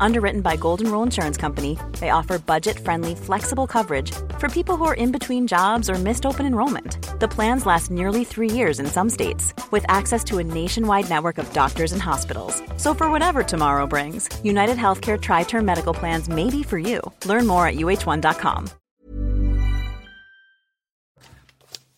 Underwritten 0.00 0.40
by 0.40 0.56
Golden 0.56 0.90
Rule 0.90 1.02
Insurance 1.02 1.36
Company, 1.36 1.78
they 2.00 2.10
offer 2.10 2.38
budget 2.38 2.78
friendly, 2.78 3.14
flexible 3.14 3.66
coverage 3.66 4.12
for 4.38 4.48
people 4.48 4.76
who 4.76 4.84
are 4.84 4.94
in 4.94 5.12
between 5.12 5.46
jobs 5.46 5.88
or 5.88 5.94
missed 5.94 6.26
open 6.26 6.46
enrollment. 6.46 6.98
The 7.20 7.28
plans 7.28 7.66
last 7.66 7.90
nearly 7.90 8.24
three 8.24 8.50
years 8.50 8.80
in 8.80 8.86
some 8.86 9.10
states, 9.10 9.54
with 9.70 9.84
access 9.88 10.22
to 10.24 10.38
a 10.38 10.44
nationwide 10.44 11.08
network 11.08 11.38
of 11.38 11.52
doctors 11.52 11.92
and 11.92 12.02
hospitals. 12.02 12.62
So, 12.76 12.94
for 12.94 13.10
whatever 13.10 13.42
tomorrow 13.42 13.86
brings, 13.86 14.28
United 14.44 14.76
Healthcare 14.76 15.20
Tri 15.20 15.44
Term 15.44 15.64
Medical 15.64 15.94
Plans 15.94 16.28
may 16.28 16.50
be 16.50 16.62
for 16.62 16.78
you. 16.78 17.00
Learn 17.24 17.46
more 17.46 17.66
at 17.66 17.76
uh1.com. 17.76 18.70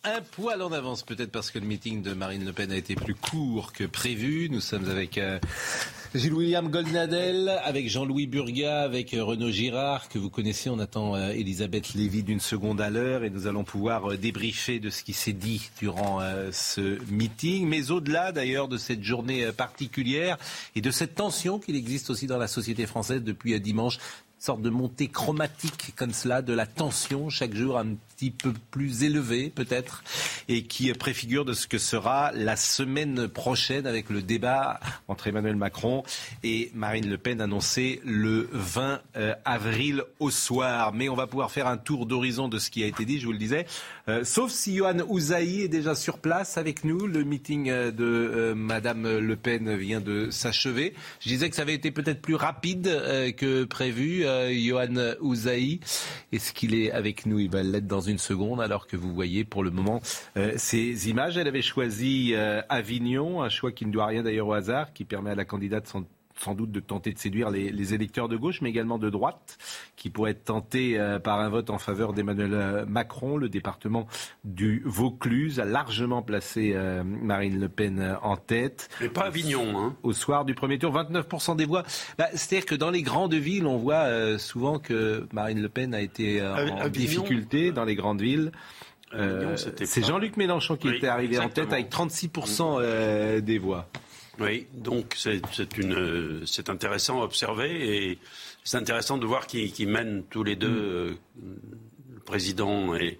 Un 0.05 0.21
poil 0.21 0.61
en 0.61 0.71
avance, 0.71 1.03
peut-être 1.03 1.31
parce 1.31 1.51
que 1.51 1.59
le 1.59 1.65
meeting 1.67 2.01
de 2.01 2.13
Marine 2.13 2.45
Le 2.45 2.53
Pen 2.53 2.71
a 2.71 2.77
été 2.77 2.95
plus 2.95 3.15
court 3.15 3.73
que 3.73 3.83
prévu. 3.83 4.47
Nous 4.49 4.61
sommes 4.61 4.89
avec. 4.89 5.17
Euh, 5.17 5.39
Gilles-William 6.15 6.69
Goldnadel, 6.69 7.49
avec 7.63 7.87
Jean-Louis 7.87 8.25
Burga, 8.25 8.81
avec 8.81 9.13
euh, 9.13 9.23
Renaud 9.23 9.51
Girard, 9.51 10.09
que 10.09 10.17
vous 10.17 10.31
connaissez. 10.31 10.67
On 10.71 10.79
attend 10.79 11.15
euh, 11.15 11.29
Elisabeth 11.29 11.93
Lévy 11.93 12.23
d'une 12.23 12.39
seconde 12.39 12.81
à 12.81 12.89
l'heure 12.89 13.23
et 13.23 13.29
nous 13.29 13.45
allons 13.45 13.63
pouvoir 13.63 14.11
euh, 14.11 14.17
débriefer 14.17 14.79
de 14.79 14.89
ce 14.89 15.03
qui 15.03 15.13
s'est 15.13 15.33
dit 15.33 15.69
durant 15.77 16.19
ce 16.51 16.97
meeting, 17.11 17.67
mais 17.67 17.91
au-delà 17.91 18.31
d'ailleurs 18.31 18.67
de 18.67 18.77
cette 18.77 19.03
journée 19.03 19.51
particulière 19.51 20.37
et 20.75 20.81
de 20.81 20.89
cette 20.89 21.13
tension 21.13 21.59
qu'il 21.59 21.75
existe 21.75 22.09
aussi 22.09 22.25
dans 22.25 22.39
la 22.39 22.47
société 22.47 22.87
française 22.87 23.21
depuis 23.21 23.59
dimanche 23.59 23.99
sorte 24.39 24.61
de 24.61 24.69
montée 24.69 25.09
chromatique 25.09 25.93
comme 25.95 26.13
cela, 26.13 26.41
de 26.41 26.53
la 26.53 26.65
tension 26.65 27.29
chaque 27.29 27.53
jour 27.53 27.77
un 27.77 27.95
petit 28.19 28.31
peu 28.31 28.53
plus 28.69 29.03
élevée 29.03 29.49
peut-être, 29.49 30.03
et 30.49 30.63
qui 30.63 30.91
préfigure 30.91 31.45
de 31.45 31.53
ce 31.53 31.67
que 31.67 31.77
sera 31.77 32.31
la 32.33 32.57
semaine 32.57 33.29
prochaine 33.29 33.87
avec 33.87 34.09
le 34.09 34.21
débat 34.21 34.81
entre 35.07 35.27
Emmanuel 35.27 35.55
Macron 35.55 36.03
et 36.43 36.69
Marine 36.73 37.09
Le 37.09 37.17
Pen 37.17 37.39
annoncé 37.39 38.01
le 38.03 38.49
20 38.51 38.99
euh, 39.15 39.33
avril 39.45 40.03
au 40.19 40.31
soir. 40.31 40.91
Mais 40.93 41.07
on 41.07 41.15
va 41.15 41.27
pouvoir 41.27 41.51
faire 41.51 41.67
un 41.67 41.77
tour 41.77 42.05
d'horizon 42.05 42.49
de 42.49 42.59
ce 42.59 42.69
qui 42.69 42.83
a 42.83 42.87
été 42.87 43.05
dit, 43.05 43.19
je 43.19 43.25
vous 43.25 43.31
le 43.31 43.37
disais, 43.37 43.65
euh, 44.09 44.25
sauf 44.25 44.51
si 44.51 44.75
Johan 44.75 44.99
Ouzaï 45.07 45.61
est 45.61 45.67
déjà 45.69 45.95
sur 45.95 46.17
place 46.17 46.57
avec 46.57 46.83
nous. 46.83 47.07
Le 47.07 47.23
meeting 47.23 47.69
euh, 47.69 47.91
de 47.91 48.53
Madame 48.53 49.19
Le 49.19 49.35
Pen 49.37 49.77
vient 49.77 50.01
de 50.01 50.29
s'achever. 50.29 50.93
Je 51.21 51.29
disais 51.29 51.49
que 51.49 51.55
ça 51.55 51.61
avait 51.61 51.75
été 51.75 51.91
peut-être 51.91 52.21
plus 52.21 52.35
rapide 52.35 52.89
que 53.37 53.63
prévu. 53.63 54.25
Johan 54.51 55.13
Ouzaï, 55.21 55.79
est-ce 56.33 56.51
qu'il 56.51 56.75
est 56.75 56.91
avec 56.91 57.25
nous? 57.25 57.39
Il 57.39 57.49
va 57.49 57.63
l'être 57.63 57.87
dans 57.87 58.08
seconde, 58.17 58.61
alors 58.61 58.87
que 58.87 58.97
vous 58.97 59.13
voyez 59.13 59.43
pour 59.43 59.63
le 59.63 59.71
moment 59.71 60.01
ces 60.55 61.09
images. 61.09 61.37
Elle 61.37 61.47
avait 61.47 61.61
choisi 61.61 62.33
Avignon, 62.69 63.43
un 63.43 63.49
choix 63.49 63.71
qui 63.71 63.85
ne 63.85 63.91
doit 63.91 64.07
rien 64.07 64.23
d'ailleurs 64.23 64.47
au 64.47 64.53
hasard, 64.53 64.93
qui 64.93 65.05
permet 65.05 65.31
à 65.31 65.35
la 65.35 65.45
candidate 65.45 65.87
sans 65.87 66.03
sans 66.39 66.55
doute 66.55 66.71
de 66.71 66.79
tenter 66.79 67.11
de 67.11 67.19
séduire 67.19 67.49
les, 67.49 67.93
électeurs 67.93 68.29
de 68.29 68.37
gauche, 68.37 68.61
mais 68.61 68.69
également 68.69 68.97
de 68.97 69.09
droite, 69.09 69.57
qui 69.95 70.09
pourraient 70.09 70.31
être 70.31 70.45
tentés 70.45 70.99
euh, 70.99 71.19
par 71.19 71.39
un 71.39 71.49
vote 71.49 71.69
en 71.69 71.77
faveur 71.79 72.13
d'Emmanuel 72.13 72.53
euh, 72.53 72.85
Macron. 72.85 73.37
Le 73.37 73.49
département 73.49 74.07
du 74.43 74.81
Vaucluse 74.85 75.59
a 75.59 75.65
largement 75.65 76.21
placé 76.21 76.73
euh, 76.75 77.03
Marine 77.03 77.59
Le 77.59 77.67
Pen 77.67 78.17
en 78.21 78.37
tête. 78.37 78.89
Mais 79.01 79.09
pas 79.09 79.23
Avignon. 79.23 79.77
Hein. 79.77 79.95
Au 80.03 80.13
soir 80.13 80.45
du 80.45 80.53
premier 80.53 80.79
tour, 80.79 80.93
29% 80.93 81.55
des 81.55 81.65
voix. 81.65 81.83
Bah, 82.17 82.27
c'est-à-dire 82.33 82.65
que 82.65 82.75
dans 82.75 82.91
les 82.91 83.01
grandes 83.01 83.33
villes, 83.33 83.65
on 83.65 83.77
voit 83.77 84.37
souvent 84.37 84.79
que 84.79 85.27
Marine 85.33 85.61
Le 85.61 85.69
Pen 85.69 85.93
a 85.93 86.01
été 86.01 86.41
en 86.41 86.87
difficulté 86.89 87.71
dans 87.71 87.85
les 87.85 87.95
grandes 87.95 88.21
villes. 88.21 88.51
c'est 89.11 90.05
Jean-Luc 90.05 90.37
Mélenchon 90.37 90.77
qui 90.77 90.89
était 90.89 91.07
arrivé 91.07 91.39
en 91.39 91.49
tête 91.49 91.73
avec 91.73 91.91
36% 91.91 93.41
des 93.41 93.57
voix. 93.57 93.89
Oui, 94.39 94.67
donc 94.73 95.15
c'est 95.17 96.69
intéressant 96.69 97.21
à 97.21 97.25
observer 97.25 98.11
et 98.11 98.19
c'est 98.63 98.77
intéressant 98.77 99.17
de 99.17 99.25
voir 99.25 99.47
qu'ils 99.47 99.87
mènent 99.87 100.23
tous 100.29 100.43
les 100.43 100.55
deux, 100.55 100.67
euh, 100.67 101.17
le 102.13 102.19
président 102.19 102.95
et, 102.95 103.19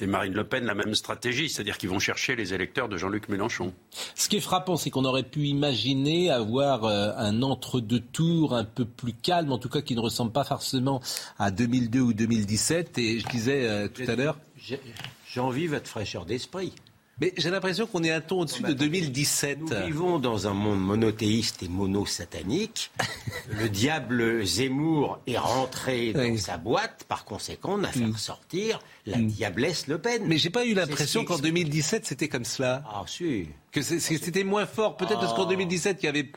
Marine 0.00 0.32
Le 0.32 0.44
Pen, 0.44 0.64
la 0.64 0.74
même 0.74 0.94
stratégie, 0.94 1.48
c'est-à-dire 1.48 1.78
qu'ils 1.78 1.88
vont 1.88 1.98
chercher 1.98 2.34
les 2.34 2.52
électeurs 2.52 2.88
de 2.88 2.96
Jean-Luc 2.96 3.28
Mélenchon. 3.28 3.72
Ce 4.14 4.28
qui 4.28 4.36
est 4.36 4.40
frappant, 4.40 4.76
c'est 4.76 4.90
qu'on 4.90 5.04
aurait 5.04 5.22
pu 5.22 5.46
imaginer 5.46 6.30
avoir 6.30 6.84
euh, 6.84 7.12
un 7.16 7.42
entre-deux 7.42 8.00
tours 8.00 8.54
un 8.54 8.64
peu 8.64 8.84
plus 8.84 9.12
calme, 9.12 9.52
en 9.52 9.58
tout 9.58 9.68
cas 9.68 9.82
qui 9.82 9.94
ne 9.94 10.00
ressemble 10.00 10.32
pas 10.32 10.44
forcément 10.44 11.00
à 11.38 11.50
2002 11.50 12.00
ou 12.00 12.12
2017. 12.12 12.98
Et 12.98 13.20
je 13.20 13.28
disais 13.28 13.68
euh, 13.68 13.88
tout 13.88 14.04
à 14.08 14.16
l'heure. 14.16 14.38
J'ai 14.58 15.40
envie 15.40 15.66
votre 15.66 15.86
fraîcheur 15.86 16.24
d'esprit. 16.24 16.72
Mais 17.18 17.32
j'ai 17.38 17.48
l'impression 17.48 17.86
qu'on 17.86 18.04
est 18.04 18.10
un 18.10 18.20
ton 18.20 18.40
au-dessus 18.40 18.62
de 18.62 18.74
2017. 18.74 19.60
Nous 19.60 19.86
vivons 19.86 20.18
dans 20.18 20.48
un 20.48 20.52
monde 20.52 20.80
monothéiste 20.80 21.62
et 21.62 21.68
monosatanique. 21.68 22.90
le 23.58 23.70
diable 23.70 24.44
Zemmour 24.44 25.18
est 25.26 25.38
rentré 25.38 26.12
dans 26.12 26.36
sa 26.36 26.58
boîte. 26.58 27.04
Par 27.08 27.24
conséquent, 27.24 27.78
on 27.78 27.84
a 27.84 27.88
fait 27.88 28.00
mm. 28.00 28.16
sortir 28.18 28.80
la 29.06 29.16
mm. 29.16 29.26
diablesse 29.28 29.86
Le 29.86 29.96
Pen. 29.96 30.24
Mais 30.26 30.36
j'ai 30.36 30.50
pas 30.50 30.66
eu 30.66 30.74
l'impression 30.74 31.24
qu'en 31.24 31.38
2017 31.38 32.04
c'était 32.04 32.28
comme 32.28 32.44
cela. 32.44 32.84
Ah 32.86 33.04
si. 33.06 33.48
Que 33.72 33.80
c'était 33.80 34.44
moins 34.44 34.66
fort. 34.66 34.98
Peut-être 34.98 35.20
parce 35.20 35.32
qu'en 35.32 35.46
2017 35.46 36.02
il 36.02 36.06
y 36.06 36.08
avait 36.10 36.30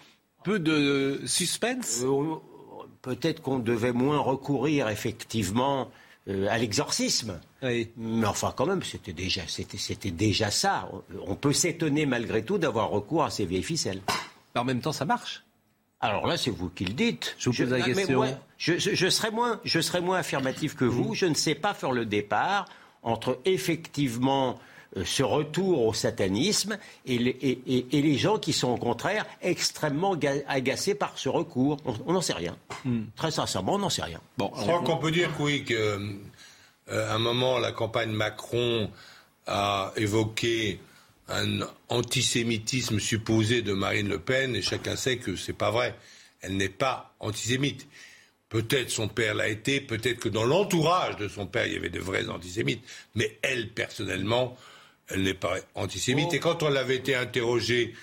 peu 0.45 0.59
de 0.59 1.21
suspense. 1.25 2.03
Euh, 2.03 2.35
peut-être 3.01 3.41
qu'on 3.41 3.59
devait 3.59 3.91
moins 3.91 4.19
recourir 4.19 4.87
effectivement 4.87 5.89
euh, 6.29 6.47
à 6.49 6.57
l'exorcisme. 6.57 7.39
Mais 7.61 8.25
enfin, 8.25 8.53
quand 8.55 8.65
même, 8.65 8.83
c'était 8.83 9.13
déjà, 9.13 9.41
c'était, 9.47 10.11
déjà 10.11 10.51
ça. 10.51 10.89
On 11.25 11.35
peut 11.35 11.53
s'étonner 11.53 12.05
malgré 12.05 12.43
tout 12.43 12.57
d'avoir 12.57 12.89
recours 12.89 13.23
à 13.23 13.29
ces 13.29 13.45
vieilles 13.45 13.63
ficelles. 13.63 14.01
en 14.55 14.63
même 14.63 14.81
temps, 14.81 14.93
ça 14.93 15.05
marche. 15.05 15.43
Alors 16.01 16.27
là, 16.27 16.37
c'est 16.37 16.51
vous 16.51 16.69
qui 16.69 16.85
le 16.85 16.93
dites. 16.93 17.35
Je 17.37 17.49
vous 17.49 17.55
pose 17.55 17.69
la 17.71 17.81
question. 17.81 18.23
je, 18.57 19.09
serais 19.09 19.31
moins, 19.31 19.59
je 19.65 19.99
moins 19.99 20.19
affirmatif 20.19 20.75
que 20.75 20.85
vous. 20.85 21.13
Je 21.13 21.25
ne 21.25 21.33
sais 21.33 21.55
pas 21.55 21.73
faire 21.73 21.91
le 21.91 22.05
départ 22.05 22.65
entre 23.03 23.39
effectivement 23.45 24.59
ce 25.03 25.23
retour 25.23 25.85
au 25.85 25.93
satanisme 25.93 26.77
et 27.05 27.17
les, 27.17 28.17
gens 28.17 28.39
qui 28.39 28.53
sont 28.53 28.69
au 28.69 28.77
contraire 28.77 29.25
extrêmement 29.41 30.17
agacés 30.47 30.95
par 30.95 31.17
ce 31.17 31.29
recours. 31.29 31.77
On 32.05 32.13
n'en 32.13 32.21
sait 32.21 32.33
rien. 32.33 32.57
Hmm. 32.85 33.03
Très 33.15 33.31
sincèrement, 33.31 33.75
on 33.75 33.79
n'en 33.79 33.89
sait 33.89 34.03
rien. 34.03 34.19
Bon, 34.37 34.51
je 34.55 34.61
crois 34.61 34.81
qu'on 34.81 34.97
peut 34.97 35.11
dire 35.11 35.29
oui 35.39 35.63
qu'à 35.63 35.73
euh, 35.75 36.17
un 36.89 37.19
moment 37.19 37.59
la 37.59 37.71
campagne 37.71 38.11
Macron 38.11 38.89
a 39.45 39.93
évoqué 39.95 40.79
un 41.27 41.59
antisémitisme 41.89 42.99
supposé 42.99 43.61
de 43.61 43.73
Marine 43.73 44.09
Le 44.09 44.19
Pen 44.19 44.55
et 44.55 44.61
chacun 44.61 44.95
sait 44.95 45.17
que 45.17 45.35
c'est 45.35 45.53
pas 45.53 45.71
vrai. 45.71 45.95
Elle 46.41 46.57
n'est 46.57 46.69
pas 46.69 47.13
antisémite. 47.19 47.87
Peut-être 48.49 48.89
son 48.89 49.07
père 49.07 49.35
l'a 49.35 49.47
été, 49.47 49.79
peut-être 49.79 50.19
que 50.19 50.29
dans 50.29 50.43
l'entourage 50.43 51.17
de 51.17 51.27
son 51.27 51.45
père, 51.45 51.67
il 51.67 51.73
y 51.73 51.75
avait 51.75 51.91
de 51.91 51.99
vrais 51.99 52.27
antisémites, 52.29 52.83
mais 53.13 53.37
elle, 53.43 53.69
personnellement, 53.69 54.57
elle 55.09 55.23
n'est 55.23 55.33
pas 55.33 55.55
antisémite. 55.75 56.33
Et 56.33 56.39
quand 56.39 56.63
on 56.63 56.69
l'avait 56.69 56.95
été 56.95 57.15
interrogé 57.15 57.93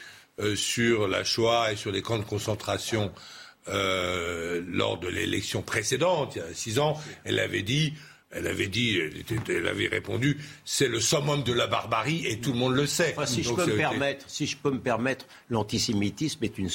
euh, 0.40 0.56
sur 0.56 1.08
la 1.08 1.24
Shoah 1.24 1.72
et 1.72 1.76
sur 1.76 1.90
les 1.90 2.02
camps 2.02 2.18
de 2.18 2.24
concentration 2.24 3.12
euh, 3.68 4.62
lors 4.68 4.98
de 4.98 5.08
l'élection 5.08 5.62
précédente, 5.62 6.36
il 6.36 6.38
y 6.38 6.42
a 6.42 6.54
six 6.54 6.78
ans, 6.78 7.00
elle 7.24 7.38
avait 7.38 7.62
dit 7.62 7.94
elle 8.32 8.48
avait 8.48 8.66
dit, 8.66 8.98
elle, 9.48 9.68
avait 9.68 9.86
répondu, 9.86 10.38
c'est 10.64 10.88
le 10.88 11.00
summum 11.00 11.42
de 11.42 11.52
la 11.52 11.66
barbarie 11.66 12.26
et 12.26 12.38
tout 12.38 12.52
le 12.52 12.58
monde 12.58 12.74
le 12.74 12.86
sait. 12.86 13.14
si, 13.24 13.42
je 13.42 13.52
peux 13.52 13.64
me 13.64 13.76
permettre, 13.76 14.24
si 14.28 14.46
je 14.46 14.56
peux 14.56 14.70
me 14.70 14.80
permettre, 14.80 15.26
l'antisémitisme 15.48 16.44
est 16.44 16.58
une 16.58 16.68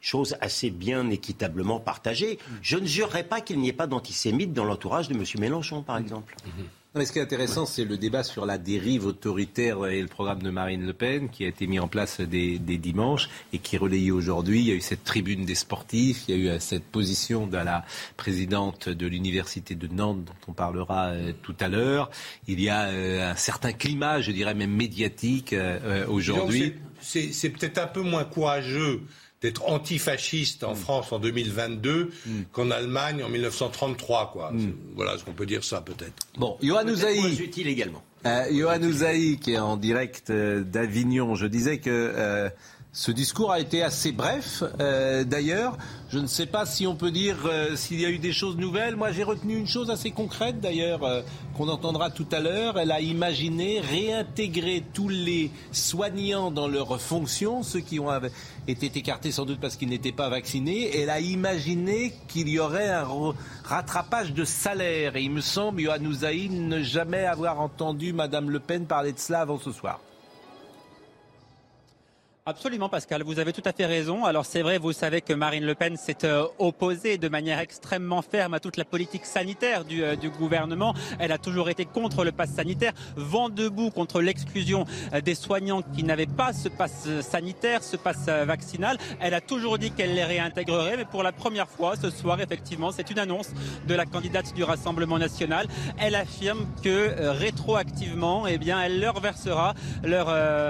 chose 0.00 0.36
assez 0.40 0.70
bien 0.70 1.10
équitablement 1.10 1.78
partagée. 1.78 2.38
Je 2.62 2.78
ne 2.78 2.86
jurerais 2.86 3.24
pas 3.24 3.40
qu'il 3.40 3.60
n'y 3.60 3.68
ait 3.68 3.74
pas 3.74 3.86
d'antisémites 3.86 4.52
dans 4.52 4.64
l'entourage 4.64 5.08
de 5.08 5.14
M. 5.14 5.24
Mélenchon, 5.38 5.82
par 5.82 5.98
exemple. 5.98 6.34
Mhm 6.94 7.04
ce 7.04 7.12
qui 7.12 7.18
est 7.18 7.22
intéressant, 7.22 7.66
c'est 7.66 7.84
le 7.84 7.96
débat 7.96 8.22
sur 8.22 8.46
la 8.46 8.56
dérive 8.56 9.06
autoritaire 9.06 9.84
et 9.86 10.00
le 10.00 10.06
programme 10.06 10.42
de 10.42 10.50
Marine 10.50 10.86
Le 10.86 10.92
Pen 10.92 11.28
qui 11.28 11.44
a 11.44 11.48
été 11.48 11.66
mis 11.66 11.80
en 11.80 11.88
place 11.88 12.20
des, 12.20 12.58
dimanches 12.58 13.28
et 13.52 13.58
qui 13.58 13.74
est 13.74 13.78
relayé 13.78 14.12
aujourd'hui. 14.12 14.60
Il 14.60 14.66
y 14.66 14.70
a 14.70 14.74
eu 14.74 14.80
cette 14.80 15.02
tribune 15.02 15.44
des 15.44 15.56
sportifs, 15.56 16.22
il 16.28 16.34
y 16.34 16.38
a 16.38 16.40
eu 16.40 16.48
euh, 16.48 16.58
cette 16.60 16.84
position 16.84 17.46
de 17.46 17.56
la 17.56 17.84
présidente 18.16 18.88
de 18.88 19.06
l'université 19.06 19.74
de 19.74 19.88
Nantes 19.88 20.24
dont 20.24 20.32
on 20.48 20.52
parlera 20.52 21.08
euh, 21.08 21.32
tout 21.42 21.56
à 21.58 21.68
l'heure. 21.68 22.10
Il 22.46 22.60
y 22.60 22.68
a 22.68 22.84
euh, 22.84 23.32
un 23.32 23.36
certain 23.36 23.72
climat, 23.72 24.20
je 24.20 24.30
dirais 24.30 24.54
même 24.54 24.74
médiatique 24.74 25.54
aujourd'hui. 26.08 26.74
C'est 27.00 27.50
peut-être 27.50 27.78
un 27.78 27.86
peu 27.86 28.02
moins 28.02 28.24
courageux 28.24 29.02
d'être 29.44 29.68
antifasciste 29.68 30.64
en 30.64 30.72
mm. 30.72 30.76
France 30.76 31.12
en 31.12 31.18
2022 31.18 32.04
mm. 32.04 32.30
qu'en 32.50 32.70
Allemagne 32.70 33.22
en 33.22 33.28
1933. 33.28 34.30
Quoi. 34.32 34.50
Mm. 34.52 34.72
Voilà 34.96 35.18
ce 35.18 35.24
qu'on 35.24 35.34
peut 35.34 35.44
dire 35.44 35.62
ça 35.62 35.82
peut-être? 35.82 36.14
Bon, 36.38 36.56
Yohann 36.62 36.88
Ouzaï. 36.88 37.38
utile 37.42 37.68
également. 37.68 38.02
Euh, 38.24 38.78
Ouzaï 38.88 39.36
qui 39.36 39.52
est 39.52 39.58
en 39.58 39.76
direct 39.76 40.30
euh, 40.30 40.64
d'Avignon. 40.64 41.34
Je 41.34 41.46
disais 41.46 41.76
que 41.76 41.90
euh, 41.90 42.48
Ce 42.96 43.10
discours 43.10 43.50
a 43.50 43.58
été 43.58 43.82
assez 43.82 44.12
bref, 44.12 44.62
euh, 44.78 45.24
d'ailleurs. 45.24 45.76
Je 46.10 46.20
ne 46.20 46.28
sais 46.28 46.46
pas 46.46 46.64
si 46.64 46.86
on 46.86 46.94
peut 46.94 47.10
dire 47.10 47.38
euh, 47.44 47.74
s'il 47.74 48.00
y 48.00 48.06
a 48.06 48.08
eu 48.08 48.18
des 48.18 48.32
choses 48.32 48.56
nouvelles. 48.56 48.94
Moi, 48.94 49.10
j'ai 49.10 49.24
retenu 49.24 49.56
une 49.56 49.66
chose 49.66 49.90
assez 49.90 50.12
concrète, 50.12 50.60
d'ailleurs, 50.60 51.02
euh, 51.02 51.22
qu'on 51.56 51.68
entendra 51.68 52.10
tout 52.10 52.28
à 52.30 52.38
l'heure. 52.38 52.78
Elle 52.78 52.92
a 52.92 53.00
imaginé 53.00 53.80
réintégrer 53.80 54.84
tous 54.92 55.08
les 55.08 55.50
soignants 55.72 56.52
dans 56.52 56.68
leurs 56.68 57.00
fonctions, 57.00 57.64
ceux 57.64 57.80
qui 57.80 57.98
ont 57.98 58.12
été 58.68 58.86
écartés 58.96 59.32
sans 59.32 59.44
doute 59.44 59.58
parce 59.58 59.74
qu'ils 59.74 59.88
n'étaient 59.88 60.12
pas 60.12 60.28
vaccinés. 60.28 60.96
Elle 60.96 61.10
a 61.10 61.18
imaginé 61.18 62.14
qu'il 62.28 62.48
y 62.48 62.60
aurait 62.60 62.90
un 62.90 63.08
rattrapage 63.64 64.32
de 64.34 64.44
salaire. 64.44 65.16
Et 65.16 65.24
il 65.24 65.32
me 65.32 65.40
semble, 65.40 65.80
Yohann 65.80 66.06
Ouzaïn, 66.06 66.68
ne 66.68 66.80
jamais 66.80 67.24
avoir 67.24 67.60
entendu 67.60 68.12
Madame 68.12 68.50
Le 68.50 68.60
Pen 68.60 68.86
parler 68.86 69.12
de 69.12 69.18
cela 69.18 69.40
avant 69.40 69.58
ce 69.58 69.72
soir. 69.72 69.98
Absolument, 72.46 72.90
Pascal. 72.90 73.22
Vous 73.22 73.38
avez 73.38 73.54
tout 73.54 73.62
à 73.64 73.72
fait 73.72 73.86
raison. 73.86 74.26
Alors 74.26 74.44
c'est 74.44 74.60
vrai, 74.60 74.76
vous 74.76 74.92
savez 74.92 75.22
que 75.22 75.32
Marine 75.32 75.64
Le 75.64 75.74
Pen 75.74 75.96
s'est 75.96 76.26
euh, 76.26 76.44
opposée 76.58 77.16
de 77.16 77.30
manière 77.30 77.58
extrêmement 77.58 78.20
ferme 78.20 78.52
à 78.52 78.60
toute 78.60 78.76
la 78.76 78.84
politique 78.84 79.24
sanitaire 79.24 79.86
du, 79.86 80.04
euh, 80.04 80.14
du, 80.14 80.28
gouvernement. 80.28 80.92
Elle 81.18 81.32
a 81.32 81.38
toujours 81.38 81.70
été 81.70 81.86
contre 81.86 82.22
le 82.22 82.32
pass 82.32 82.50
sanitaire, 82.50 82.92
vent 83.16 83.48
debout 83.48 83.88
contre 83.88 84.20
l'exclusion 84.20 84.84
euh, 85.14 85.22
des 85.22 85.34
soignants 85.34 85.80
qui 85.80 86.04
n'avaient 86.04 86.26
pas 86.26 86.52
ce 86.52 86.68
pass 86.68 87.08
sanitaire, 87.22 87.82
ce 87.82 87.96
pass 87.96 88.26
vaccinal. 88.26 88.98
Elle 89.20 89.32
a 89.32 89.40
toujours 89.40 89.78
dit 89.78 89.90
qu'elle 89.90 90.14
les 90.14 90.24
réintégrerait, 90.24 90.98
mais 90.98 91.06
pour 91.06 91.22
la 91.22 91.32
première 91.32 91.70
fois 91.70 91.96
ce 91.96 92.10
soir, 92.10 92.42
effectivement, 92.42 92.92
c'est 92.92 93.10
une 93.10 93.20
annonce 93.20 93.52
de 93.88 93.94
la 93.94 94.04
candidate 94.04 94.52
du 94.52 94.64
Rassemblement 94.64 95.18
national. 95.18 95.66
Elle 95.96 96.14
affirme 96.14 96.66
que 96.82 97.30
rétroactivement, 97.38 98.46
eh 98.46 98.58
bien, 98.58 98.82
elle 98.82 99.00
leur 99.00 99.18
versera 99.20 99.72
leur 100.02 100.26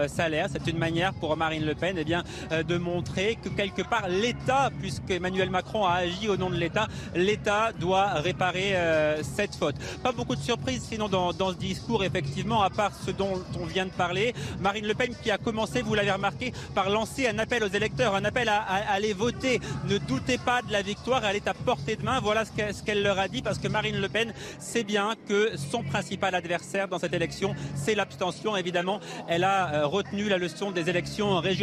salaire. 0.09 0.47
C'est 0.53 0.71
une 0.71 0.79
manière 0.79 1.13
pour 1.15 1.37
Marine 1.37 1.64
le 1.65 1.75
Pen 1.75 1.97
eh 1.99 2.05
bien, 2.05 2.23
euh, 2.53 2.63
de 2.63 2.77
montrer 2.77 3.39
que 3.43 3.49
quelque 3.49 3.83
part 3.83 4.09
l'État, 4.09 4.71
puisque 4.81 5.11
Emmanuel 5.11 5.51
Macron 5.51 5.87
a 5.87 5.95
agi 5.95 6.29
au 6.29 6.37
nom 6.37 6.51
de 6.51 6.57
l'État, 6.57 6.89
l'État 7.15 7.73
doit 7.73 8.15
réparer 8.15 8.77
euh, 8.77 9.23
cette 9.23 9.55
faute. 9.55 9.77
Pas 10.03 10.13
beaucoup 10.13 10.37
de 10.37 10.41
surprises 10.41 10.87
sinon 10.89 11.09
dans, 11.09 11.33
ce 11.33 11.57
discours, 11.57 12.05
effectivement, 12.05 12.63
à 12.63 12.71
part 12.71 12.93
ce 12.95 13.11
dont 13.11 13.43
on 13.61 13.65
vient 13.65 13.87
de 13.87 13.91
parler. 13.91 14.35
Marine 14.61 14.87
Le 14.87 14.95
Pen 14.95 15.15
qui 15.23 15.31
a 15.31 15.39
commencé, 15.39 15.83
vous 15.83 15.95
l'avez 15.95 16.13
remarqué, 16.13 16.53
par 16.75 16.91
lancer 16.91 17.27
un 17.29 17.39
appel 17.39 17.65
aux 17.65 17.69
électeurs, 17.69 18.15
un 18.15 18.25
appel 18.25 18.49
à, 18.49 18.61
aller 18.61 19.13
voter. 19.13 19.61
Ne 19.89 19.99
doutez 19.99 20.39
pas 20.39 20.63
de 20.63 20.73
la 20.73 20.83
victoire, 20.83 21.25
elle 21.25 21.37
est 21.37 21.49
à 21.49 21.55
portée 21.55 21.97
de 21.97 22.03
main. 22.03 22.21
Voilà 22.21 22.45
ce 22.45 22.83
qu'elle 22.83 23.03
leur 23.03 23.19
a 23.19 23.29
dit, 23.29 23.43
parce 23.43 23.59
que 23.59 23.69
Marine 23.69 24.01
Le 24.01 24.09
Pen 24.09 24.33
sait 24.59 24.85
bien 24.85 25.15
que 25.29 25.57
son 25.57 25.83
principal 25.83 26.35
adversaire 26.35 26.89
dans 26.89 26.99
cette 26.99 27.15
élection, 27.15 27.55
c'est 27.75 27.95
l'abstention. 27.95 28.57
Évidemment, 28.57 29.01
elle 29.29 29.45
a 29.45 29.75
euh, 29.75 29.87
retenu 29.87 30.29
la 30.29 30.39
leçon 30.39 30.71
des 30.71 30.91
élections 30.91 31.39
régionales 31.41 31.54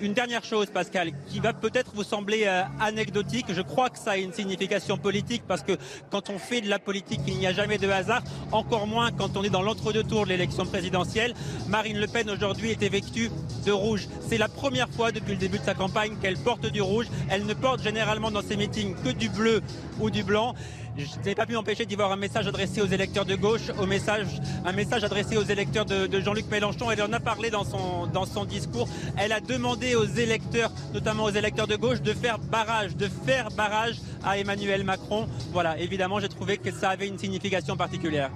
une 0.00 0.12
dernière 0.12 0.44
chose, 0.44 0.66
Pascal, 0.66 1.10
qui 1.28 1.40
va 1.40 1.52
peut-être 1.52 1.92
vous 1.94 2.04
sembler 2.04 2.44
euh, 2.46 2.62
anecdotique. 2.80 3.46
Je 3.48 3.62
crois 3.62 3.90
que 3.90 3.98
ça 3.98 4.12
a 4.12 4.16
une 4.16 4.32
signification 4.32 4.96
politique 4.96 5.42
parce 5.46 5.62
que 5.62 5.72
quand 6.10 6.30
on 6.30 6.38
fait 6.38 6.60
de 6.60 6.68
la 6.68 6.78
politique, 6.78 7.20
il 7.26 7.36
n'y 7.36 7.46
a 7.46 7.52
jamais 7.52 7.78
de 7.78 7.88
hasard, 7.88 8.22
encore 8.52 8.86
moins 8.86 9.10
quand 9.12 9.36
on 9.36 9.44
est 9.44 9.50
dans 9.50 9.62
l'entre-deux 9.62 10.04
tours 10.04 10.24
de 10.24 10.30
l'élection 10.30 10.66
présidentielle. 10.66 11.34
Marine 11.68 11.98
Le 11.98 12.06
Pen 12.06 12.30
aujourd'hui 12.30 12.70
était 12.70 12.88
vêtue 12.88 13.30
de 13.64 13.72
rouge. 13.72 14.08
C'est 14.28 14.38
la 14.38 14.48
première 14.48 14.88
fois 14.88 15.12
depuis 15.12 15.32
le 15.32 15.38
début 15.38 15.58
de 15.58 15.64
sa 15.64 15.74
campagne 15.74 16.16
qu'elle 16.20 16.36
porte 16.36 16.66
du 16.66 16.82
rouge. 16.82 17.06
Elle 17.30 17.46
ne 17.46 17.54
porte 17.54 17.82
généralement 17.82 18.30
dans 18.30 18.42
ses 18.42 18.56
meetings 18.56 18.94
que 19.02 19.10
du 19.10 19.28
bleu 19.28 19.62
ou 20.00 20.10
du 20.10 20.22
blanc. 20.22 20.54
Je 20.96 21.06
n'ai 21.24 21.34
pas 21.34 21.44
pu 21.44 21.54
m'empêcher 21.54 21.86
d'y 21.86 21.96
voir 21.96 22.12
un 22.12 22.16
message 22.16 22.46
adressé 22.46 22.80
aux 22.80 22.86
électeurs 22.86 23.24
de 23.24 23.34
gauche, 23.34 23.70
au 23.80 23.86
message, 23.86 24.28
un 24.64 24.72
message 24.72 25.02
adressé 25.02 25.36
aux 25.36 25.42
électeurs 25.42 25.84
de, 25.84 26.20
Jean-Luc 26.20 26.48
Mélenchon. 26.48 26.88
Elle 26.90 27.02
en 27.02 27.12
a 27.12 27.18
parlé 27.18 27.50
dans 27.50 27.64
son, 27.64 28.06
dans 28.06 28.26
son 28.26 28.44
discours. 28.44 28.88
Elle 29.16 29.32
a 29.32 29.40
demandé 29.40 29.96
aux 29.96 30.04
électeurs, 30.04 30.70
notamment 30.92 31.24
aux 31.24 31.30
électeurs 31.30 31.66
de 31.66 31.74
gauche, 31.74 32.00
de 32.00 32.12
faire 32.12 32.38
barrage, 32.38 32.96
de 32.96 33.08
faire 33.08 33.48
barrage 33.50 33.96
à 34.22 34.38
Emmanuel 34.38 34.84
Macron. 34.84 35.26
Voilà, 35.52 35.78
évidemment, 35.80 36.20
j'ai 36.20 36.28
trouvé 36.28 36.58
que 36.58 36.70
ça 36.70 36.90
avait 36.90 37.08
une 37.08 37.18
signification 37.18 37.76
particulière. 37.76 38.30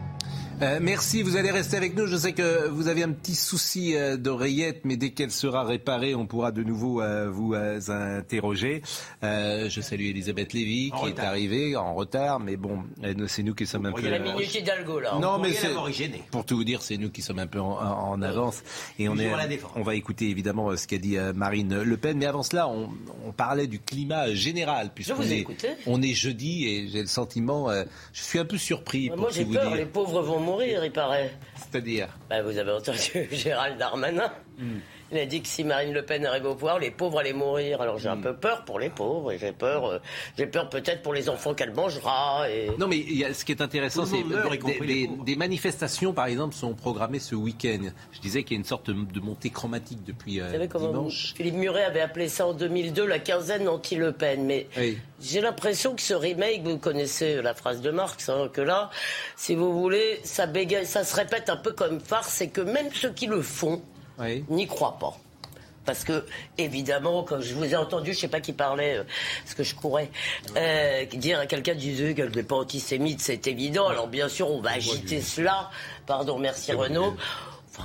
Euh, 0.60 0.80
merci, 0.82 1.22
vous 1.22 1.36
allez 1.36 1.52
rester 1.52 1.76
avec 1.76 1.96
nous. 1.96 2.06
Je 2.06 2.16
sais 2.16 2.32
que 2.32 2.66
vous 2.68 2.88
avez 2.88 3.04
un 3.04 3.12
petit 3.12 3.36
souci 3.36 3.94
euh, 3.94 4.16
d'oreillette, 4.16 4.80
mais 4.82 4.96
dès 4.96 5.10
qu'elle 5.10 5.30
sera 5.30 5.62
réparée, 5.62 6.16
on 6.16 6.26
pourra 6.26 6.50
de 6.50 6.64
nouveau 6.64 7.00
euh, 7.00 7.30
vous 7.30 7.54
interroger. 7.54 8.82
je 9.22 9.80
salue 9.80 10.06
Elisabeth 10.06 10.52
Lévy 10.52 10.90
qui 10.90 11.10
est 11.10 11.20
arrivée 11.20 11.76
en 11.76 11.94
retard, 11.94 12.40
mais 12.40 12.56
bon, 12.56 12.82
c'est 13.28 13.44
nous 13.44 13.54
qui 13.54 13.66
sommes 13.66 13.86
un 13.86 13.92
peu. 13.92 14.00
Il 14.00 14.06
y 14.06 14.08
a 14.08 14.18
la 14.18 14.32
minute 14.32 14.52
Hidalgo 14.52 14.98
là. 14.98 15.18
Non, 15.20 15.38
mais 15.38 15.52
c'est 15.52 15.68
pour 16.30 16.44
tout 16.44 16.56
vous 16.56 16.64
dire, 16.64 16.82
c'est 16.82 16.96
nous 16.96 17.10
qui 17.10 17.22
sommes 17.22 17.38
un 17.38 17.46
peu 17.46 17.60
en, 17.60 18.20
avance 18.22 18.62
et 18.98 19.08
on 19.08 19.16
est. 19.16 19.30
On 19.76 19.82
va 19.82 19.94
écouter 19.94 20.28
évidemment 20.28 20.76
ce 20.76 20.88
qu'a 20.88 20.98
dit 20.98 21.16
Marine 21.34 21.82
Le 21.82 21.96
Pen, 21.96 22.18
mais 22.18 22.26
avant 22.26 22.42
cela, 22.42 22.68
on, 22.68 22.88
parlait 23.36 23.68
du 23.68 23.78
climat 23.78 24.32
général 24.34 24.90
puisqu'on 24.92 25.22
est, 25.22 25.46
on 25.86 26.02
est 26.02 26.14
jeudi 26.14 26.66
et 26.66 26.88
j'ai 26.88 27.02
le 27.02 27.06
sentiment, 27.06 27.70
je 28.12 28.22
suis 28.22 28.40
un 28.40 28.44
peu 28.44 28.58
surpris. 28.58 29.10
Moi, 29.16 29.28
j'ai 29.32 29.44
peur, 29.44 29.74
les 29.76 29.86
pauvres 29.86 30.22
vont 30.22 30.47
mourir, 30.48 30.84
il 30.84 30.92
paraît. 30.92 31.30
C'est-à-dire 31.56 32.08
bah, 32.28 32.42
Vous 32.42 32.56
avez 32.58 32.72
entendu 32.72 33.28
Gérald 33.32 33.78
Darmanin 33.78 34.32
hmm. 34.58 34.78
Il 35.10 35.18
a 35.18 35.26
dit 35.26 35.40
que 35.40 35.48
si 35.48 35.64
Marine 35.64 35.92
Le 35.92 36.02
Pen 36.02 36.26
arrivait 36.26 36.48
au 36.48 36.54
pouvoir, 36.54 36.78
les 36.78 36.90
pauvres 36.90 37.18
allaient 37.20 37.32
mourir. 37.32 37.80
Alors 37.80 37.98
j'ai 37.98 38.08
un 38.08 38.16
hmm. 38.16 38.22
peu 38.22 38.34
peur 38.34 38.64
pour 38.64 38.78
les 38.78 38.90
pauvres 38.90 39.32
et 39.32 39.38
j'ai 39.38 39.52
peur, 39.52 39.86
euh, 39.86 39.98
j'ai 40.36 40.46
peur 40.46 40.68
peut-être 40.68 41.02
pour 41.02 41.14
les 41.14 41.28
enfants 41.28 41.54
qu'elle 41.54 41.72
mangera. 41.72 42.48
Et... 42.50 42.70
Non, 42.78 42.88
mais 42.88 42.98
y 42.98 43.24
a, 43.24 43.32
ce 43.32 43.44
qui 43.44 43.52
est 43.52 43.62
intéressant, 43.62 44.04
c'est 44.04 44.22
que 44.22 44.84
des, 44.84 45.08
des, 45.24 45.36
manifestations, 45.36 46.12
par 46.12 46.26
exemple, 46.26 46.54
sont 46.54 46.74
programmées 46.74 47.20
ce 47.20 47.34
week-end. 47.34 47.90
Je 48.12 48.20
disais 48.20 48.42
qu'il 48.42 48.56
y 48.56 48.58
a 48.58 48.60
une 48.60 48.66
sorte 48.66 48.90
de 48.90 49.20
montée 49.20 49.50
chromatique 49.50 50.04
depuis 50.04 50.40
euh, 50.40 50.66
dimanche. 50.66 51.34
Philippe 51.36 51.54
Muret 51.54 51.84
avait 51.84 52.00
appelé 52.00 52.28
ça 52.28 52.46
en 52.46 52.52
2002 52.52 53.06
la 53.06 53.18
quinzaine 53.18 53.68
anti-Le 53.68 54.12
Pen, 54.12 54.44
mais 54.44 54.66
j'ai 55.20 55.40
l'impression 55.40 55.94
que 55.94 56.02
ce 56.02 56.14
remake, 56.14 56.62
vous 56.62 56.78
connaissez 56.78 57.40
la 57.42 57.54
phrase 57.54 57.80
de 57.80 57.90
Marx, 57.90 58.28
hein, 58.28 58.48
que 58.52 58.60
là, 58.60 58.90
si 59.36 59.54
vous 59.54 59.72
voulez, 59.72 60.20
ça 60.24 60.46
bégaye, 60.46 60.86
ça 60.86 61.04
se 61.04 61.14
répète 61.16 61.48
un 61.48 61.56
peu 61.56 61.72
comme 61.72 62.00
farce, 62.00 62.40
et 62.40 62.48
que 62.48 62.60
même 62.60 62.88
ceux 62.92 63.10
qui 63.10 63.26
le 63.26 63.42
font 63.42 63.82
n'y 64.48 64.66
croient 64.66 64.98
pas. 64.98 65.16
Parce 65.88 66.04
que, 66.04 66.26
évidemment, 66.58 67.22
quand 67.22 67.40
je 67.40 67.54
vous 67.54 67.64
ai 67.64 67.74
entendu, 67.74 68.12
je 68.12 68.18
ne 68.18 68.20
sais 68.20 68.28
pas 68.28 68.40
qui 68.40 68.52
parlait, 68.52 68.98
euh, 68.98 69.04
ce 69.46 69.54
que 69.54 69.62
je 69.62 69.74
pourrais 69.74 70.10
euh, 70.54 71.06
dire 71.06 71.38
à 71.40 71.46
quelqu'un 71.46 71.74
disait 71.74 72.14
qu'elle 72.14 72.30
n'est 72.30 72.42
pas 72.42 72.56
antisémite, 72.56 73.22
c'est 73.22 73.46
évident. 73.46 73.88
Alors, 73.88 74.06
bien 74.06 74.28
sûr, 74.28 74.50
on 74.50 74.60
va 74.60 74.72
agiter 74.72 75.22
cela. 75.22 75.70
Pardon, 76.06 76.38
merci 76.38 76.72
Renaud 76.72 77.16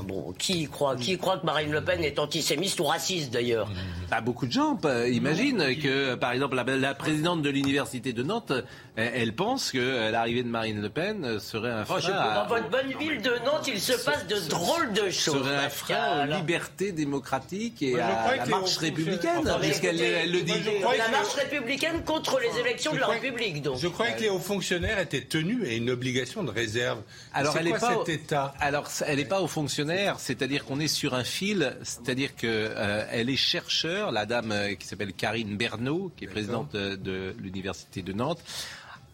bon, 0.01 0.34
qui 0.38 0.68
croit, 0.68 0.95
qui 0.95 1.18
croit 1.18 1.38
que 1.38 1.45
Marine 1.45 1.72
Le 1.72 1.84
Pen 1.84 2.04
est 2.04 2.18
antisémiste 2.18 2.80
ou 2.80 2.86
raciste 2.86 3.31
d'ailleurs? 3.31 3.69
Bah, 4.10 4.22
Beaucoup 4.22 4.48
de 4.48 4.51
gens 4.51 4.80
imaginent 5.07 5.75
que, 5.80 6.16
par 6.16 6.31
exemple, 6.31 6.56
la, 6.56 6.94
présidente 6.95 7.42
de 7.42 7.50
l'université 7.50 8.13
de 8.13 8.24
Nantes, 8.24 8.54
elle, 8.95 9.34
pense 9.34 9.72
que 9.72 10.12
l'arrivée 10.12 10.44
de 10.44 10.48
Marine 10.48 10.81
Le 10.81 10.90
Pen 10.90 11.40
serait 11.40 11.72
un 11.72 11.86
frein. 11.86 12.00
Dans 12.00 12.48
votre 12.48 12.69
bonne 12.69 12.94
ville 13.00 13.22
de 13.22 13.31
Nantes, 13.45 13.68
il 13.68 13.80
se 13.80 13.94
passe 14.04 14.25
de 14.28 14.50
drôles 14.50 14.94
de 14.94 15.09
choses. 15.09 15.44
Serait 15.44 15.66
un 15.66 15.69
frein 15.69 16.23
aux 16.23 16.38
libertés 16.38 16.92
démocratiques 16.92 17.81
et 17.81 18.00
à 18.00 18.35
la 18.38 18.45
marche 18.45 18.78
républicaine, 18.78 19.44
puisqu'elle 19.62 20.31
le 20.31 20.42
dit. 20.42 20.54
La 20.97 21.09
marche 21.09 21.33
républicaine 21.33 22.04
contre 22.04 22.40
les 22.40 22.59
élections 22.59 22.94
de 22.94 23.00
la 23.00 23.07
République, 23.07 23.62
donc. 23.62 23.80
Je 23.80 23.88
croyais 23.88 24.16
que 24.16 24.21
les 24.21 24.30
hauts 24.30 24.40
fonctionnaires 24.40 25.00
étaient 25.00 25.21
tenus 25.21 25.68
et 25.68 25.78
une 25.78 25.90
obligation 25.90 26.44
de 26.44 26.52
réserve. 26.52 27.02
Alors, 27.33 27.57
elle 27.57 27.66
n'est 27.66 27.71
pas 27.71 27.97
cet 28.06 28.09
état? 28.09 28.54
Alors, 28.59 28.88
elle 29.06 29.18
n'est 29.18 29.26
pas 29.26 29.42
aux 29.42 29.47
fonctionnaires 29.47 29.82
c'est-à-dire 30.18 30.66
qu'on 30.66 30.80
est 30.80 30.87
sur 30.87 31.13
un 31.13 31.23
fil, 31.23 31.75
c'est-à-dire 31.83 32.35
qu'elle 32.35 32.49
euh, 32.52 33.11
est 33.11 33.35
chercheur, 33.35 34.11
la 34.11 34.25
dame 34.25 34.52
euh, 34.52 34.75
qui 34.75 34.87
s'appelle 34.87 35.13
Karine 35.13 35.57
Bernot, 35.57 36.11
qui 36.16 36.25
est 36.25 36.28
présidente 36.28 36.73
de, 36.73 37.35
l'Université 37.40 38.02
de 38.02 38.13
Nantes. 38.13 38.44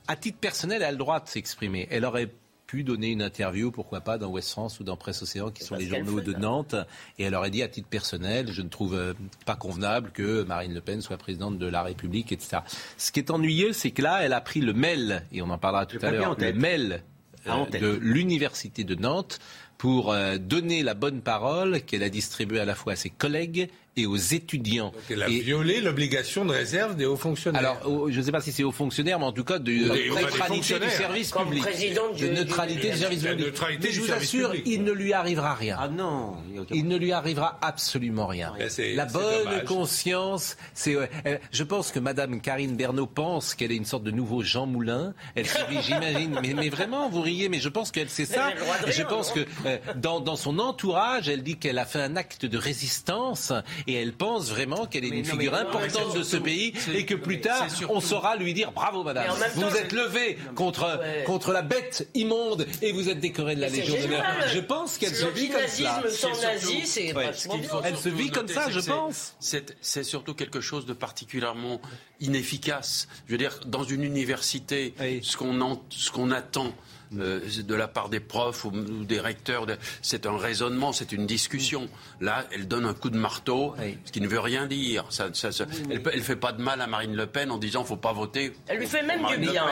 À 0.08 0.16
titre 0.16 0.40
personnel, 0.40 0.82
elle 0.82 0.88
a 0.88 0.92
le 0.92 0.98
droit 0.98 1.20
de 1.20 1.28
s'exprimer. 1.28 1.88
Elle 1.92 2.06
aurait 2.06 2.30
pu 2.66 2.84
donner 2.84 3.10
une 3.12 3.22
interview, 3.22 3.72
pourquoi 3.72 4.02
pas, 4.02 4.18
dans 4.18 4.28
West 4.28 4.52
France 4.52 4.80
ou 4.80 4.84
dans 4.84 4.96
Presse 4.96 5.22
Océan, 5.24 5.50
qui 5.50 5.64
sont 5.64 5.76
les 5.76 5.88
journaux 5.88 6.22
de 6.22 6.34
Nantes, 6.34 6.76
et 7.18 7.24
elle 7.24 7.34
aurait 7.34 7.50
dit 7.50 7.64
à 7.64 7.68
titre 7.68 7.88
personnel, 7.88 8.52
je 8.52 8.62
ne 8.62 8.70
trouve 8.70 8.96
euh, 8.96 9.14
pas 9.46 9.56
convenable 9.56 10.12
que 10.12 10.44
Marine 10.44 10.74
Le 10.74 10.82
Pen 10.82 11.02
soit 11.02 11.18
présidente 11.18 11.58
de 11.58 11.66
la 11.66 11.82
République, 11.82 12.32
etc. 12.32 12.60
Ce 12.98 13.12
qui 13.12 13.20
est 13.20 13.32
ennuyeux, 13.32 13.74
c'est 13.74 13.90
que 13.92 14.04
là, 14.04 14.20
elle 14.22 14.34
a 14.34 14.42
pris 14.42 14.62
le 14.62 14.74
mail, 14.74 15.24
et 15.32 15.42
on 15.42 15.50
en 15.50 15.58
parlera 15.58 15.88
tout 15.88 15.98
à 16.02 16.12
l'heure, 16.12 16.36
le 16.38 16.54
mail 16.54 17.04
de 17.46 17.98
l'Université 18.02 18.84
de 18.84 18.96
Nantes 18.96 19.40
pour 19.80 20.12
euh, 20.12 20.38
donner 20.38 20.84
la 20.84 20.94
bonne 20.94 21.22
parole 21.22 21.82
qu'elle 21.82 22.04
a 22.04 22.10
distribuée 22.10 22.60
à 22.60 22.66
la 22.66 22.76
fois 22.76 22.94
à 22.94 22.96
ses 22.98 23.10
collègues 23.10 23.70
et 23.96 24.06
aux 24.06 24.16
étudiants. 24.16 24.92
Donc 24.92 25.04
elle 25.10 25.24
a 25.24 25.28
violé 25.28 25.82
l'obligation 25.82 26.46
de 26.46 26.52
réserve 26.52 26.96
des 26.96 27.06
hauts 27.06 27.18
fonctionnaires. 27.18 27.78
Alors, 27.84 28.10
je 28.10 28.18
ne 28.18 28.24
sais 28.24 28.32
pas 28.32 28.42
si 28.42 28.52
c'est 28.52 28.64
hauts 28.64 28.72
fonctionnaires, 28.72 29.20
mais 29.20 29.26
en 29.26 29.32
tout 29.32 29.44
cas 29.44 29.60
de, 29.60 29.72
neutralité 29.72 30.80
du 30.80 30.90
service 30.90 31.32
public. 31.32 31.64
de 32.20 32.28
neutralité 32.28 32.92
du, 32.92 32.98
service 32.98 33.24
public. 33.24 33.54
mais 33.84 33.92
je 33.92 34.02
vous 34.02 34.12
assure, 34.12 34.54
il 34.66 34.84
ne 34.84 34.92
lui 34.92 35.14
arrivera 35.14 35.54
rien. 35.54 35.78
Ah 35.80 35.88
non. 35.88 36.38
Il 36.72 36.88
ne 36.88 36.98
lui 36.98 37.12
arrivera 37.12 37.58
absolument 37.62 38.28
rien. 38.28 38.54
La 38.96 39.06
bonne 39.06 39.64
conscience, 39.66 40.58
c'est. 40.74 40.96
je 41.52 41.64
pense 41.64 41.92
que 41.92 42.00
Madame 42.00 42.42
Karine 42.42 42.76
Bernot 42.76 43.08
pense 43.08 43.54
qu'elle 43.54 43.72
est 43.72 43.78
une 43.78 43.86
sorte 43.86 44.04
de 44.04 44.12
nouveau 44.12 44.44
Jean 44.44 44.66
Moulin. 44.66 45.14
Elle 45.36 45.46
j'imagine. 45.82 46.40
Mais, 46.42 46.54
mais, 46.54 46.70
vraiment, 46.70 47.10
vous 47.10 47.22
riez, 47.22 47.50
mais 47.50 47.60
je 47.60 47.70
pense 47.70 47.92
qu'elle 47.92 48.10
sait 48.10 48.26
ça. 48.26 48.52
je 48.88 49.04
pense 49.04 49.32
que 49.32 49.42
euh, 49.66 49.78
dans, 49.96 50.20
dans, 50.20 50.36
son 50.36 50.60
entourage, 50.60 51.30
elle 51.30 51.44
dit 51.44 51.58
qu'elle 51.58 51.78
a 51.78 51.86
fait 51.86 52.02
un 52.02 52.16
acte 52.16 52.46
de 52.46 52.58
résistance 52.58 53.54
et 53.88 53.94
elle 53.94 54.14
pense 54.14 54.50
vraiment 54.50 54.86
qu'elle 54.86 55.06
est 55.06 55.10
une 55.10 55.26
figure 55.26 55.56
importante 55.56 56.16
de 56.16 56.24
ce 56.24 56.38
pays 56.38 56.74
et 56.94 57.06
que 57.06 57.16
plus 57.16 57.42
tard, 57.42 57.68
on 57.90 58.00
saura 58.00 58.36
lui 58.36 58.54
dire 58.54 58.72
bravo 58.72 59.04
madame, 59.04 59.28
vous 59.56 59.76
êtes 59.76 59.92
levée 59.92 60.38
contre, 60.56 61.00
contre 61.26 61.52
la 61.52 61.62
bête 61.62 62.08
immonde 62.14 62.66
et 62.82 62.92
vous 62.92 63.10
êtes 63.10 63.20
décorée 63.20 63.56
de 63.56 63.62
la 63.62 63.70
Légion 63.70 63.96
d'honneur. 64.00 64.24
Je 64.54 64.60
pense 64.60 64.98
qu'elle 64.98 65.16
se 65.16 65.28
vit 65.28 65.50
comme 65.50 65.68
ça. 65.68 66.02
Elle 67.84 67.98
se 67.98 68.10
vit 68.10 68.30
comme 68.30 68.48
ça, 68.48 68.70
je 68.70 68.80
pense. 68.80 69.36
C'est 69.40 70.04
surtout 70.04 70.34
quelque 70.34 70.62
chose 70.62 70.86
de 70.86 70.94
particulièrement 70.94 71.82
inefficace. 72.20 73.08
Je 73.28 73.32
veux 73.32 73.38
dire, 73.38 73.60
dans 73.66 73.84
une 73.84 74.04
université, 74.04 74.94
ce 75.22 75.38
qu'on 76.12 76.32
attend 76.32 76.74
euh, 77.18 77.40
de 77.64 77.76
la 77.76 77.88
part 77.88 78.10
des 78.10 78.20
profs 78.20 78.66
ou, 78.66 78.72
des 78.72 79.20
recteurs. 79.20 79.66
c'est 80.02 80.26
un 80.26 80.38
raisonnement, 80.38 80.94
c'est 80.94 81.12
une 81.12 81.26
discussion. 81.26 81.90
Là, 82.22 82.46
elle 82.52 82.68
donne 82.68 82.86
un 82.86 82.94
coup 82.94 83.10
de 83.10 83.18
marteau, 83.18 83.76
ce 84.06 84.12
qui 84.12 84.22
ne 84.22 84.28
veut 84.28 84.40
rien 84.40 84.68
dire. 84.68 85.08
elle 85.20 86.02
ne 86.02 86.22
fait 86.22 86.36
pas 86.36 86.52
de 86.52 86.62
mal 86.62 86.82
à 86.82 86.88
Marine 86.88 87.16
Le 87.16 87.26
Pen 87.28 87.52
en 87.52 87.58
disant 87.58 87.80
qu'il 87.80 87.86
ne 87.86 87.96
faut 87.96 88.02
pas 88.02 88.14
voter. 88.14 88.54
Elle 88.68 88.80
lui 88.80 88.88
fait 88.88 89.04
même 89.04 89.26
du 89.26 89.38
bien. 89.38 89.66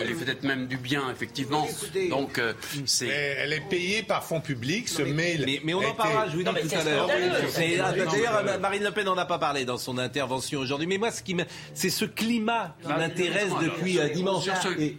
elle 0.00 0.06
lui 0.06 0.14
fait 0.14 0.24
peut-être 0.24 0.42
même 0.44 0.66
du 0.66 0.76
bien, 0.76 1.10
effectivement. 1.10 1.66
Donc, 2.10 2.38
euh, 2.38 2.52
c'est... 2.86 3.08
Elle 3.08 3.52
est 3.52 3.68
payée 3.68 4.02
par 4.02 4.24
fonds 4.24 4.40
publics, 4.40 4.88
ce 4.88 5.02
mail. 5.02 5.60
Mais, 5.64 5.74
on 5.74 5.84
en 5.84 5.94
parlera, 5.94 6.28
je 6.28 6.36
vous 6.36 6.42
dis 6.42 6.68
tout 6.68 6.74
à 6.74 6.84
l'heure. 6.84 7.08
D'ailleurs, 7.08 8.60
Marine 8.60 8.84
Le 8.84 8.90
Pen 8.90 9.04
n'en 9.04 9.16
a 9.16 9.26
pas 9.26 9.38
parlé 9.38 9.64
dans 9.64 9.78
son 9.78 9.98
intervention 9.98 10.60
aujourd'hui. 10.60 10.86
Mais 10.86 10.98
moi, 10.98 11.10
ce 11.10 11.22
qui 11.22 11.32
c'est 11.74 11.90
ce 11.90 12.04
climat 12.04 12.76
qui 12.82 12.88
m'intéresse 12.88 13.52
depuis 13.62 13.98
euh, 13.98 14.08
dimanche. 14.08 14.44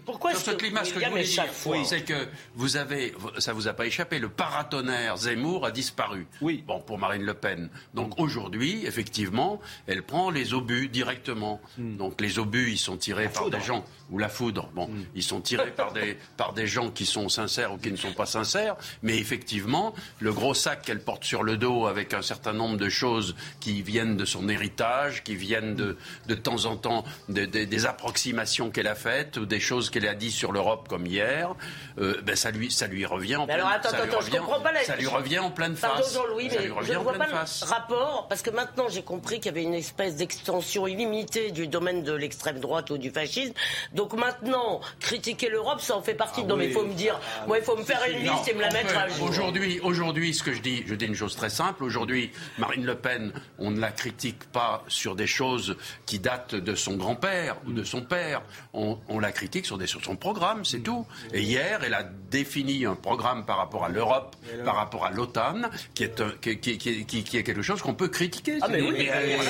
Pourquoi 0.06 0.34
ce 0.34 0.52
climat, 0.52 0.84
ce 0.84 0.94
que 0.94 1.00
je 1.00 1.10
voulais 1.10 1.24
dire, 1.24 1.46
c'est 1.84 2.04
que 2.04 2.28
vous 2.56 2.78
avez, 2.78 3.14
ça 3.38 3.54
vous 3.54 3.68
a 3.68 3.74
pas 3.74 3.86
échappé, 3.86 4.20
le 4.20 4.30
paratonnerre 4.30 5.18
Zemmour 5.18 5.66
a 5.66 5.72
disparu. 5.72 6.28
Oui. 6.42 6.64
Bon, 6.66 6.80
pour 6.80 6.98
Marine 6.98 7.24
Le 7.24 7.34
Pen. 7.34 7.70
Donc 7.94 8.20
aujourd'hui, 8.20 8.86
effectivement, 8.86 9.60
elle 9.88 10.04
prend 10.04 10.30
les 10.30 10.54
obus 10.54 10.90
directement. 10.90 11.62
Hmm. 11.78 11.98
Donc 11.98 12.22
les 12.22 12.40
obus, 12.40 12.72
ils 12.72 12.78
sont 12.78 12.98
tirés 12.98 13.30
par 13.30 13.50
des 13.50 13.62
gens 13.62 13.86
ou 14.10 14.18
la 14.18 14.30
foudre. 14.30 14.70
Bon, 14.74 14.88
hmm. 14.88 15.06
ils 15.16 15.24
sont 15.24 15.42
tirés 15.42 15.72
par 15.72 15.94
des 15.94 16.18
par 16.38 16.54
des 16.54 16.68
gens 16.68 16.90
qui 16.90 17.06
sont 17.06 17.30
sincères 17.30 17.74
ou 17.74 17.78
qui 17.78 17.92
ne 17.92 17.98
sont 17.98 18.14
pas 18.14 18.26
sincères. 18.26 18.76
Mais 19.02 19.18
effectivement, 19.18 19.94
le 20.20 20.34
gros 20.34 20.54
sac 20.54 20.84
qu'elle 20.84 21.02
porte 21.02 21.24
sur 21.24 21.44
le 21.44 21.58
dos 21.58 21.88
avec 21.88 22.14
un 22.14 22.22
certain 22.22 22.54
nombre 22.54 22.78
de 22.78 22.90
choses 22.90 23.36
qui 23.60 23.82
viennent 23.82 24.18
de 24.18 24.26
son 24.26 24.50
héritage, 24.50 25.24
qui 25.24 25.36
viennent 25.36 25.76
de 25.76 25.98
de 26.28 26.36
temps 26.36 26.66
en 26.66 26.78
temps 26.78 27.04
des 27.30 27.86
approximations 27.86 28.70
qu'elle 28.70 28.88
a 28.88 28.96
faites 28.96 29.38
ou 29.38 29.46
des 29.46 29.60
choses 29.60 29.90
qu'elle 29.90 30.08
a 30.08 30.16
dit 30.16 30.32
sur 30.32 30.52
l'Europe 30.52 30.88
comme 30.88 31.06
hier, 31.06 31.56
euh, 32.00 32.22
ben 32.24 32.36
ça 32.36 32.52
lui, 32.52 32.72
ça 32.72 32.88
lui 32.88 33.06
revient 33.06 33.36
en 33.36 33.46
pleine 33.46 33.60
alors, 33.60 33.70
attends, 33.70 33.90
attends, 33.90 34.22
je 34.22 34.32
comprends 34.32 34.60
pas 34.60 34.74
Ça 34.84 34.96
lui 34.96 35.08
revient 35.08 35.40
en 35.40 35.52
pleine 35.52 35.76
face. 35.76 35.92
Pardon 35.92 36.08
Jean-Louis, 36.14 36.50
mais 36.52 36.70
je 36.84 36.94
ne 36.94 36.98
vois 36.98 37.14
pas 37.14 37.28
le 37.28 37.66
rapport, 37.66 38.28
parce 38.28 38.42
que 38.42 38.50
maintenant 38.50 38.88
j'ai 38.90 39.04
compris 39.04 39.38
qu'il 39.38 39.48
y 39.48 39.50
avait 39.50 39.64
une 39.64 39.74
espèce 39.74 40.16
d'extension 40.16 40.88
illimitée 40.88 41.52
du 41.52 41.68
domaine 41.68 42.04
de 42.04 42.14
l'extrême 42.14 42.60
droite 42.60 42.90
ou 42.90 42.98
du 42.98 43.12
fascisme. 43.12 43.54
Donc 43.94 44.14
maintenant, 44.14 44.82
critiquer 45.00 45.50
l'Europe, 45.50 45.82
ça 45.82 45.96
en 45.96 46.02
fait 46.02 46.14
partie. 46.14 46.42
Ah 46.44 46.48
non, 46.48 46.56
mais 46.56 46.68
il 46.68 46.74
faut 46.74 46.86
me 46.86 46.94
dire, 46.94 47.20
moi, 47.48 47.58
il 47.58 47.64
faut 47.64 47.78
me 47.78 47.84
faire 47.84 48.02
une 48.10 48.24
liste 48.24 48.48
et 48.48 48.54
me 48.54 48.62
la 48.62 48.72
mettre 48.72 48.98
à 48.98 49.08
jour. 49.08 49.30
Aujourd'hui, 49.30 49.80
aujourd'hui, 49.82 50.34
ce 50.34 50.44
que 50.44 50.54
je 50.54 50.62
dis, 50.62 50.84
je 50.86 50.96
dis 50.96 51.06
une 51.06 51.16
chose 51.16 51.36
très 51.36 51.50
simple. 51.50 51.84
Aujourd'hui, 51.84 52.32
Marine 52.58 52.86
Le 52.86 52.96
Pen, 52.96 53.32
on 53.60 53.72
ne 53.72 53.80
la 53.80 53.92
critique 53.92 54.44
pas 54.52 54.84
sur 54.88 55.16
des 55.16 55.28
choses 55.28 55.78
qui 56.06 56.20
datent 56.20 56.56
de 56.56 56.76
son 56.76 56.96
grand-père 56.96 57.58
ou 57.68 57.74
de 57.74 57.84
son 57.84 58.02
père. 58.02 58.42
On, 58.74 58.98
la 59.20 59.32
critique 59.32 59.66
sur, 59.66 59.78
des, 59.78 59.88
sur 59.88 60.04
son 60.04 60.16
programme, 60.16 60.66
c'est 60.66 60.80
tout. 60.80 61.06
Et 61.34 61.42
hier, 61.42 61.63
elle 61.84 61.94
a 61.94 62.04
défini 62.04 62.86
un 62.86 62.96
programme 62.96 63.46
par 63.46 63.58
rapport 63.58 63.86
à 63.86 63.90
l'Europe, 63.90 64.36
par 64.66 64.76
rapport 64.76 65.06
à 65.06 65.12
l'OTAN, 65.12 65.62
qui 65.94 66.04
est, 66.04 66.40
qui, 66.42 66.78
qui, 66.78 67.06
qui, 67.06 67.38
est 67.38 67.44
quelque 67.44 67.62
chose 67.62 67.82
qu'on 67.82 67.94
peut 67.94 68.08
critiquer. 68.08 68.58
Ah, 68.62 68.68
mais 68.70 68.82
oui, 68.82 69.08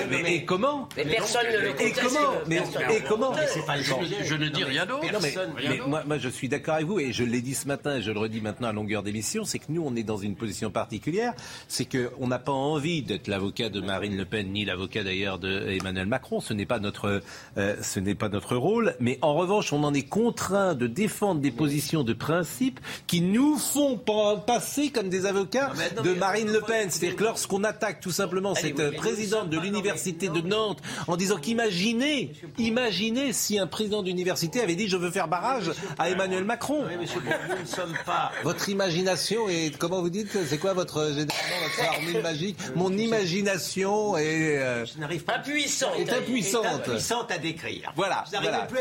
mais, 0.10 0.36
et 0.36 0.46
comment 0.46 0.90
Mais 0.98 1.06
personne 1.06 1.48
ne 1.48 1.60
le 1.60 1.82
Et 1.82 1.92
comment 1.92 2.34
Et 2.90 3.02
comment 3.08 3.34
Je 4.22 4.36
ne 4.36 4.50
dis 4.50 4.64
rien 4.64 4.86
d'autre. 4.86 5.06
Mais 5.22 5.80
moi, 5.88 6.04
moi, 6.06 6.18
je 6.18 6.30
suis 6.30 6.50
d'accord 6.50 6.76
avec 6.76 6.88
vous, 6.88 7.00
et 7.00 7.14
je 7.14 7.24
l'ai 7.24 7.42
dit 7.42 7.56
ce 7.56 7.68
matin, 7.68 7.98
et 7.98 8.02
je 8.02 8.12
le 8.12 8.20
redis 8.20 8.42
maintenant 8.42 8.68
à 8.68 8.74
longueur 8.74 9.04
d'émission, 9.04 9.46
c'est 9.46 9.60
que 9.60 9.66
nous, 9.70 9.84
on 9.86 9.96
est 9.96 10.04
dans 10.04 10.18
une 10.18 10.36
position 10.36 10.70
particulière, 10.70 11.34
c'est 11.68 11.86
qu'on 11.86 12.28
n'a 12.28 12.40
pas 12.40 12.52
envie 12.52 13.02
d'être 13.02 13.28
l'avocat 13.28 13.70
de 13.70 13.80
Marine 13.80 14.18
Le 14.18 14.26
Pen, 14.26 14.52
ni 14.52 14.66
l'avocat 14.66 15.04
d'ailleurs 15.04 15.40
d'Emmanuel 15.40 16.08
Macron. 16.08 16.42
Ce 16.42 16.54
n'est 16.54 16.66
pas 16.66 16.80
notre, 16.80 17.22
euh, 17.58 17.76
ce 17.82 18.00
n'est 18.00 18.16
pas 18.16 18.30
notre 18.30 18.56
rôle. 18.56 18.96
Mais 19.00 19.20
en 19.22 19.34
revanche, 19.34 19.72
on 19.72 19.84
en 19.84 19.94
est 19.94 20.08
contraint 20.08 20.76
de 20.76 20.88
défendre 20.88 21.40
des 21.40 21.52
positions 21.52 22.03
de 22.04 22.14
principe 22.14 22.80
qui 23.08 23.22
nous 23.22 23.58
font 23.58 24.00
passer 24.46 24.90
comme 24.90 25.10
des 25.10 25.26
avocats 25.26 25.72
de 26.04 26.14
Marine 26.14 26.52
Le 26.52 26.62
Pen. 26.62 26.90
C'est-à-dire 26.90 27.16
que 27.18 27.24
lorsqu'on 27.24 27.64
attaque 27.64 28.00
tout 28.02 28.12
simplement 28.12 28.56
cette 28.56 28.80
euh, 28.80 28.92
présidente 28.92 29.50
de 29.50 29.60
l'université 29.60 30.30
de 30.30 30.42
Nantes 30.42 30.80
en 31.08 31.16
disant 31.16 31.38
qu'imaginez, 31.38 32.34
imaginez 32.58 33.34
si 33.34 33.60
un 33.60 33.68
président 33.68 34.04
d'université 34.04 34.62
avait 34.62 34.76
dit 34.76 34.88
je 34.88 34.98
veux 34.98 35.12
faire 35.12 35.28
barrage 35.28 35.72
à 35.98 36.10
Emmanuel 36.10 36.44
Macron. 36.44 36.84
nous 36.84 37.62
ne 37.62 37.66
sommes 37.66 37.98
pas. 38.06 38.32
Votre 38.44 38.70
imagination 38.70 39.50
est 39.50 39.78
comment 39.78 40.02
vous 40.02 40.10
dites 40.10 40.38
c'est 40.48 40.58
quoi 40.58 40.74
votre 40.74 41.08
généralement 41.08 41.58
votre 41.64 41.92
formule 41.94 42.22
magique 42.22 42.58
Mon 42.76 42.92
imagination 42.92 44.18
est 44.18 44.58
euh, 44.58 44.86
pas 45.26 45.36
impuissante. 45.36 46.00
Est 46.00 46.14
impuissante. 46.14 46.66
Est 46.66 46.90
impuissante 46.90 47.32
à 47.32 47.38
décrire. 47.38 47.92
Voilà. 47.96 48.24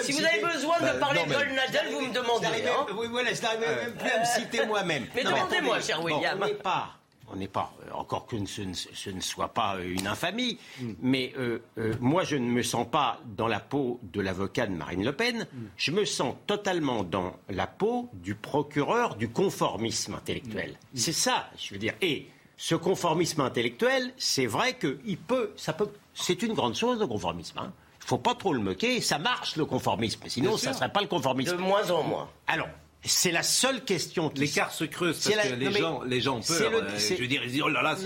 Si 0.03 0.13
vous 0.13 0.25
avez 0.25 0.41
besoin 0.41 0.79
de 0.79 0.85
bah, 0.85 0.95
parler 1.01 1.21
de 1.25 1.33
Golnadel, 1.33 1.89
vous 1.93 2.01
me 2.07 2.13
demandez. 2.13 2.47
Hein. 2.47 2.87
Oui, 3.03 3.09
voilà, 3.11 3.35
je 3.35 3.43
n'arrive 3.43 3.61
même 3.61 3.95
plus 3.95 4.11
à 4.11 4.21
me 4.21 4.25
citer 4.25 4.65
moi-même. 4.65 5.07
Mais 5.15 5.25
demandez-moi, 5.25 5.81
cher 5.81 6.03
William. 6.03 6.39
on 6.41 6.47
n'est 6.47 6.55
pas 6.55 6.97
on 7.33 7.37
n'est 7.37 7.49
pas, 7.49 7.73
euh, 7.87 7.93
encore 7.95 8.27
que 8.27 8.37
ce 8.45 9.11
ne, 9.11 9.21
soit 9.21 9.49
pas 9.49 9.77
euh, 9.77 9.95
une 9.95 10.07
infamie, 10.07 10.59
mm. 10.81 10.93
mais 11.01 11.33
euh, 11.39 11.61
moi 11.99 12.25
je 12.25 12.37
ne 12.37 12.47
me 12.47 12.63
sens 12.63 12.87
pas 12.87 13.21
dans 13.25 13.49
la 13.49 13.61
peau 13.61 13.99
de 14.03 14.21
l'avocat 14.21 14.67
de 14.67 14.75
Marine 14.75 15.05
Le 15.05 15.13
Pen, 15.13 15.47
mm. 15.51 15.59
je 15.77 15.91
me 15.93 16.05
sens 16.05 16.35
totalement 16.47 17.05
dans 17.05 17.35
la 17.49 17.67
peau 17.67 18.11
du 18.13 18.35
procureur 18.35 19.17
du 19.17 19.31
conformisme 19.31 20.15
intellectuel. 20.15 20.73
Mm. 20.73 20.97
C'est 20.97 21.13
ça, 21.13 21.49
je 21.59 21.73
veux 21.73 21.79
dire. 21.79 21.95
Et 22.03 22.29
ce 22.57 22.75
conformisme 22.75 23.41
intellectuel, 23.41 24.13
c'est 24.19 24.47
vrai 24.47 24.75
que 24.75 24.99
il 25.07 25.17
peut, 25.17 25.53
ça 25.57 25.73
peut, 25.73 25.89
c'est 26.15 26.43
une 26.43 26.53
grande 26.53 26.75
chose 26.75 27.01
le 27.01 27.07
conformisme. 27.07 27.59
Hein. 27.59 27.73
Il 28.01 28.05
ne 28.05 28.09
faut 28.09 28.19
pas 28.19 28.35
trop 28.35 28.53
le 28.53 28.61
moquer, 28.61 29.01
ça 29.01 29.19
marche 29.19 29.57
le 29.57 29.65
conformisme, 29.65 30.21
sinon 30.27 30.57
ça 30.57 30.71
ne 30.71 30.75
serait 30.75 30.93
pas 30.93 31.01
le 31.01 31.07
conformisme. 31.07 31.57
De 31.57 31.63
moins 31.63 31.89
en 31.91 32.03
moins. 32.03 32.29
Alors, 32.49 32.69
c'est 33.05 33.33
la 33.33 33.43
seule 33.43 33.85
question 33.85 34.29
qui 34.29 34.41
L'écart 34.41 34.73
se 34.73 34.85
creuse 34.85 35.19
parce 35.23 35.49
que 35.49 35.55
les, 35.55 35.73
gens, 35.73 36.03
les 36.03 36.21
gens 36.21 36.37
ont 36.37 36.41
peur. 36.41 36.71
Le... 36.71 36.83
Euh, 36.83 36.99
je 36.99 37.15
veux 37.21 37.27
dire, 37.27 37.43
ils 37.45 37.51
disent, 37.51 37.63
oh 37.63 37.69
là 37.69 37.83
là, 37.83 37.97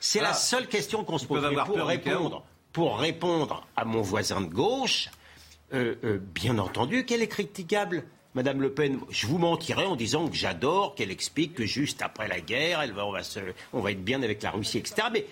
c'est 0.00 0.20
la, 0.20 0.28
la, 0.28 0.34
seule 0.34 0.66
question 0.66 1.04
qu'on 1.04 1.18
se 1.18 1.26
pose. 1.26 1.42
pour 1.66 1.76
répondre, 1.86 2.44
pour 2.72 2.98
répondre 2.98 3.66
à 3.76 3.84
mon 3.84 4.02
voisin 4.02 4.40
de 4.40 4.52
gauche, 4.52 5.10
euh, 5.72 5.94
euh, 6.04 6.18
bien 6.18 6.58
entendu 6.58 7.04
qu'elle 7.04 7.22
est 7.22 7.28
critiquable. 7.28 8.04
Madame 8.34 8.60
Le 8.60 8.74
Pen, 8.74 8.98
je 9.10 9.28
vous 9.28 9.38
mentirais 9.38 9.84
en 9.84 9.94
disant 9.94 10.28
que 10.28 10.34
j'adore 10.34 10.96
qu'elle 10.96 11.12
explique 11.12 11.54
que 11.54 11.64
juste 11.64 12.02
après 12.02 12.26
la 12.26 12.40
guerre, 12.40 12.80
elle 12.80 12.92
va, 12.92 13.06
on, 13.06 13.12
va 13.12 13.20
on 13.72 13.80
va 13.80 13.92
être 13.92 14.02
bien 14.02 14.24
avec 14.24 14.42
la 14.42 14.50
Russie, 14.50 14.78
etc. 14.78 15.06
Mais 15.12 15.24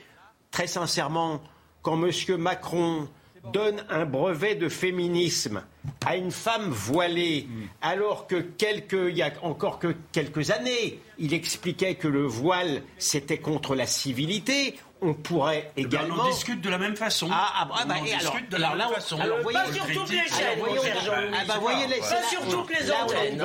très 0.53 0.69
sincèrement, 0.69 1.43
quand 1.83 2.01
M. 2.01 2.13
Macron 2.39 3.09
donne 3.53 3.85
un 3.89 4.05
brevet 4.05 4.55
de 4.55 4.69
féminisme 4.69 5.65
à 6.05 6.17
une 6.17 6.31
femme 6.31 6.71
voilée, 6.71 7.49
alors 7.81 8.27
que 8.27 8.37
quelques, 8.37 8.93
il 8.93 9.17
y 9.17 9.23
a 9.23 9.33
encore 9.43 9.79
que 9.79 9.95
quelques 10.13 10.51
années, 10.51 11.01
il 11.19 11.35
expliquait 11.35 11.95
que 11.95 12.09
le 12.09 12.23
voile 12.23 12.83
c'était 12.99 13.39
contre 13.39 13.75
la 13.75 13.87
civilité. 13.87 14.77
On 15.05 15.15
pourrait 15.15 15.73
eh 15.77 15.83
ben, 15.83 15.89
également. 15.89 16.23
on 16.23 16.29
discute 16.29 16.61
de 16.61 16.71
la 16.71 16.79
même 16.79 16.95
façon. 16.95 17.29
Ah, 17.33 17.53
ah, 17.57 17.69
ah 17.73 17.85
bah, 17.87 17.95
on 17.99 18.05
discute 18.05 18.49
de 18.51 18.57
la 18.57 18.77
même 18.77 18.89
façon. 18.89 19.19
Alors, 19.21 19.41
voyez, 19.43 19.59
pas 19.59 19.73
sur 19.73 19.87
toutes 19.87 20.11
les 20.11 20.29
chaînes, 20.29 20.61
ah, 20.63 21.45
bah, 21.49 21.59
voyez, 21.61 21.87
Pas 21.99 22.23
sur 22.23 22.49
toutes 22.49 22.79
les 22.79 22.93
antennes. 22.93 23.45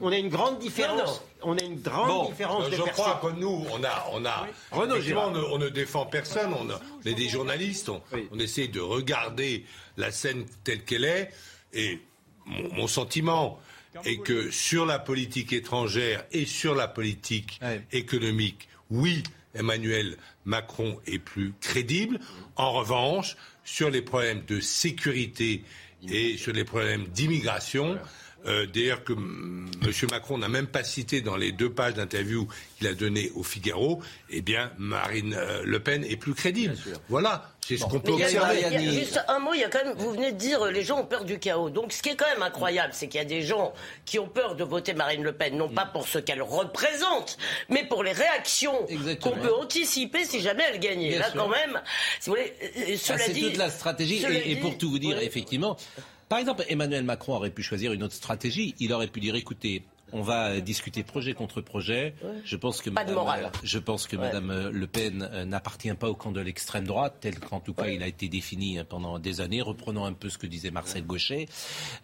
On 0.00 0.10
a 0.10 0.16
une 0.16 0.28
grande 0.28 0.58
différence 0.58 1.22
on 1.46 1.56
a 1.56 1.62
une 1.62 1.80
grande 1.80 2.28
différence 2.28 2.70
de 2.70 2.76
Je 2.76 2.82
crois 2.82 3.20
que 3.22 3.38
nous, 3.38 3.64
on 3.72 3.84
a, 3.84 4.06
on 4.12 4.24
a, 4.24 4.46
on, 4.72 5.58
ne, 5.58 5.68
défend 5.68 6.06
personne. 6.06 6.52
On, 6.54 7.08
est 7.08 7.14
des 7.14 7.28
journalistes. 7.28 7.88
On, 7.88 8.38
essaie 8.38 8.68
de 8.68 8.80
regarder 8.80 9.64
la 9.96 10.10
scène 10.10 10.44
telle 10.64 10.84
qu'elle 10.84 11.04
est. 11.04 11.30
Et 11.76 12.00
mon, 12.46 12.88
sentiment 12.88 13.60
est 14.04 14.22
que 14.22 14.50
sur 14.50 14.86
la 14.86 14.98
politique 14.98 15.52
étrangère 15.52 16.24
et 16.32 16.46
sur 16.46 16.74
la 16.74 16.88
politique 16.88 17.60
économique, 17.92 18.68
oui, 18.90 19.22
Emmanuel 19.54 20.16
Macron 20.44 20.98
est 21.06 21.18
plus 21.18 21.52
crédible. 21.60 22.18
En 22.56 22.72
revanche, 22.72 23.36
sur 23.64 23.90
les 23.90 24.02
problèmes 24.02 24.44
de 24.46 24.60
sécurité 24.60 25.64
et 26.08 26.36
sur 26.36 26.52
les 26.52 26.64
problèmes 26.64 27.06
d'immigration, 27.08 27.98
euh, 28.46 28.66
d'ailleurs 28.66 29.04
que 29.04 29.12
M. 29.12 29.92
Macron 30.10 30.38
n'a 30.38 30.48
même 30.48 30.66
pas 30.66 30.84
cité 30.84 31.20
dans 31.20 31.36
les 31.36 31.52
deux 31.52 31.70
pages 31.70 31.94
d'interview 31.94 32.48
qu'il 32.78 32.86
a 32.86 32.94
donné 32.94 33.30
au 33.34 33.42
Figaro, 33.42 34.00
eh 34.30 34.40
bien, 34.40 34.70
Marine 34.78 35.34
euh, 35.34 35.62
Le 35.64 35.80
Pen 35.80 36.04
est 36.04 36.16
plus 36.16 36.34
crédible. 36.34 36.76
Voilà, 37.08 37.50
c'est 37.66 37.76
ce 37.76 37.84
qu'on 37.84 38.00
peut 38.00 38.12
observer. 38.12 38.64
A 38.64 38.78
juste 38.78 39.20
un 39.28 39.38
mot, 39.40 39.52
il 39.54 39.60
y 39.60 39.64
a 39.64 39.68
quand 39.68 39.84
même, 39.84 39.96
vous 39.96 40.12
venez 40.12 40.32
de 40.32 40.36
dire, 40.36 40.64
les 40.66 40.82
gens 40.82 41.00
ont 41.00 41.06
peur 41.06 41.24
du 41.24 41.38
chaos. 41.38 41.70
Donc, 41.70 41.92
ce 41.92 42.02
qui 42.02 42.10
est 42.10 42.16
quand 42.16 42.28
même 42.28 42.42
incroyable, 42.42 42.92
c'est 42.92 43.08
qu'il 43.08 43.18
y 43.18 43.24
a 43.24 43.26
des 43.26 43.42
gens 43.42 43.72
qui 44.04 44.18
ont 44.18 44.28
peur 44.28 44.54
de 44.54 44.64
voter 44.64 44.94
Marine 44.94 45.22
Le 45.22 45.32
Pen, 45.32 45.56
non 45.56 45.68
pas 45.68 45.86
pour 45.86 46.06
ce 46.06 46.18
qu'elle 46.18 46.42
représente, 46.42 47.38
mais 47.68 47.84
pour 47.84 48.04
les 48.04 48.12
réactions 48.12 48.86
qu'on 49.20 49.32
peut 49.32 49.54
anticiper 49.54 50.24
si 50.24 50.40
jamais 50.40 50.64
elle 50.72 50.78
gagnait. 50.78 51.18
Là, 51.18 51.30
quand 51.34 51.48
même, 51.48 51.80
si 52.20 52.30
vous 52.30 52.36
voulez, 52.36 52.52
ah, 52.60 52.98
cela 52.98 53.18
ah, 53.24 53.28
dit. 53.28 53.40
C'est 53.40 53.48
toute 53.48 53.56
la 53.56 53.70
stratégie. 53.70 54.24
Et, 54.24 54.52
et, 54.52 54.56
pour 54.56 54.78
tout 54.78 54.90
vous 54.90 54.98
dire, 54.98 55.18
effectivement, 55.18 55.76
par 56.28 56.38
exemple, 56.38 56.64
Emmanuel 56.68 57.04
Macron 57.04 57.34
aurait 57.34 57.50
pu 57.50 57.62
choisir 57.62 57.92
une 57.92 58.02
autre 58.02 58.14
stratégie. 58.14 58.74
Il 58.78 58.92
aurait 58.92 59.08
pu 59.08 59.20
dire, 59.20 59.34
écoutez, 59.34 59.84
on 60.12 60.22
va 60.22 60.60
discuter 60.60 61.02
projet 61.02 61.34
contre 61.34 61.60
projet. 61.60 62.14
Je 62.44 62.56
pense 62.56 62.80
que 62.80 62.90
Madame, 62.90 63.50
Je 63.62 63.78
pense 63.78 64.06
que 64.06 64.16
Madame 64.16 64.70
Le 64.70 64.86
Pen 64.86 65.28
euh, 65.32 65.44
n'appartient 65.44 65.92
pas 65.94 66.08
au 66.08 66.14
camp 66.14 66.32
de 66.32 66.40
l'extrême 66.40 66.84
droite, 66.84 67.16
tel 67.20 67.40
qu'en 67.40 67.60
tout 67.60 67.74
cas 67.74 67.88
il 67.88 68.02
a 68.02 68.06
été 68.06 68.28
défini 68.28 68.78
hein, 68.78 68.86
pendant 68.88 69.18
des 69.18 69.40
années. 69.40 69.62
Reprenons 69.62 70.04
un 70.04 70.12
peu 70.12 70.28
ce 70.28 70.38
que 70.38 70.46
disait 70.46 70.70
Marcel 70.70 71.04
Gauchet 71.04 71.48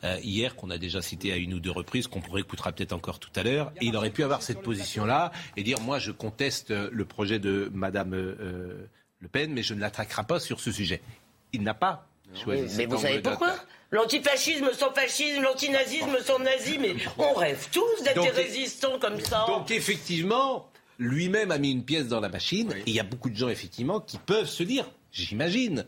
euh, 0.05 0.19
hier, 0.23 0.57
qu'on 0.57 0.71
a 0.71 0.79
déjà 0.79 1.01
cité 1.01 1.33
à 1.33 1.37
une 1.37 1.55
ou 1.55 1.61
deux 1.61 1.71
reprises, 1.71 2.09
qu'on 2.09 2.21
pourrait 2.21 2.41
écoutera 2.41 2.73
peut-être 2.73 2.93
encore 2.93 3.19
tout 3.19 3.31
à 3.37 3.43
l'heure. 3.43 3.73
Et 3.81 3.87
il 3.87 3.97
aurait 3.97 4.11
pu 4.11 4.25
avoir 4.25 4.43
cette 4.43 4.63
position-là 4.63 5.33
et 5.57 5.63
dire 5.63 5.81
moi 5.81 5.99
je 5.99 6.11
conteste 6.11 6.71
le 6.71 7.05
projet 7.05 7.39
de 7.39 7.71
Madame 7.73 8.15
euh, 8.15 8.89
Le 9.21 9.29
Pen, 9.29 9.53
mais 9.53 9.63
je 9.63 9.75
ne 9.75 9.81
l'attaquerai 9.81 10.25
pas 10.25 10.41
sur 10.41 10.61
ce 10.61 10.73
sujet. 10.73 11.03
Il 11.53 11.63
n'a 11.63 11.75
pas 11.75 12.09
choisi. 12.35 12.77
mais 12.77 12.87
vous 12.87 12.99
savez 12.99 13.21
pourquoi? 13.21 13.55
L'antifascisme 13.93 14.73
sans 14.73 14.93
fascisme, 14.93 15.43
l'antinazisme 15.43 16.19
sans 16.25 16.39
nazi, 16.39 16.79
mais 16.79 16.95
on 17.19 17.35
rêve 17.35 17.69
tous 17.71 18.03
d'être 18.03 18.23
des 18.23 18.31
résistants 18.31 18.99
comme 18.99 19.21
ça. 19.21 19.45
Donc 19.47 19.71
effectivement, 19.71 20.71
lui-même 20.99 21.51
a 21.51 21.59
mis 21.59 21.71
une 21.71 21.85
pièce 21.85 22.09
dans 22.09 22.21
la 22.21 22.31
machine, 22.31 22.73
et 22.73 22.83
il 22.87 22.95
y 22.95 23.01
a 23.01 23.05
beaucoup 23.05 23.29
de 23.29 23.37
gens 23.37 23.51
effectivement 23.51 24.01
qui 24.01 24.17
peuvent 24.17 24.49
se 24.49 24.63
dire, 24.63 24.91
j'imagine, 25.13 25.87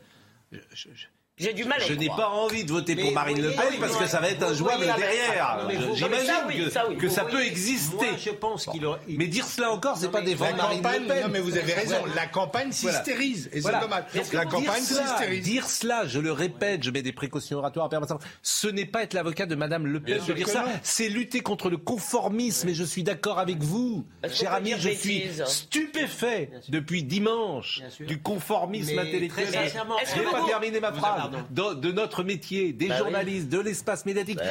j'ai 1.36 1.52
du 1.52 1.64
mal 1.64 1.80
Je 1.84 1.94
n'ai 1.94 2.06
pas 2.06 2.28
envie 2.28 2.64
de 2.64 2.70
voter 2.70 2.94
pour 2.94 3.10
Marine 3.10 3.42
Le 3.42 3.50
Pen 3.50 3.80
parce 3.80 3.96
que 3.96 4.06
ça 4.06 4.20
va 4.20 4.30
être 4.30 4.44
injouable 4.44 4.84
derrière. 4.84 5.68
J'imagine 5.94 6.96
que, 6.96 7.08
ça 7.08 7.24
peut 7.24 7.44
exister. 7.44 8.06
je 8.24 8.30
pense 8.30 8.66
qu'il 8.66 8.86
Mais 9.08 9.26
dire 9.26 9.44
cela 9.44 9.72
encore, 9.72 9.96
c'est 9.96 10.12
pas 10.12 10.22
défendre 10.22 10.56
Marine 10.56 10.82
Le 10.82 11.08
Pen. 11.08 11.22
Non, 11.22 11.28
mais 11.32 11.40
vous 11.40 11.56
avez 11.56 11.72
raison. 11.72 11.96
La 12.14 12.26
campagne 12.26 12.70
s'hystérise. 12.70 13.50
Et 13.52 13.60
c'est 13.60 13.80
dommage. 13.80 14.04
La 14.32 14.46
campagne 14.46 14.82
s'hystérise. 14.82 15.42
Dire 15.42 15.68
cela, 15.68 16.06
je 16.06 16.20
le 16.20 16.30
répète, 16.30 16.84
je 16.84 16.90
mets 16.92 17.02
des 17.02 17.12
précautions 17.12 17.58
oratoires 17.58 17.88
permanentes. 17.88 18.22
Ce 18.42 18.68
n'est 18.68 18.86
pas 18.86 19.02
être 19.02 19.14
l'avocat 19.14 19.46
de 19.46 19.56
Madame 19.56 19.88
Le 19.88 20.00
Pen 20.00 20.20
de 20.24 20.32
dire 20.32 20.48
ça. 20.48 20.66
C'est 20.84 21.08
lutter 21.08 21.40
contre 21.40 21.68
le 21.68 21.78
conformisme. 21.78 22.68
Et 22.68 22.74
je 22.74 22.84
suis 22.84 23.02
d'accord 23.02 23.40
avec 23.40 23.60
vous. 23.60 24.06
Cher 24.30 24.52
ami, 24.52 24.74
je 24.78 24.90
suis 24.90 25.24
stupéfait 25.46 26.50
depuis 26.68 27.02
dimanche 27.02 27.82
du 27.98 28.22
conformisme 28.22 29.00
intellectuel. 29.00 29.48
Je 29.48 30.20
n'ai 30.20 30.24
pas 30.26 30.46
terminé 30.46 30.78
ma 30.78 30.92
phrase 30.92 31.23
de, 31.50 31.92
notre 31.92 32.22
métier, 32.24 32.72
des 32.72 32.88
bah 32.88 32.98
journalistes, 32.98 33.48
de 33.48 33.60
l'espace 33.60 34.06
médiatique, 34.06 34.38
bah 34.38 34.44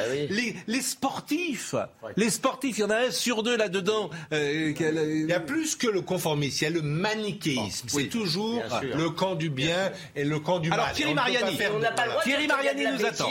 les, 0.66 0.80
sportifs. 0.80 1.74
Les 2.16 2.30
sportifs, 2.30 2.78
il 2.78 2.80
y 2.82 2.84
en 2.84 2.90
a 2.90 2.96
un 3.06 3.10
sur 3.10 3.42
deux 3.42 3.56
là-dedans. 3.56 4.10
Euh, 4.32 4.72
il 4.78 5.26
y 5.28 5.32
a 5.32 5.40
plus 5.40 5.76
que 5.76 5.86
le 5.86 6.00
conformisme, 6.00 6.58
il 6.60 6.64
y 6.64 6.66
a 6.66 6.70
le 6.70 6.82
manichéisme. 6.82 7.88
C'est 7.88 8.08
toujours 8.08 8.62
le 8.82 9.10
camp 9.10 9.34
du 9.34 9.50
bien 9.50 9.92
et 10.14 10.24
le 10.24 10.38
camp 10.40 10.58
du 10.58 10.68
mal. 10.68 10.80
Alors 10.80 10.92
Thierry 10.92 11.14
Mariani, 11.14 11.56
Thierry 12.22 12.46
Mariani 12.46 12.84
nous 12.92 13.06
attend. 13.06 13.28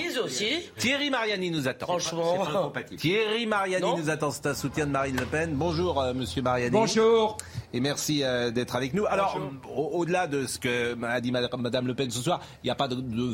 Thierry 0.78 1.10
Mariani 1.10 1.52
nous 1.52 1.68
attend. 1.68 1.86
Franchement. 1.86 2.74
Thierry 2.98 3.46
Mariani 3.46 3.86
nous 3.98 4.10
attend. 4.10 4.32
C'est 4.32 4.48
un 4.48 4.56
soutien 4.56 4.86
de 4.86 4.92
Marine 4.92 5.18
Le 5.18 5.26
Pen. 5.26 5.54
Bonjour, 5.54 6.02
euh, 6.02 6.14
monsieur 6.14 6.42
Mariani. 6.42 6.72
Bonjour. 6.72 7.38
Et 7.74 7.80
merci 7.80 8.24
euh, 8.24 8.52
d'être 8.52 8.76
avec 8.76 8.94
nous. 8.94 9.06
Alors, 9.08 9.40
au-delà 9.76 10.28
de 10.28 10.46
ce 10.46 10.60
que 10.60 10.96
a 11.04 11.22
dit 11.22 11.32
Madame 11.32 11.88
Le 11.88 11.96
Pen 11.96 12.12
ce 12.12 12.22
soir, 12.22 12.42
il 12.64 12.68
n'y 12.68 12.72
a 12.72 12.76
pas 12.76 12.88
de, 12.88 13.33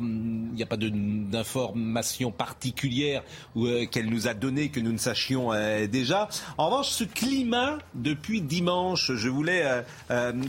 il 0.00 0.54
n'y 0.54 0.62
a 0.62 0.66
pas 0.66 0.76
d'information 0.76 2.30
particulière 2.30 3.22
euh, 3.56 3.86
qu'elle 3.86 4.06
nous 4.06 4.28
a 4.28 4.34
donnée 4.34 4.68
que 4.68 4.80
nous 4.80 4.92
ne 4.92 4.98
sachions 4.98 5.52
euh, 5.52 5.86
déjà. 5.86 6.28
En 6.58 6.66
revanche, 6.66 6.90
ce 6.90 7.04
climat 7.04 7.78
depuis 7.94 8.40
dimanche, 8.40 9.12
je 9.14 9.28
voulais, 9.28 9.64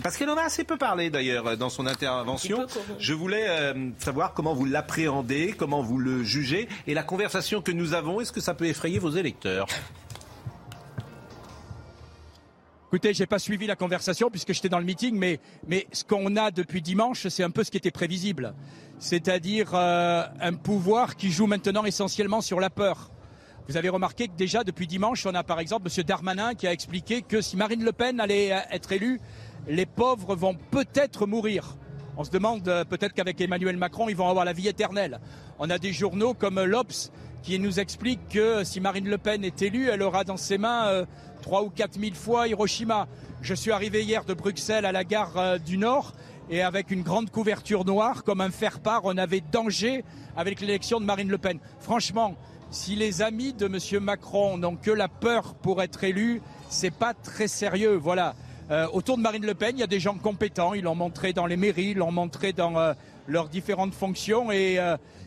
parce 0.03 0.17
qu'elle 0.17 0.29
en 0.29 0.37
a 0.37 0.43
assez 0.43 0.63
peu 0.63 0.77
parlé 0.77 1.09
d'ailleurs 1.09 1.57
dans 1.57 1.69
son 1.69 1.87
intervention, 1.87 2.65
je 2.99 3.13
voulais 3.13 3.73
savoir 3.99 4.33
comment 4.33 4.53
vous 4.53 4.65
l'appréhendez, 4.65 5.53
comment 5.57 5.81
vous 5.81 5.97
le 5.97 6.23
jugez, 6.23 6.67
et 6.87 6.93
la 6.93 7.03
conversation 7.03 7.61
que 7.61 7.71
nous 7.71 7.93
avons, 7.93 8.21
est-ce 8.21 8.31
que 8.31 8.41
ça 8.41 8.53
peut 8.53 8.65
effrayer 8.65 8.99
vos 8.99 9.11
électeurs? 9.11 9.67
Écoutez, 12.95 13.13
j'ai 13.13 13.25
pas 13.25 13.39
suivi 13.39 13.67
la 13.67 13.75
conversation 13.75 14.29
puisque 14.29 14.53
j'étais 14.53 14.69
dans 14.69 14.79
le 14.79 14.85
meeting, 14.85 15.17
mais, 15.17 15.85
ce 15.91 16.05
qu'on 16.05 16.37
a 16.37 16.49
depuis 16.49 16.81
dimanche, 16.81 17.27
c'est 17.27 17.43
un 17.43 17.49
peu 17.49 17.65
ce 17.65 17.69
qui 17.69 17.75
était 17.75 17.91
prévisible. 17.91 18.53
C'est-à-dire 18.99 19.71
euh, 19.73 20.23
un 20.39 20.53
pouvoir 20.53 21.17
qui 21.17 21.29
joue 21.29 21.45
maintenant 21.45 21.83
essentiellement 21.83 22.39
sur 22.39 22.61
la 22.61 22.69
peur. 22.69 23.11
Vous 23.67 23.75
avez 23.75 23.89
remarqué 23.89 24.29
que 24.29 24.37
déjà 24.37 24.63
depuis 24.63 24.87
dimanche, 24.87 25.25
on 25.25 25.35
a 25.35 25.43
par 25.43 25.59
exemple 25.59 25.89
M. 25.93 26.03
Darmanin 26.05 26.53
qui 26.53 26.67
a 26.67 26.71
expliqué 26.71 27.21
que 27.21 27.41
si 27.41 27.57
Marine 27.57 27.83
Le 27.83 27.91
Pen 27.91 28.21
allait 28.21 28.53
euh, 28.53 28.59
être 28.71 28.93
élue, 28.93 29.19
les 29.67 29.85
pauvres 29.85 30.33
vont 30.33 30.55
peut-être 30.71 31.25
mourir. 31.25 31.75
On 32.17 32.23
se 32.23 32.31
demande 32.31 32.67
euh, 32.67 32.83
peut-être 32.85 33.13
qu'avec 33.13 33.39
Emmanuel 33.41 33.77
Macron, 33.77 34.09
ils 34.09 34.15
vont 34.15 34.29
avoir 34.29 34.45
la 34.45 34.53
vie 34.53 34.67
éternelle. 34.67 35.19
On 35.59 35.69
a 35.69 35.77
des 35.77 35.93
journaux 35.93 36.33
comme 36.33 36.61
l'Obs 36.63 37.11
qui 37.43 37.59
nous 37.59 37.79
expliquent 37.79 38.27
que 38.29 38.63
si 38.63 38.79
Marine 38.79 39.07
Le 39.07 39.17
Pen 39.17 39.43
est 39.43 39.61
élue, 39.61 39.89
elle 39.89 40.01
aura 40.01 40.23
dans 40.23 40.37
ses 40.37 40.57
mains 40.57 41.05
trois 41.45 41.61
ou 41.61 41.69
quatre 41.69 41.99
mille 41.99 42.15
fois 42.15 42.47
Hiroshima. 42.47 43.07
Je 43.43 43.53
suis 43.53 43.71
arrivé 43.71 44.03
hier 44.03 44.25
de 44.25 44.33
Bruxelles 44.33 44.85
à 44.85 44.91
la 44.91 45.03
gare 45.03 45.37
euh, 45.37 45.57
du 45.59 45.77
Nord 45.77 46.13
et 46.49 46.63
avec 46.63 46.89
une 46.89 47.03
grande 47.03 47.29
couverture 47.29 47.85
noire, 47.85 48.23
comme 48.23 48.41
un 48.41 48.49
faire-part, 48.49 49.01
on 49.03 49.15
avait 49.15 49.41
danger 49.51 50.03
avec 50.35 50.59
l'élection 50.59 50.99
de 50.99 51.05
Marine 51.05 51.29
Le 51.29 51.37
Pen. 51.37 51.59
Franchement, 51.79 52.35
si 52.71 52.95
les 52.95 53.21
amis 53.21 53.53
de 53.53 53.67
M. 53.67 54.03
Macron 54.03 54.57
n'ont 54.57 54.75
que 54.75 54.89
la 54.89 55.07
peur 55.07 55.53
pour 55.53 55.83
être 55.83 56.03
élus, 56.03 56.41
c'est 56.67 56.89
pas 56.89 57.13
très 57.13 57.47
sérieux. 57.47 57.95
Voilà. 57.95 58.33
Euh, 58.71 58.87
autour 58.93 59.17
de 59.17 59.21
Marine 59.21 59.45
Le 59.45 59.53
Pen, 59.53 59.75
il 59.75 59.79
y 59.79 59.83
a 59.83 59.87
des 59.87 59.99
gens 59.99 60.15
compétents. 60.15 60.73
Ils 60.73 60.83
l'ont 60.83 60.95
montré 60.95 61.33
dans 61.33 61.45
les 61.45 61.57
mairies, 61.57 61.91
ils 61.91 61.97
l'ont 61.97 62.11
montré 62.11 62.51
dans 62.51 62.77
euh, 62.77 62.93
leurs 63.27 63.49
différentes 63.49 63.93
fonctions. 63.93 64.51
Et 64.51 64.79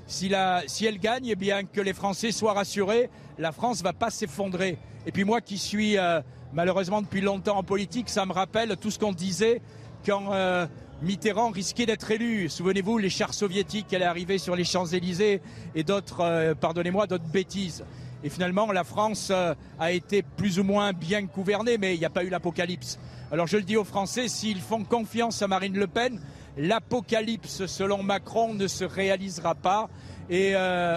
si, 0.07 0.33
si 0.66 0.87
elle 0.87 0.98
gagne, 0.98 1.27
eh 1.27 1.37
bien 1.37 1.64
que 1.64 1.81
les 1.81 1.92
Français 1.92 2.33
soient 2.33 2.55
rassurés, 2.55 3.11
la 3.38 3.53
France 3.53 3.83
va 3.83 3.92
pas 3.92 4.11
s'effondrer. 4.11 4.79
Et 5.07 5.12
puis 5.12 5.24
moi 5.24 5.40
qui 5.40 5.59
suis 5.59 5.96
euh, 5.96 6.20
malheureusement 6.53 7.03
depuis 7.03 7.20
longtemps 7.20 7.59
en 7.59 7.62
politique, 7.62 8.09
ça 8.09 8.27
me 8.27 8.33
rappelle 8.33 8.77
tout 8.77 8.90
ce 8.90 8.98
qu'on 8.98 9.12
disait 9.12 9.61
quand 10.05 10.33
euh, 10.33 10.66
Mitterrand 11.03 11.51
risquait 11.51 11.87
d'être 11.87 12.11
élu. 12.11 12.48
Souvenez-vous, 12.48 12.98
les 12.98 13.11
chars 13.11 13.35
soviétiques, 13.35 13.92
elle 13.92 14.03
est 14.03 14.07
arrivée 14.07 14.38
sur 14.38 14.57
les 14.57 14.64
Champs-Élysées 14.64 15.40
et 15.74 15.85
d'autres, 15.85 16.20
euh, 16.20 16.55
pardonnez-moi, 16.55 17.07
d'autres 17.07 17.24
bêtises. 17.24 17.85
Et 18.24 18.31
finalement, 18.31 18.72
la 18.72 18.83
France 18.83 19.31
a 19.79 19.92
été 19.92 20.22
plus 20.22 20.59
ou 20.59 20.64
moins 20.64 20.92
bien 20.92 21.22
gouvernée, 21.22 21.79
mais 21.79 21.94
il 21.94 22.01
n'y 22.01 22.05
a 22.05 22.11
pas 22.11 22.24
eu 22.24 22.31
l'apocalypse. 22.31 22.98
Alors 23.30 23.46
je 23.46 23.56
le 23.56 23.62
dis 23.62 23.76
aux 23.76 23.84
Français, 23.84 24.28
s'ils 24.28 24.60
font 24.60 24.84
confiance 24.84 25.42
à 25.42 25.48
Marine 25.48 25.76
Le 25.76 25.86
Pen, 25.86 26.20
l'apocalypse, 26.56 27.66
selon 27.66 28.02
Macron, 28.02 28.54
ne 28.54 28.66
se 28.66 28.84
réalisera 28.84 29.54
pas. 29.54 29.88
Et 30.30 30.54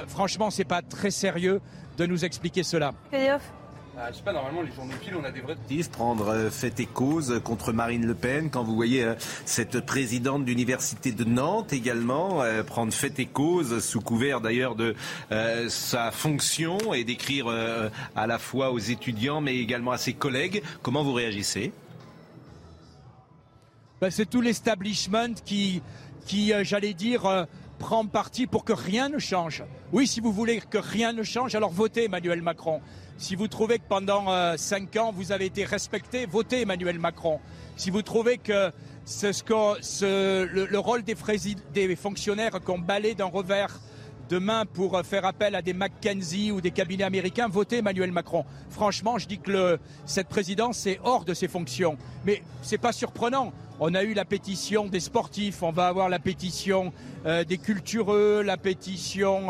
franchement, 0.07 0.49
c'est 0.49 0.65
pas 0.65 0.81
très 0.81 1.11
sérieux 1.11 1.61
de 1.97 2.05
nous 2.05 2.25
expliquer 2.25 2.63
cela. 2.63 2.93
Ah, 3.97 4.07
je 4.09 4.17
sais 4.17 4.23
pas, 4.23 4.31
normalement, 4.31 4.61
les 4.61 4.71
journaux 4.71 4.93
pile, 5.01 5.15
on 5.21 5.23
a 5.25 5.31
des 5.31 5.41
vrais... 5.41 5.55
Prendre 5.91 6.29
euh, 6.29 6.49
fait 6.49 6.79
et 6.79 6.85
cause 6.85 7.41
contre 7.43 7.73
Marine 7.73 8.05
Le 8.05 8.15
Pen, 8.15 8.49
quand 8.49 8.63
vous 8.63 8.73
voyez 8.73 9.03
euh, 9.03 9.15
cette 9.45 9.85
présidente 9.85 10.45
d'université 10.45 11.11
de 11.11 11.25
Nantes 11.25 11.73
également 11.73 12.41
euh, 12.41 12.63
prendre 12.63 12.93
fait 12.93 13.19
et 13.19 13.25
cause, 13.25 13.83
sous 13.83 13.99
couvert 13.99 14.39
d'ailleurs 14.39 14.75
de 14.75 14.95
sa 15.67 16.11
fonction, 16.11 16.93
et 16.93 17.03
d'écrire 17.03 17.47
à 18.15 18.27
la 18.27 18.39
fois 18.39 18.71
aux 18.71 18.79
étudiants, 18.79 19.41
mais 19.41 19.57
également 19.57 19.91
à 19.91 19.97
ses 19.97 20.13
collègues, 20.13 20.63
comment 20.81 21.03
vous 21.03 21.13
réagissez? 21.13 21.73
Ben, 24.01 24.09
C'est 24.09 24.29
tout 24.29 24.41
l'establishment 24.41 25.35
qui, 25.45 25.81
qui 26.25 26.51
j'allais 26.63 26.93
dire, 26.93 27.47
prend 27.81 28.05
parti 28.05 28.45
pour 28.45 28.63
que 28.63 28.73
rien 28.73 29.09
ne 29.09 29.17
change. 29.17 29.63
Oui, 29.91 30.05
si 30.05 30.19
vous 30.19 30.31
voulez 30.31 30.61
que 30.61 30.77
rien 30.77 31.13
ne 31.13 31.23
change, 31.23 31.55
alors 31.55 31.71
votez 31.71 32.05
Emmanuel 32.05 32.41
Macron. 32.41 32.79
Si 33.17 33.35
vous 33.35 33.47
trouvez 33.47 33.79
que 33.79 33.87
pendant 33.87 34.31
euh, 34.31 34.55
cinq 34.57 34.95
ans, 34.97 35.11
vous 35.11 35.31
avez 35.31 35.45
été 35.45 35.65
respecté, 35.65 36.27
votez 36.27 36.61
Emmanuel 36.61 36.99
Macron. 36.99 37.39
Si 37.77 37.89
vous 37.89 38.03
trouvez 38.03 38.37
que, 38.37 38.71
ce, 39.05 39.31
ce, 39.31 40.45
le, 40.45 40.79
rôle 40.79 41.03
des, 41.03 41.15
des 41.73 41.95
fonctionnaires 41.95 42.59
qu'on 42.63 42.77
balaye 42.77 43.15
d'un 43.15 43.25
revers 43.25 43.79
demain 44.31 44.65
pour 44.65 44.95
euh, 44.95 45.03
faire 45.03 45.25
appel 45.25 45.55
à 45.55 45.61
des 45.61 45.73
McKenzie 45.73 46.51
ou 46.51 46.61
des 46.61 46.71
cabinets 46.71 47.03
américains, 47.03 47.49
votez 47.49 47.79
Emmanuel 47.79 48.13
Macron. 48.13 48.45
Franchement, 48.69 49.17
je 49.17 49.27
dis 49.27 49.39
que 49.39 49.77
cette 50.05 50.29
présidence 50.29 50.87
est 50.87 51.01
hors 51.03 51.25
de 51.25 51.33
ses 51.33 51.49
fonctions. 51.49 51.97
Mais 52.25 52.41
c'est 52.61 52.77
pas 52.77 52.93
surprenant. 52.93 53.51
On 53.81 53.93
a 53.93 54.03
eu 54.03 54.13
la 54.13 54.23
pétition 54.23 54.87
des 54.87 55.01
sportifs, 55.01 55.63
on 55.63 55.71
va 55.71 55.87
avoir 55.87 56.07
la 56.07 56.19
pétition 56.19 56.93
euh, 57.25 57.43
des 57.43 57.57
cultureux, 57.57 58.41
la 58.41 58.55
pétition 58.55 59.49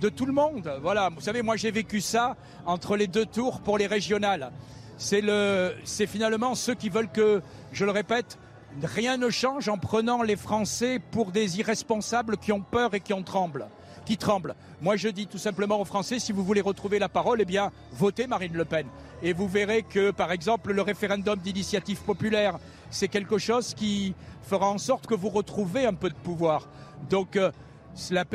de 0.00 0.08
tout 0.08 0.26
le 0.26 0.32
monde. 0.32 0.72
Voilà, 0.82 1.08
vous 1.08 1.20
savez, 1.20 1.42
moi 1.42 1.56
j'ai 1.56 1.72
vécu 1.72 2.00
ça 2.00 2.36
entre 2.64 2.96
les 2.96 3.08
deux 3.08 3.26
tours 3.26 3.60
pour 3.60 3.76
les 3.76 3.88
régionales. 3.88 4.52
C'est 4.98 5.20
le, 5.20 5.74
c'est 5.84 6.06
finalement 6.06 6.54
ceux 6.54 6.74
qui 6.74 6.90
veulent 6.90 7.10
que, 7.10 7.42
je 7.72 7.84
le 7.84 7.90
répète, 7.90 8.38
rien 8.84 9.16
ne 9.16 9.30
change 9.30 9.68
en 9.68 9.78
prenant 9.78 10.22
les 10.22 10.36
Français 10.36 11.00
pour 11.10 11.32
des 11.32 11.58
irresponsables 11.58 12.36
qui 12.36 12.52
ont 12.52 12.60
peur 12.60 12.94
et 12.94 13.00
qui 13.00 13.14
en 13.14 13.22
tremblent 13.22 13.66
qui 14.04 14.16
tremblent. 14.16 14.54
Moi, 14.80 14.96
je 14.96 15.08
dis 15.08 15.26
tout 15.26 15.38
simplement 15.38 15.80
aux 15.80 15.84
Français, 15.84 16.18
si 16.18 16.32
vous 16.32 16.44
voulez 16.44 16.60
retrouver 16.60 16.98
la 16.98 17.08
parole, 17.08 17.40
eh 17.40 17.44
bien, 17.44 17.70
votez 17.92 18.26
Marine 18.26 18.54
Le 18.54 18.64
Pen. 18.64 18.86
Et 19.22 19.32
vous 19.32 19.48
verrez 19.48 19.82
que, 19.82 20.10
par 20.10 20.32
exemple, 20.32 20.72
le 20.72 20.82
référendum 20.82 21.38
d'initiative 21.38 22.00
populaire, 22.00 22.58
c'est 22.90 23.08
quelque 23.08 23.38
chose 23.38 23.74
qui 23.74 24.14
fera 24.42 24.68
en 24.68 24.78
sorte 24.78 25.06
que 25.06 25.14
vous 25.14 25.28
retrouvez 25.28 25.86
un 25.86 25.94
peu 25.94 26.08
de 26.08 26.14
pouvoir. 26.14 26.68
Donc, 27.08 27.36
euh, 27.36 27.50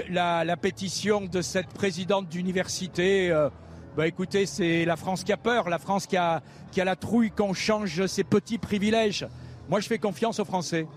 la, 0.10 0.58
pétition 0.58 1.22
de 1.22 1.42
cette 1.42 1.70
présidente 1.70 2.30
d'université, 2.30 3.32
euh, 3.32 3.50
bah, 3.98 4.08
écoutez, 4.08 4.46
c'est 4.46 4.86
la 4.86 4.96
France 4.96 5.24
qui 5.24 5.34
a 5.34 5.38
peur, 5.38 5.70
la 5.70 5.80
France 5.80 6.08
qui 6.08 6.18
a 6.18 6.42
la 6.76 6.96
trouille 6.96 7.32
qu'on 7.32 7.54
change 7.54 8.06
ses 8.06 8.24
petits 8.24 8.58
privilèges. 8.58 9.28
Moi, 9.70 9.82
je 9.82 9.88
fais 9.88 10.00
confiance 10.00 10.40
aux 10.40 10.46
Français. 10.46 10.88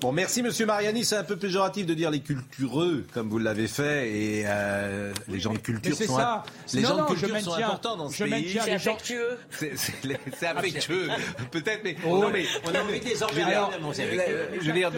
Bon, 0.00 0.12
merci 0.12 0.42
Monsieur 0.42 0.66
Mariani. 0.66 1.04
C'est 1.04 1.16
un 1.16 1.24
peu 1.24 1.36
péjoratif 1.36 1.86
de 1.86 1.94
dire 1.94 2.10
les 2.10 2.20
cultureux, 2.20 3.06
comme 3.14 3.30
vous 3.30 3.38
l'avez 3.38 3.66
fait, 3.66 4.10
et 4.10 4.42
euh, 4.46 5.12
les 5.28 5.40
gens 5.40 5.54
de 5.54 5.58
culture 5.58 5.96
sont, 5.96 6.16
ça. 6.16 6.44
les 6.74 6.82
gens 6.82 6.96
de 6.96 7.14
culture 7.14 7.40
sont 7.40 7.54
importants 7.54 7.96
dans 7.96 8.10
ce 8.10 8.24
je 8.24 8.24
pays. 8.24 8.58
C'est 8.62 8.72
affectueux. 8.72 9.38
C'est 9.50 10.46
affectueux, 10.46 11.08
peut-être, 11.50 11.80
mais 11.82 11.96
oh, 12.06 12.18
non, 12.18 12.30
mais 12.30 12.44
on 12.64 12.74
a 12.74 12.82
envie 12.82 13.00
des 13.00 13.14
Je 13.14 14.66
veux 14.66 14.72
dire, 14.72 14.90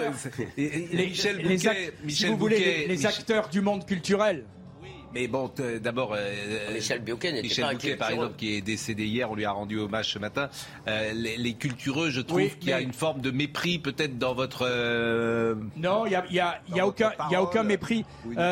Michel 0.56 1.42
Bouquet, 1.42 1.94
Michel 2.04 2.28
si 2.28 2.32
vous 2.32 2.36
voulez, 2.36 2.86
les 2.88 3.06
acteurs 3.06 3.48
du 3.48 3.60
monde 3.60 3.86
culturel. 3.86 4.44
Mais 5.14 5.26
bon, 5.26 5.50
d'abord, 5.80 6.14
euh, 6.14 6.72
Michel 6.74 7.02
Bouquet, 7.02 7.42
Michel 7.42 7.72
Bouquet 7.72 7.96
par 7.96 8.10
exemple, 8.10 8.34
qui 8.36 8.54
est 8.54 8.60
décédé 8.60 9.06
hier, 9.06 9.30
on 9.30 9.34
lui 9.34 9.44
a 9.44 9.52
rendu 9.52 9.78
hommage 9.78 10.12
ce 10.12 10.18
matin. 10.18 10.48
Euh, 10.86 11.12
les, 11.12 11.54
cultureux, 11.54 12.10
je 12.10 12.20
trouve 12.20 12.56
qu'il 12.58 12.68
y 12.68 12.72
a 12.72 12.80
une 12.80 12.92
forme 12.92 13.20
de 13.20 13.30
mépris 13.30 13.78
peut-être 13.78 14.18
dans 14.18 14.34
votre. 14.34 14.66
Euh, 14.68 15.54
non, 15.76 16.06
il 16.06 16.10
n'y 16.10 16.16
a, 16.40 16.60
y 16.68 16.80
a, 16.80 16.86
aucun, 16.86 17.12
y 17.30 17.34
a 17.34 17.42
aucun 17.42 17.62
mépris. 17.62 18.04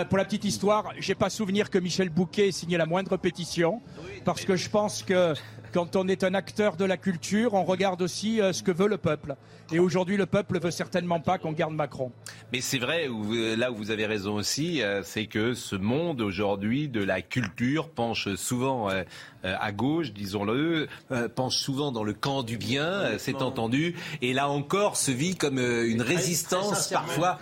pour 0.08 0.18
la 0.18 0.24
petite 0.24 0.44
histoire, 0.44 0.92
j'ai 0.98 1.14
pas 1.14 1.30
souvenir 1.30 1.70
que 1.70 1.78
Michel 1.78 2.08
Bouquet 2.08 2.48
ait 2.48 2.52
signé 2.52 2.76
la 2.76 2.86
moindre 2.86 3.16
pétition, 3.16 3.82
parce 4.24 4.44
que 4.44 4.56
je 4.56 4.68
pense 4.70 5.02
que 5.02 5.34
quand 5.76 5.94
on 5.94 6.08
est 6.08 6.24
un 6.24 6.32
acteur 6.32 6.76
de 6.76 6.86
la 6.86 6.96
culture, 6.96 7.52
on 7.52 7.64
regarde 7.64 8.00
aussi 8.00 8.40
ce 8.52 8.62
que 8.62 8.72
veut 8.72 8.88
le 8.88 8.96
peuple. 8.96 9.36
Et 9.70 9.78
aujourd'hui, 9.78 10.16
le 10.16 10.24
peuple 10.24 10.54
ne 10.54 10.60
veut 10.60 10.70
certainement 10.70 11.20
pas 11.20 11.36
qu'on 11.36 11.52
garde 11.52 11.74
Macron. 11.74 12.12
Mais 12.50 12.62
c'est 12.62 12.78
vrai, 12.78 13.10
là 13.58 13.70
où 13.70 13.76
vous 13.76 13.90
avez 13.90 14.06
raison 14.06 14.36
aussi, 14.36 14.80
c'est 15.02 15.26
que 15.26 15.52
ce 15.52 15.76
monde 15.76 16.22
aujourd'hui 16.22 16.88
de 16.88 17.02
la 17.02 17.20
culture 17.20 17.90
penche 17.90 18.34
souvent 18.36 18.88
euh, 18.88 19.02
euh, 19.44 19.54
à 19.60 19.72
gauche, 19.72 20.12
disons-le, 20.12 20.88
euh, 21.10 21.28
penche 21.28 21.56
souvent 21.56 21.92
dans 21.92 22.04
le 22.04 22.14
camp 22.14 22.42
du 22.42 22.56
bien, 22.56 23.18
c'est 23.18 23.42
entendu, 23.42 23.96
et 24.22 24.32
là 24.32 24.48
encore 24.48 24.96
se 24.96 25.10
vit 25.10 25.36
comme 25.36 25.58
une 25.58 26.02
résistance 26.02 26.88
parfois. 26.88 27.38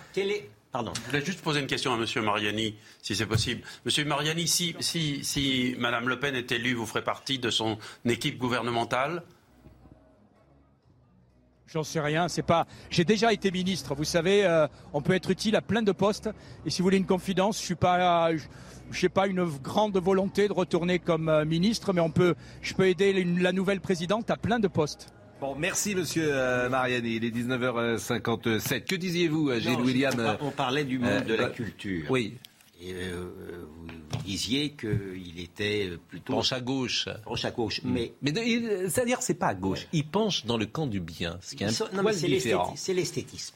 Je 0.74 1.00
voulais 1.06 1.24
juste 1.24 1.40
poser 1.40 1.60
une 1.60 1.68
question 1.68 1.94
à 1.94 1.96
M. 1.96 2.24
Mariani, 2.24 2.74
si 3.00 3.14
c'est 3.14 3.26
possible. 3.26 3.62
Monsieur 3.84 4.04
Mariani, 4.04 4.48
si, 4.48 4.74
si, 4.80 5.22
si 5.22 5.76
Mme 5.78 6.08
Le 6.08 6.18
Pen 6.18 6.34
est 6.34 6.50
élue, 6.50 6.74
vous 6.74 6.84
ferez 6.84 7.04
partie 7.04 7.38
de 7.38 7.48
son 7.48 7.78
équipe 8.04 8.38
gouvernementale? 8.38 9.22
J'en 11.68 11.84
sais 11.84 12.00
rien, 12.00 12.26
c'est 12.26 12.42
pas. 12.42 12.66
J'ai 12.90 13.04
déjà 13.04 13.32
été 13.32 13.52
ministre, 13.52 13.94
vous 13.94 14.04
savez, 14.04 14.66
on 14.92 15.00
peut 15.00 15.14
être 15.14 15.30
utile 15.30 15.54
à 15.54 15.62
plein 15.62 15.82
de 15.82 15.92
postes. 15.92 16.28
Et 16.66 16.70
si 16.70 16.82
vous 16.82 16.87
voulez 16.87 16.98
une 16.98 17.06
confidence, 17.06 17.60
je 17.60 17.64
suis 17.64 17.74
pas, 17.76 18.32
je 18.34 19.00
sais 19.00 19.08
pas, 19.08 19.28
une 19.28 19.44
grande 19.44 19.96
volonté 19.96 20.48
de 20.48 20.52
retourner 20.52 20.98
comme 20.98 21.28
euh, 21.28 21.44
ministre, 21.44 21.92
mais 21.92 22.00
on 22.00 22.10
peut, 22.10 22.34
je 22.62 22.74
peux 22.74 22.88
aider 22.88 23.24
la 23.24 23.52
nouvelle 23.52 23.80
présidente 23.80 24.28
à 24.30 24.37
plein 24.37 24.58
de 24.58 24.68
postes. 24.68 25.13
Bon, 25.44 25.54
merci 25.59 25.94
Monsieur 25.94 26.30
euh, 26.33 26.70
Mariani. 26.70 27.16
Il 27.16 27.24
est 27.26 27.28
19h57. 27.28 28.87
Que 28.87 28.94
disiez-vous, 28.94 29.50
euh, 29.50 29.61
Gilles 29.61 29.78
William 29.78 30.38
On 30.40 30.50
parlait 30.50 30.85
du 30.85 30.98
monde 30.98 31.24
de 31.24 31.35
la 31.35 31.50
culture. 31.50 32.07
Oui. 32.09 32.38
Et 32.80 32.94
vous 32.94 34.22
disiez 34.24 34.70
qu'il 34.70 35.38
était 35.38 35.90
plutôt 36.09 36.33
penche 36.33 36.54
à 36.54 36.61
gauche. 36.61 37.11
Penche 37.26 37.44
à 37.44 37.50
gauche, 37.50 37.83
mm. 37.83 37.92
mais 37.92 38.12
mais 38.22 38.33
c'est-à-dire 38.88 39.20
c'est 39.20 39.35
pas 39.35 39.48
à 39.48 39.54
gauche. 39.54 39.87
Il 39.92 40.07
penche 40.07 40.46
dans 40.46 40.57
le 40.57 40.64
camp 40.64 40.87
du 40.87 41.00
bien, 41.00 41.38
ce 41.42 41.54
qui 41.54 41.64
est 41.64 41.66
un 41.66 41.72
sont... 41.72 41.88
non, 41.92 42.02
C'est 42.74 42.94
l'esthétisme. 42.94 43.54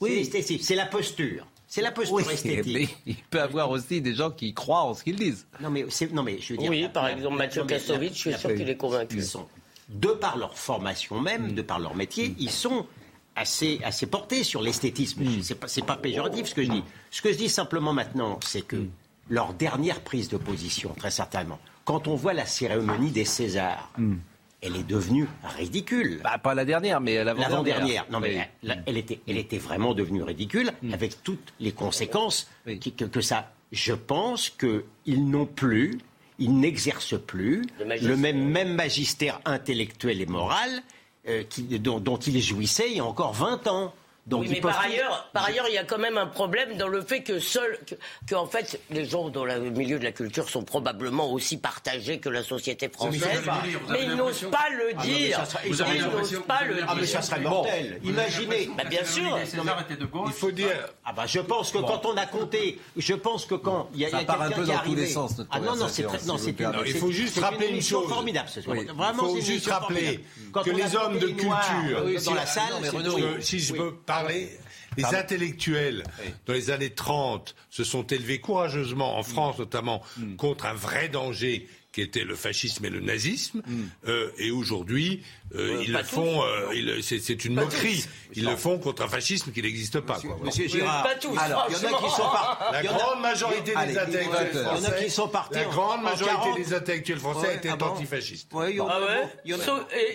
Oui. 0.00 0.28
C'est 0.60 0.74
la 0.74 0.86
posture. 0.86 1.46
C'est 1.68 1.82
la 1.82 1.92
posture 1.92 2.28
esthétique. 2.28 2.96
il 3.06 3.14
peut 3.30 3.40
avoir 3.40 3.70
aussi 3.70 4.00
des 4.00 4.16
gens 4.16 4.32
qui 4.32 4.52
croient 4.52 4.82
en 4.82 4.94
ce 4.94 5.04
qu'ils 5.04 5.14
disent. 5.14 5.46
Non, 5.60 5.70
mais, 5.70 5.86
non, 6.12 6.24
mais 6.24 6.40
je 6.40 6.54
veux 6.54 6.58
dire. 6.58 6.70
Oui, 6.70 6.88
par 6.92 7.06
exemple, 7.06 7.36
Mathieu 7.36 7.64
Kassovitch, 7.64 8.14
je 8.14 8.30
suis 8.30 8.34
sûr 8.34 8.52
qu'il 8.56 8.68
est 8.68 8.76
convaincu. 8.76 9.18
Ils 9.18 9.24
sont, 9.24 9.46
de 9.90 10.08
par 10.08 10.38
leur 10.38 10.56
formation 10.56 11.20
même, 11.20 11.52
de 11.52 11.62
par 11.62 11.78
leur 11.78 11.94
métier, 11.94 12.30
mm. 12.30 12.34
ils 12.38 12.50
sont 12.50 12.86
assez, 13.36 13.80
assez 13.84 14.06
portés 14.06 14.44
sur 14.44 14.62
l'esthétisme. 14.62 15.24
Mm. 15.24 15.42
C'est 15.42 15.54
pas, 15.84 15.94
pas 15.94 16.00
péjoratif 16.00 16.46
ce 16.48 16.54
que 16.54 16.62
je 16.62 16.70
dis. 16.70 16.84
Ce 17.10 17.22
que 17.22 17.32
je 17.32 17.38
dis 17.38 17.48
simplement 17.48 17.92
maintenant, 17.92 18.38
c'est 18.44 18.62
que 18.62 18.76
mm. 18.76 18.90
leur 19.28 19.54
dernière 19.54 20.00
prise 20.00 20.28
de 20.28 20.36
position, 20.36 20.94
très 20.96 21.10
certainement, 21.10 21.58
quand 21.84 22.06
on 22.06 22.14
voit 22.14 22.34
la 22.34 22.46
cérémonie 22.46 23.10
des 23.10 23.24
Césars, 23.24 23.90
elle 24.62 24.76
est 24.76 24.86
devenue 24.86 25.26
ridicule. 25.56 26.20
Bah, 26.22 26.38
pas 26.38 26.54
la 26.54 26.64
dernière, 26.64 27.00
mais 27.00 27.24
l'avant-dernière. 27.24 28.06
non, 28.10 28.20
mais 28.20 28.48
elle, 28.86 28.96
était, 28.96 29.20
elle 29.26 29.38
était 29.38 29.58
vraiment 29.58 29.94
devenue 29.94 30.22
ridicule 30.22 30.70
mm. 30.82 30.94
avec 30.94 31.22
toutes 31.22 31.52
les 31.58 31.72
conséquences 31.72 32.48
que, 32.66 33.20
ça. 33.20 33.52
Je 33.72 33.92
pense 33.92 34.50
qu'ils 34.50 35.30
n'ont 35.30 35.46
plus, 35.46 35.98
ils 36.40 36.58
n'exercent 36.58 37.20
plus 37.20 37.66
le, 37.78 38.16
même, 38.16 38.48
même 38.48 38.74
magistère 38.74 39.40
intellectuel 39.44 40.20
et 40.20 40.26
moral 40.26 40.70
euh, 41.28 41.44
dont, 41.78 42.00
dont 42.00 42.16
ils 42.16 42.40
jouissaient 42.40 42.90
il 42.90 42.96
y 42.96 43.00
a 43.00 43.04
encore 43.04 43.34
20 43.34 43.68
ans 43.68 43.94
mais 44.26 44.60
par 44.60 44.80
ailleurs, 44.80 45.28
par 45.32 45.44
ailleurs, 45.46 45.66
il 45.68 45.74
y 45.74 45.78
a 45.78 45.84
quand 45.84 45.98
même 45.98 46.18
un 46.18 46.26
problème 46.26 46.76
dans 46.76 46.88
le 46.88 47.02
fait 47.02 47.22
que 47.22 47.38
seuls, 47.38 47.78
que, 48.26 48.34
en 48.34 48.46
fait, 48.46 48.80
les 48.90 49.04
gens 49.04 49.28
dans 49.28 49.44
le 49.44 49.58
milieu 49.70 49.98
de 49.98 50.04
la 50.04 50.12
culture 50.12 50.48
sont 50.48 50.62
probablement 50.62 51.32
aussi 51.32 51.56
partagés 51.56 52.18
que 52.18 52.28
la 52.28 52.42
société 52.42 52.88
française, 52.88 53.42
mais 53.88 54.04
ils 54.04 54.14
n'osent 54.14 54.48
pas 54.50 54.68
le 54.70 54.90
ah 54.96 55.02
dire. 55.02 55.42
Ils 55.64 55.70
n'osent 55.70 56.42
pas 56.46 56.64
le 56.64 56.74
dire. 56.74 56.86
Ah 56.88 56.94
mais 56.96 57.06
ça 57.06 57.22
serait 57.22 57.40
mortel. 57.40 58.00
Imaginez. 58.04 58.70
Bah, 58.76 58.84
bien 58.88 59.04
sûr. 59.04 59.38
Il 60.26 60.32
faut 60.32 60.50
dire. 60.50 60.70
Ah 61.04 61.12
bah 61.12 61.24
je 61.26 61.40
pense 61.40 61.72
que 61.72 61.78
quand 61.78 62.06
on 62.06 62.16
a 62.16 62.26
compté, 62.26 62.80
je 62.96 63.14
pense 63.14 63.46
que 63.46 63.54
quand 63.54 63.88
il 63.94 64.00
y 64.00 64.04
a, 64.04 64.10
quelqu'un 64.10 64.50
qui 64.50 64.70
est 64.70 64.74
arrivé. 64.74 65.14
Ah 65.50 65.60
non 65.60 65.76
non 65.76 65.88
c'est 65.88 66.26
non 66.26 66.36
c'est 66.38 66.54
il 66.86 66.94
faut 66.94 67.10
juste 67.10 67.38
rappeler 67.40 67.68
une 67.68 67.82
chose 67.82 68.08
formidable 68.08 68.48
ce 68.48 68.60
soir. 68.60 68.76
Vraiment 68.94 69.34
il 69.34 69.40
faut 69.40 69.40
juste 69.40 69.70
rappeler 69.70 70.24
que 70.52 70.70
les 70.70 70.94
hommes 70.96 71.18
de 71.18 71.26
culture 71.28 72.24
dans 72.24 72.34
la 72.34 72.46
salle, 72.46 72.64
si 73.40 73.58
je 73.60 73.74
peux 73.74 73.94
les 74.96 75.04
intellectuels, 75.04 76.04
dans 76.46 76.52
les 76.52 76.70
années 76.70 76.90
30, 76.90 77.54
se 77.70 77.84
sont 77.84 78.06
élevés 78.06 78.40
courageusement, 78.40 79.18
en 79.18 79.22
France 79.22 79.58
notamment, 79.58 80.02
mm. 80.18 80.36
contre 80.36 80.66
un 80.66 80.74
vrai 80.74 81.08
danger 81.08 81.68
qui 81.92 82.02
était 82.02 82.24
le 82.24 82.36
fascisme 82.36 82.84
et 82.84 82.90
le 82.90 83.00
nazisme. 83.00 83.62
Mm. 83.66 83.82
Euh, 84.08 84.30
et 84.38 84.50
aujourd'hui, 84.50 85.22
euh, 85.54 85.82
ils 85.82 85.92
le 85.92 86.02
font. 86.02 86.42
Euh, 86.44 87.00
c'est 87.02 87.44
une 87.44 87.54
moquerie. 87.54 88.04
Ils 88.34 88.44
le 88.44 88.56
font 88.56 88.78
contre 88.78 89.02
un 89.02 89.08
fascisme 89.08 89.50
qui 89.50 89.60
n'existe 89.60 90.00
pas. 90.00 90.14
Monsieur, 90.14 90.28
quoi. 90.30 90.46
Monsieur 90.46 90.68
Girard. 90.68 91.02
Pas 91.02 91.14
tous, 91.16 91.36
Alors, 91.36 91.66
il 91.68 91.74
y 91.74 91.76
en 91.76 91.92
a 91.92 91.98
qui 91.98 92.10
sont 92.10 92.22
partis. 92.22 92.72
La 92.72 92.82
grande 92.82 93.20
majorité 93.20 93.72
des 93.72 93.98
intellectuels 93.98 94.52
français. 94.52 94.76
Il 94.76 94.82
y 94.82 94.86
en 94.86 94.88
a 94.88 94.92
qui 94.92 95.10
sont 95.10 95.28
partis. 95.28 95.54
La 95.54 95.64
grande 95.64 96.02
majorité 96.02 96.62
des 96.62 96.74
intellectuels 96.74 97.18
français 97.18 97.56
étaient 97.56 97.82
antifascistes. 97.82 98.48
Ah. 98.54 98.98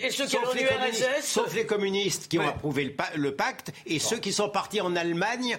Et 0.02 0.10
ceux 0.10 0.26
qui 0.26 0.36
ont 0.36 0.52
l'URSS 0.54 1.26
Sauf 1.26 1.54
les 1.54 1.66
communistes 1.66 2.28
qui 2.28 2.38
ont 2.38 2.48
approuvé 2.48 2.96
le 3.14 3.34
pacte 3.34 3.72
et 3.86 3.98
ceux 3.98 4.18
qui 4.18 4.32
sont 4.32 4.48
partis 4.48 4.80
en 4.80 4.96
Allemagne 4.96 5.58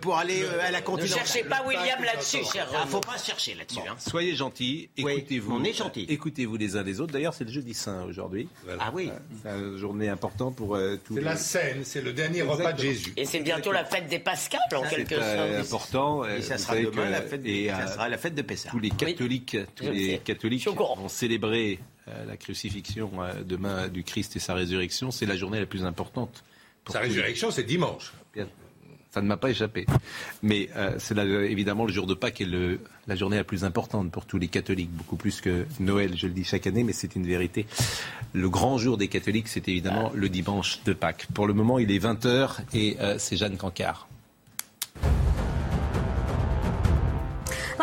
pour 0.00 0.16
aller 0.16 0.44
à 0.62 0.70
la 0.70 0.82
continentale. 0.82 1.20
Ne 1.20 1.26
cherchez 1.26 1.44
pas 1.44 1.62
William 1.66 2.02
là-dessus, 2.04 2.44
cher. 2.44 2.68
Il 2.72 2.86
ne 2.86 2.90
faut 2.90 3.00
pas 3.00 3.18
chercher 3.18 3.54
là-dessus. 3.54 3.80
Hein. 3.88 3.96
Soyez 3.98 4.34
gentils. 4.36 4.88
Écoutez-vous. 4.96 5.52
On 5.52 5.64
est 5.64 5.72
gentils. 5.72 6.06
Écoutez-vous 6.08 6.56
les 6.56 6.76
uns 6.76 6.82
les 6.82 7.00
autres. 7.00 7.12
D'ailleurs, 7.12 7.34
c'est 7.34 7.44
le 7.44 7.50
jeudi 7.50 7.74
saint 7.74 8.04
aujourd'hui. 8.04 8.48
Ah 8.78 8.90
oui. 8.94 9.10
C'est 9.42 9.50
une 9.50 9.76
journée 9.76 10.08
importante 10.08 10.56
pour 10.56 10.76
euh, 10.76 10.98
tous 11.04 11.14
C'est 11.14 11.20
la 11.20 11.36
scène, 11.36 11.84
c'est 11.84 12.02
le 12.02 12.12
dernier 12.12 12.42
repas 12.42 12.72
de 12.72 12.80
Jésus. 12.80 13.12
Et 13.16 13.24
c'est 13.24 13.40
bientôt 13.40 13.72
la 13.72 13.84
fête 13.84 14.08
des 14.08 14.18
Pascales, 14.18 14.60
en 14.74 14.82
quelque 14.82 15.14
euh, 15.14 15.62
sorte. 15.62 15.84
important. 15.84 16.24
Et 16.24 16.42
ça 16.42 16.58
sera 16.58 16.76
demain 16.76 17.10
la 17.10 17.22
fête, 17.22 17.42
et, 17.44 17.68
ça 17.68 17.86
sera 17.86 18.08
la 18.08 18.18
fête 18.18 18.34
de 18.34 18.42
Pessah. 18.42 18.70
Tous 18.70 18.78
les 18.78 18.90
catholiques, 18.90 19.56
tous 19.74 19.90
les 19.90 20.18
catholiques 20.18 20.66
vont 20.68 21.08
célébrer 21.08 21.78
euh, 22.08 22.24
la 22.26 22.36
crucifixion 22.36 23.10
demain 23.44 23.88
du 23.88 24.04
Christ 24.04 24.36
et 24.36 24.40
sa 24.40 24.54
résurrection. 24.54 25.10
C'est 25.10 25.26
la 25.26 25.36
journée 25.36 25.60
la 25.60 25.66
plus 25.66 25.84
importante. 25.84 26.44
Sa 26.88 27.00
résurrection, 27.00 27.50
c'est 27.50 27.64
dimanche. 27.64 28.12
Ça 29.10 29.22
ne 29.22 29.26
m'a 29.26 29.36
pas 29.36 29.50
échappé. 29.50 29.86
Mais 30.42 30.68
euh, 30.76 30.96
c'est 30.98 31.16
évidemment 31.16 31.86
le 31.86 31.92
jour 31.92 32.06
de 32.06 32.14
Pâques 32.14 32.40
est 32.40 32.46
le, 32.46 32.80
la 33.06 33.16
journée 33.16 33.36
la 33.36 33.44
plus 33.44 33.64
importante 33.64 34.10
pour 34.10 34.26
tous 34.26 34.38
les 34.38 34.48
catholiques, 34.48 34.90
beaucoup 34.90 35.16
plus 35.16 35.40
que 35.40 35.66
Noël, 35.80 36.16
je 36.16 36.26
le 36.26 36.32
dis 36.32 36.44
chaque 36.44 36.66
année, 36.66 36.84
mais 36.84 36.92
c'est 36.92 37.16
une 37.16 37.26
vérité. 37.26 37.66
Le 38.32 38.48
grand 38.50 38.78
jour 38.78 38.98
des 38.98 39.08
catholiques, 39.08 39.48
c'est 39.48 39.68
évidemment 39.68 40.12
le 40.14 40.28
dimanche 40.28 40.82
de 40.84 40.92
Pâques. 40.92 41.28
Pour 41.32 41.46
le 41.46 41.54
moment, 41.54 41.78
il 41.78 41.90
est 41.90 41.98
20h 41.98 42.58
et 42.74 42.96
euh, 43.00 43.16
c'est 43.18 43.36
Jeanne 43.36 43.56
Cancard. 43.56 44.08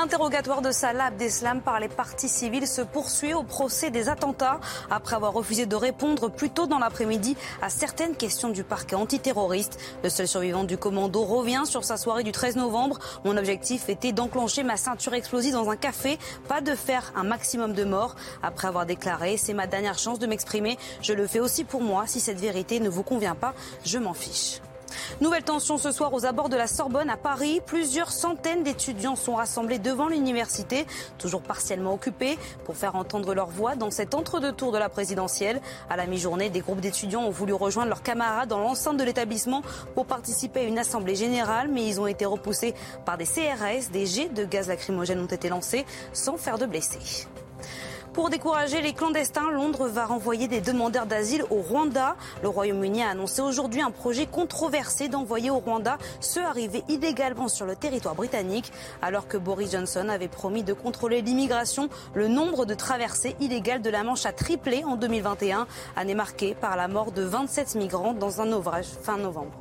L'interrogatoire 0.04 0.62
de 0.62 0.72
Salah 0.72 1.06
Abdeslam 1.06 1.62
par 1.62 1.80
les 1.80 1.88
partis 1.88 2.28
civils 2.28 2.68
se 2.68 2.82
poursuit 2.82 3.34
au 3.34 3.44
procès 3.44 3.89
des 3.89 4.10
attentats 4.10 4.60
après 4.92 5.16
avoir 5.16 5.32
refusé 5.32 5.66
de 5.66 5.78
répondre 5.78 6.30
plus 6.30 6.50
tôt 6.50 6.68
dans 6.68 6.78
l'après-midi 6.78 7.38
à 7.62 7.70
certaines 7.70 8.18
questions 8.18 8.50
du 8.50 8.66
parquet 8.66 8.98
antiterroriste. 8.98 9.80
Le 10.04 10.10
seul 10.10 10.28
survivant 10.28 10.66
du 10.66 10.78
commando 10.78 11.24
revient 11.24 11.62
sur 11.63 11.86
sa 11.86 11.96
soirée 11.96 12.24
du 12.24 12.34
13 12.34 12.58
novembre. 12.58 13.00
Mon 13.24 13.38
objectif 13.38 13.88
était 13.88 14.12
d'enclencher 14.12 14.63
ma 14.63 14.76
ceinture 14.76 15.13
explosive 15.13 15.54
dans 15.54 15.70
un 15.70 15.78
café, 15.78 16.20
pas 16.50 16.60
de 16.60 16.76
faire 16.76 17.13
un 17.16 17.24
maximum 17.24 17.72
de 17.72 17.86
morts. 17.86 18.18
Après 18.42 18.68
avoir 18.68 18.86
déclaré, 18.86 19.38
c'est 19.38 19.54
ma 19.54 19.68
dernière 19.68 19.98
chance 19.98 20.20
de 20.20 20.28
m'exprimer. 20.28 20.78
Je 21.02 21.13
le 21.13 21.28
fais 21.28 21.39
aussi 21.39 21.63
pour 21.63 21.80
moi. 21.80 22.08
Si 22.08 22.20
cette 22.20 22.42
vérité 22.42 22.82
ne 22.82 22.89
vous 22.89 23.04
convient 23.04 23.36
pas, 23.36 23.54
je 23.86 24.00
m'en 24.00 24.13
fiche. 24.13 24.60
Nouvelle 25.22 25.44
tension 25.44 25.78
ce 25.78 25.92
soir 25.92 26.14
aux 26.14 26.26
abords 26.26 26.50
de 26.50 26.56
la 26.56 26.68
Sorbonne 26.68 27.10
à 27.10 27.18
Paris. 27.18 27.62
Plusieurs 27.66 28.12
centaines 28.12 28.64
d'étudiants 28.64 29.16
sont 29.16 29.36
rassemblés 29.36 29.80
devant 29.80 30.08
l'université, 30.08 30.86
toujours 31.18 31.42
partiellement 31.42 31.94
occupés, 31.94 32.38
pour 32.66 32.76
faire 32.76 32.96
entendre 32.96 33.34
leur 33.34 33.48
voix 33.48 33.76
dans 33.76 33.92
cet 33.92 34.16
entre-deux-tours 34.16 34.72
de 34.72 34.78
la 34.78 34.90
présidentielle. 34.90 35.62
À 35.90 35.98
la 35.98 36.06
mi-journée, 36.06 36.50
des 36.50 36.62
groupes 36.62 36.82
d'étudiants 36.82 37.24
ont 37.24 37.32
voulu 37.32 37.54
rejoindre 37.54 37.90
leurs 37.90 38.04
camarades 38.04 38.50
dans 38.50 38.60
l'enceinte 38.60 38.98
de 38.98 39.04
l'établissement 39.04 39.62
pour 39.96 40.06
participer 40.06 40.62
à 40.62 40.64
une 40.64 40.80
assemblée 40.80 41.16
générale, 41.16 41.68
mais 41.70 41.86
ils 41.86 42.00
ont 42.00 42.08
été 42.08 42.26
repoussés 42.26 42.74
par 43.06 43.18
des 43.18 43.26
CRS. 43.26 43.92
Des 43.92 44.06
jets 44.06 44.30
de 44.30 44.46
gaz 44.46 44.68
lacrymogène 44.68 45.20
ont 45.20 45.26
été 45.26 45.50
lancés 45.50 45.86
sans 46.14 46.38
faire 46.38 46.58
de 46.58 46.66
blessés. 46.66 47.28
Pour 48.13 48.30
décourager 48.30 48.80
les 48.82 48.93
clandestins, 48.93 49.49
Londres 49.49 49.88
va 49.88 50.06
renvoyer 50.06 50.47
des 50.47 50.62
demandeurs 50.62 51.08
d'asile 51.08 51.43
au 51.49 51.56
Rwanda. 51.56 52.15
Le 52.43 52.47
Royaume-Uni 52.47 53.02
a 53.02 53.10
annoncé 53.10 53.41
aujourd'hui 53.41 53.82
un 53.82 53.89
projet 53.89 54.28
controversé 54.28 55.08
d'envoyer 55.08 55.49
au 55.49 55.58
Rwanda 55.58 55.97
ceux 56.19 56.43
arrivés 56.43 56.84
illégalement 56.89 57.47
sur 57.47 57.65
le 57.65 57.76
territoire 57.76 58.13
britannique. 58.13 58.71
Alors 59.02 59.28
que 59.28 59.36
Boris 59.36 59.71
Johnson 59.71 60.10
avait 60.10 60.28
promis 60.28 60.62
de 60.62 60.73
contrôler 60.73 61.23
l'immigration, 61.23 61.89
le 62.13 62.28
nombre 62.28 62.65
de 62.67 62.76
traversées 62.76 63.36
illégales 63.39 63.82
de 63.82 63.89
la 63.89 64.04
Manche 64.04 64.28
a 64.28 64.32
triplé 64.32 64.84
en 64.84 64.95
2021, 64.95 65.65
année 65.95 66.13
marquée 66.13 66.54
par 66.54 66.78
la 66.78 66.88
mort 66.88 67.13
de 67.13 67.23
27 67.23 67.73
migrants 67.73 68.13
dans 68.13 68.41
un 68.41 68.45
naufrage 68.45 68.89
fin 69.02 69.17
novembre. 69.17 69.54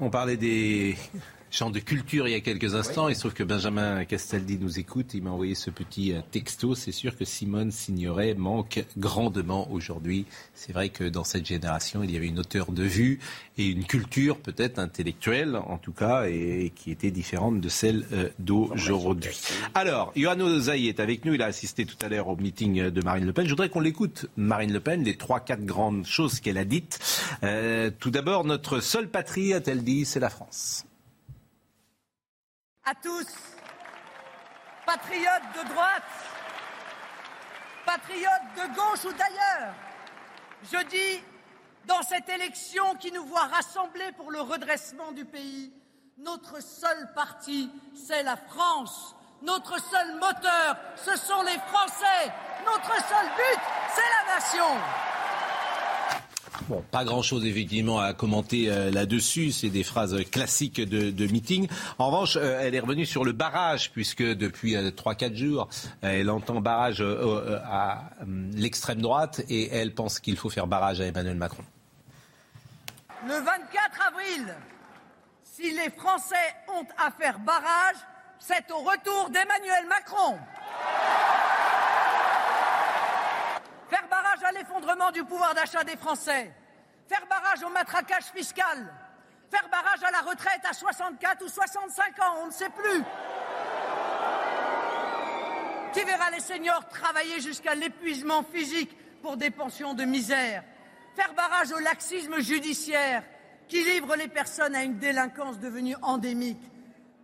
On 0.00 0.10
parlait 0.10 0.36
des 0.36 0.96
champ 1.50 1.70
de 1.70 1.80
culture 1.80 2.28
il 2.28 2.32
y 2.32 2.34
a 2.34 2.40
quelques 2.40 2.74
instants. 2.74 3.08
Il 3.08 3.14
se 3.14 3.20
trouve 3.20 3.34
que 3.34 3.42
Benjamin 3.42 4.04
Castaldi 4.04 4.58
nous 4.58 4.78
écoute. 4.78 5.14
Il 5.14 5.22
m'a 5.22 5.30
envoyé 5.30 5.54
ce 5.54 5.70
petit 5.70 6.12
euh, 6.12 6.20
texto. 6.30 6.74
C'est 6.74 6.92
sûr 6.92 7.16
que 7.16 7.24
Simone 7.24 7.70
Signoret 7.70 8.34
manque 8.34 8.84
grandement 8.96 9.70
aujourd'hui. 9.70 10.26
C'est 10.54 10.72
vrai 10.72 10.88
que 10.90 11.04
dans 11.04 11.24
cette 11.24 11.46
génération, 11.46 12.02
il 12.02 12.10
y 12.10 12.16
avait 12.16 12.28
une 12.28 12.38
hauteur 12.38 12.72
de 12.72 12.84
vue 12.84 13.18
et 13.58 13.66
une 13.66 13.84
culture 13.84 14.38
peut-être 14.38 14.78
intellectuelle, 14.78 15.56
en 15.56 15.76
tout 15.76 15.92
cas, 15.92 16.26
et 16.26 16.72
qui 16.74 16.90
était 16.90 17.10
différente 17.10 17.60
de 17.60 17.68
celle 17.68 18.06
euh, 18.12 18.28
d'aujourd'hui. 18.38 19.38
Alors, 19.74 20.12
Yohann 20.16 20.40
Ozaï 20.40 20.88
est 20.88 21.00
avec 21.00 21.24
nous. 21.24 21.34
Il 21.34 21.42
a 21.42 21.46
assisté 21.46 21.84
tout 21.84 21.96
à 22.00 22.08
l'heure 22.08 22.28
au 22.28 22.36
meeting 22.36 22.90
de 22.90 23.02
Marine 23.02 23.26
Le 23.26 23.32
Pen. 23.32 23.44
Je 23.44 23.50
voudrais 23.50 23.68
qu'on 23.68 23.80
l'écoute, 23.80 24.26
Marine 24.36 24.72
Le 24.72 24.80
Pen, 24.80 25.02
les 25.02 25.16
trois, 25.16 25.40
quatre 25.40 25.64
grandes 25.64 26.06
choses 26.06 26.40
qu'elle 26.40 26.58
a 26.58 26.64
dites. 26.64 26.98
Euh, 27.42 27.90
tout 27.98 28.10
d'abord, 28.10 28.44
notre 28.44 28.80
seule 28.80 29.08
patrie, 29.08 29.52
a-t-elle 29.52 29.82
dit, 29.82 30.04
c'est 30.04 30.20
la 30.20 30.30
France 30.30 30.84
à 32.84 32.94
tous, 32.94 33.26
patriotes 34.86 35.52
de 35.54 35.68
droite, 35.68 36.02
patriotes 37.84 38.54
de 38.56 38.74
gauche 38.74 39.04
ou 39.04 39.12
d'ailleurs, 39.12 39.74
je 40.64 40.84
dis, 40.86 41.22
dans 41.86 42.02
cette 42.02 42.28
élection 42.28 42.94
qui 42.96 43.12
nous 43.12 43.24
voit 43.24 43.46
rassembler 43.46 44.12
pour 44.12 44.30
le 44.30 44.40
redressement 44.40 45.12
du 45.12 45.24
pays, 45.24 45.72
notre 46.18 46.62
seul 46.62 47.12
parti, 47.14 47.70
c'est 47.94 48.22
la 48.22 48.36
France. 48.36 49.16
Notre 49.42 49.80
seul 49.80 50.14
moteur, 50.16 50.76
ce 50.96 51.16
sont 51.16 51.42
les 51.42 51.58
Français. 51.72 52.30
Notre 52.66 52.94
seul 53.08 53.26
but, 53.36 53.60
c'est 53.94 54.28
la 54.28 54.34
nation. 54.34 54.76
Bon, 56.70 56.84
pas 56.92 57.02
grand-chose 57.02 57.44
effectivement 57.46 57.98
à 57.98 58.12
commenter 58.12 58.70
euh, 58.70 58.92
là-dessus. 58.92 59.50
C'est 59.50 59.70
des 59.70 59.82
phrases 59.82 60.16
classiques 60.30 60.80
de, 60.80 61.26
meeting. 61.26 61.66
En 61.98 62.06
revanche, 62.06 62.36
euh, 62.36 62.60
elle 62.62 62.76
est 62.76 62.78
revenue 62.78 63.06
sur 63.06 63.24
le 63.24 63.32
barrage, 63.32 63.90
puisque 63.90 64.22
depuis 64.22 64.76
3-4 64.76 65.32
euh, 65.32 65.34
jours, 65.34 65.68
elle 66.00 66.30
entend 66.30 66.60
barrage 66.60 67.02
à 67.02 68.10
l'extrême 68.54 69.00
droite 69.00 69.40
et 69.48 69.68
elle 69.74 69.94
pense 69.94 70.20
qu'il 70.20 70.36
faut 70.36 70.48
faire 70.48 70.68
barrage 70.68 71.00
à 71.00 71.06
Emmanuel 71.06 71.34
Macron. 71.34 71.64
Le 73.26 73.34
24 73.34 73.48
avril, 74.06 74.54
si 75.42 75.72
les 75.72 75.90
Français 75.90 76.36
ont 76.68 76.86
à 77.04 77.10
faire 77.10 77.40
barrage, 77.40 77.96
c'est 78.38 78.70
au 78.70 78.78
retour 78.78 79.28
d'Emmanuel 79.30 79.88
Macron. 79.88 80.38
Faire 83.90 84.06
barrage 84.08 84.39
l'effondrement 84.52 85.10
du 85.10 85.24
pouvoir 85.24 85.54
d'achat 85.54 85.84
des 85.84 85.96
Français, 85.96 86.52
faire 87.08 87.26
barrage 87.28 87.62
au 87.62 87.68
matraquage 87.70 88.24
fiscal, 88.34 88.92
faire 89.50 89.68
barrage 89.68 90.02
à 90.02 90.10
la 90.10 90.20
retraite 90.20 90.62
à 90.68 90.72
64 90.72 91.44
ou 91.44 91.48
65 91.48 92.18
ans, 92.20 92.34
on 92.42 92.46
ne 92.46 92.52
sait 92.52 92.70
plus. 92.70 93.02
Qui 95.92 96.04
verra 96.04 96.30
les 96.30 96.40
seniors 96.40 96.88
travailler 96.88 97.40
jusqu'à 97.40 97.74
l'épuisement 97.74 98.44
physique 98.44 98.96
pour 99.22 99.36
des 99.36 99.50
pensions 99.50 99.94
de 99.94 100.04
misère? 100.04 100.62
Faire 101.16 101.34
barrage 101.34 101.72
au 101.72 101.78
laxisme 101.80 102.38
judiciaire 102.40 103.24
qui 103.66 103.82
livre 103.82 104.14
les 104.16 104.28
personnes 104.28 104.74
à 104.74 104.84
une 104.84 104.98
délinquance 104.98 105.58
devenue 105.58 105.96
endémique. 106.02 106.62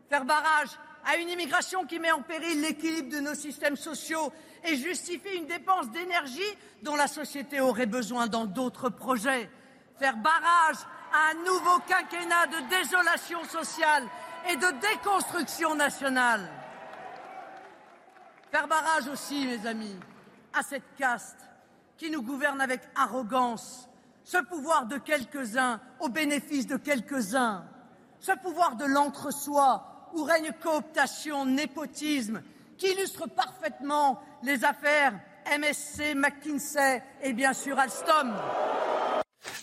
Faire 0.08 0.24
barrage 0.24 0.70
à 1.06 1.16
une 1.16 1.28
immigration 1.28 1.86
qui 1.86 2.00
met 2.00 2.10
en 2.10 2.20
péril 2.20 2.60
l'équilibre 2.60 3.14
de 3.14 3.20
nos 3.20 3.34
systèmes 3.34 3.76
sociaux 3.76 4.32
et 4.64 4.76
justifie 4.76 5.36
une 5.36 5.46
dépense 5.46 5.88
d'énergie 5.90 6.40
dont 6.82 6.96
la 6.96 7.06
société 7.06 7.60
aurait 7.60 7.86
besoin 7.86 8.26
dans 8.26 8.44
d'autres 8.44 8.88
projets. 8.88 9.48
Faire 10.00 10.16
barrage 10.16 10.78
à 11.14 11.30
un 11.30 11.44
nouveau 11.44 11.78
quinquennat 11.86 12.46
de 12.48 12.68
désolation 12.68 13.44
sociale 13.44 14.02
et 14.50 14.56
de 14.56 14.66
déconstruction 14.80 15.76
nationale. 15.76 16.50
Faire 18.50 18.66
barrage 18.66 19.06
aussi, 19.06 19.46
mes 19.46 19.64
amis, 19.64 19.96
à 20.52 20.62
cette 20.62 20.96
caste 20.98 21.38
qui 21.96 22.10
nous 22.10 22.22
gouverne 22.22 22.60
avec 22.60 22.80
arrogance, 22.96 23.88
ce 24.24 24.38
pouvoir 24.38 24.86
de 24.86 24.98
quelques-uns 24.98 25.80
au 26.00 26.08
bénéfice 26.08 26.66
de 26.66 26.76
quelques-uns, 26.76 27.64
ce 28.18 28.32
pouvoir 28.32 28.74
de 28.74 28.86
l'entre-soi 28.86 29.95
où 30.14 30.24
règne 30.24 30.52
cooptation, 30.62 31.44
népotisme, 31.44 32.42
qui 32.78 32.88
illustre 32.92 33.28
parfaitement 33.28 34.20
les 34.42 34.64
affaires 34.64 35.18
MSC, 35.58 36.14
McKinsey 36.14 37.02
et 37.22 37.32
bien 37.32 37.52
sûr 37.52 37.78
Alstom. 37.78 38.34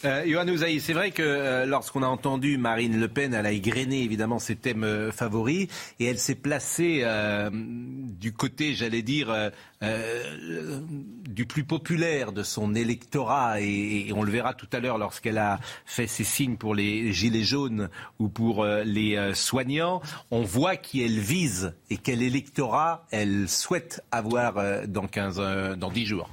Euh, 0.06 0.80
c'est 0.80 0.94
vrai 0.94 1.12
que 1.12 1.22
euh, 1.22 1.66
lorsqu'on 1.66 2.04
a 2.04 2.08
entendu 2.08 2.58
Marine 2.58 3.00
Le 3.00 3.08
Pen, 3.08 3.34
elle 3.34 3.46
a 3.46 3.52
égrené 3.52 4.04
évidemment 4.04 4.40
ses 4.40 4.56
thèmes 4.56 4.84
euh, 4.84 5.12
favoris 5.12 5.68
et 6.00 6.06
elle 6.06 6.20
s'est 6.20 6.36
placée 6.36 7.02
euh, 7.04 7.50
du 7.54 8.34
côté, 8.34 8.74
j'allais 8.74 9.02
dire, 9.02 9.52
du 9.82 11.46
plus 11.46 11.64
populaire 11.64 12.32
de 12.32 12.42
son 12.44 12.74
électorat 12.74 13.60
et, 13.60 14.12
on 14.16 14.24
le 14.24 14.32
verra 14.32 14.54
tout 14.54 14.68
à 14.72 14.80
l'heure 14.80 14.98
lorsqu'elle 14.98 15.38
a 15.38 15.60
fait 15.86 16.08
ses 16.08 16.24
signes 16.24 16.56
pour 16.56 16.74
les 16.74 17.12
gilets 17.12 17.44
jaunes 17.44 17.90
ou 18.20 18.30
pour 18.30 18.66
les 18.66 19.34
soignants. 19.34 20.02
On 20.32 20.44
voit 20.44 20.78
qui 20.78 21.04
elle 21.04 21.20
vise 21.20 21.74
et 21.90 21.98
quel 21.98 22.22
électorat 22.22 23.06
elle 23.12 23.50
souhaite 23.50 24.02
avoir 24.12 24.88
dans 24.88 25.08
15, 25.08 25.78
dans 25.78 25.90
10 25.90 26.06
jours. 26.06 26.30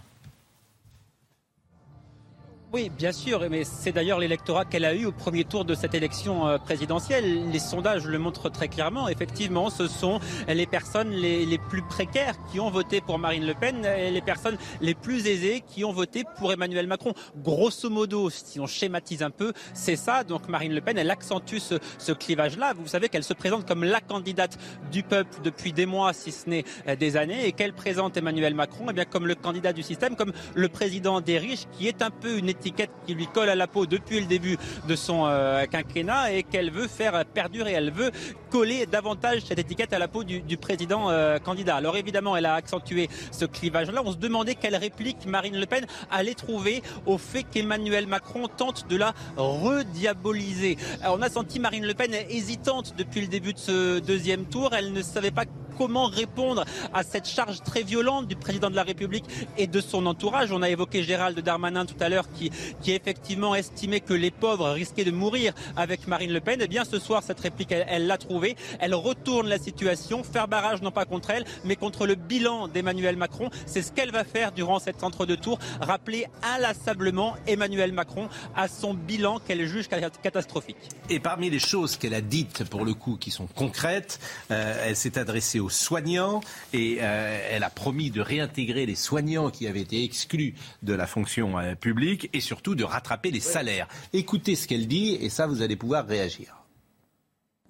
Oui, 2.72 2.88
bien 2.88 3.10
sûr, 3.10 3.44
mais 3.50 3.64
c'est 3.64 3.90
d'ailleurs 3.90 4.20
l'électorat 4.20 4.64
qu'elle 4.64 4.84
a 4.84 4.94
eu 4.94 5.04
au 5.04 5.10
premier 5.10 5.42
tour 5.42 5.64
de 5.64 5.74
cette 5.74 5.92
élection 5.92 6.46
euh, 6.46 6.56
présidentielle. 6.56 7.50
Les 7.50 7.58
sondages 7.58 8.06
le 8.06 8.16
montrent 8.16 8.48
très 8.48 8.68
clairement. 8.68 9.08
Effectivement, 9.08 9.70
ce 9.70 9.88
sont 9.88 10.20
les 10.46 10.66
personnes 10.66 11.10
les, 11.10 11.58
plus 11.58 11.82
précaires 11.82 12.36
qui 12.52 12.60
ont 12.60 12.70
voté 12.70 13.00
pour 13.00 13.18
Marine 13.18 13.44
Le 13.44 13.54
Pen 13.54 13.84
et 13.84 14.12
les 14.12 14.20
personnes 14.20 14.56
les 14.80 14.94
plus 14.94 15.26
aisées 15.26 15.64
qui 15.66 15.84
ont 15.84 15.92
voté 15.92 16.22
pour 16.38 16.52
Emmanuel 16.52 16.86
Macron. 16.86 17.12
Grosso 17.38 17.90
modo, 17.90 18.30
si 18.30 18.60
on 18.60 18.68
schématise 18.68 19.24
un 19.24 19.30
peu, 19.30 19.52
c'est 19.74 19.96
ça. 19.96 20.22
Donc 20.22 20.48
Marine 20.48 20.72
Le 20.72 20.80
Pen, 20.80 20.96
elle 20.96 21.10
accentue 21.10 21.58
ce, 21.58 22.12
clivage-là. 22.12 22.74
Vous 22.74 22.86
savez 22.86 23.08
qu'elle 23.08 23.24
se 23.24 23.34
présente 23.34 23.66
comme 23.66 23.82
la 23.82 24.00
candidate 24.00 24.56
du 24.92 25.02
peuple 25.02 25.40
depuis 25.42 25.72
des 25.72 25.86
mois, 25.86 26.12
si 26.12 26.30
ce 26.30 26.48
n'est 26.48 26.64
euh, 26.86 26.94
des 26.94 27.16
années, 27.16 27.46
et 27.46 27.52
qu'elle 27.52 27.72
présente 27.72 28.16
Emmanuel 28.16 28.54
Macron 28.54 28.86
eh 28.90 28.92
bien, 28.92 29.06
comme 29.06 29.26
le 29.26 29.34
candidat 29.34 29.72
du 29.72 29.82
système, 29.82 30.14
comme 30.14 30.32
le 30.54 30.68
président 30.68 31.20
des 31.20 31.38
riches, 31.38 31.66
qui 31.72 31.88
est 31.88 32.00
un 32.00 32.10
peu 32.10 32.38
une 32.38 32.48
étiquette 32.60 32.90
qui 33.06 33.14
lui 33.14 33.26
colle 33.26 33.48
à 33.48 33.54
la 33.54 33.66
peau 33.66 33.86
depuis 33.86 34.20
le 34.20 34.26
début 34.26 34.58
de 34.86 34.96
son 34.96 35.24
euh, 35.26 35.64
quinquennat 35.66 36.32
et 36.32 36.42
qu'elle 36.42 36.70
veut 36.70 36.88
faire 36.88 37.24
perdurer. 37.24 37.72
Elle 37.72 37.90
veut 37.90 38.10
coller 38.50 38.84
davantage 38.86 39.42
cette 39.42 39.58
étiquette 39.58 39.92
à 39.92 39.98
la 39.98 40.08
peau 40.08 40.24
du, 40.24 40.56
président 40.56 41.08
euh, 41.10 41.38
candidat. 41.38 41.76
Alors 41.76 41.96
évidemment, 41.96 42.36
elle 42.36 42.46
a 42.46 42.54
accentué 42.54 43.08
ce 43.30 43.44
clivage-là. 43.46 44.02
On 44.04 44.12
se 44.12 44.18
demandait 44.18 44.54
quelle 44.54 44.76
réplique 44.76 45.24
Marine 45.26 45.58
Le 45.58 45.66
Pen 45.66 45.86
allait 46.10 46.34
trouver 46.34 46.82
au 47.06 47.16
fait 47.16 47.44
qu'Emmanuel 47.44 48.06
Macron 48.06 48.48
tente 48.48 48.86
de 48.88 48.96
la 48.96 49.14
rediaboliser. 49.36 50.76
on 51.04 51.22
a 51.22 51.30
senti 51.30 51.60
Marine 51.60 51.86
Le 51.86 51.94
Pen 51.94 52.12
hésitante 52.28 52.94
depuis 52.98 53.22
le 53.22 53.28
début 53.28 53.54
de 53.54 53.58
ce 53.58 53.98
deuxième 54.00 54.44
tour. 54.44 54.74
Elle 54.74 54.92
ne 54.92 55.02
savait 55.02 55.30
pas 55.30 55.44
comment 55.80 56.08
répondre 56.08 56.66
à 56.92 57.02
cette 57.02 57.26
charge 57.26 57.62
très 57.62 57.82
violente 57.82 58.28
du 58.28 58.36
président 58.36 58.68
de 58.68 58.76
la 58.76 58.82
République 58.82 59.24
et 59.56 59.66
de 59.66 59.80
son 59.80 60.04
entourage. 60.04 60.52
On 60.52 60.60
a 60.60 60.68
évoqué 60.68 61.02
Gérald 61.02 61.40
Darmanin 61.40 61.86
tout 61.86 61.96
à 62.00 62.10
l'heure 62.10 62.26
qui, 62.34 62.50
effectivement 62.86 63.54
estimait 63.54 64.00
que 64.00 64.12
les 64.12 64.30
pauvres 64.30 64.72
risquaient 64.72 65.06
de 65.06 65.10
mourir 65.10 65.54
avec 65.78 66.06
Marine 66.06 66.34
Le 66.34 66.40
Pen. 66.40 66.60
Eh 66.62 66.68
bien, 66.68 66.84
ce 66.84 66.98
soir, 66.98 67.22
cette 67.22 67.40
réplique, 67.40 67.72
elle 67.72 68.06
l'a 68.06 68.18
trouvée. 68.18 68.56
Elle 68.78 68.94
retourne 68.94 69.48
la 69.48 69.58
situation, 69.58 70.22
faire 70.22 70.48
barrage 70.48 70.82
non 70.82 70.90
pas 70.90 71.06
contre 71.06 71.30
elle, 71.30 71.46
mais 71.64 71.76
contre 71.76 72.06
le 72.06 72.14
bilan 72.14 72.68
d'Emmanuel 72.68 73.16
Macron. 73.16 73.48
C'est 73.64 73.80
ce 73.80 73.90
qu'elle 73.90 74.10
va 74.10 74.24
faire 74.24 74.52
durant 74.52 74.80
cette 74.80 75.02
entre-deux 75.02 75.38
tours, 75.38 75.58
rappeler 75.80 76.26
inlassablement 76.42 77.36
Emmanuel 77.46 77.94
Macron 77.94 78.28
à 78.54 78.68
son 78.68 78.92
bilan 78.92 79.38
qu'elle 79.38 79.64
juge 79.66 79.88
catastrophique. 79.88 80.76
Et 81.08 81.20
parmi 81.20 81.48
les 81.48 81.58
choses 81.58 81.96
qu'elle 81.96 82.12
a 82.12 82.20
dites, 82.20 82.64
pour 82.64 82.84
le 82.84 82.92
coup, 82.92 83.16
qui 83.16 83.30
sont 83.30 83.46
concrètes, 83.46 84.20
euh, 84.50 84.88
elle 84.88 84.96
s'est 84.96 85.16
adressée 85.16 85.58
aux 85.58 85.69
soignants 85.70 86.40
et 86.72 86.98
euh, 87.00 87.48
elle 87.50 87.62
a 87.62 87.70
promis 87.70 88.10
de 88.10 88.20
réintégrer 88.20 88.86
les 88.86 88.94
soignants 88.94 89.50
qui 89.50 89.66
avaient 89.66 89.80
été 89.80 90.04
exclus 90.04 90.54
de 90.82 90.94
la 90.94 91.06
fonction 91.06 91.58
euh, 91.58 91.74
publique 91.74 92.28
et 92.32 92.40
surtout 92.40 92.74
de 92.74 92.84
rattraper 92.84 93.30
les 93.30 93.40
salaires. 93.40 93.88
Écoutez 94.12 94.56
ce 94.56 94.68
qu'elle 94.68 94.86
dit 94.86 95.14
et 95.20 95.30
ça, 95.30 95.46
vous 95.46 95.62
allez 95.62 95.76
pouvoir 95.76 96.06
réagir. 96.06 96.56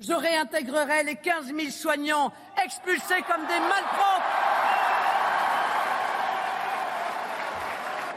Je 0.01 0.13
réintégrerai 0.13 1.05
les 1.05 1.17
15 1.17 1.47
000 1.55 1.71
soignants 1.71 2.33
expulsés 2.65 3.23
comme 3.29 3.47
des 3.47 3.61
malpropres. 3.61 4.51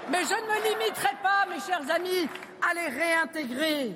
Mais 0.10 0.24
je 0.24 0.34
ne 0.34 0.48
me 0.48 0.80
limiterai 0.80 1.12
pas, 1.22 1.46
mes 1.50 1.60
chers 1.60 1.96
amis, 1.96 2.30
à 2.62 2.74
les 2.74 2.88
réintégrer. 2.88 3.94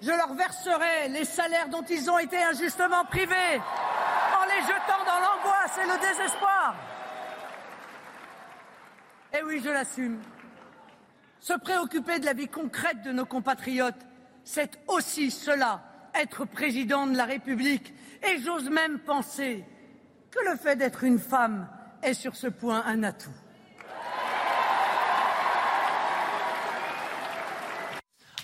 Je 0.00 0.10
leur 0.10 0.32
verserai 0.34 1.08
les 1.08 1.24
salaires 1.24 1.68
dont 1.68 1.82
ils 1.82 2.10
ont 2.10 2.18
été 2.18 2.36
injustement 2.42 3.04
privés 3.04 3.60
les 4.48 4.62
jetant 4.62 5.04
dans 5.04 5.20
l'angoisse 5.20 5.78
et 5.78 5.86
le 5.86 6.00
désespoir. 6.00 6.74
Et 9.32 9.38
eh 9.40 9.44
oui, 9.44 9.60
je 9.62 9.70
l'assume. 9.70 10.20
Se 11.40 11.52
préoccuper 11.52 12.18
de 12.18 12.24
la 12.24 12.32
vie 12.32 12.48
concrète 12.48 13.02
de 13.02 13.12
nos 13.12 13.26
compatriotes, 13.26 14.06
c'est 14.44 14.80
aussi 14.88 15.30
cela, 15.30 15.82
être 16.14 16.44
président 16.44 17.06
de 17.06 17.16
la 17.16 17.26
République. 17.26 17.92
Et 18.22 18.38
j'ose 18.38 18.70
même 18.70 18.98
penser 19.00 19.64
que 20.30 20.50
le 20.50 20.56
fait 20.56 20.76
d'être 20.76 21.04
une 21.04 21.18
femme 21.18 21.68
est 22.02 22.14
sur 22.14 22.34
ce 22.34 22.46
point 22.46 22.82
un 22.86 23.02
atout. 23.02 23.30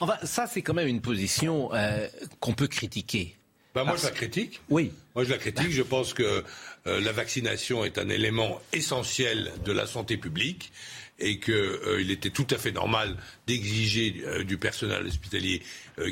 Enfin, 0.00 0.16
ça, 0.24 0.46
c'est 0.46 0.62
quand 0.62 0.74
même 0.74 0.88
une 0.88 1.00
position 1.00 1.72
euh, 1.74 2.08
qu'on 2.40 2.52
peut 2.52 2.68
critiquer. 2.68 3.36
Bah, 3.74 3.82
moi, 3.82 3.96
je 3.96 4.04
la 4.04 4.12
critique. 4.12 4.60
Oui. 4.70 4.92
Moi, 5.14 5.24
je 5.24 5.30
la 5.30 5.38
critique. 5.38 5.72
Je 5.72 5.82
pense 5.82 6.14
que 6.14 6.44
euh, 6.86 7.00
la 7.00 7.12
vaccination 7.12 7.84
est 7.84 7.98
un 7.98 8.08
élément 8.08 8.60
essentiel 8.72 9.50
de 9.64 9.72
la 9.72 9.86
santé 9.86 10.16
publique 10.16 10.72
et 11.18 11.40
qu'il 11.40 11.54
euh, 11.54 12.08
était 12.08 12.30
tout 12.30 12.46
à 12.50 12.58
fait 12.58 12.70
normal 12.70 13.16
d'exiger 13.48 14.22
euh, 14.26 14.44
du 14.44 14.58
personnel 14.58 15.06
hospitalier 15.06 15.62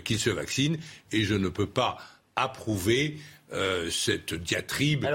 qu'il 0.05 0.19
se 0.19 0.31
vaccine. 0.31 0.77
Et 1.13 1.23
je 1.23 1.35
ne 1.35 1.49
peux 1.49 1.69
pas 1.69 1.99
approuver 2.37 3.19
cette 3.91 4.33
diatribe 4.33 5.07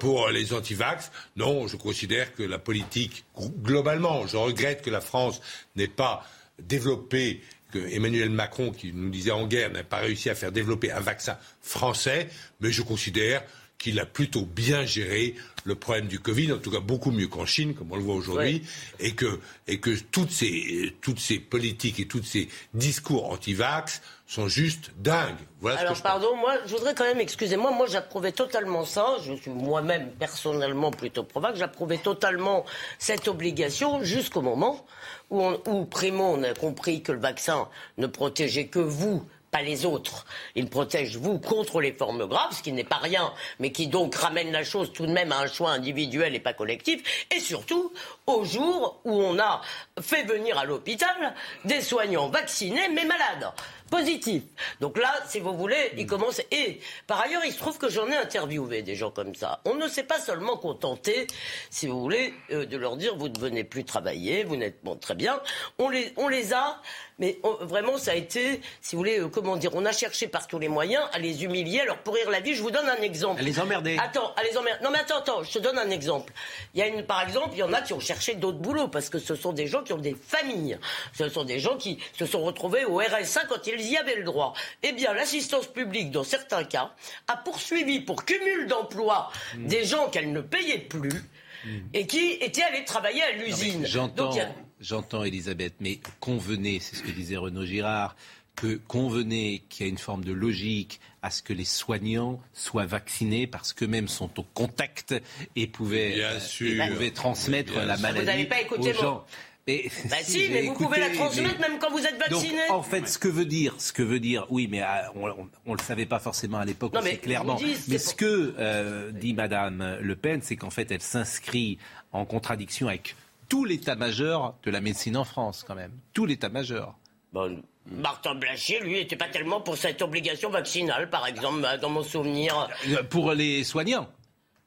pour 0.00 0.30
les 0.30 0.54
antivax. 0.54 1.12
Non, 1.36 1.68
je 1.68 1.76
considère 1.76 2.34
que 2.34 2.42
la 2.42 2.58
politique, 2.58 3.26
globalement, 3.62 4.26
je 4.26 4.38
regrette 4.38 4.80
que 4.80 4.88
la 4.88 5.02
France 5.02 5.42
n'ait 5.76 5.86
pas 5.86 6.24
développé 6.58 7.42
Emmanuel 7.78 8.30
Macron, 8.30 8.70
qui 8.70 8.92
nous 8.92 9.10
disait 9.10 9.30
en 9.30 9.46
guerre, 9.46 9.70
n'a 9.70 9.84
pas 9.84 9.98
réussi 9.98 10.30
à 10.30 10.34
faire 10.34 10.52
développer 10.52 10.92
un 10.92 11.00
vaccin 11.00 11.36
français, 11.60 12.28
mais 12.60 12.70
je 12.70 12.82
considère 12.82 13.42
qu'il 13.78 14.00
a 14.00 14.06
plutôt 14.06 14.46
bien 14.46 14.86
géré 14.86 15.34
le 15.64 15.74
problème 15.74 16.06
du 16.06 16.18
Covid, 16.18 16.52
en 16.52 16.58
tout 16.58 16.70
cas 16.70 16.80
beaucoup 16.80 17.10
mieux 17.10 17.28
qu'en 17.28 17.46
Chine, 17.46 17.74
comme 17.74 17.92
on 17.92 17.96
le 17.96 18.02
voit 18.02 18.14
aujourd'hui, 18.14 18.62
et, 19.00 19.12
que, 19.12 19.40
et 19.66 19.78
que 19.80 19.90
toutes 20.10 20.30
ces, 20.30 20.94
toutes 21.00 21.20
ces 21.20 21.38
politiques 21.38 22.00
et 22.00 22.06
tous 22.06 22.22
ces 22.22 22.48
discours 22.72 23.30
anti-vax 23.30 24.00
sont 24.26 24.48
juste 24.48 24.90
dingues. 24.96 25.36
Voilà 25.60 25.80
Alors, 25.80 26.00
pardon, 26.00 26.34
moi, 26.36 26.54
je 26.66 26.74
voudrais 26.74 26.94
quand 26.94 27.04
même, 27.04 27.20
excusez-moi, 27.20 27.72
moi, 27.72 27.86
j'approuvais 27.86 28.32
totalement 28.32 28.84
ça. 28.84 29.16
Je 29.22 29.34
suis 29.34 29.50
moi-même 29.50 30.10
personnellement 30.18 30.90
plutôt 30.90 31.24
provaque. 31.24 31.56
J'approuvais 31.56 31.98
totalement 31.98 32.64
cette 32.98 33.28
obligation 33.28 34.02
jusqu'au 34.02 34.40
moment 34.40 34.86
où, 35.34 35.42
on, 35.42 35.60
où, 35.66 35.84
primo, 35.84 36.24
on 36.24 36.42
a 36.42 36.54
compris 36.54 37.02
que 37.02 37.12
le 37.12 37.18
vaccin 37.18 37.68
ne 37.98 38.06
protégeait 38.06 38.66
que 38.66 38.78
vous 38.78 39.24
pas 39.54 39.62
les 39.62 39.86
autres. 39.86 40.26
Il 40.56 40.68
protège 40.68 41.16
vous 41.16 41.38
contre 41.38 41.80
les 41.80 41.92
formes 41.92 42.26
graves, 42.26 42.56
ce 42.56 42.60
qui 42.60 42.72
n'est 42.72 42.82
pas 42.82 42.96
rien, 42.96 43.32
mais 43.60 43.70
qui 43.70 43.86
donc 43.86 44.16
ramène 44.16 44.50
la 44.50 44.64
chose 44.64 44.92
tout 44.92 45.06
de 45.06 45.12
même 45.12 45.30
à 45.30 45.38
un 45.38 45.46
choix 45.46 45.70
individuel 45.70 46.34
et 46.34 46.40
pas 46.40 46.54
collectif. 46.54 47.26
Et 47.32 47.38
surtout, 47.38 47.92
au 48.26 48.44
jour 48.44 49.00
où 49.04 49.12
on 49.12 49.38
a 49.38 49.60
fait 50.00 50.24
venir 50.24 50.58
à 50.58 50.64
l'hôpital 50.64 51.34
des 51.64 51.82
soignants 51.82 52.28
vaccinés 52.30 52.88
mais 52.88 53.04
malades 53.04 53.52
positif. 53.90 54.42
Donc 54.80 54.98
là, 54.98 55.12
si 55.28 55.40
vous 55.40 55.54
voulez, 55.54 55.92
il 55.96 56.06
commence. 56.06 56.40
Et 56.50 56.80
par 57.06 57.20
ailleurs, 57.20 57.42
il 57.44 57.52
se 57.52 57.58
trouve 57.58 57.78
que 57.78 57.88
j'en 57.88 58.08
ai 58.08 58.16
interviewé 58.16 58.82
des 58.82 58.94
gens 58.94 59.10
comme 59.10 59.34
ça. 59.34 59.60
On 59.64 59.74
ne 59.74 59.88
s'est 59.88 60.02
pas 60.02 60.18
seulement 60.18 60.56
contenté, 60.56 61.26
si 61.70 61.86
vous 61.86 62.00
voulez, 62.00 62.34
euh, 62.50 62.66
de 62.66 62.76
leur 62.76 62.96
dire 62.96 63.16
vous 63.16 63.28
ne 63.28 63.38
venez 63.38 63.64
plus 63.64 63.84
travailler, 63.84 64.44
vous 64.44 64.56
n'êtes 64.56 64.82
bon 64.82 64.96
très 64.96 65.14
bien. 65.14 65.40
On 65.78 65.88
les, 65.88 66.12
on 66.16 66.28
les 66.28 66.52
a, 66.52 66.80
mais 67.18 67.38
vraiment, 67.60 67.96
ça 67.96 68.12
a 68.12 68.14
été, 68.14 68.60
si 68.80 68.96
vous 68.96 69.00
voulez, 69.00 69.20
euh, 69.20 69.28
comment 69.28 69.56
dire, 69.56 69.70
on 69.74 69.84
a 69.84 69.92
cherché 69.92 70.26
par 70.26 70.46
tous 70.46 70.58
les 70.58 70.68
moyens 70.68 71.04
à 71.12 71.18
les 71.18 71.44
humilier, 71.44 71.80
à 71.80 71.84
leur 71.84 71.98
pourrir 71.98 72.30
la 72.30 72.40
vie. 72.40 72.54
Je 72.54 72.62
vous 72.62 72.70
donne 72.70 72.88
un 72.88 73.02
exemple. 73.02 73.40
À 73.40 73.44
les 73.44 73.60
emmerder. 73.60 73.96
Attends, 74.00 74.32
à 74.36 74.42
les 74.42 74.56
emmerder. 74.56 74.82
Non 74.82 74.90
mais 74.90 74.98
attends, 74.98 75.18
attends, 75.18 75.42
je 75.42 75.52
te 75.52 75.58
donne 75.58 75.78
un 75.78 75.90
exemple. 75.90 76.32
Il 76.74 76.80
y 76.80 76.82
a 76.82 76.88
une, 76.88 77.04
par 77.04 77.22
exemple, 77.22 77.50
il 77.52 77.58
y 77.58 77.62
en 77.62 77.72
a 77.72 77.80
qui 77.82 77.92
ont 77.92 78.00
cherché 78.00 78.34
d'autres 78.34 78.58
boulots 78.58 78.88
parce 78.88 79.08
que 79.08 79.18
ce 79.18 79.34
sont 79.36 79.52
des 79.52 79.66
gens 79.66 79.82
qui 79.82 79.92
ont 79.92 79.98
des 79.98 80.14
familles. 80.14 80.78
Ce 81.12 81.28
sont 81.28 81.44
des 81.44 81.60
gens 81.60 81.76
qui 81.76 81.98
se 82.18 82.26
sont 82.26 82.42
retrouvés 82.42 82.84
au 82.84 82.98
RSA 82.98 83.42
quand 83.48 83.66
ils 83.80 83.90
y 83.90 83.96
avait 83.96 84.16
le 84.16 84.24
droit. 84.24 84.54
Eh 84.82 84.92
bien, 84.92 85.12
l'assistance 85.14 85.66
publique, 85.66 86.10
dans 86.10 86.24
certains 86.24 86.64
cas, 86.64 86.94
a 87.28 87.36
poursuivi 87.36 88.00
pour 88.00 88.24
cumul 88.24 88.66
d'emplois 88.66 89.30
hmm. 89.56 89.66
des 89.66 89.84
gens 89.84 90.08
qu'elle 90.08 90.32
ne 90.32 90.40
payait 90.40 90.78
plus 90.78 91.22
hmm. 91.64 91.78
et 91.92 92.06
qui 92.06 92.32
étaient 92.40 92.62
allés 92.62 92.84
travailler 92.84 93.22
à 93.22 93.32
l'usine. 93.32 93.86
J'entends, 93.86 94.34
j'entends, 94.80 95.24
Elisabeth, 95.24 95.74
mais 95.80 96.00
convenez, 96.20 96.80
c'est 96.80 96.96
ce 96.96 97.02
que 97.02 97.10
disait 97.10 97.36
Renaud 97.36 97.64
Girard, 97.64 98.16
que 98.56 98.76
convenez 98.86 99.64
qu'il 99.68 99.86
y 99.86 99.88
a 99.88 99.90
une 99.90 99.98
forme 99.98 100.24
de 100.24 100.32
logique 100.32 101.00
à 101.22 101.30
ce 101.30 101.42
que 101.42 101.52
les 101.52 101.64
soignants 101.64 102.40
soient 102.52 102.86
vaccinés 102.86 103.46
parce 103.46 103.72
qu'eux-mêmes 103.72 104.08
sont 104.08 104.38
au 104.38 104.42
contact 104.42 105.14
et 105.56 105.66
pouvaient, 105.66 106.16
euh, 106.18 107.10
transmettre 107.14 107.74
la 107.78 107.96
maladie 107.96 108.46
aux 108.78 108.92
gens. 108.92 109.24
Mais, 109.66 109.90
bah 110.10 110.16
si, 110.22 110.48
mais 110.50 110.62
vous 110.62 110.74
pouvez 110.74 111.00
la 111.00 111.10
transmettre 111.10 111.58
même 111.60 111.78
quand 111.78 111.90
vous 111.90 112.04
êtes 112.04 112.18
vacciné. 112.18 112.68
en 112.70 112.82
fait, 112.82 113.08
ce 113.08 113.18
que 113.18 113.28
veut 113.28 113.46
dire, 113.46 113.74
ce 113.78 113.92
que 113.92 114.02
veut 114.02 114.20
dire, 114.20 114.46
oui, 114.50 114.68
mais 114.70 114.82
euh, 114.82 114.86
on, 115.14 115.72
ne 115.72 115.76
le 115.76 115.82
savait 115.82 116.06
pas 116.06 116.18
forcément 116.18 116.58
à 116.58 116.64
l'époque, 116.64 116.94
c'est 117.02 117.16
clairement. 117.18 117.58
mais 117.88 117.98
ce 117.98 118.14
que 118.14 118.54
euh, 118.58 119.10
dit 119.12 119.34
Madame 119.34 119.98
Le 120.00 120.16
Pen, 120.16 120.40
c'est 120.42 120.56
qu'en 120.56 120.70
fait, 120.70 120.90
elle 120.90 121.02
s'inscrit 121.02 121.78
en 122.12 122.24
contradiction 122.24 122.88
avec 122.88 123.16
tout 123.48 123.64
l'état-major 123.64 124.54
de 124.62 124.70
la 124.70 124.80
médecine 124.80 125.16
en 125.16 125.24
France, 125.24 125.64
quand 125.66 125.74
même, 125.74 125.92
tout 126.12 126.26
l'état-major. 126.26 126.94
Bon, 127.32 127.62
Martin 127.86 128.34
Blachier, 128.34 128.80
lui, 128.80 128.94
n'était 128.94 129.16
pas 129.16 129.28
tellement 129.28 129.60
pour 129.60 129.76
cette 129.76 130.00
obligation 130.02 130.50
vaccinale, 130.50 131.10
par 131.10 131.26
exemple, 131.26 131.66
dans 131.80 131.90
mon 131.90 132.02
souvenir. 132.02 132.68
Pour 133.10 133.32
les 133.32 133.64
soignants. 133.64 134.08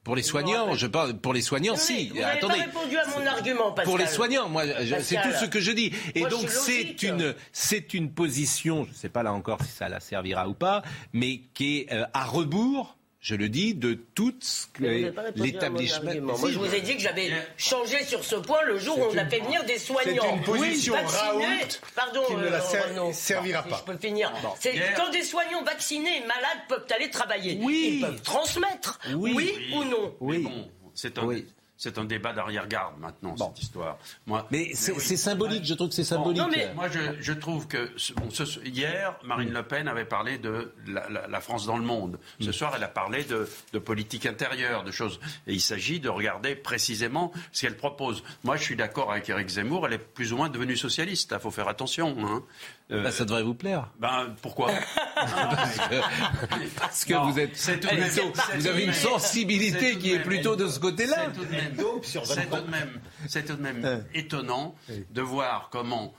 Pour 0.08 0.16
les 0.16 0.24
soignants, 0.24 0.74
je 0.74 0.88
parle 0.88 1.16
pour 1.16 1.34
les 1.34 1.42
soignants, 1.42 1.76
si. 1.76 2.08
Vous 2.08 2.22
Attendez. 2.24 2.60
Pas 2.60 2.64
répondu 2.64 2.98
à 2.98 3.20
mon 3.20 3.26
argument, 3.26 3.72
Pascal. 3.74 3.86
Pour 3.86 3.98
les 3.98 4.08
soignants, 4.08 4.48
moi, 4.48 4.64
c'est 5.02 5.22
tout 5.22 5.34
ce 5.38 5.46
que 5.46 5.60
je 5.60 5.74
dis. 5.74 5.92
Et 6.16 6.22
donc 6.22 6.48
c'est 6.48 7.04
une, 7.04 7.36
c'est 7.52 7.94
une 7.94 8.10
position, 8.10 8.86
je 8.86 8.92
ne 8.92 8.96
sais 8.96 9.10
pas 9.10 9.22
là 9.22 9.34
encore 9.34 9.62
si 9.62 9.70
ça 9.70 9.90
la 9.90 10.00
servira 10.00 10.48
ou 10.48 10.54
pas, 10.54 10.82
mais 11.12 11.42
qui 11.54 11.80
est 11.80 11.94
euh, 11.94 12.06
à 12.14 12.24
rebours 12.24 12.97
je 13.28 13.36
le 13.36 13.50
dis, 13.50 13.74
de 13.74 13.94
tout 14.16 14.34
l'établissement. 14.80 16.14
Moi, 16.22 16.50
je 16.50 16.58
vous 16.58 16.74
ai 16.74 16.80
dit 16.80 16.96
que 16.96 17.02
j'avais 17.02 17.30
changé 17.58 18.02
sur 18.06 18.24
ce 18.24 18.38
point 18.38 18.62
le 18.64 18.78
jour 18.78 18.98
où 18.98 19.02
on 19.14 19.18
a 19.18 19.26
fait 19.26 19.42
venir 19.42 19.66
des 19.66 19.78
soignants. 19.78 20.24
C'est 20.24 20.36
une 20.38 20.44
position 20.44 20.94
Raoult 20.94 21.42
Pardon, 21.94 22.24
qui 22.26 22.36
ne 22.36 22.48
la 22.48 22.64
euh, 22.64 23.12
servira 23.12 23.64
pas. 23.64 23.84
je 23.86 23.92
peux 23.92 23.98
finir. 23.98 24.32
C'est 24.62 24.80
quand 24.96 25.12
des 25.12 25.24
soignants 25.24 25.62
vaccinés 25.62 26.20
et 26.24 26.26
malades 26.26 26.64
peuvent 26.70 26.86
aller 26.96 27.10
travailler. 27.10 27.60
Oui. 27.62 27.96
Ils 27.96 28.02
peuvent 28.02 28.22
transmettre. 28.22 28.98
Oui, 29.14 29.52
ou 29.76 29.84
non. 29.84 30.16
Oui. 30.22 30.48
c'est 30.94 31.18
un, 31.18 31.30
c'est 31.78 31.98
un 31.98 32.06
débat 32.06 32.34
d'arrière-garde 32.34 33.00
maintenant, 33.00 33.36
cette 33.38 33.62
histoire. 33.62 33.98
Moi, 34.26 34.48
mais 34.52 34.72
c'est 34.74 35.18
symbolique, 35.18 35.64
je 35.64 35.74
trouve 35.76 35.90
que 35.90 35.96
c'est 35.96 36.04
symbolique. 36.04 36.42
Moi, 36.76 36.88
je, 37.20 37.34
trouve 37.34 37.68
que 37.68 37.92
bon, 38.16 38.30
hier, 38.66 39.16
Marine 39.24 39.52
Le 39.52 39.64
Pen 39.64 39.88
avait 39.88 40.06
parlé 40.06 40.38
de 40.38 40.74
la, 40.88 41.40
France 41.42 41.66
dans 41.66 41.78
le 41.78 41.84
monde. 41.84 42.20
Ce 42.40 42.50
mm. 42.50 42.54
soir, 42.54 42.74
elle 42.76 42.84
a 42.84 42.88
parlé 42.88 43.24
de, 43.24 43.48
de, 43.74 43.80
politique 43.80 44.26
intérieure, 44.26 44.84
de 44.84 44.92
choses. 44.92 45.20
Et 45.46 45.54
il 45.54 45.62
s'agit 45.62 46.00
de 46.00 46.10
regarder 46.10 46.56
précisément 46.56 47.32
ce 47.52 47.62
qu'elle 47.62 47.78
propose. 47.78 48.24
Moi, 48.44 48.58
je 48.58 48.64
suis 48.64 48.76
d'accord 48.76 49.12
avec 49.12 49.30
Éric 49.30 49.50
Zemmour, 49.50 49.86
elle 49.86 49.94
est 49.94 49.98
plus 50.00 50.34
ou 50.34 50.38
moins 50.38 50.50
devenue 50.50 50.76
socialiste. 50.76 51.34
Il 51.38 51.40
faut 51.40 51.52
faire 51.52 51.68
attention. 51.68 52.16
Hein. 52.20 52.44
Euh, 52.90 53.04
bah, 53.04 53.12
ça 53.12 53.26
devrait 53.26 53.44
vous 53.44 53.54
plaire. 53.54 53.90
Ben, 54.00 54.34
pourquoi? 54.42 54.72
Parce 56.78 57.04
que, 57.04 57.14
vous 57.14 57.38
êtes. 57.38 57.52
vous 58.56 58.68
avez 58.68 58.86
une 58.86 58.94
sensibilité 58.94 59.98
qui 59.98 60.14
est 60.14 60.20
plutôt 60.20 60.56
de 60.56 60.68
ce 60.68 60.80
côté-là. 60.80 61.28
C'est 62.04 62.50
tout 62.50 62.62
de 62.62 62.70
même, 62.70 63.02
c'est 63.28 63.46
tout 63.46 63.56
de 63.56 63.62
même 63.62 64.06
étonnant 64.14 64.76
de 65.12 65.22
voir 65.22 65.70
comment 65.72 66.14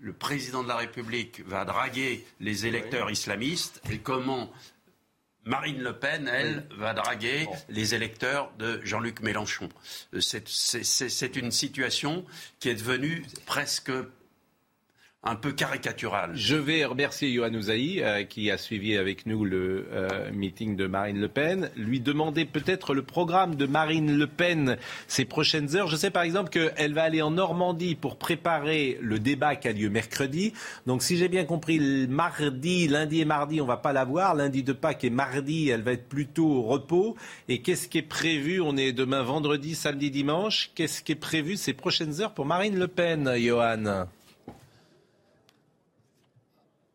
le 0.00 0.12
président 0.12 0.62
de 0.62 0.68
la 0.68 0.76
République 0.76 1.42
va 1.46 1.64
draguer 1.64 2.26
les 2.40 2.66
électeurs 2.66 3.10
islamistes 3.10 3.80
et 3.90 3.98
comment 3.98 4.50
Marine 5.44 5.80
Le 5.80 5.98
Pen, 5.98 6.28
elle, 6.28 6.66
va 6.76 6.94
draguer 6.94 7.48
les 7.68 7.94
électeurs 7.94 8.52
de 8.58 8.80
Jean-Luc 8.84 9.20
Mélenchon. 9.20 9.68
C'est 10.20 11.36
une 11.36 11.50
situation 11.50 12.24
qui 12.60 12.68
est 12.68 12.74
devenue 12.74 13.24
presque 13.46 13.90
un 15.24 15.36
peu 15.36 15.52
caricatural. 15.52 16.32
Je 16.34 16.56
vais 16.56 16.84
remercier 16.84 17.32
Johan 17.32 17.54
Ouzaï, 17.54 18.02
euh, 18.02 18.24
qui 18.24 18.50
a 18.50 18.58
suivi 18.58 18.96
avec 18.96 19.24
nous 19.24 19.44
le 19.44 19.86
euh, 19.92 20.32
meeting 20.32 20.74
de 20.74 20.88
Marine 20.88 21.20
Le 21.20 21.28
Pen, 21.28 21.70
lui 21.76 22.00
demander 22.00 22.44
peut-être 22.44 22.92
le 22.92 23.02
programme 23.02 23.54
de 23.54 23.66
Marine 23.66 24.18
Le 24.18 24.26
Pen 24.26 24.78
ces 25.06 25.24
prochaines 25.24 25.76
heures. 25.76 25.86
Je 25.86 25.94
sais 25.94 26.10
par 26.10 26.24
exemple 26.24 26.50
qu'elle 26.50 26.92
va 26.92 27.04
aller 27.04 27.22
en 27.22 27.30
Normandie 27.30 27.94
pour 27.94 28.16
préparer 28.16 28.98
le 29.00 29.20
débat 29.20 29.54
qui 29.54 29.68
a 29.68 29.72
lieu 29.72 29.90
mercredi. 29.90 30.54
Donc 30.86 31.04
si 31.04 31.16
j'ai 31.16 31.28
bien 31.28 31.44
compris, 31.44 32.08
mardi, 32.08 32.88
lundi 32.88 33.20
et 33.20 33.24
mardi, 33.24 33.60
on 33.60 33.66
va 33.66 33.76
pas 33.76 33.92
la 33.92 34.04
voir. 34.04 34.34
Lundi 34.34 34.64
de 34.64 34.72
Pâques 34.72 35.04
et 35.04 35.10
mardi, 35.10 35.68
elle 35.68 35.82
va 35.82 35.92
être 35.92 36.08
plutôt 36.08 36.48
au 36.48 36.62
repos. 36.62 37.16
Et 37.48 37.62
qu'est-ce 37.62 37.86
qui 37.86 37.98
est 37.98 38.02
prévu? 38.02 38.60
On 38.60 38.76
est 38.76 38.92
demain 38.92 39.22
vendredi, 39.22 39.76
samedi, 39.76 40.10
dimanche. 40.10 40.72
Qu'est-ce 40.74 41.00
qui 41.00 41.12
est 41.12 41.16
prévu 41.16 41.56
ces 41.56 41.74
prochaines 41.74 42.20
heures 42.20 42.34
pour 42.34 42.44
Marine 42.44 42.76
Le 42.76 42.88
Pen, 42.88 43.32
Johan 43.36 44.08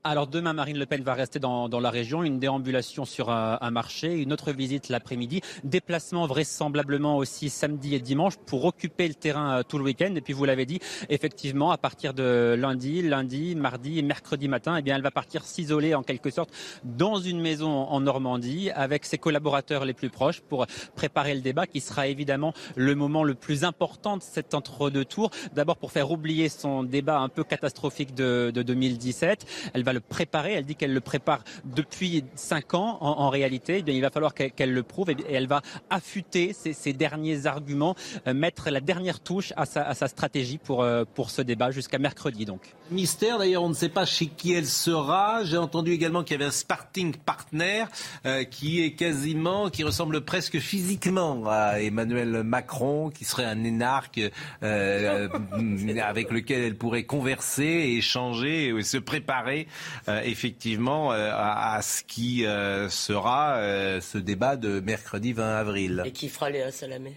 alors 0.07 0.27
demain, 0.27 0.53
Marine 0.53 0.79
Le 0.79 0.85
Pen 0.85 1.03
va 1.03 1.13
rester 1.13 1.37
dans, 1.39 1.67
la 1.67 1.89
région, 1.89 2.23
une 2.23 2.39
déambulation 2.39 3.03
sur 3.03 3.29
un, 3.29 3.71
marché, 3.71 4.13
une 4.13 4.31
autre 4.31 4.53
visite 4.53 4.87
l'après-midi, 4.87 5.41
déplacement 5.63 6.25
vraisemblablement 6.27 7.17
aussi 7.17 7.49
samedi 7.49 7.93
et 7.93 7.99
dimanche 7.99 8.37
pour 8.37 8.63
occuper 8.65 9.07
le 9.07 9.13
terrain 9.13 9.59
euh, 9.59 9.63
tout 9.63 9.77
le 9.77 9.83
week-end. 9.83 10.13
Et 10.15 10.21
puis 10.21 10.33
vous 10.33 10.45
l'avez 10.45 10.65
dit, 10.65 10.79
effectivement, 11.09 11.71
à 11.71 11.77
partir 11.77 12.13
de 12.13 12.55
lundi, 12.57 13.01
lundi, 13.01 13.55
mardi 13.55 14.01
mercredi 14.01 14.47
matin, 14.47 14.77
eh 14.77 14.81
bien, 14.81 14.95
elle 14.95 15.01
va 15.01 15.11
partir 15.11 15.43
s'isoler 15.43 15.93
en 15.93 16.03
quelque 16.03 16.29
sorte 16.29 16.51
dans 16.85 17.19
une 17.19 17.41
maison 17.41 17.69
en 17.69 17.99
Normandie 17.99 18.71
avec 18.71 19.05
ses 19.05 19.17
collaborateurs 19.17 19.83
les 19.83 19.93
plus 19.93 20.09
proches 20.09 20.39
pour 20.39 20.65
préparer 20.95 21.35
le 21.35 21.41
débat 21.41 21.67
qui 21.67 21.81
sera 21.81 22.07
évidemment 22.07 22.53
le 22.75 22.95
moment 22.95 23.23
le 23.23 23.35
plus 23.35 23.65
important 23.65 24.17
de 24.17 24.23
cet 24.23 24.53
entre-deux 24.53 25.05
tours. 25.05 25.31
D'abord 25.53 25.77
pour 25.77 25.91
faire 25.91 26.11
oublier 26.11 26.47
son 26.49 26.83
débat 26.83 27.19
un 27.19 27.29
peu 27.29 27.43
catastrophique 27.43 28.15
de, 28.15 28.51
de 28.53 28.63
2017. 28.63 29.71
Elle 29.73 29.83
va 29.83 29.96
préparer. 29.99 30.53
Elle 30.53 30.65
dit 30.65 30.75
qu'elle 30.75 30.93
le 30.93 31.01
prépare 31.01 31.43
depuis 31.65 32.23
cinq 32.35 32.73
ans 32.73 32.97
en, 33.01 33.29
réalité. 33.29 33.83
Eh 33.85 33.91
il 33.91 34.01
va 34.01 34.09
falloir 34.09 34.33
qu'elle 34.33 34.73
le 34.73 34.83
prouve 34.83 35.09
et, 35.09 35.17
elle 35.29 35.47
va 35.47 35.61
affûter 35.89 36.53
ses, 36.53 36.93
derniers 36.93 37.45
arguments, 37.45 37.95
euh, 38.27 38.33
mettre 38.33 38.69
la 38.69 38.79
dernière 38.79 39.19
touche 39.19 39.53
à 39.55 39.65
sa, 39.65 40.07
stratégie 40.07 40.57
pour, 40.57 40.83
euh, 40.83 41.03
pour 41.15 41.29
ce 41.29 41.41
débat 41.41 41.71
jusqu'à 41.71 41.97
mercredi 41.97 42.45
donc. 42.45 42.61
Mystère 42.91 43.37
d'ailleurs, 43.37 43.63
on 43.63 43.69
ne 43.69 43.73
sait 43.73 43.89
pas 43.89 44.05
chez 44.05 44.27
qui 44.27 44.53
elle 44.53 44.65
sera. 44.65 45.43
J'ai 45.43 45.57
entendu 45.57 45.91
également 45.91 46.23
qu'il 46.23 46.33
y 46.33 46.41
avait 46.41 46.47
un 46.47 46.51
sparting 46.51 47.15
partner 47.15 47.85
euh, 48.25 48.43
qui 48.43 48.83
est 48.83 48.93
quasiment, 48.93 49.69
qui 49.69 49.83
ressemble 49.83 50.21
presque 50.21 50.59
physiquement 50.59 51.43
à 51.47 51.81
Emmanuel 51.81 52.43
Macron, 52.43 53.09
qui 53.09 53.25
serait 53.25 53.45
un 53.45 53.63
énarque 53.63 54.21
avec 54.61 56.31
lequel 56.31 56.61
elle 56.61 56.77
pourrait 56.77 57.03
converser, 57.03 57.95
échanger 57.97 58.67
et 58.69 58.83
se 58.83 58.97
préparer 58.97 59.67
euh, 60.07 60.21
effectivement 60.23 61.11
euh, 61.11 61.31
à, 61.33 61.81
ce 61.81 62.03
qui 62.03 62.45
euh, 62.45 62.89
sera 62.89 63.57
ce 64.01 64.17
débat 64.17 64.55
de 64.55 64.79
mercredi 64.79 65.33
20 65.33 65.57
avril. 65.57 66.03
Et 66.05 66.11
qui 66.11 66.29
fera 66.29 66.49
Léa 66.49 66.71
Salamé? 66.71 67.13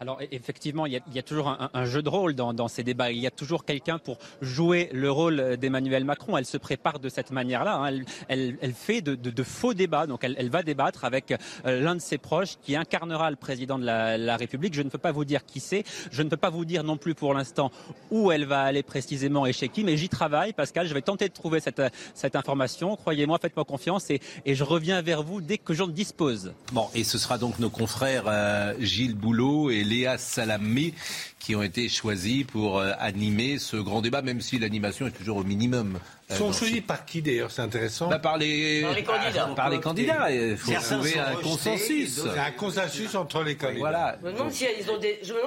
Alors 0.00 0.18
e-, 0.20 0.28
effectivement, 0.32 0.86
il 0.86 0.92
y 0.92 1.18
a, 1.18 1.22
toujours 1.22 1.56
un, 1.72 1.84
jeu 1.84 2.02
de 2.02 2.08
rôle 2.08 2.34
dans, 2.34 2.68
ces 2.68 2.82
débats. 2.82 3.12
Il 3.12 3.18
y 3.18 3.26
a 3.26 3.30
toujours 3.30 3.64
quelqu'un 3.64 3.98
pour 3.98 4.18
jouer 4.40 4.88
le 4.92 5.10
rôle 5.10 5.58
d'Emmanuel 5.58 6.04
Macron. 6.04 6.38
Elle 6.38 6.46
se 6.46 6.56
prépare 6.56 6.98
de 6.98 7.08
cette 7.08 7.30
manière-là. 7.30 7.76
Hein. 7.76 8.00
Elle, 8.28 8.72
fait 8.74 9.02
de, 9.02 9.42
faux 9.42 9.74
débats. 9.74 10.06
Donc 10.06 10.24
elle, 10.24 10.50
va 10.50 10.62
débattre 10.62 11.04
avec 11.04 11.32
euh, 11.32 11.80
l'un 11.80 11.94
de 11.94 12.00
ses 12.00 12.18
proches 12.18 12.56
qui 12.62 12.76
incarnera 12.76 13.30
le 13.30 13.36
président 13.36 13.78
de 13.78 13.84
la, 13.84 14.36
République. 14.36 14.74
Je 14.74 14.82
ne 14.82 14.88
peux 14.88 14.98
pas 14.98 15.12
vous 15.12 15.26
dire 15.26 15.44
qui 15.44 15.60
c'est. 15.60 15.84
Je 16.10 16.22
ne 16.22 16.30
peux 16.30 16.36
pas 16.36 16.50
vous 16.50 16.64
dire 16.64 16.82
non 16.82 16.96
plus 16.96 17.14
pour 17.14 17.34
l'instant 17.34 17.70
où 18.10 18.32
elle 18.32 18.46
va 18.46 18.62
aller 18.62 18.82
précisément 18.82 19.44
et 19.44 19.52
chez 19.52 19.68
qui. 19.68 19.84
Mais 19.84 19.98
j'y 19.98 20.08
travaille, 20.08 20.54
Pascal. 20.54 20.86
Je 20.86 20.94
vais 20.94 21.02
tenter 21.02 21.28
de 21.28 21.34
trouver 21.34 21.60
cette, 21.60 22.36
information. 22.36 22.96
Croyez-moi, 22.96 23.38
faites-moi 23.40 23.64
confiance 23.64 24.08
et, 24.10 24.20
je 24.46 24.64
reviens 24.64 25.02
vers 25.02 25.22
vous 25.22 25.40
dès 25.40 25.58
que 25.58 25.74
j'en 25.74 25.88
dispose. 25.88 26.54
Bon, 26.72 26.88
et 26.94 27.04
ce 27.04 27.18
sera 27.18 27.38
donc 27.38 27.58
nos 27.58 27.70
confrères 27.70 28.24
euh, 28.26 28.74
Gilles 28.78 29.14
Boulot 29.14 29.70
et 29.70 29.84
Léa 29.90 30.18
Salamé 30.18 30.94
qui 31.40 31.56
ont 31.56 31.62
été 31.62 31.88
choisis 31.88 32.44
pour 32.44 32.78
euh, 32.78 32.92
animer 32.98 33.58
ce 33.58 33.76
grand 33.76 34.00
débat, 34.02 34.22
même 34.22 34.40
si 34.40 34.58
l'animation 34.58 35.08
est 35.08 35.10
toujours 35.10 35.38
au 35.38 35.44
minimum. 35.44 35.98
Ils 36.30 36.36
sont 36.36 36.52
choisis 36.52 36.80
par 36.80 37.04
qui 37.04 37.22
d'ailleurs 37.22 37.50
C'est 37.50 37.62
intéressant. 37.62 38.08
Bah, 38.08 38.18
par, 38.18 38.38
les... 38.38 38.84
candidats. 39.04 39.50
Par 39.56 39.70
les 39.70 39.80
candidats. 39.80 40.30
Il 40.30 40.56
faut 40.56 40.72
trouver 40.72 41.18
un 41.18 41.34
consensus. 41.36 42.22
C'est 42.22 42.38
un 42.38 42.50
consensus 42.52 43.14
entre 43.14 43.42
les 43.42 43.56
candidats. 43.56 43.78
Voilà. 43.78 44.18
Je 44.22 44.26
me 44.28 44.32
demande 44.32 44.52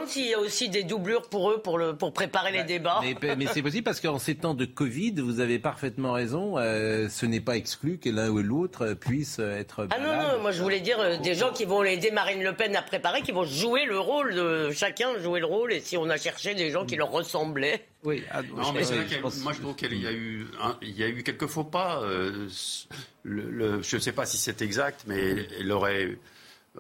s'il 0.08 0.28
y, 0.28 0.34
a 0.34 0.40
aussi 0.40 0.70
des 0.70 0.84
doublures 0.84 1.30
pour 1.30 1.52
eux 1.52 1.62
pour, 1.62 1.78
le, 1.78 1.96
pour 1.96 2.14
préparer 2.14 2.52
les 2.52 2.60
bah, 2.60 2.64
débats. 2.64 3.02
Mais, 3.38 3.46
c'est 3.54 3.62
possible 3.62 3.84
parce 3.84 4.00
qu'en 4.00 4.20
ces 4.20 4.36
temps 4.36 4.54
de 4.54 4.66
Covid, 4.66 5.16
vous 5.18 5.40
avez 5.40 5.60
parfaitement 5.60 6.14
raison. 6.14 6.58
Euh, 6.58 7.08
ce 7.10 7.26
n'est 7.26 7.40
pas 7.40 7.58
exclu 7.58 7.98
que 7.98 8.10
l'un 8.10 8.30
ou 8.30 8.42
l'autre 8.42 8.94
puisse 8.94 9.40
être. 9.40 9.88
Ah 9.92 10.00
non, 10.00 10.14
non, 10.14 10.42
moi 10.42 10.52
je 10.52 10.62
voulais 10.62 10.80
dire 10.80 11.00
euh, 11.00 11.18
des 11.18 11.36
gens 11.36 11.52
qui 11.52 11.66
vont 11.66 11.84
aider 11.84 12.12
Marine 12.12 12.44
Le 12.44 12.54
Pen 12.54 12.76
à 12.76 12.82
préparer, 12.82 13.22
qui 13.22 13.32
vont 13.32 13.46
jouer 13.46 13.86
le 13.86 14.00
rôle 14.00 14.34
de 14.34 14.72
chacun, 14.72 15.18
jouer 15.20 15.40
le 15.40 15.46
rôle. 15.46 15.74
Et 15.74 15.80
si 15.80 15.98
on 15.98 16.10
a 16.10 16.18
cherché 16.18 16.56
des 16.56 16.72
gens 16.72 16.86
qui 16.86 16.96
leur 16.96 17.12
ressemblaient. 17.12 17.86
Oui, 18.04 18.24
ah, 18.32 18.42
non, 18.42 18.74
mais 18.74 18.84
moi 19.42 19.54
je 19.54 19.62
trouve 19.62 19.76
qu'il 19.76 19.98
y 19.98 20.08
a 20.08 20.12
eu, 20.12 20.46
il 20.82 20.98
y 20.98 21.04
a 21.04 21.08
eu 21.08 21.24
quelques 21.24 21.48
faux 21.48 21.64
pas. 21.64 22.02
Euh, 22.02 22.50
le, 23.24 23.82
je 23.82 23.96
ne 23.96 24.02
sais 24.02 24.12
pas 24.12 24.26
si 24.26 24.38
c'est 24.38 24.62
exact, 24.62 25.06
mais 25.08 25.48
elle 25.60 25.72
aurait 25.72 26.18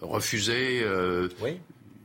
refusé 0.01 0.81
euh, 0.83 1.29
oui. 1.39 1.59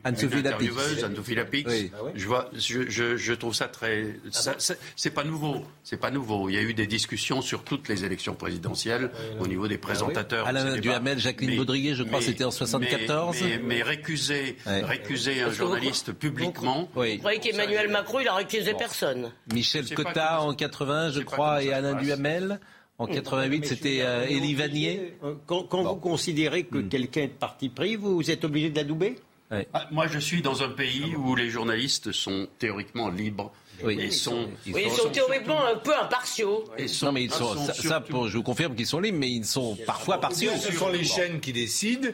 Anne-Sophie 0.05 0.43
Lapix. 0.43 1.03
Anne-Sophie 1.03 1.35
Lapix. 1.35 1.73
Je, 2.15 2.27
vois, 2.27 2.51
je, 2.55 3.17
je, 3.17 3.33
trouve 3.35 3.55
ça 3.55 3.69
très. 3.69 4.15
Ah 4.47 4.55
c'est 4.97 5.11
pas 5.11 5.25
nouveau. 5.25 5.65
C'est 5.83 5.97
pas 5.97 6.11
nouveau. 6.11 6.49
Il 6.49 6.55
y 6.55 6.59
a 6.59 6.63
eu 6.63 6.75
des 6.75 6.87
discussions 6.87 7.41
sur 7.41 7.65
toutes 7.65 7.89
les 7.89 8.05
élections 8.05 8.35
présidentielles 8.35 9.11
au 9.41 9.47
niveau 9.47 9.69
des 9.69 9.77
ah 9.77 9.87
présentateurs. 9.87 10.47
Alain 10.47 10.77
Duhamel, 10.79 11.19
Jacqueline 11.19 11.57
Baudrier, 11.57 11.95
je 11.95 12.03
crois, 12.03 12.23
c'était 12.23 12.45
en 12.45 12.51
74. 12.51 13.37
Mais, 13.43 13.59
mais, 13.59 13.83
récuser, 13.83 14.57
récuser 14.67 15.43
un 15.43 15.51
journaliste 15.51 16.13
publiquement. 16.13 16.89
Vous 16.95 17.19
croyez 17.19 17.41
qu'Emmanuel 17.41 17.89
Macron, 17.89 18.21
il 18.21 18.29
a 18.29 18.35
récusé 18.35 18.75
personne? 18.75 19.33
Michel 19.53 19.93
Cotta 19.95 20.43
en 20.43 20.55
80, 20.55 21.11
je 21.11 21.21
crois, 21.21 21.63
et 21.63 21.73
Alain 21.73 21.95
Duhamel. 21.95 22.61
En 23.01 23.07
88, 23.07 23.65
c'était 23.65 24.01
euh, 24.01 24.27
Élie 24.29 24.55
Vanier. 24.55 25.15
Quand, 25.47 25.69
vous 25.71 25.97
considérez 25.97 26.65
que 26.65 26.79
hmm. 26.79 26.89
quelqu'un 26.89 27.21
est 27.23 27.29
de 27.29 27.33
parti 27.33 27.69
pris, 27.69 27.95
vous 27.95 28.29
êtes 28.29 28.45
obligé 28.45 28.71
de 28.71 28.77
l'adouber 28.77 29.15
ah, 29.51 29.87
moi, 29.91 30.07
je 30.07 30.19
suis 30.19 30.43
dans 30.43 30.63
un 30.63 30.69
pays 30.69 31.15
où 31.17 31.35
les 31.35 31.51
journalistes 31.51 32.13
sont 32.13 32.49
théoriquement 32.59 33.09
libres. 33.09 33.53
Oui. 33.85 33.97
Ils 34.01 34.13
sont, 34.13 34.49
ils 34.67 34.91
sont, 34.91 35.09
théoriquement 35.11 35.65
un 35.65 35.77
peu 35.77 35.97
impartiaux. 35.97 36.65
non, 37.03 37.13
mais 37.13 37.23
ils 37.23 37.33
sont, 37.33 37.55
ça, 37.55 38.03
je 38.11 38.37
vous 38.37 38.43
confirme 38.43 38.75
qu'ils 38.75 38.89
sont 38.89 38.99
libres, 38.99 39.19
mais 39.19 39.31
ils 39.31 39.45
sont 39.45 39.77
parfois 39.87 40.21
partiaux. 40.21 40.51
Ce 40.61 40.73
sont 40.73 40.89
les 40.89 41.05
chaînes 41.05 41.41
qui 41.41 41.53
décident 41.53 42.09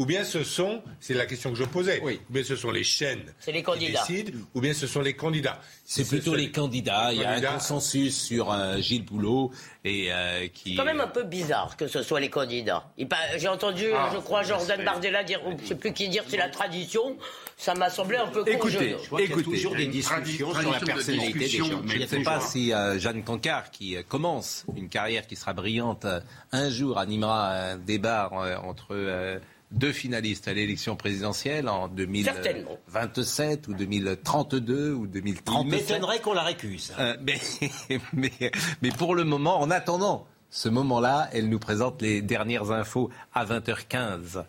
ou 0.00 0.06
bien 0.06 0.24
ce 0.24 0.42
sont, 0.44 0.82
c'est 0.98 1.12
la 1.12 1.26
question 1.26 1.50
que 1.50 1.58
je 1.58 1.64
posais, 1.64 2.00
oui. 2.02 2.22
ou 2.30 2.32
bien 2.32 2.42
ce 2.42 2.56
sont 2.56 2.70
les 2.70 2.84
chaînes 2.84 3.34
les 3.46 3.62
candidats. 3.62 4.02
qui 4.06 4.14
décident, 4.14 4.38
ou 4.54 4.62
bien 4.62 4.72
ce 4.72 4.86
sont 4.86 5.02
les 5.02 5.12
candidats. 5.12 5.60
C'est 5.84 6.08
plutôt 6.08 6.34
les 6.34 6.50
candidats. 6.50 7.12
Il 7.12 7.20
y 7.20 7.24
a 7.24 7.32
un 7.32 7.40
consensus 7.42 8.18
sur 8.18 8.50
euh, 8.50 8.78
Gilles 8.78 9.04
Boulot 9.04 9.50
et 9.84 10.10
euh, 10.10 10.48
qui. 10.54 10.70
C'est 10.70 10.76
quand 10.76 10.86
même 10.86 11.02
un 11.02 11.06
peu 11.06 11.24
bizarre 11.24 11.76
que 11.76 11.86
ce 11.86 12.02
soit 12.02 12.18
les 12.18 12.30
candidats. 12.30 12.90
J'ai 13.36 13.48
entendu, 13.48 13.88
ah, 13.94 14.10
je 14.14 14.20
crois, 14.20 14.42
Jordan 14.42 14.82
Bardella 14.82 15.22
dire, 15.22 15.42
je 15.46 15.62
ne 15.62 15.68
sais 15.68 15.74
plus 15.74 15.92
qui 15.92 16.08
dire, 16.08 16.24
c'est 16.26 16.38
la 16.38 16.48
tradition. 16.48 17.18
Ça 17.58 17.74
m'a 17.74 17.90
semblé 17.90 18.16
un 18.16 18.28
peu 18.28 18.42
Écoutez, 18.46 18.96
écoutez, 19.18 19.42
toujours 19.42 19.76
des 19.76 19.88
discussions 19.88 20.54
sur 20.54 20.72
la 20.72 20.80
personnalité 20.80 21.38
des 21.40 21.48
gens. 21.48 21.82
Je 21.84 21.98
ne 21.98 22.06
sais 22.06 22.22
pas 22.22 22.40
si 22.40 22.72
euh, 22.72 22.98
Jeanne 22.98 23.22
Cancard, 23.22 23.70
qui 23.70 24.02
commence 24.08 24.64
une 24.74 24.88
carrière 24.88 25.26
qui 25.26 25.36
sera 25.36 25.52
brillante, 25.52 26.06
un 26.52 26.70
jour 26.70 26.96
animera 26.96 27.50
un 27.50 27.76
débat 27.76 28.30
entre 28.64 29.40
deux 29.70 29.92
finalistes 29.92 30.48
à 30.48 30.52
l'élection 30.52 30.96
présidentielle 30.96 31.68
en 31.68 31.88
2027 31.88 33.68
ou 33.68 33.74
2032 33.74 34.92
ou 34.92 35.06
2037. 35.06 35.62
Il 35.64 35.70
m'étonnerait 35.70 36.20
qu'on 36.20 36.34
la 36.34 36.42
récuse. 36.42 36.92
Euh, 36.98 37.16
mais, 38.12 38.32
mais, 38.82 38.90
pour 38.90 39.14
le 39.14 39.24
moment, 39.24 39.60
en 39.60 39.70
attendant 39.70 40.26
ce 40.50 40.68
moment-là, 40.68 41.28
elle 41.32 41.48
nous 41.48 41.60
présente 41.60 42.02
les 42.02 42.22
dernières 42.22 42.72
infos 42.72 43.10
à 43.32 43.44
20h15. 43.44 44.44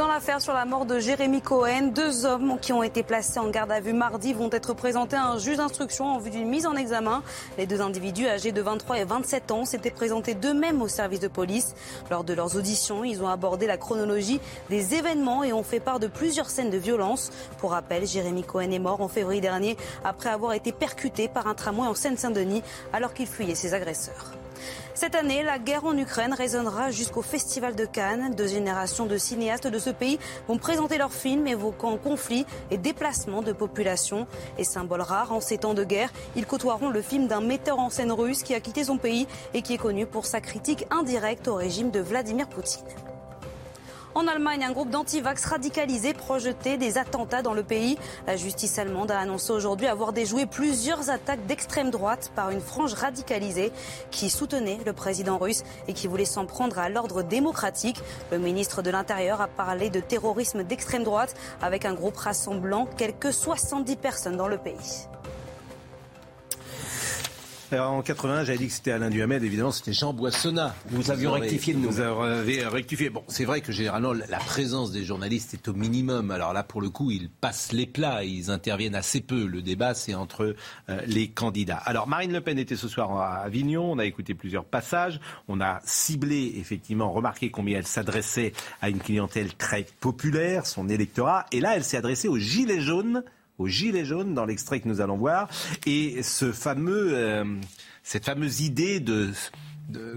Dans 0.00 0.08
l'affaire 0.08 0.40
sur 0.40 0.54
la 0.54 0.64
mort 0.64 0.86
de 0.86 0.98
Jérémy 0.98 1.42
Cohen, 1.42 1.90
deux 1.94 2.24
hommes 2.24 2.58
qui 2.58 2.72
ont 2.72 2.82
été 2.82 3.02
placés 3.02 3.38
en 3.38 3.50
garde 3.50 3.70
à 3.70 3.80
vue 3.80 3.92
mardi 3.92 4.32
vont 4.32 4.48
être 4.50 4.72
présentés 4.72 5.16
à 5.16 5.26
un 5.26 5.36
juge 5.36 5.58
d'instruction 5.58 6.06
en 6.06 6.18
vue 6.18 6.30
d'une 6.30 6.48
mise 6.48 6.66
en 6.66 6.74
examen. 6.74 7.22
Les 7.58 7.66
deux 7.66 7.82
individus 7.82 8.26
âgés 8.26 8.50
de 8.50 8.62
23 8.62 8.98
et 9.00 9.04
27 9.04 9.50
ans 9.50 9.66
s'étaient 9.66 9.90
présentés 9.90 10.32
d'eux-mêmes 10.32 10.80
au 10.80 10.88
service 10.88 11.20
de 11.20 11.28
police. 11.28 11.74
Lors 12.10 12.24
de 12.24 12.32
leurs 12.32 12.56
auditions, 12.56 13.04
ils 13.04 13.22
ont 13.22 13.28
abordé 13.28 13.66
la 13.66 13.76
chronologie 13.76 14.40
des 14.70 14.94
événements 14.94 15.44
et 15.44 15.52
ont 15.52 15.62
fait 15.62 15.80
part 15.80 16.00
de 16.00 16.06
plusieurs 16.06 16.48
scènes 16.48 16.70
de 16.70 16.78
violence. 16.78 17.28
Pour 17.58 17.72
rappel, 17.72 18.06
Jérémy 18.06 18.42
Cohen 18.42 18.70
est 18.70 18.78
mort 18.78 19.02
en 19.02 19.08
février 19.08 19.42
dernier 19.42 19.76
après 20.02 20.30
avoir 20.30 20.54
été 20.54 20.72
percuté 20.72 21.28
par 21.28 21.46
un 21.46 21.52
tramway 21.52 21.86
en 21.86 21.94
Seine-Saint-Denis 21.94 22.62
alors 22.94 23.12
qu'il 23.12 23.26
fuyait 23.26 23.54
ses 23.54 23.74
agresseurs. 23.74 24.32
Cette 24.94 25.14
année, 25.14 25.42
la 25.42 25.58
guerre 25.58 25.84
en 25.84 25.96
Ukraine 25.96 26.34
résonnera 26.34 26.90
jusqu'au 26.90 27.22
Festival 27.22 27.74
de 27.74 27.84
Cannes. 27.84 28.34
Deux 28.36 28.48
générations 28.48 29.06
de 29.06 29.16
cinéastes 29.16 29.66
de 29.66 29.78
ce 29.78 29.90
pays 29.90 30.18
vont 30.48 30.58
présenter 30.58 30.98
leurs 30.98 31.12
films 31.12 31.46
évoquant 31.46 31.96
conflits 31.96 32.46
et 32.70 32.78
déplacements 32.78 33.42
de 33.42 33.52
population. 33.52 34.26
Et 34.58 34.64
symbole 34.64 35.02
rare 35.02 35.32
en 35.32 35.40
ces 35.40 35.58
temps 35.58 35.74
de 35.74 35.84
guerre, 35.84 36.12
ils 36.36 36.46
côtoieront 36.46 36.90
le 36.90 37.02
film 37.02 37.28
d'un 37.28 37.40
metteur 37.40 37.78
en 37.78 37.90
scène 37.90 38.12
russe 38.12 38.42
qui 38.42 38.54
a 38.54 38.60
quitté 38.60 38.84
son 38.84 38.98
pays 38.98 39.26
et 39.54 39.62
qui 39.62 39.74
est 39.74 39.78
connu 39.78 40.06
pour 40.06 40.26
sa 40.26 40.40
critique 40.40 40.86
indirecte 40.90 41.48
au 41.48 41.54
régime 41.54 41.90
de 41.90 42.00
Vladimir 42.00 42.48
Poutine. 42.48 42.84
En 44.16 44.26
Allemagne, 44.26 44.64
un 44.64 44.72
groupe 44.72 44.90
d'antivax 44.90 45.44
radicalisés 45.44 46.14
projetait 46.14 46.76
des 46.76 46.98
attentats 46.98 47.42
dans 47.42 47.54
le 47.54 47.62
pays. 47.62 47.96
La 48.26 48.36
justice 48.36 48.76
allemande 48.76 49.12
a 49.12 49.20
annoncé 49.20 49.52
aujourd'hui 49.52 49.86
avoir 49.86 50.12
déjoué 50.12 50.46
plusieurs 50.46 51.10
attaques 51.10 51.46
d'extrême 51.46 51.90
droite 51.90 52.32
par 52.34 52.50
une 52.50 52.60
frange 52.60 52.94
radicalisée 52.94 53.70
qui 54.10 54.28
soutenait 54.28 54.80
le 54.84 54.92
président 54.92 55.38
russe 55.38 55.62
et 55.86 55.92
qui 55.92 56.08
voulait 56.08 56.24
s'en 56.24 56.44
prendre 56.44 56.80
à 56.80 56.88
l'ordre 56.88 57.22
démocratique. 57.22 58.00
Le 58.32 58.38
ministre 58.38 58.82
de 58.82 58.90
l'Intérieur 58.90 59.40
a 59.40 59.46
parlé 59.46 59.90
de 59.90 60.00
terrorisme 60.00 60.64
d'extrême 60.64 61.04
droite 61.04 61.36
avec 61.62 61.84
un 61.84 61.94
groupe 61.94 62.16
rassemblant 62.16 62.86
quelques 62.86 63.32
70 63.32 63.94
personnes 63.94 64.36
dans 64.36 64.48
le 64.48 64.58
pays. 64.58 65.06
Alors, 67.72 67.92
en 67.92 68.02
80, 68.02 68.44
j'avais 68.44 68.58
dit 68.58 68.66
que 68.66 68.72
c'était 68.72 68.90
Alain 68.90 69.10
Duhamel, 69.10 69.44
évidemment, 69.44 69.70
c'était 69.70 69.92
Jean 69.92 70.12
Boissonnat. 70.12 70.74
Nous 70.90 71.12
avions 71.12 71.30
rectifié 71.30 71.72
de 71.72 71.78
nous. 71.78 71.90
Vous 71.92 72.00
avez 72.00 72.66
rectifié. 72.66 73.10
Bon, 73.10 73.22
c'est 73.28 73.44
vrai 73.44 73.60
que 73.60 73.70
généralement, 73.70 74.12
la 74.12 74.38
présence 74.38 74.90
des 74.90 75.04
journalistes 75.04 75.54
est 75.54 75.68
au 75.68 75.72
minimum. 75.72 76.32
Alors 76.32 76.52
là, 76.52 76.64
pour 76.64 76.80
le 76.80 76.90
coup, 76.90 77.12
ils 77.12 77.30
passent 77.30 77.70
les 77.70 77.86
plats, 77.86 78.24
ils 78.24 78.50
interviennent 78.50 78.96
assez 78.96 79.20
peu. 79.20 79.46
Le 79.46 79.62
débat, 79.62 79.94
c'est 79.94 80.14
entre 80.14 80.56
euh, 80.88 81.00
les 81.06 81.28
candidats. 81.28 81.76
Alors, 81.76 82.08
Marine 82.08 82.32
Le 82.32 82.40
Pen 82.40 82.58
était 82.58 82.74
ce 82.74 82.88
soir 82.88 83.16
à 83.16 83.36
Avignon, 83.36 83.92
on 83.92 84.00
a 84.00 84.04
écouté 84.04 84.34
plusieurs 84.34 84.64
passages, 84.64 85.20
on 85.46 85.60
a 85.60 85.80
ciblé, 85.84 86.54
effectivement, 86.56 87.12
remarqué 87.12 87.52
combien 87.52 87.78
elle 87.78 87.86
s'adressait 87.86 88.52
à 88.82 88.88
une 88.88 88.98
clientèle 88.98 89.54
très 89.54 89.86
populaire, 90.00 90.66
son 90.66 90.88
électorat, 90.88 91.46
et 91.52 91.60
là, 91.60 91.76
elle 91.76 91.84
s'est 91.84 91.98
adressée 91.98 92.26
aux 92.26 92.38
Gilets 92.38 92.80
jaunes 92.80 93.22
aux 93.60 93.68
Gilets 93.68 94.06
jaunes 94.06 94.34
dans 94.34 94.46
l'extrait 94.46 94.80
que 94.80 94.88
nous 94.88 95.00
allons 95.00 95.16
voir. 95.16 95.48
Et 95.86 96.22
ce 96.22 96.50
fameux, 96.50 97.10
euh, 97.12 97.44
cette 98.02 98.24
fameuse 98.24 98.62
idée 98.62 99.00
de, 99.00 99.32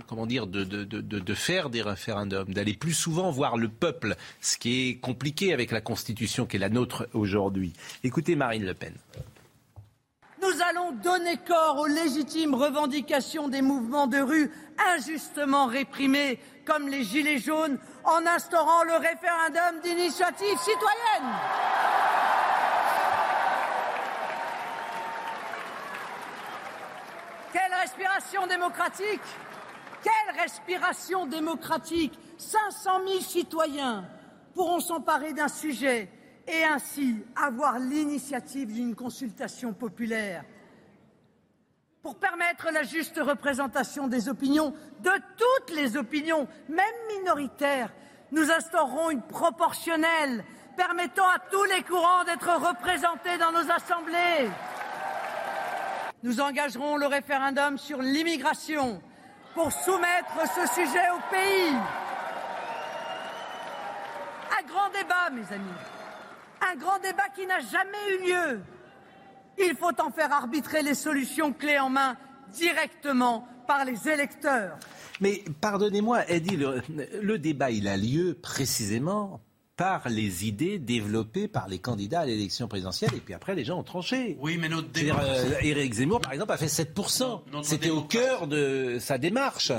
comment 0.08 0.26
dire, 0.26 0.48
de, 0.48 0.64
de, 0.64 0.84
de, 0.86 1.34
faire 1.34 1.70
des 1.70 1.82
référendums, 1.82 2.54
d'aller 2.54 2.74
plus 2.74 2.94
souvent 2.94 3.32
voir 3.32 3.58
le 3.58 3.68
peuple, 3.68 4.16
ce 4.40 4.58
qui 4.58 4.90
est 4.90 4.96
compliqué 4.96 5.54
avec 5.54 5.72
la 5.72 5.82
Constitution 5.82 6.46
qui 6.46 6.56
est 6.56 6.60
la 6.60 6.70
nôtre 6.70 7.08
aujourd'hui. 7.14 7.74
Écoutez 8.04 8.36
Marine 8.36 8.66
Le 8.66 8.74
Pen. 8.74 8.94
Nous 10.42 10.62
allons 10.70 10.92
donner 10.92 11.38
corps 11.48 11.80
aux 11.80 11.88
légitimes 11.88 12.54
revendications 12.54 13.48
des 13.48 13.62
mouvements 13.62 14.08
de 14.08 14.20
rue 14.20 14.52
injustement 14.96 15.68
réprimés, 15.68 16.40
comme 16.66 16.88
les 16.88 17.04
Gilets 17.04 17.40
jaunes, 17.40 17.78
en 18.04 18.26
instaurant 18.26 18.84
le 18.84 18.94
référendum 18.94 19.82
d'initiative 19.82 20.58
citoyenne. 20.60 21.32
Quelle 27.54 27.74
respiration 27.80 28.48
démocratique 28.48 29.22
Quelle 30.02 30.42
respiration 30.42 31.28
démocratique 31.28 32.18
500 32.38 33.08
000 33.08 33.22
citoyens 33.22 34.06
pourront 34.56 34.80
s'emparer 34.80 35.34
d'un 35.34 35.48
sujet 35.48 36.10
et 36.48 36.64
ainsi 36.64 37.24
avoir 37.36 37.78
l'initiative 37.78 38.74
d'une 38.74 38.96
consultation 38.96 39.72
populaire 39.72 40.44
pour 42.02 42.16
permettre 42.16 42.70
la 42.72 42.84
juste 42.84 43.18
représentation 43.18 44.08
des 44.08 44.28
opinions, 44.28 44.74
de 45.02 45.12
toutes 45.38 45.76
les 45.76 45.96
opinions, 45.96 46.48
même 46.68 47.18
minoritaires. 47.18 47.94
Nous 48.32 48.52
instaurerons 48.52 49.12
une 49.12 49.22
proportionnelle 49.22 50.44
permettant 50.76 51.30
à 51.30 51.40
tous 51.52 51.64
les 51.66 51.84
courants 51.84 52.26
d'être 52.26 52.50
représentés 52.50 53.38
dans 53.38 53.52
nos 53.54 53.72
assemblées. 53.72 54.50
Nous 56.24 56.40
engagerons 56.40 56.96
le 56.96 57.06
référendum 57.06 57.78
sur 57.78 58.02
l'immigration 58.02 59.02
pour 59.54 59.72
soumettre 59.72 60.40
ce 60.56 60.74
sujet 60.74 61.10
au 61.12 61.20
pays. 61.30 61.76
Un 64.58 64.66
grand 64.66 64.90
débat, 64.90 65.30
mes 65.34 65.54
amis. 65.54 65.80
Un 66.62 66.76
grand 66.78 66.98
débat 67.00 67.28
qui 67.36 67.46
n'a 67.46 67.60
jamais 67.60 68.16
eu 68.16 68.30
lieu. 68.30 68.62
Il 69.60 69.76
faut 69.76 70.02
en 70.02 70.12
faire 70.12 70.32
arbitrer 70.32 70.82
les 70.82 70.96
solutions 70.96 71.52
clés 71.52 71.78
en 71.78 71.90
main 71.90 72.16
directement 72.54 73.46
par 73.68 73.84
les 73.84 74.08
électeurs. 74.08 74.78
Mais 75.20 75.44
pardonnez-moi, 75.60 76.30
Eddie, 76.30 76.56
le, 76.56 76.82
le 77.22 77.38
débat, 77.38 77.70
il 77.70 77.88
a 77.88 77.98
lieu 77.98 78.34
précisément 78.42 79.42
par 79.84 80.08
les 80.08 80.48
idées 80.48 80.80
développées 80.80 81.50
par 81.50 81.68
les 81.68 81.78
candidats 81.78 82.22
à 82.22 82.26
l'élection 82.26 82.70
présidentielle 82.70 83.10
et 83.18 83.20
puis 83.20 83.34
après 83.34 83.54
les 83.54 83.66
gens 83.66 83.78
ont 83.78 83.84
tranché. 83.84 84.38
Oui, 84.40 84.58
mais 84.58 84.70
notre 84.70 84.88
euh, 84.98 85.60
Éric 85.62 85.96
Zemmour, 85.96 86.22
par 86.22 86.32
exemple, 86.32 86.54
a 86.54 86.58
fait 86.58 86.68
7%. 86.68 87.42
C'était 87.64 87.90
au 87.90 88.02
cœur 88.02 88.48
de 88.48 88.96
sa 89.02 89.18
démarche. 89.18 89.74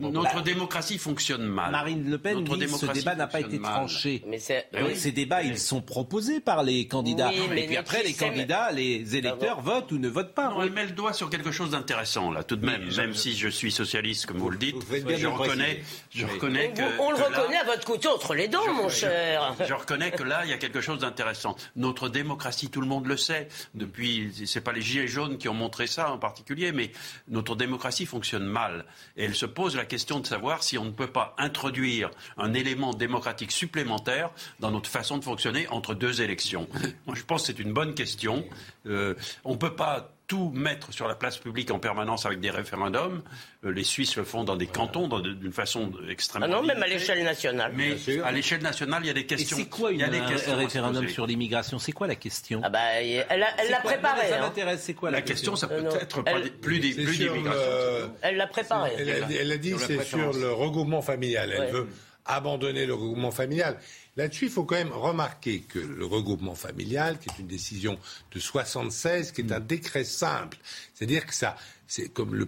notre 0.00 0.42
démocratie 0.42 0.98
fonctionne 0.98 1.44
mal. 1.44 1.70
Marine 1.70 2.10
Le 2.10 2.18
Pen 2.18 2.42
dit 2.42 2.58
que 2.58 2.66
ce 2.66 2.86
débat 2.86 3.14
n'a 3.14 3.28
pas 3.28 3.38
été 3.38 3.60
tranché. 3.60 4.24
Mais 4.26 4.40
ces 4.40 5.12
débats, 5.12 5.44
ils 5.44 5.60
sont 5.60 5.80
proposés 5.80 6.40
par 6.40 6.64
les 6.64 6.88
candidats. 6.88 7.30
et 7.32 7.66
puis 7.68 7.76
après, 7.76 8.02
les 8.02 8.14
candidats, 8.14 8.72
les 8.72 9.14
électeurs 9.16 9.60
votent 9.60 9.92
ou 9.92 9.98
ne 9.98 10.08
votent 10.08 10.34
pas. 10.34 10.52
On 10.56 10.68
met 10.68 10.86
le 10.86 10.92
doigt 10.92 11.12
sur 11.12 11.30
quelque 11.30 11.52
chose 11.52 11.70
d'intéressant, 11.70 12.32
là, 12.32 12.42
tout 12.42 12.56
de 12.56 12.66
même. 12.66 12.82
même 12.96 13.14
si 13.14 13.36
je 13.36 13.48
suis 13.48 13.70
socialiste, 13.70 14.26
comme 14.26 14.38
vous 14.38 14.50
le 14.50 14.58
dites, 14.58 14.76
je 14.90 15.26
reconnais, 15.28 15.82
je 16.10 16.26
reconnais 16.26 16.72
que... 16.72 16.82
On 17.00 17.12
le 17.12 17.16
reconnaît 17.16 17.58
à 17.58 17.64
votre 17.64 17.84
couteau 17.84 18.10
entre 18.10 18.34
les 18.34 18.48
dents, 18.48 18.72
mon 18.74 18.88
cher. 18.88 19.19
Je 19.66 19.74
reconnais 19.74 20.10
que 20.10 20.22
là, 20.22 20.44
il 20.44 20.50
y 20.50 20.52
a 20.52 20.58
quelque 20.58 20.80
chose 20.80 21.00
d'intéressant. 21.00 21.56
Notre 21.76 22.08
démocratie, 22.08 22.70
tout 22.70 22.80
le 22.80 22.86
monde 22.86 23.06
le 23.06 23.16
sait. 23.16 23.48
Depuis, 23.74 24.32
c'est 24.46 24.60
pas 24.60 24.72
les 24.72 24.82
gilets 24.82 25.08
jaunes 25.08 25.38
qui 25.38 25.48
ont 25.48 25.54
montré 25.54 25.86
ça 25.86 26.10
en 26.12 26.18
particulier, 26.18 26.72
mais 26.72 26.92
notre 27.28 27.56
démocratie 27.56 28.06
fonctionne 28.06 28.44
mal. 28.44 28.84
Et 29.16 29.24
elle 29.24 29.34
se 29.34 29.46
pose 29.46 29.76
la 29.76 29.84
question 29.84 30.20
de 30.20 30.26
savoir 30.26 30.62
si 30.62 30.78
on 30.78 30.84
ne 30.84 30.90
peut 30.90 31.06
pas 31.06 31.34
introduire 31.38 32.10
un 32.36 32.54
élément 32.54 32.92
démocratique 32.92 33.52
supplémentaire 33.52 34.30
dans 34.60 34.70
notre 34.70 34.90
façon 34.90 35.18
de 35.18 35.24
fonctionner 35.24 35.68
entre 35.68 35.94
deux 35.94 36.22
élections. 36.22 36.68
Moi, 37.06 37.16
je 37.16 37.22
pense 37.22 37.42
que 37.42 37.46
c'est 37.48 37.58
une 37.58 37.72
bonne 37.72 37.94
question. 37.94 38.44
Euh, 38.86 39.14
on 39.44 39.56
peut 39.56 39.74
pas 39.74 40.12
tout 40.30 40.52
mettre 40.54 40.92
sur 40.92 41.08
la 41.08 41.16
place 41.16 41.38
publique 41.38 41.72
en 41.72 41.80
permanence 41.80 42.24
avec 42.24 42.38
des 42.38 42.50
référendums. 42.50 43.20
Euh, 43.64 43.72
les 43.72 43.82
Suisses 43.82 44.14
le 44.14 44.22
font 44.22 44.44
dans 44.44 44.54
des 44.54 44.68
cantons 44.68 45.08
d'une 45.08 45.52
façon 45.52 45.90
extrêmement. 46.08 46.46
Ah 46.46 46.48
non, 46.48 46.62
même 46.62 46.80
à 46.80 46.86
l'échelle 46.86 47.24
nationale. 47.24 47.72
Mais 47.74 47.96
à 48.22 48.30
l'échelle 48.30 48.62
nationale, 48.62 49.02
il 49.02 49.08
y 49.08 49.10
a 49.10 49.14
des 49.14 49.26
questions. 49.26 49.56
C'est 49.56 49.68
quoi 49.68 49.90
une, 49.90 50.04
un 50.04 50.54
référendum 50.54 51.08
sur 51.08 51.26
l'immigration? 51.26 51.80
C'est 51.80 51.90
quoi 51.90 52.06
la 52.06 52.14
question? 52.14 52.60
Ah 52.62 52.70
bah, 52.70 52.78
Elle 53.02 53.40
l'a 53.40 53.80
préparé. 53.80 54.28
Ça 54.28 54.36
hein. 54.36 54.40
m'intéresse. 54.42 54.82
C'est 54.84 54.94
quoi 54.94 55.10
la, 55.10 55.20
question, 55.20 55.56
Ça 55.56 55.66
peut 55.66 55.84
être 55.84 56.60
plus 56.60 56.78
d'immigration. 56.78 58.14
Elle 58.22 58.36
l'a 58.36 58.46
préparé. 58.46 58.92
Elle 58.98 59.50
a 59.50 59.56
dit 59.56 59.74
c'est 59.78 60.04
sur 60.04 60.32
le 60.32 60.52
regroupement 60.52 61.02
familial. 61.02 61.52
Elle 61.58 61.72
veut 61.72 61.88
abandonner 62.24 62.86
le 62.86 62.94
regroupement 62.94 63.32
familial. 63.32 63.78
Là-dessus, 64.20 64.46
il 64.46 64.50
faut 64.50 64.64
quand 64.64 64.74
même 64.74 64.92
remarquer 64.92 65.60
que 65.60 65.78
le 65.78 66.04
regroupement 66.04 66.54
familial, 66.54 67.18
qui 67.18 67.30
est 67.30 67.38
une 67.38 67.46
décision 67.46 67.98
de 68.32 68.38
76, 68.38 69.32
qui 69.32 69.40
est 69.40 69.50
un 69.50 69.60
décret 69.60 70.04
simple, 70.04 70.58
c'est-à-dire 70.92 71.24
que 71.24 71.34
ça, 71.34 71.56
c'est 71.86 72.12
comme 72.12 72.34
le, 72.34 72.44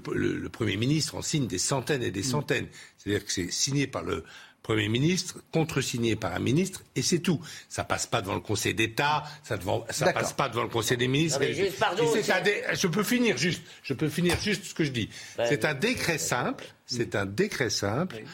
Premier 0.50 0.76
ministre 0.76 1.14
en 1.14 1.22
signe 1.22 1.46
des 1.46 1.56
centaines 1.56 2.02
et 2.02 2.10
des 2.10 2.22
centaines, 2.22 2.68
c'est-à-dire 2.98 3.24
que 3.24 3.32
c'est 3.32 3.50
signé 3.50 3.86
par 3.86 4.02
le 4.02 4.22
Premier 4.62 4.90
ministre, 4.90 5.38
contresigné 5.50 6.14
par 6.14 6.34
un 6.34 6.40
ministre, 6.40 6.82
et 6.94 7.00
c'est 7.00 7.20
tout. 7.20 7.40
Ça 7.70 7.84
passe 7.84 8.06
pas 8.06 8.20
devant 8.20 8.34
le 8.34 8.40
Conseil 8.40 8.74
d'État, 8.74 9.24
ça 9.42 9.56
ne 9.56 10.12
passe 10.12 10.34
pas 10.34 10.50
devant 10.50 10.64
le 10.64 10.68
Conseil 10.68 10.98
des 10.98 11.08
ministres. 11.08 11.40
Non, 11.40 11.46
mais 11.46 11.54
juste, 11.54 11.78
pardon, 11.78 12.04
Je 12.04 12.86
peux 12.86 13.02
finir 13.02 13.38
juste, 13.38 13.62
je 13.82 13.94
peux 13.94 14.10
finir 14.10 14.38
juste 14.38 14.64
ce 14.64 14.74
que 14.74 14.84
je 14.84 14.90
dis. 14.90 15.08
c'est 15.48 15.64
un 15.64 15.74
décret 15.74 16.18
simple, 16.18 16.66
c'est 16.84 17.16
un 17.16 17.24
décret 17.24 17.70
simple 17.70 18.24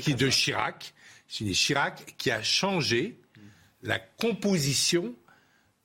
qui 0.00 0.14
de 0.14 0.30
Chirac, 0.30 0.94
Chirac, 1.28 2.14
qui 2.16 2.30
a 2.30 2.42
changé 2.42 3.16
la 3.82 3.98
composition 3.98 5.14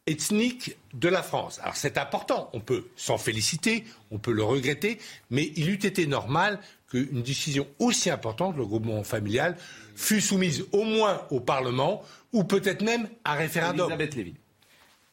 ethnique 0.08 0.76
de 0.94 1.08
la 1.08 1.22
France. 1.22 1.60
Alors 1.62 1.76
c'est 1.76 1.98
important, 1.98 2.50
on 2.54 2.60
peut 2.60 2.88
s'en 2.96 3.18
féliciter, 3.18 3.84
on 4.12 4.18
peut 4.18 4.32
le 4.32 4.44
regretter, 4.44 5.00
mais 5.30 5.52
il 5.56 5.70
eût 5.70 5.74
été 5.86 6.08
normal 6.08 6.60
qu'une 6.90 7.22
décision 7.22 7.68
aussi 7.78 8.10
importante, 8.10 8.58
le 8.58 8.66
groupement 8.66 9.04
familial, 9.04 9.56
fût 9.96 10.22
soumise 10.22 10.66
au 10.72 10.84
moins 10.84 11.22
au 11.30 11.40
Parlement 11.40 12.04
ou 12.34 12.44
peut-être 12.44 12.82
même 12.82 13.08
à 13.24 13.36
référendum. 13.36 13.92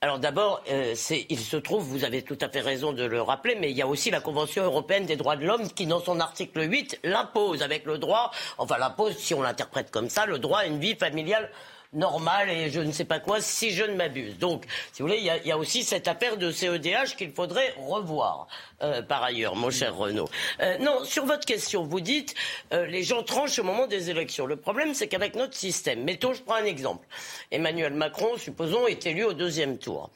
Alors 0.07 0.21
d'abord, 0.21 0.63
euh, 0.71 0.95
il 1.29 1.41
se 1.41 1.57
trouve, 1.57 1.83
vous 1.83 2.05
avez 2.05 2.23
tout 2.23 2.39
à 2.41 2.49
fait 2.49 2.61
raison 2.61 2.93
de 2.93 3.03
le 3.03 3.21
rappeler, 3.21 3.57
mais 3.61 3.73
il 3.73 3.77
y 3.77 3.83
a 3.83 3.89
aussi 3.89 4.13
la 4.13 4.21
Convention 4.21 4.63
européenne 4.63 5.05
des 5.05 5.17
droits 5.17 5.35
de 5.35 5.45
l'homme 5.45 5.69
qui, 5.69 5.85
dans 5.85 5.99
son 5.99 6.21
article 6.21 6.63
8, 6.63 7.01
l'impose 7.03 7.61
avec 7.65 7.85
le 7.87 7.99
droit, 7.99 8.31
enfin 8.57 8.79
l'impose 8.79 9.17
si 9.17 9.35
on 9.35 9.43
l'interprète 9.43 9.91
comme 9.91 10.09
ça, 10.09 10.25
le 10.25 10.39
droit 10.39 10.61
à 10.61 10.67
une 10.67 10.79
vie 10.79 10.95
familiale 10.95 11.51
normal 11.97 12.51
et 12.51 12.71
je 12.71 12.81
ne 12.81 12.93
sais 12.93 13.05
pas 13.05 13.19
quoi, 13.19 13.41
si 13.41 13.71
je 13.71 13.83
ne 13.83 13.95
m'abuse. 13.95 14.39
Donc, 14.39 14.65
si 14.93 15.03
vous 15.03 15.09
voulez, 15.09 15.19
il 15.19 15.47
y, 15.47 15.51
a, 15.51 15.59
aussi 15.59 15.83
cette 15.83 16.07
affaire 16.07 16.37
de 16.37 16.53
CEDH 16.53 17.17
qu'il 17.17 17.33
faudrait 17.33 17.75
revoir, 17.79 18.47
euh, 18.83 19.03
par 19.03 19.23
ailleurs, 19.23 19.57
mon 19.57 19.71
cher 19.71 19.97
Renaud. 19.97 20.29
Euh, 20.61 20.79
non, 20.79 21.05
sur 21.05 21.25
votre 21.25 21.47
question, 21.47 21.83
vous 21.85 22.01
dites 22.01 22.35
euh, 22.73 22.87
les 22.87 23.03
gens 23.03 23.23
tranchent 23.23 23.59
au 23.59 23.65
moment 23.65 23.87
des 23.87 24.11
élections. 24.11 24.47
Le 24.47 24.57
problème, 24.57 24.95
c'est 24.95 25.09
qu'avec 25.09 25.35
notre 25.35 25.55
système, 25.55 26.05
mettons, 26.05 26.35
je 26.35 26.43
prends 26.43 26.57
un 26.57 26.65
exemple. 26.65 27.07
Emmanuel 27.51 27.95
Macron, 27.95 28.37
supposons, 28.37 28.87
est 28.87 29.07
élu 29.07 29.25
au 29.25 29.33
deuxième 29.33 29.79
tour 29.79 30.11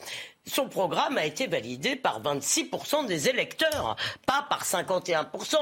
son 0.46 0.68
programme 0.68 1.18
a 1.18 1.26
été 1.26 1.46
validé 1.46 1.96
par 1.96 2.22
26% 2.22 3.06
des 3.06 3.28
électeurs, 3.28 3.96
pas 4.26 4.46
par 4.48 4.64
51%. 4.64 5.56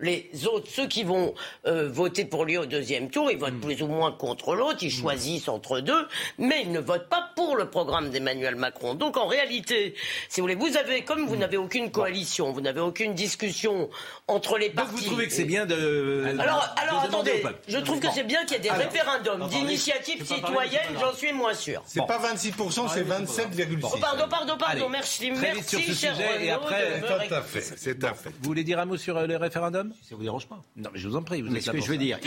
Les 0.00 0.30
autres, 0.46 0.68
ceux 0.68 0.88
qui 0.88 1.04
vont 1.04 1.34
euh, 1.66 1.88
voter 1.88 2.24
pour 2.24 2.44
lui 2.44 2.56
au 2.56 2.66
deuxième 2.66 3.10
tour, 3.10 3.30
ils 3.30 3.38
votent 3.38 3.52
hmm. 3.52 3.60
plus 3.60 3.82
ou 3.82 3.86
moins 3.86 4.10
contre 4.10 4.54
l'autre, 4.54 4.78
ils 4.82 4.88
hmm. 4.88 5.02
choisissent 5.02 5.48
entre 5.48 5.80
deux, 5.80 6.08
mais 6.38 6.62
ils 6.62 6.72
ne 6.72 6.80
votent 6.80 7.08
pas 7.08 7.30
pour 7.36 7.56
le 7.56 7.68
programme 7.70 8.10
d'Emmanuel 8.10 8.56
Macron. 8.56 8.94
Donc 8.94 9.16
en 9.16 9.26
réalité, 9.26 9.94
si 10.28 10.40
vous 10.40 10.44
voulez, 10.44 10.54
vous 10.54 10.76
avez, 10.76 11.04
comme 11.04 11.26
vous 11.26 11.36
hmm. 11.36 11.40
n'avez 11.40 11.56
aucune 11.56 11.90
coalition, 11.90 12.52
vous 12.52 12.60
n'avez 12.60 12.80
aucune 12.80 13.14
discussion 13.14 13.90
entre 14.28 14.58
les 14.58 14.70
partis. 14.70 14.90
Donc 14.90 15.00
vous 15.00 15.06
trouvez 15.06 15.28
que 15.28 15.34
c'est 15.34 15.44
bien 15.44 15.66
de. 15.66 16.34
Alors, 16.40 16.74
alors 16.76 17.02
attendez, 17.04 17.42
je 17.68 17.78
trouve 17.78 18.00
que 18.00 18.10
c'est 18.12 18.24
bien 18.24 18.44
qu'il 18.44 18.56
y 18.56 18.60
ait 18.60 18.62
des 18.62 18.70
référendums 18.70 19.48
d'initiative 19.48 20.24
citoyenne, 20.24 20.96
j'en 20.98 21.14
suis 21.14 21.32
moins 21.32 21.54
sûr. 21.54 21.82
C'est 21.86 22.06
pas 22.06 22.18
26%, 22.18 22.88
c'est 22.92 23.04
27,6%. 23.04 24.00
pardon, 24.00 24.31
pardon, 24.32 24.56
pardon, 24.58 24.88
merci. 24.88 25.30
merci, 25.30 25.62
sur 25.62 25.80
ce 25.80 25.92
sujet 25.92 26.44
et 26.44 26.50
après. 26.50 27.00
Tout 27.00 27.34
à 27.34 27.42
fait, 27.42 27.60
c'est 27.60 28.02
à 28.04 28.14
fait. 28.14 28.30
Vous 28.30 28.44
voulez 28.44 28.64
dire 28.64 28.78
un 28.78 28.84
mot 28.84 28.96
sur 28.96 29.16
euh, 29.16 29.26
le 29.26 29.36
référendum? 29.36 29.92
Ça 30.02 30.16
vous 30.16 30.22
dérange 30.22 30.46
pas 30.46 30.60
Non, 30.76 30.90
mais 30.92 30.98
je 30.98 31.08
vous 31.08 31.16
en 31.16 31.22
prie. 31.22 31.42
Vous 31.42 31.50
mais 31.50 31.60
ce 31.60 31.70
que 31.70 31.80
je 31.80 31.88
veux 31.88 31.98
dire, 31.98 32.18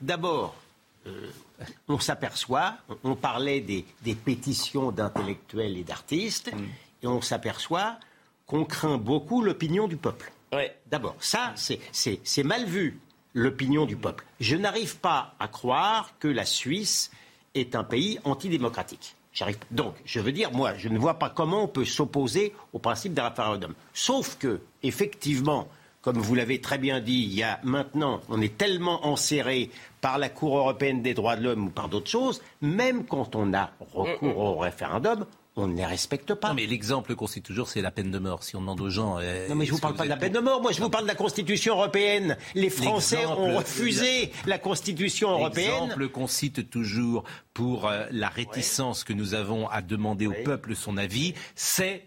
d'abord, 0.00 0.56
euh, 1.06 1.30
on 1.88 1.98
s'aperçoit, 1.98 2.74
on 3.04 3.14
parlait 3.14 3.60
des, 3.60 3.84
pétitions 4.14 4.90
d'intellectuels 4.92 5.76
et 5.76 5.84
d'artistes, 5.84 6.52
mm. 6.52 7.04
et 7.04 7.06
on 7.06 7.20
s'aperçoit 7.20 7.98
qu'on 8.46 8.64
craint 8.64 8.98
beaucoup 8.98 9.42
l'opinion 9.42 9.88
du 9.88 9.96
peuple. 9.96 10.32
D'abord, 10.86 11.16
ça, 11.20 11.52
c'est 11.56 12.42
mal 12.44 12.64
vu, 12.64 12.98
l'opinion 13.34 13.84
du 13.84 13.96
peuple. 13.96 14.24
Je 14.40 14.56
n'arrive 14.56 14.96
pas 14.96 15.34
à 15.38 15.48
croire 15.48 16.12
que 16.18 16.28
la 16.28 16.46
Suisse 16.46 17.10
est 17.54 17.74
un 17.74 17.84
pays 17.84 18.18
antidémocratique. 18.24 19.15
Donc, 19.70 19.94
je 20.04 20.20
veux 20.20 20.32
dire, 20.32 20.50
moi, 20.52 20.74
je 20.76 20.88
ne 20.88 20.98
vois 20.98 21.14
pas 21.14 21.30
comment 21.30 21.64
on 21.64 21.68
peut 21.68 21.84
s'opposer 21.84 22.54
au 22.72 22.78
principe 22.78 23.14
d'un 23.14 23.28
référendum. 23.28 23.74
Sauf 23.92 24.36
que, 24.38 24.60
effectivement, 24.82 25.68
comme 26.02 26.18
vous 26.18 26.34
l'avez 26.34 26.60
très 26.60 26.78
bien 26.78 27.00
dit, 27.00 27.24
il 27.24 27.34
y 27.34 27.42
a 27.42 27.58
maintenant, 27.64 28.20
on 28.28 28.40
est 28.40 28.56
tellement 28.56 29.06
enserré 29.06 29.70
par 30.00 30.18
la 30.18 30.28
Cour 30.28 30.56
européenne 30.56 31.02
des 31.02 31.14
droits 31.14 31.36
de 31.36 31.42
l'homme 31.42 31.66
ou 31.66 31.70
par 31.70 31.88
d'autres 31.88 32.10
choses, 32.10 32.40
même 32.60 33.04
quand 33.04 33.34
on 33.34 33.52
a 33.52 33.70
recours 33.92 34.38
au 34.38 34.56
référendum, 34.56 35.26
on 35.56 35.68
ne 35.68 35.76
les 35.76 35.86
respecte 35.86 36.34
pas. 36.34 36.48
Non, 36.48 36.54
mais 36.54 36.66
l'exemple 36.66 37.14
qu'on 37.14 37.26
cite 37.26 37.44
toujours, 37.44 37.68
c'est 37.68 37.80
la 37.80 37.90
peine 37.90 38.10
de 38.10 38.18
mort. 38.18 38.44
Si 38.44 38.56
on 38.56 38.60
demande 38.60 38.80
aux 38.80 38.90
gens. 38.90 39.18
Euh, 39.18 39.48
non, 39.48 39.54
mais 39.54 39.64
je 39.64 39.70
ne 39.70 39.76
vous 39.76 39.80
parle 39.80 39.94
pas 39.94 40.04
de 40.04 40.10
la 40.10 40.18
peine 40.18 40.32
de 40.32 40.38
mort. 40.38 40.60
Moi, 40.60 40.72
je 40.72 40.80
vous 40.80 40.90
parle 40.90 41.04
de 41.04 41.08
la 41.08 41.14
Constitution 41.14 41.74
européenne. 41.74 42.36
Les 42.54 42.68
Français 42.68 43.24
ont 43.24 43.56
refusé 43.56 44.30
la 44.46 44.58
Constitution 44.58 45.30
européenne. 45.30 45.70
L'exemple 45.80 46.08
qu'on 46.08 46.26
cite 46.26 46.68
toujours 46.70 47.24
pour 47.54 47.88
euh, 47.88 48.04
la 48.10 48.28
réticence 48.28 49.02
que 49.02 49.14
nous 49.14 49.34
avons 49.34 49.66
à 49.68 49.80
demander 49.80 50.26
au 50.26 50.34
peuple 50.44 50.76
son 50.76 50.98
avis, 50.98 51.32
c'est 51.54 52.04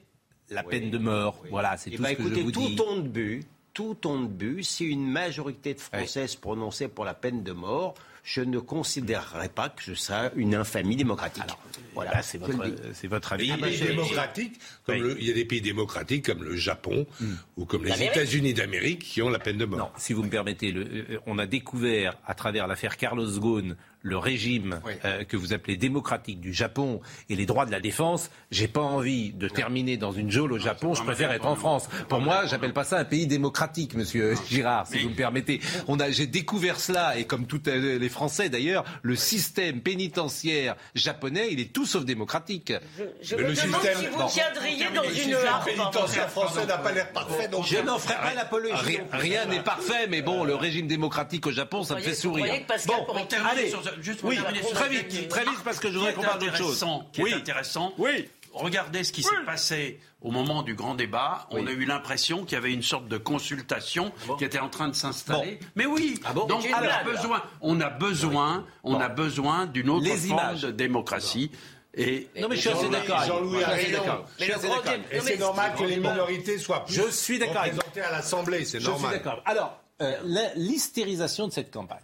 la 0.50 0.64
peine 0.64 0.91
de 0.91 0.97
mort. 1.00 1.41
Voilà, 1.50 1.76
c'est 1.78 1.89
eh 1.91 1.95
tout 1.95 2.04
ben, 2.04 2.10
ce 2.10 2.24
que 2.24 2.36
je 2.36 2.41
vous 2.41 2.52
tout 2.52 2.68
dis. 2.68 2.76
Ton 2.76 2.97
de 2.97 3.08
but, 3.08 3.47
tout 3.80 3.95
ton 3.95 4.19
de 4.19 4.27
but, 4.27 4.61
si 4.61 4.84
une 4.84 5.09
majorité 5.09 5.73
de 5.73 5.80
Français 5.80 6.27
se 6.27 6.36
prononçait 6.36 6.89
pour 6.89 7.05
la 7.05 7.13
peine 7.13 7.43
de 7.43 7.53
mort, 7.53 7.95
je 8.25 8.41
ne 8.41 8.59
considérerais 8.59 9.47
pas 9.47 9.69
que 9.69 9.82
ce 9.82 9.95
soit 9.95 10.34
une 10.36 10.53
infamie 10.53 10.97
démocratique. 10.97 11.45
voilà, 11.93 12.21
c'est 12.21 12.38
votre, 12.38 13.32
avis. 13.32 13.45
Il 13.45 13.49
y, 13.49 13.53
a 13.53 13.55
des 13.55 13.61
pays 13.61 13.88
démocratiques, 13.88 14.59
comme 14.84 15.01
le, 15.01 15.17
il 15.17 15.27
y 15.27 15.32
a 15.32 15.34
des 15.34 15.45
pays 15.45 15.61
démocratiques 15.61 16.25
comme 16.25 16.43
le 16.43 16.57
Japon 16.57 17.07
hmm. 17.21 17.34
ou 17.55 17.63
comme 17.63 17.86
les 17.86 18.03
États-Unis 18.03 18.53
d'Amérique 18.53 18.99
qui 18.99 19.21
ont 19.21 19.30
la 19.30 19.39
peine 19.39 19.57
de 19.57 19.63
mort. 19.63 19.80
Non, 19.80 19.89
si 19.97 20.11
vous 20.11 20.23
me 20.23 20.30
permettez, 20.30 20.73
le, 20.73 20.82
euh, 20.82 21.19
on 21.25 21.38
a 21.38 21.45
découvert 21.45 22.17
à 22.27 22.34
travers 22.34 22.67
l'affaire 22.67 22.97
Carlos 22.97 23.39
Ghosn 23.39 23.77
le 24.02 24.18
régime 24.18 24.80
euh, 25.06 25.24
que 25.24 25.36
vous 25.36 25.54
appelez 25.54 25.78
démocratique 25.78 26.39
du 26.39 26.54
Japon 26.54 27.02
et 27.30 27.36
les 27.36 27.45
droits 27.45 27.66
de 27.66 27.72
la 27.72 27.80
défense, 27.80 28.30
j'ai 28.52 28.68
pas 28.68 28.82
envie 28.82 29.32
de 29.34 29.47
terminer 29.47 29.97
dans 29.97 30.12
une 30.12 30.32
geôle 30.32 30.54
au 30.54 30.58
Japon. 30.58 30.93
Je 30.93 31.04
préfère 31.04 31.32
être 31.32 31.45
en 31.45 31.56
France. 31.56 31.89
Pour 32.08 32.22
moi, 32.22 32.45
j'appelle 32.45 32.74
pas 32.74 32.84
ça 32.84 32.97
un 32.97 33.06
pays 33.06 33.28
démocratique, 33.28 33.95
Monsieur 33.95 34.36
Girard, 34.50 34.88
si 34.88 35.00
vous 35.00 35.10
me 35.10 35.16
permettez. 35.16 35.60
On 35.88 36.00
a, 36.00 36.12
j'ai 36.12 36.28
découvert 36.28 36.80
cela 36.80 37.18
et 37.18 37.26
comme 37.26 37.45
tous 37.45 37.62
euh, 37.68 38.00
les 38.00 38.10
Français 38.10 38.50
d'ailleurs, 38.50 38.86
le 39.02 39.16
système 39.16 39.82
pénitentiaire 39.82 40.76
japonais, 40.95 41.50
il 41.52 41.60
est 41.60 41.74
tout 41.74 41.86
sauf 41.86 42.06
démocratique. 42.06 42.74
Je, 43.22 43.36
me 43.36 43.41
le 43.41 43.56
système, 43.56 43.97
si 43.97 44.08
vous 44.08 44.24
tiendriez 44.28 44.86
dans 44.93 45.04
une 45.04 45.10
Le 45.10 45.14
système 45.14 45.54
pénitentiaire 45.66 46.30
français 46.30 46.66
n'a 46.66 46.78
pas 46.78 46.91
l'air 46.91 47.12
parfait. 47.12 47.47
Donc 47.47 47.66
je 47.66 47.78
n'en 47.78 48.00
ferai 48.00 48.16
pas 48.16 48.34
l'apologie. 48.34 49.00
Rien 49.12 49.45
n'est 49.45 49.64
parfait, 49.64 50.08
mais 50.08 50.22
bon, 50.22 50.43
le 50.43 50.56
régime 50.56 50.88
démocratique 50.88 51.47
au 51.47 51.52
Japon, 51.52 51.84
ça 51.84 51.95
me 51.95 52.02
fait 52.02 52.14
sourire. 52.14 52.54
Bon, 52.88 53.06
allez 53.50 53.72
juste 54.02 54.22
oui, 54.24 54.38
très 54.74 54.90
vite, 54.90 55.30
très 55.30 55.44
vite, 55.44 55.64
parce 55.64 55.80
que 55.80 55.90
je 55.90 55.98
voudrais 55.98 56.14
qu'on 56.14 56.22
parle 56.22 56.40
d'autre 56.40 56.58
chose. 56.58 56.86
Qui 57.14 57.22
est 57.22 57.34
intéressant. 57.34 57.94
Oui. 57.98 58.30
Regardez 58.54 59.04
ce 59.04 59.12
qui 59.12 59.24
s'est 59.24 59.30
passé 59.46 60.00
au 60.22 60.32
moment 60.32 60.64
du 60.64 60.76
grand 60.76 60.96
débat. 60.96 61.48
On 61.52 61.66
a 61.68 61.72
eu 61.72 61.86
l'impression 61.86 62.44
qu'il 62.46 62.54
y 62.54 62.58
avait 62.58 62.74
une 62.74 62.84
sorte 62.84 63.08
de 63.08 63.18
consultation 63.18 64.12
qui 64.38 64.44
était 64.44 64.60
en 64.60 64.70
train 64.70 64.88
de 64.88 64.96
s'installer. 64.96 65.60
Mais 65.76 65.86
oui. 65.86 66.20
Ah 66.26 66.34
Donc 66.34 66.50
on 66.70 66.74
a 66.74 67.04
besoin, 67.04 67.44
on 67.62 67.82
a 67.82 67.90
besoin, 67.90 68.66
on 68.84 69.00
a 69.00 69.10
besoin 69.10 69.66
d'une 69.66 69.90
autre 69.90 70.08
forme 70.16 70.60
de 70.60 70.72
démocratie. 70.72 71.52
Et 71.96 72.30
non 72.40 72.48
mais 72.48 72.56
je 72.56 72.62
suis 72.62 72.70
assez 72.70 72.90
d'accord. 72.90 73.24
Jean-Louis 73.24 73.64
a 73.64 73.70
raison. 73.70 74.26
Et 74.40 75.20
c'est 75.22 75.38
normal 75.38 75.74
que 75.78 75.84
les 75.84 75.98
minorités 75.98 76.58
soient 76.60 76.86
plus 76.86 76.96
je 76.96 77.10
suis 77.10 77.44
représentées 77.44 78.02
à 78.02 78.12
l'Assemblée. 78.12 78.64
C'est 78.64 78.80
normal. 78.80 79.02
Je 79.02 79.08
suis 79.08 79.18
d'accord. 79.18 79.42
Alors, 79.46 79.82
euh, 80.02 80.16
l'hystérisation 80.56 81.48
de 81.48 81.52
cette 81.52 81.72
campagne. 81.72 82.00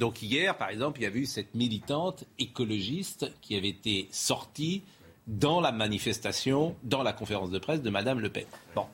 Donc 0.00 0.22
hier, 0.22 0.56
par 0.56 0.70
exemple, 0.70 0.98
il 1.00 1.02
y 1.02 1.06
a 1.06 1.14
eu 1.14 1.26
cette 1.26 1.54
militante 1.54 2.24
écologiste 2.38 3.30
qui 3.42 3.54
avait 3.54 3.68
été 3.68 4.08
sortie 4.10 4.82
dans 5.26 5.60
la 5.60 5.72
manifestation, 5.72 6.74
dans 6.82 7.02
la 7.02 7.12
conférence 7.12 7.50
de 7.50 7.58
presse 7.58 7.82
de 7.82 7.90
Madame 7.90 8.18
Le 8.18 8.30
Pen. 8.30 8.46
Bon. 8.74 8.86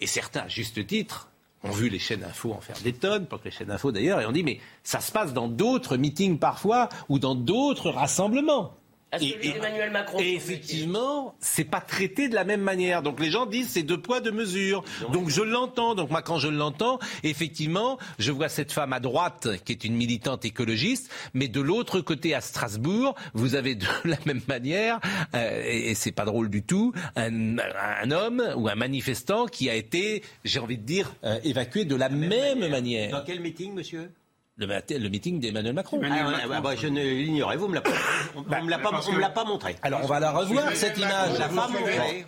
Et 0.00 0.06
certains, 0.06 0.40
à 0.40 0.48
juste 0.48 0.86
titre, 0.86 1.30
ont 1.64 1.70
vu 1.70 1.88
les 1.88 1.98
chaînes 1.98 2.24
info 2.24 2.52
en 2.52 2.60
faire 2.60 2.76
des 2.84 2.92
tonnes, 2.92 3.26
pas 3.26 3.38
que 3.38 3.44
les 3.44 3.50
chaînes 3.50 3.70
info 3.70 3.90
d'ailleurs, 3.90 4.20
et 4.20 4.26
ont 4.26 4.32
dit 4.32 4.42
mais 4.42 4.60
ça 4.82 5.00
se 5.00 5.10
passe 5.10 5.32
dans 5.32 5.48
d'autres 5.48 5.96
meetings 5.96 6.38
parfois 6.38 6.90
ou 7.08 7.18
dans 7.18 7.34
d'autres 7.34 7.90
rassemblements 7.90 8.74
et, 9.20 9.90
Macron. 9.90 10.18
Et 10.20 10.34
effectivement, 10.34 11.34
c'est 11.40 11.64
pas 11.64 11.80
traité 11.80 12.28
de 12.28 12.34
la 12.34 12.44
même 12.44 12.60
manière. 12.60 13.02
Donc 13.02 13.20
les 13.20 13.30
gens 13.30 13.46
disent 13.46 13.70
c'est 13.70 13.82
deux 13.82 14.00
poids 14.00 14.20
deux 14.20 14.30
mesures. 14.30 14.84
Donc 15.12 15.28
je 15.28 15.42
l'entends. 15.42 15.94
Donc 15.94 16.10
moi 16.10 16.22
quand 16.22 16.38
je 16.38 16.48
l'entends, 16.48 16.98
effectivement, 17.22 17.98
je 18.18 18.30
vois 18.30 18.48
cette 18.48 18.72
femme 18.72 18.92
à 18.92 19.00
droite 19.00 19.48
qui 19.64 19.72
est 19.72 19.84
une 19.84 19.94
militante 19.94 20.44
écologiste, 20.44 21.10
mais 21.34 21.48
de 21.48 21.60
l'autre 21.60 22.00
côté 22.00 22.34
à 22.34 22.40
Strasbourg, 22.40 23.14
vous 23.34 23.54
avez 23.54 23.74
de 23.74 23.86
la 24.04 24.18
même 24.26 24.42
manière, 24.48 25.00
euh, 25.34 25.62
et, 25.64 25.94
c'est 25.94 26.12
pas 26.12 26.24
drôle 26.24 26.48
du 26.48 26.62
tout, 26.62 26.92
un, 27.16 28.10
homme 28.10 28.42
ou 28.56 28.68
un 28.68 28.74
manifestant 28.74 29.46
qui 29.46 29.68
a 29.68 29.74
été, 29.74 30.22
j'ai 30.44 30.60
envie 30.60 30.78
de 30.78 30.82
dire, 30.82 31.12
euh, 31.24 31.38
évacué 31.44 31.84
de 31.84 31.94
la, 31.94 32.08
même, 32.08 32.68
manière. 32.68 33.10
Dans 33.10 33.24
quel 33.24 33.40
meeting, 33.40 33.74
monsieur? 33.74 34.10
Le, 34.66 35.08
meeting 35.08 35.40
d'Emmanuel 35.40 35.74
Macron. 35.74 36.00
Ah, 36.04 36.60
bah, 36.60 36.74
je 36.76 36.86
ne 36.86 37.02
l'ignorais, 37.02 37.56
vous 37.56 37.66
ne 37.66 37.72
me 37.72 37.74
l'a 39.20 39.28
pas, 39.28 39.44
montré. 39.44 39.76
Alors 39.82 40.00
on 40.02 40.06
va 40.06 40.20
la 40.20 40.32
revoir 40.32 40.72
cette 40.74 40.98
image. 40.98 41.40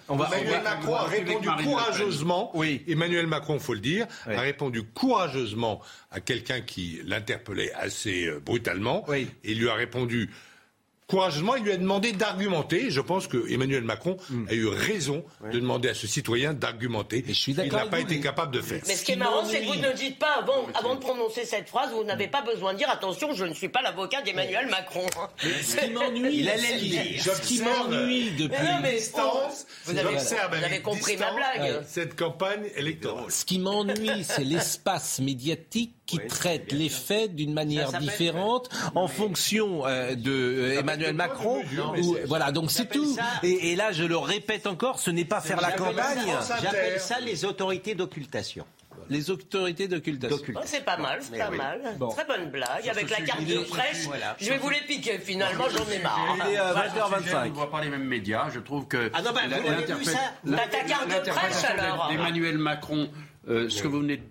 Emmanuel 0.09 0.62
Macron 0.62 0.95
a 0.95 1.05
répondu 1.05 1.49
courageusement. 1.62 2.51
Oui. 2.55 2.83
Emmanuel 2.89 3.26
Macron, 3.26 3.59
faut 3.59 3.74
le 3.74 3.80
dire, 3.80 4.07
a 4.26 4.41
répondu 4.41 4.83
courageusement 4.83 5.80
à 6.11 6.20
quelqu'un 6.20 6.61
qui 6.61 7.01
l'interpellait 7.05 7.72
assez 7.72 8.26
euh, 8.26 8.41
brutalement. 8.45 9.05
Et 9.45 9.55
lui 9.55 9.68
a 9.68 9.74
répondu 9.74 10.30
courageusement, 11.12 11.56
il 11.56 11.64
lui 11.64 11.72
a 11.72 11.76
demandé 11.76 12.12
d'argumenter. 12.12 12.90
Je 12.90 13.02
pense 13.02 13.26
que 13.26 13.52
Emmanuel 13.52 13.84
Macron 13.84 14.16
hmm. 14.30 14.46
a 14.48 14.54
eu 14.54 14.66
raison 14.66 15.22
de 15.52 15.58
demander 15.58 15.90
à 15.90 15.94
ce 15.94 16.06
citoyen 16.06 16.54
d'argumenter. 16.54 17.22
Je 17.28 17.32
suis 17.34 17.52
il 17.52 17.70
n'a 17.70 17.84
pas 17.84 18.00
été 18.00 18.18
capable 18.18 18.54
de 18.54 18.62
faire. 18.62 18.80
Mais 18.86 18.94
ce 18.94 19.04
qui 19.04 19.12
est 19.12 19.16
marrant, 19.16 19.44
c'est 19.44 19.60
que 19.60 19.66
vous 19.66 19.74
ne 19.76 19.92
dites 19.92 20.18
pas, 20.18 20.38
avant, 20.38 20.66
avant 20.74 20.94
de 20.94 21.00
prononcer 21.00 21.44
cette 21.44 21.68
phrase, 21.68 21.90
vous 21.92 22.04
n'avez 22.04 22.28
pas 22.28 22.40
besoin 22.40 22.72
de 22.72 22.78
dire 22.78 22.88
attention, 22.88 23.34
je 23.34 23.44
ne 23.44 23.52
suis 23.52 23.68
pas 23.68 23.82
l'avocat 23.82 24.22
d'Emmanuel 24.22 24.68
Macron. 24.68 25.04
Ce 25.62 25.76
qui 25.76 25.90
m'ennuie, 25.90 26.38
il 26.38 26.48
allait 26.48 26.78
dire. 26.78 27.22
Ce 27.22 27.42
qui 27.42 27.60
m'ennuie 27.60 28.30
depuis 28.30 28.66
l'instance, 28.82 29.66
vous 29.84 29.98
avez, 29.98 30.16
vous 30.16 30.64
avez 30.64 30.80
compris 30.80 31.18
ma 31.18 31.34
blague. 31.34 31.82
Cette 31.86 32.16
campagne 32.16 32.70
électorale. 32.74 33.30
Ce 33.30 33.44
qui 33.44 33.58
m'ennuie, 33.58 34.24
c'est 34.24 34.44
l'espace 34.44 35.20
médiatique 35.20 36.01
qui 36.07 36.18
traite 36.26 36.72
les 36.72 36.88
faits 36.88 37.34
d'une 37.34 37.53
manière 37.53 37.92
différente 37.92 38.68
en 38.94 39.09
fonction 39.09 39.86
euh, 39.86 40.14
de 40.14 40.30
euh, 40.30 40.80
Emmanuel 40.80 41.14
Macron. 41.14 41.62
voilà, 42.26 42.53
donc 42.53 42.70
c'est 42.70 42.88
tout. 42.88 43.16
Et, 43.42 43.76
là, 43.76 43.92
je 43.92 44.05
le 44.05 44.16
répète 44.16 44.66
encore, 44.66 44.98
ce 44.98 45.11
n'est 45.11 45.24
pas 45.24 45.40
faire 45.40 45.61
la 45.61 45.72
campagne. 45.72 46.20
J'appelle 46.62 47.00
ça 47.00 47.20
les 47.20 47.44
autorités 47.44 47.94
d'occultation. 47.94 48.66
Les 49.09 49.30
autorités 49.30 49.88
d'occultation. 49.88 50.55
Oh, 50.55 50.61
c'est 50.64 50.84
pas 50.84 50.96
mal, 50.96 51.20
c'est 51.20 51.36
pas 51.36 51.50
mal. 51.50 51.80
Très 52.11 52.24
bonne 52.24 52.50
blague. 52.50 52.88
Avec 52.88 53.11
la 53.11 53.20
carte 53.20 53.44
de 53.44 53.59
presse, 53.59 54.09
je 54.40 54.48
vais 54.48 54.59
vous 54.59 54.70
les 54.70 54.80
piquer 54.80 55.18
finalement, 55.18 55.64
j'en 55.68 55.90
ai 55.90 55.98
marre. 55.98 56.36
Il 56.46 56.55
est 56.55 56.59
20h25. 56.59 57.44
Je 57.44 57.48
ne 57.48 57.55
vois 57.55 57.70
pas 57.70 57.82
les 57.82 57.90
mêmes 57.90 58.07
médias. 58.07 58.48
Je 58.50 58.61
trouve 58.61 58.86
que. 58.86 59.11
Ah 59.12 59.22
non, 59.22 59.32
bah, 59.32 59.40
vous 59.46 60.05
ta 60.55 60.84
carte 60.84 61.09
de 61.09 61.30
presse 61.30 61.64
alors. 61.64 62.11
Emmanuel 62.12 62.59
Macron, 62.59 63.11
euh, 63.48 63.68
ce 63.68 63.82
que 63.82 63.88
vous 63.88 64.00
venez 64.00 64.18
de 64.18 64.22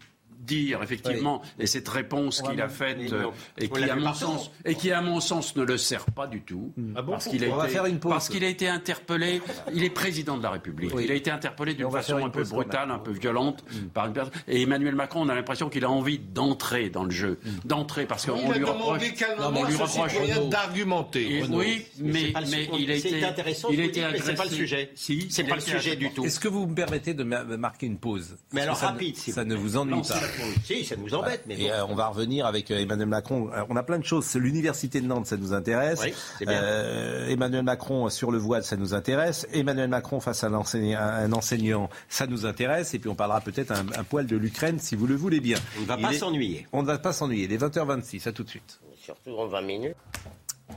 dire 0.45 0.81
effectivement, 0.83 1.41
et 1.59 1.67
cette 1.67 1.87
réponse 1.87 2.41
qu'il 2.41 2.61
a 2.61 2.69
faite 2.69 3.13
euh, 3.13 3.27
et 3.57 3.69
qui 3.69 3.83
à 3.83 3.95
mon 3.95 4.13
sens 4.13 4.51
et 4.65 4.75
qui 4.75 4.91
à 4.91 5.01
mon 5.01 5.19
sens 5.19 5.55
ne 5.55 5.63
le 5.63 5.77
sert 5.77 6.05
pas 6.05 6.27
du 6.27 6.41
tout 6.41 6.73
ah 6.95 7.03
parce 7.03 7.27
qu'il 7.27 7.43
a 7.43 7.47
été 7.47 7.97
parce 8.01 8.29
qu'il 8.29 8.43
a 8.43 8.47
été 8.47 8.67
interpellé. 8.67 9.41
Il 9.73 9.83
est 9.83 9.89
président 9.89 10.37
de 10.37 10.43
la 10.43 10.51
République. 10.51 10.91
Il 10.99 11.11
a 11.11 11.15
été 11.15 11.31
interpellé 11.31 11.73
d'une 11.73 11.91
façon 11.91 12.17
un 12.17 12.29
peu 12.29 12.43
brutale, 12.43 12.91
un 12.91 12.99
peu 12.99 13.11
violente 13.11 13.63
mm. 13.71 13.87
par 13.87 14.07
une 14.07 14.13
personne. 14.13 14.33
Et 14.47 14.61
Emmanuel 14.61 14.95
Macron, 14.95 15.21
on 15.21 15.29
a 15.29 15.35
l'impression 15.35 15.69
qu'il 15.69 15.85
a 15.85 15.89
envie 15.89 16.19
d'entrer 16.19 16.89
dans 16.89 17.03
le 17.03 17.11
jeu, 17.11 17.39
mm. 17.43 17.49
d'entrer 17.67 18.05
parce 18.05 18.25
qu'on 18.25 18.51
lui 18.51 18.63
reproche, 18.63 19.01
on 19.39 19.65
lui 19.65 19.75
reproche 19.75 20.49
d'argumenter. 20.49 21.43
Oui, 21.49 21.85
mais 21.99 22.33
mais 22.49 22.69
il 22.77 22.91
a 22.91 22.95
été 22.95 23.23
intéressant. 23.23 23.69
Il 23.71 23.81
a 23.81 23.85
été 23.85 24.03
C'est 24.23 24.35
pas 24.35 24.45
le 24.45 24.49
sujet. 24.51 24.91
Si, 24.95 25.27
c'est 25.29 25.43
pas 25.43 25.55
le 25.55 25.61
sujet 25.61 25.95
du 25.95 26.11
tout. 26.11 26.25
Est-ce 26.25 26.39
que 26.39 26.47
vous 26.47 26.65
me 26.67 26.75
permettez 26.75 27.13
de 27.13 27.23
marquer 27.23 27.85
une 27.85 27.97
pause? 27.97 28.37
Mais 28.53 28.61
alors 28.61 28.77
rapide, 28.77 29.17
ça 29.17 29.45
ne 29.45 29.55
vous 29.55 29.77
ennuie 29.77 30.01
pas 30.01 30.19
si, 30.63 30.85
ça 30.85 30.95
nous 30.95 31.13
embête. 31.13 31.43
Mais 31.45 31.59
Et 31.59 31.71
euh, 31.71 31.85
on 31.85 31.95
va 31.95 32.07
revenir 32.07 32.45
avec 32.45 32.71
euh, 32.71 32.79
Emmanuel 32.79 33.07
Macron. 33.07 33.49
Euh, 33.53 33.63
on 33.69 33.75
a 33.75 33.83
plein 33.83 33.99
de 33.99 34.05
choses. 34.05 34.33
L'université 34.35 35.01
de 35.01 35.07
Nantes, 35.07 35.27
ça 35.27 35.37
nous 35.37 35.53
intéresse. 35.53 36.01
Emmanuel 36.41 37.63
Macron 37.63 38.09
sur 38.09 38.31
le 38.31 38.37
voile, 38.37 38.63
ça 38.63 38.77
nous 38.77 38.93
intéresse. 38.93 39.47
Emmanuel 39.53 39.89
Macron 39.89 40.19
face 40.19 40.43
à 40.43 40.47
un 40.47 41.33
enseignant, 41.33 41.89
ça 42.09 42.27
nous 42.27 42.45
intéresse. 42.45 42.93
Et 42.93 42.99
puis 42.99 43.09
on 43.09 43.15
parlera 43.15 43.41
peut-être 43.41 43.71
un, 43.71 44.03
poil 44.03 44.25
de 44.25 44.37
l'Ukraine, 44.37 44.79
si 44.79 44.95
vous 44.95 45.07
le 45.07 45.15
voulez 45.15 45.39
bien. 45.39 45.57
On 45.77 45.81
ne 45.81 45.85
va 45.85 45.97
pas 45.97 46.13
s'ennuyer. 46.13 46.67
On 46.71 46.81
ne 46.81 46.87
va 46.87 46.97
pas 46.97 47.13
s'ennuyer. 47.13 47.47
Les 47.47 47.57
20h26, 47.57 48.27
à 48.27 48.31
tout 48.31 48.43
de 48.43 48.49
suite. 48.49 48.79
Surtout 49.01 49.31
en 49.31 49.47
20 49.47 49.61
minutes. 49.61 49.95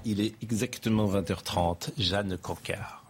Il 0.04 0.20
est 0.20 0.34
exactement 0.42 1.06
20h30. 1.06 1.90
Jeanne 1.98 2.36
Cancard. 2.38 3.03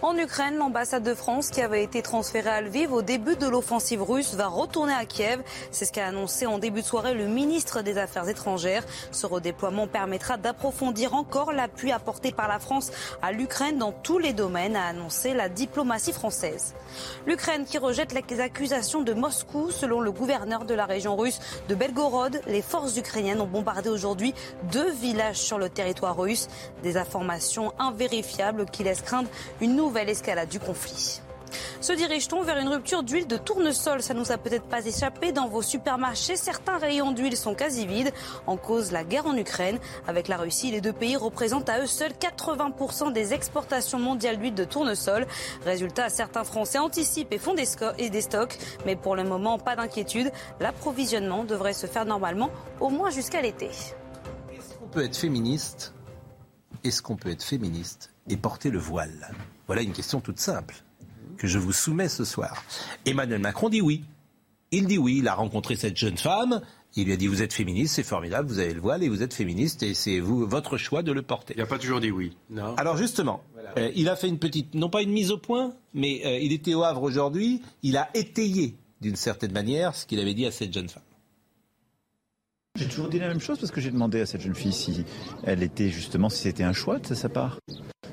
En 0.00 0.16
Ukraine, 0.16 0.56
l'ambassade 0.56 1.02
de 1.02 1.12
France 1.12 1.50
qui 1.50 1.60
avait 1.60 1.82
été 1.82 2.02
transférée 2.02 2.50
à 2.50 2.60
Lviv 2.60 2.92
au 2.92 3.02
début 3.02 3.34
de 3.34 3.48
l'offensive 3.48 4.00
russe 4.00 4.34
va 4.34 4.46
retourner 4.46 4.92
à 4.92 5.04
Kiev. 5.04 5.42
C'est 5.72 5.86
ce 5.86 5.92
qu'a 5.92 6.06
annoncé 6.06 6.46
en 6.46 6.58
début 6.58 6.82
de 6.82 6.86
soirée 6.86 7.14
le 7.14 7.26
ministre 7.26 7.82
des 7.82 7.98
Affaires 7.98 8.28
étrangères. 8.28 8.84
Ce 9.10 9.26
redéploiement 9.26 9.88
permettra 9.88 10.36
d'approfondir 10.36 11.14
encore 11.14 11.52
l'appui 11.52 11.90
apporté 11.90 12.30
par 12.30 12.46
la 12.46 12.60
France 12.60 12.92
à 13.22 13.32
l'Ukraine 13.32 13.78
dans 13.78 13.90
tous 13.90 14.18
les 14.18 14.32
domaines, 14.32 14.76
a 14.76 14.86
annoncé 14.86 15.34
la 15.34 15.48
diplomatie 15.48 16.12
française. 16.12 16.74
L'Ukraine 17.26 17.64
qui 17.64 17.78
rejette 17.78 18.12
les 18.12 18.40
accusations 18.40 19.02
de 19.02 19.14
Moscou. 19.14 19.72
Selon 19.72 20.00
le 20.00 20.12
gouverneur 20.12 20.64
de 20.64 20.74
la 20.74 20.86
région 20.86 21.16
russe 21.16 21.40
de 21.68 21.74
Belgorod, 21.74 22.40
les 22.46 22.62
forces 22.62 22.96
ukrainiennes 22.96 23.40
ont 23.40 23.48
bombardé 23.48 23.88
aujourd'hui 23.88 24.32
deux 24.70 24.92
villages 24.92 25.38
sur 25.38 25.58
le 25.58 25.68
territoire 25.68 26.16
russe. 26.16 26.46
Des 26.84 26.96
informations 26.96 27.72
invérifiables 27.80 28.66
qui 28.66 28.84
laissent 28.84 29.02
craindre 29.02 29.28
une 29.60 29.74
nouvelle 29.74 29.87
l'escalade 29.94 30.48
du 30.48 30.60
conflit. 30.60 31.20
Se 31.80 31.92
dirige-t-on 31.92 32.42
vers 32.42 32.58
une 32.58 32.68
rupture 32.68 33.02
d'huile 33.02 33.26
de 33.26 33.36
tournesol? 33.36 34.02
Ça 34.02 34.14
nous 34.14 34.32
a 34.32 34.38
peut-être 34.38 34.64
pas 34.64 34.84
échappé 34.84 35.32
dans 35.32 35.48
vos 35.48 35.62
supermarchés. 35.62 36.36
Certains 36.36 36.78
rayons 36.78 37.12
d'huile 37.12 37.36
sont 37.36 37.54
quasi 37.54 37.86
vides. 37.86 38.12
En 38.46 38.56
cause, 38.56 38.92
la 38.92 39.04
guerre 39.04 39.26
en 39.26 39.36
Ukraine. 39.36 39.78
Avec 40.06 40.28
la 40.28 40.36
Russie, 40.36 40.70
les 40.70 40.80
deux 40.80 40.92
pays 40.92 41.16
représentent 41.16 41.68
à 41.68 41.80
eux 41.80 41.86
seuls 41.86 42.12
80% 42.12 43.12
des 43.12 43.32
exportations 43.32 43.98
mondiales 43.98 44.38
d'huile 44.38 44.54
de 44.54 44.64
tournesol. 44.64 45.26
Résultat, 45.64 46.08
certains 46.08 46.44
Français 46.44 46.78
anticipent 46.78 47.32
et 47.32 47.38
font 47.38 47.54
des, 47.54 47.66
des 48.10 48.20
stocks. 48.20 48.58
Mais 48.84 48.96
pour 48.96 49.16
le 49.16 49.24
moment, 49.24 49.58
pas 49.58 49.76
d'inquiétude. 49.76 50.32
L'approvisionnement 50.60 51.44
devrait 51.44 51.72
se 51.74 51.86
faire 51.86 52.04
normalement 52.04 52.50
au 52.80 52.90
moins 52.90 53.10
jusqu'à 53.10 53.40
l'été. 53.40 53.66
Est-ce 53.66 54.74
qu'on 54.78 54.88
peut 54.88 55.04
être 55.04 55.16
féministe? 55.16 55.94
Est-ce 56.84 57.02
qu'on 57.02 57.16
peut 57.16 57.30
être 57.30 57.42
féministe 57.42 58.12
et 58.28 58.36
porter 58.36 58.70
le 58.70 58.78
voile? 58.78 59.34
Voilà 59.66 59.82
une 59.82 59.92
question 59.92 60.20
toute 60.20 60.38
simple 60.38 60.82
que 61.36 61.46
je 61.46 61.58
vous 61.58 61.72
soumets 61.72 62.08
ce 62.08 62.24
soir. 62.24 62.64
Emmanuel 63.06 63.40
Macron 63.40 63.68
dit 63.68 63.80
oui. 63.80 64.04
Il 64.70 64.86
dit 64.86 64.98
oui, 64.98 65.18
il 65.18 65.28
a 65.28 65.34
rencontré 65.34 65.76
cette 65.76 65.96
jeune 65.96 66.18
femme, 66.18 66.60
il 66.94 67.06
lui 67.06 67.12
a 67.12 67.16
dit 67.16 67.26
vous 67.26 67.42
êtes 67.42 67.52
féministe, 67.52 67.94
c'est 67.94 68.02
formidable, 68.02 68.48
vous 68.48 68.58
avez 68.58 68.74
le 68.74 68.80
voile 68.80 69.02
et 69.02 69.08
vous 69.08 69.22
êtes 69.22 69.32
féministe 69.32 69.82
et 69.82 69.94
c'est 69.94 70.20
vous 70.20 70.46
votre 70.46 70.76
choix 70.76 71.02
de 71.02 71.12
le 71.12 71.22
porter. 71.22 71.54
Il 71.56 71.60
n'a 71.60 71.66
pas 71.66 71.78
toujours 71.78 72.00
dit 72.00 72.10
oui. 72.10 72.36
Non. 72.50 72.74
Alors 72.76 72.96
justement, 72.96 73.42
euh, 73.76 73.90
il 73.94 74.08
a 74.08 74.16
fait 74.16 74.28
une 74.28 74.38
petite, 74.38 74.74
non 74.74 74.90
pas 74.90 75.02
une 75.02 75.12
mise 75.12 75.30
au 75.30 75.38
point, 75.38 75.72
mais 75.94 76.20
euh, 76.24 76.38
il 76.38 76.52
était 76.52 76.74
au 76.74 76.82
Havre 76.82 77.02
aujourd'hui, 77.02 77.62
il 77.82 77.96
a 77.96 78.10
étayé 78.14 78.74
d'une 79.00 79.16
certaine 79.16 79.52
manière 79.52 79.94
ce 79.94 80.06
qu'il 80.06 80.20
avait 80.20 80.34
dit 80.34 80.44
à 80.44 80.50
cette 80.50 80.72
jeune 80.72 80.88
femme. 80.88 81.02
J'ai 82.76 82.86
toujours 82.86 83.08
dit 83.08 83.18
la 83.18 83.28
même 83.28 83.40
chose 83.40 83.58
parce 83.58 83.72
que 83.72 83.80
j'ai 83.80 83.90
demandé 83.90 84.20
à 84.20 84.26
cette 84.26 84.40
jeune 84.40 84.54
fille 84.54 84.72
si 84.72 85.04
elle 85.44 85.62
était 85.62 85.88
justement, 85.88 86.28
si 86.28 86.42
c'était 86.42 86.64
un 86.64 86.72
choix 86.72 86.98
de 86.98 87.14
sa 87.14 87.28
part. 87.28 87.58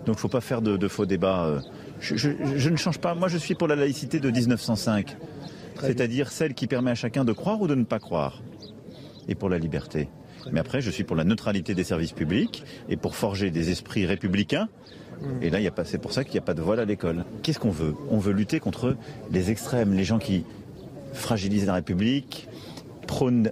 Donc 0.06 0.08
il 0.08 0.12
ne 0.12 0.16
faut 0.18 0.28
pas 0.28 0.42
faire 0.42 0.62
de, 0.62 0.88
faux 0.88 1.06
débats. 1.06 1.46
Euh. 1.46 1.60
Je, 2.00 2.70
ne 2.70 2.76
change 2.76 3.00
pas. 3.00 3.16
Moi, 3.16 3.28
je 3.28 3.38
suis 3.38 3.56
pour 3.56 3.68
la 3.68 3.76
laïcité 3.76 4.20
de 4.20 4.30
1905, 4.30 5.18
c'est-à-dire 5.82 6.32
celle 6.32 6.54
qui 6.54 6.68
permet 6.68 6.92
à 6.92 6.96
chacun 6.96 7.26
de 7.26 7.34
croire 7.34 7.62
ou 7.62 7.68
de 7.68 7.76
ne 7.76 7.84
pas 7.84 8.00
croire, 8.00 8.42
et 9.28 9.36
pour 9.36 9.50
la 9.50 9.58
liberté. 9.58 10.10
Mais 10.52 10.60
après, 10.60 10.82
je 10.82 10.92
suis 10.92 11.04
pour 11.04 11.16
la 11.16 11.24
neutralité 11.24 11.74
des 11.74 11.84
services 11.84 12.12
publics 12.12 12.64
et 12.90 12.98
pour 12.98 13.16
forger 13.16 13.50
des 13.50 13.72
esprits 13.72 14.06
républicains. 14.06 14.68
Et 15.42 15.50
là, 15.50 15.60
c'est 15.86 15.98
pour 15.98 16.12
ça 16.12 16.24
qu'il 16.24 16.34
n'y 16.34 16.40
a 16.40 16.44
pas 16.44 16.54
de 16.54 16.62
voile 16.62 16.80
à 16.80 16.86
l'école. 16.86 17.24
Qu'est-ce 17.42 17.60
qu'on 17.60 17.72
veut? 17.72 17.96
On 18.10 18.20
veut 18.20 18.34
lutter 18.34 18.60
contre 18.60 18.96
les 19.32 19.50
extrêmes, 19.50 19.94
les 19.94 20.04
gens 20.04 20.20
qui 20.20 20.44
fragilisent 21.14 21.66
la 21.66 21.76
République, 21.76 22.48
prônent 23.08 23.50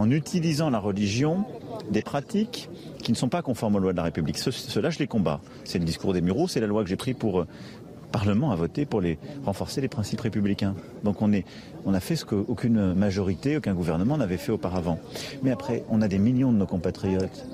en 0.00 0.10
utilisant 0.10 0.70
la 0.70 0.78
religion 0.78 1.44
des 1.90 2.00
pratiques 2.00 2.70
qui 3.02 3.12
ne 3.12 3.16
sont 3.16 3.28
pas 3.28 3.42
conformes 3.42 3.76
aux 3.76 3.78
lois 3.78 3.92
de 3.92 3.98
la 3.98 4.04
République. 4.04 4.38
Cela, 4.38 4.88
je 4.88 4.98
les 4.98 5.06
combats. 5.06 5.42
C'est 5.64 5.78
le 5.78 5.84
discours 5.84 6.14
des 6.14 6.22
Mureaux, 6.22 6.48
c'est 6.48 6.60
la 6.60 6.66
loi 6.66 6.82
que 6.82 6.88
j'ai 6.88 6.96
prise 6.96 7.16
pour 7.18 7.40
euh, 7.40 7.46
Parlement 8.10 8.50
à 8.50 8.56
voter 8.56 8.86
pour 8.86 9.00
les, 9.00 9.18
renforcer 9.44 9.80
les 9.80 9.88
principes 9.88 10.22
républicains. 10.22 10.74
Donc 11.04 11.22
on, 11.22 11.30
on 11.84 11.94
a 11.94 12.00
fait 12.00 12.16
ce 12.16 12.24
qu'aucune 12.24 12.94
majorité, 12.94 13.58
aucun 13.58 13.74
gouvernement 13.74 14.16
n'avait 14.16 14.38
fait 14.38 14.50
auparavant. 14.50 14.98
Mais 15.42 15.52
après, 15.52 15.84
on 15.90 16.00
a 16.02 16.08
des 16.08 16.18
millions 16.18 16.50
de 16.50 16.56
nos 16.56 16.66
compatriotes 16.66 17.46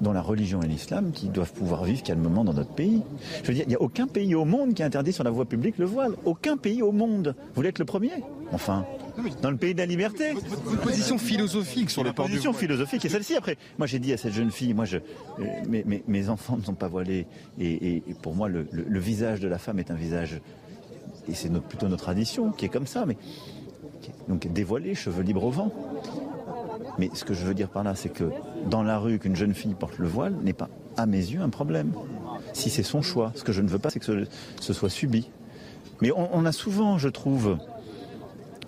dont 0.00 0.12
la 0.12 0.20
religion 0.20 0.60
et 0.62 0.66
l'islam 0.66 1.12
qui 1.12 1.28
doivent 1.28 1.52
pouvoir 1.52 1.84
vivre 1.84 2.02
calmement 2.02 2.44
dans 2.44 2.52
notre 2.52 2.74
pays. 2.74 3.02
Je 3.42 3.48
veux 3.48 3.54
dire, 3.54 3.64
il 3.64 3.70
n'y 3.70 3.76
a 3.76 3.80
aucun 3.80 4.06
pays 4.06 4.34
au 4.34 4.44
monde 4.44 4.74
qui 4.74 4.82
interdit 4.82 5.12
sur 5.12 5.24
la 5.24 5.30
voie 5.30 5.46
publique 5.46 5.78
le 5.78 5.86
voile. 5.86 6.12
Aucun 6.24 6.56
pays 6.56 6.82
au 6.82 6.92
monde. 6.92 7.34
Vous 7.38 7.54
voulez 7.54 7.70
être 7.70 7.78
le 7.78 7.84
premier 7.84 8.10
Enfin, 8.52 8.84
dans 9.42 9.50
le 9.50 9.56
pays 9.56 9.74
de 9.74 9.78
la 9.78 9.86
liberté. 9.86 10.32
Votre 10.32 10.80
position 10.80 11.18
philosophique 11.18 11.90
sur 11.90 12.04
le 12.04 12.12
port 12.12 12.26
position 12.26 12.52
philosophique 12.52 13.04
est 13.04 13.08
celle-ci. 13.08 13.36
Après, 13.36 13.56
moi 13.78 13.86
j'ai 13.86 13.98
dit 13.98 14.12
à 14.12 14.16
cette 14.16 14.32
jeune 14.32 14.50
fille, 14.50 14.74
moi 14.74 14.84
je, 14.84 14.98
euh, 15.40 15.82
mes, 16.06 16.28
enfants 16.28 16.56
ne 16.56 16.62
sont 16.62 16.74
pas 16.74 16.88
voilés 16.88 17.26
et, 17.60 18.02
pour 18.22 18.34
moi 18.34 18.48
le, 18.48 18.66
visage 18.98 19.40
de 19.40 19.48
la 19.48 19.58
femme 19.58 19.78
est 19.78 19.90
un 19.90 19.94
visage 19.94 20.40
et 21.28 21.34
c'est 21.34 21.52
plutôt 21.62 21.88
notre 21.88 22.04
tradition 22.04 22.50
qui 22.52 22.64
est 22.64 22.68
comme 22.68 22.86
ça, 22.86 23.04
mais 23.06 23.16
donc 24.28 24.46
dévoilé, 24.52 24.94
cheveux 24.94 25.22
libres 25.22 25.44
au 25.44 25.50
vent. 25.50 25.72
Mais 26.98 27.10
ce 27.14 27.24
que 27.24 27.34
je 27.34 27.44
veux 27.44 27.54
dire 27.54 27.68
par 27.68 27.84
là, 27.84 27.94
c'est 27.94 28.08
que 28.08 28.24
dans 28.66 28.82
la 28.82 28.98
rue, 28.98 29.18
qu'une 29.18 29.36
jeune 29.36 29.54
fille 29.54 29.74
porte 29.74 29.98
le 29.98 30.08
voile 30.08 30.34
n'est 30.42 30.52
pas, 30.52 30.68
à 30.96 31.06
mes 31.06 31.18
yeux, 31.18 31.40
un 31.40 31.50
problème. 31.50 31.92
Si 32.54 32.70
c'est 32.70 32.82
son 32.82 33.02
choix, 33.02 33.32
ce 33.34 33.44
que 33.44 33.52
je 33.52 33.60
ne 33.60 33.68
veux 33.68 33.78
pas, 33.78 33.90
c'est 33.90 34.00
que 34.00 34.26
ce, 34.60 34.72
soit 34.72 34.90
subi. 34.90 35.30
Mais 36.00 36.10
on, 36.12 36.28
on 36.34 36.44
a 36.44 36.52
souvent, 36.52 36.98
je 36.98 37.08
trouve, 37.08 37.58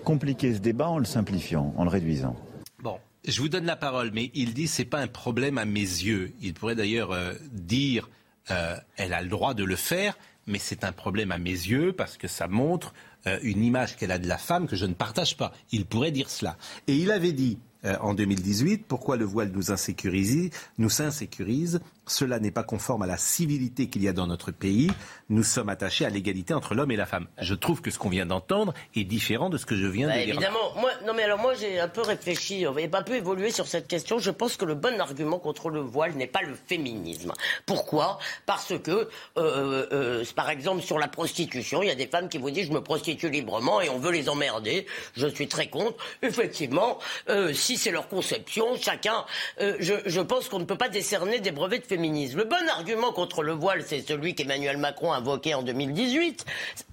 compliqué 0.04 0.54
ce 0.54 0.58
débat 0.58 0.88
en 0.88 0.98
le 0.98 1.04
simplifiant, 1.04 1.74
en 1.76 1.84
le 1.84 1.90
réduisant. 1.90 2.36
Bon, 2.82 2.98
je 3.26 3.40
vous 3.40 3.48
donne 3.48 3.66
la 3.66 3.76
parole, 3.76 4.10
mais 4.12 4.30
il 4.34 4.54
dit 4.54 4.66
c'est 4.66 4.84
pas 4.84 5.00
un 5.00 5.06
problème 5.06 5.58
à 5.58 5.64
mes 5.64 5.80
yeux. 5.80 6.32
Il 6.40 6.54
pourrait 6.54 6.74
d'ailleurs 6.74 7.12
euh, 7.12 7.34
dire 7.52 8.08
euh, 8.50 8.76
elle 8.96 9.12
a 9.12 9.22
le 9.22 9.28
droit 9.28 9.54
de 9.54 9.64
le 9.64 9.76
faire, 9.76 10.16
mais 10.46 10.58
c'est 10.58 10.84
un 10.84 10.92
problème 10.92 11.32
à 11.32 11.38
mes 11.38 11.50
yeux 11.50 11.92
parce 11.92 12.16
que 12.16 12.28
ça 12.28 12.48
montre 12.48 12.94
euh, 13.26 13.38
une 13.42 13.62
image 13.62 13.96
qu'elle 13.96 14.12
a 14.12 14.18
de 14.18 14.26
la 14.26 14.38
femme 14.38 14.66
que 14.66 14.76
je 14.76 14.86
ne 14.86 14.94
partage 14.94 15.36
pas. 15.36 15.52
Il 15.72 15.84
pourrait 15.84 16.10
dire 16.10 16.30
cela. 16.30 16.56
Et 16.86 16.96
il 16.96 17.12
avait 17.12 17.32
dit 17.32 17.58
euh, 17.84 17.96
en 18.00 18.14
2018 18.14 18.86
pourquoi 18.86 19.16
le 19.16 19.24
voile 19.24 19.50
nous 19.54 19.70
insécurise, 19.72 20.50
nous 20.78 21.02
insécurise. 21.02 21.80
Cela 22.06 22.40
n'est 22.40 22.50
pas 22.50 22.64
conforme 22.64 23.02
à 23.02 23.06
la 23.06 23.16
civilité 23.16 23.88
qu'il 23.88 24.02
y 24.02 24.08
a 24.08 24.12
dans 24.12 24.26
notre 24.26 24.50
pays. 24.50 24.90
Nous 25.28 25.44
sommes 25.44 25.68
attachés 25.68 26.04
à 26.04 26.10
l'égalité 26.10 26.52
entre 26.54 26.74
l'homme 26.74 26.90
et 26.90 26.96
la 26.96 27.06
femme. 27.06 27.28
Je 27.40 27.54
trouve 27.54 27.80
que 27.82 27.90
ce 27.90 27.98
qu'on 27.98 28.08
vient 28.08 28.26
d'entendre 28.26 28.74
est 28.96 29.04
différent 29.04 29.48
de 29.48 29.56
ce 29.58 29.64
que 29.66 29.76
je 29.76 29.86
viens 29.86 30.08
Bah, 30.08 30.18
de 30.18 30.24
dire. 30.24 30.34
évidemment, 30.34 30.74
moi, 30.80 30.90
non 31.06 31.14
mais 31.14 31.22
alors 31.22 31.38
moi 31.38 31.54
j'ai 31.54 31.78
un 31.78 31.88
peu 31.88 32.02
réfléchi, 32.02 32.66
on 32.66 32.72
va 32.72 32.80
un 32.92 33.02
peu 33.02 33.14
évoluer 33.14 33.50
sur 33.52 33.66
cette 33.68 33.86
question. 33.86 34.18
Je 34.18 34.30
pense 34.32 34.56
que 34.56 34.64
le 34.64 34.74
bon 34.74 35.00
argument 35.00 35.38
contre 35.38 35.70
le 35.70 35.80
voile 35.80 36.14
n'est 36.14 36.26
pas 36.26 36.42
le 36.42 36.54
féminisme. 36.66 37.32
Pourquoi? 37.66 38.18
Parce 38.46 38.72
que, 38.82 38.90
euh, 38.90 39.86
euh, 39.92 40.24
par 40.34 40.50
exemple, 40.50 40.82
sur 40.82 40.98
la 40.98 41.08
prostitution, 41.08 41.82
il 41.82 41.86
y 41.86 41.90
a 41.90 41.94
des 41.94 42.06
femmes 42.08 42.28
qui 42.28 42.38
vous 42.38 42.50
disent 42.50 42.66
je 42.66 42.72
me 42.72 42.82
prostitue 42.82 43.30
librement 43.30 43.80
et 43.80 43.88
on 43.88 43.98
veut 43.98 44.10
les 44.12 44.28
emmerder. 44.28 44.86
Je 45.14 45.26
suis 45.28 45.46
très 45.48 45.68
contre. 45.68 45.96
Effectivement, 46.22 46.98
euh, 47.28 47.52
si 47.70 47.76
c'est 47.76 47.92
leur 47.92 48.08
conception, 48.08 48.76
chacun. 48.80 49.24
euh, 49.60 49.76
je, 49.78 50.20
pense 50.20 50.48
qu'on 50.48 50.58
ne 50.58 50.64
peut 50.64 50.76
pas 50.76 50.88
décerner 50.88 51.38
des 51.38 51.52
brevets 51.52 51.78
de 51.78 51.86
féminisme. 51.86 52.38
Le 52.38 52.44
bon 52.44 52.68
argument 52.68 53.12
contre 53.12 53.44
le 53.44 53.52
voile, 53.52 53.84
c'est 53.86 54.00
celui 54.00 54.34
qu'Emmanuel 54.34 54.76
Macron 54.76 55.12
a 55.12 55.18
invoqué 55.18 55.54
en 55.54 55.62
2018. 55.62 56.44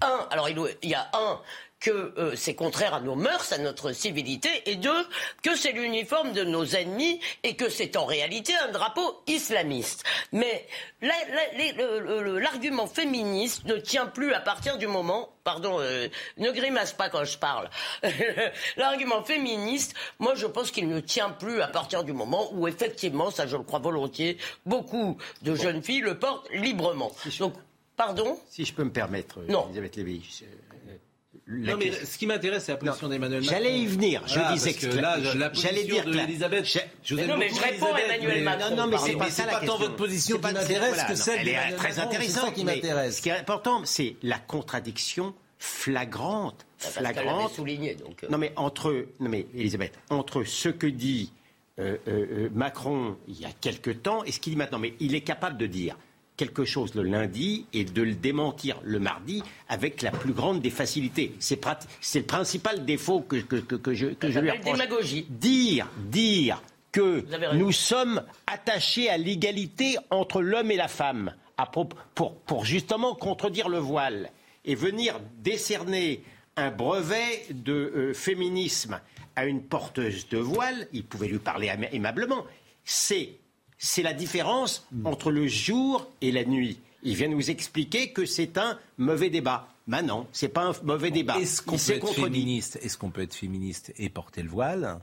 Un, 0.02 0.26
alors 0.30 0.48
il 0.48 0.88
y 0.88 0.94
a 0.94 1.10
un 1.14 1.40
que 1.80 1.90
euh, 2.18 2.34
c'est 2.34 2.54
contraire 2.54 2.94
à 2.94 3.00
nos 3.00 3.14
mœurs, 3.14 3.52
à 3.52 3.58
notre 3.58 3.92
civilité, 3.92 4.48
et 4.66 4.76
deux, 4.76 5.06
que 5.42 5.54
c'est 5.54 5.72
l'uniforme 5.72 6.32
de 6.32 6.42
nos 6.44 6.64
ennemis 6.64 7.20
et 7.44 7.54
que 7.54 7.68
c'est 7.68 7.96
en 7.96 8.04
réalité 8.04 8.52
un 8.56 8.72
drapeau 8.72 9.22
islamiste. 9.26 10.04
Mais 10.32 10.66
l'argument 11.00 12.86
féministe 12.86 13.64
ne 13.64 13.76
tient 13.76 14.06
plus 14.06 14.32
à 14.32 14.40
partir 14.40 14.78
du 14.78 14.86
moment, 14.86 15.30
pardon, 15.44 15.78
euh, 15.80 16.08
ne 16.36 16.50
grimace 16.50 16.92
pas 16.92 17.08
quand 17.08 17.24
je 17.24 17.38
parle, 17.38 17.70
l'argument 18.76 19.22
féministe, 19.22 19.94
moi 20.18 20.34
je 20.34 20.46
pense 20.46 20.70
qu'il 20.70 20.88
ne 20.88 21.00
tient 21.00 21.30
plus 21.30 21.62
à 21.62 21.68
partir 21.68 22.02
du 22.02 22.12
moment 22.12 22.48
où 22.52 22.66
effectivement, 22.66 23.30
ça 23.30 23.46
je 23.46 23.56
le 23.56 23.62
crois 23.62 23.78
volontiers, 23.78 24.36
beaucoup 24.66 25.16
de 25.42 25.54
jeunes 25.54 25.82
filles 25.82 26.00
le 26.00 26.18
portent 26.18 26.48
librement. 26.52 27.12
Donc, 27.38 27.54
pardon? 27.96 28.38
Si 28.48 28.64
je 28.64 28.74
peux 28.74 28.84
me 28.84 28.92
permettre, 28.92 29.40
Non. 29.48 29.66
Elisabeth 29.66 29.96
Lévy. 29.96 30.42
La 31.50 31.72
Non, 31.72 31.78
mais 31.78 31.90
ce 31.92 32.18
qui 32.18 32.26
m'intéresse, 32.26 32.64
c'est 32.64 32.72
la 32.72 32.78
position 32.78 33.08
d'Emmanuel 33.08 33.40
Macron. 33.40 33.54
J'allais 33.56 33.78
y 33.78 33.86
venir. 33.86 34.22
Je 34.26 34.34
Voilà, 34.34 34.52
disais 34.52 34.74
que 34.74 34.86
que 34.86 34.96
là, 34.98 35.16
la 35.16 35.32
j'allais 35.32 35.48
position 35.50 35.94
dire 35.94 36.04
de 36.04 36.10
que 36.12 36.16
la- 36.16 36.22
Elisabeth, 36.24 36.64
je- 36.66 36.78
je 37.02 37.14
vous 37.14 37.20
Mais 37.20 37.22
aime 37.24 37.30
non, 37.30 37.36
mais 37.38 37.48
je 37.48 37.60
réponds 37.60 37.94
à 37.94 38.00
Emmanuel 38.00 38.34
mais- 38.36 38.40
Macron. 38.42 38.70
Non, 38.70 38.76
non, 38.76 38.86
mais 38.88 38.96
c'est 38.98 39.16
pas 39.16 39.30
ça 39.30 39.46
la 39.46 39.52
pas 39.52 39.60
question. 39.60 39.76
tant 39.78 39.82
votre 39.82 39.96
position 39.96 40.36
qui 40.36 40.42
m'intéresse 40.42 40.88
voilà, 40.94 41.04
que 41.04 41.14
celle 41.14 41.38
Elle 41.40 41.48
est 41.48 41.52
d'Emmanuel 41.52 41.76
très 41.76 41.88
Macron, 41.88 42.02
intéressante. 42.04 42.34
C'est 42.40 42.46
ça 42.48 42.52
qui 42.52 42.64
m'intéresse. 42.64 43.16
Ce 43.16 43.22
qui 43.22 43.28
est 43.30 43.32
important, 43.32 43.80
c'est 43.84 44.16
la 44.22 44.38
contradiction 44.38 45.34
flagrante, 45.58 46.66
l'avait 46.82 46.92
flagrante. 47.14 47.52
souligné, 47.54 47.94
donc, 47.94 48.22
euh. 48.24 48.28
Non, 48.30 48.38
mais 48.38 48.52
entre, 48.56 49.06
non 49.20 49.28
mais 49.28 49.46
Elisabeth, 49.54 49.98
entre 50.10 50.44
ce 50.44 50.68
que 50.68 50.86
dit 50.86 51.32
euh, 51.78 51.96
euh, 52.08 52.26
euh, 52.46 52.48
Macron 52.54 53.16
il 53.28 53.40
y 53.40 53.44
a 53.44 53.50
quelque 53.60 53.90
temps 53.90 54.24
et 54.24 54.32
ce 54.32 54.40
qu'il 54.40 54.52
dit 54.52 54.56
maintenant, 54.58 54.78
mais 54.80 54.94
il 55.00 55.14
est 55.14 55.20
capable 55.20 55.56
de 55.56 55.66
dire 55.66 55.96
quelque 56.38 56.64
chose 56.64 56.94
le 56.94 57.02
lundi 57.02 57.66
et 57.74 57.84
de 57.84 58.00
le 58.00 58.14
démentir 58.14 58.80
le 58.82 58.98
mardi 58.98 59.42
avec 59.68 60.00
la 60.00 60.10
plus 60.10 60.32
grande 60.32 60.62
des 60.62 60.70
facilités. 60.70 61.34
C'est 61.40 61.60
le 62.14 62.22
principal 62.22 62.86
défaut 62.86 63.20
que, 63.20 63.36
que, 63.36 63.56
que, 63.56 63.74
que 63.74 63.92
je, 63.92 64.06
que 64.06 64.30
je 64.30 64.40
lui 64.40 64.50
reproche. 64.50 64.72
démagogie. 64.72 65.26
Dire, 65.28 65.90
dire 66.06 66.62
que 66.92 67.24
nous 67.54 67.72
sommes 67.72 68.22
attachés 68.46 69.10
à 69.10 69.18
l'égalité 69.18 69.96
entre 70.10 70.40
l'homme 70.40 70.70
et 70.70 70.76
la 70.76 70.88
femme 70.88 71.34
à 71.58 71.66
pour, 71.66 71.88
pour 72.14 72.64
justement 72.64 73.14
contredire 73.14 73.68
le 73.68 73.78
voile 73.78 74.30
et 74.64 74.74
venir 74.76 75.20
décerner 75.42 76.22
un 76.56 76.70
brevet 76.70 77.46
de 77.50 77.72
euh, 77.72 78.14
féminisme 78.14 79.00
à 79.36 79.44
une 79.46 79.62
porteuse 79.62 80.28
de 80.28 80.38
voile, 80.38 80.88
il 80.92 81.04
pouvait 81.04 81.28
lui 81.28 81.38
parler 81.38 81.70
aimablement. 81.92 82.44
C'est 82.84 83.37
c'est 83.78 84.02
la 84.02 84.12
différence 84.12 84.86
entre 85.04 85.30
le 85.30 85.46
jour 85.46 86.10
et 86.20 86.32
la 86.32 86.44
nuit. 86.44 86.80
Il 87.02 87.14
vient 87.14 87.28
nous 87.28 87.50
expliquer 87.50 88.12
que 88.12 88.26
c'est 88.26 88.58
un 88.58 88.78
mauvais 88.98 89.30
débat. 89.30 89.68
Ben 89.86 90.02
non, 90.02 90.26
c'est 90.32 90.48
pas 90.48 90.64
un 90.66 90.72
mauvais 90.82 91.10
débat. 91.10 91.38
Est-ce 91.38 91.62
qu'on 91.62 91.76
peut 91.76 91.92
être 91.92 92.12
féministe 92.12 92.78
Est-ce 92.82 92.98
qu'on 92.98 93.10
peut 93.10 93.22
être 93.22 93.34
féministe 93.34 93.92
et 93.96 94.10
porter 94.10 94.42
le 94.42 94.50
voile? 94.50 95.00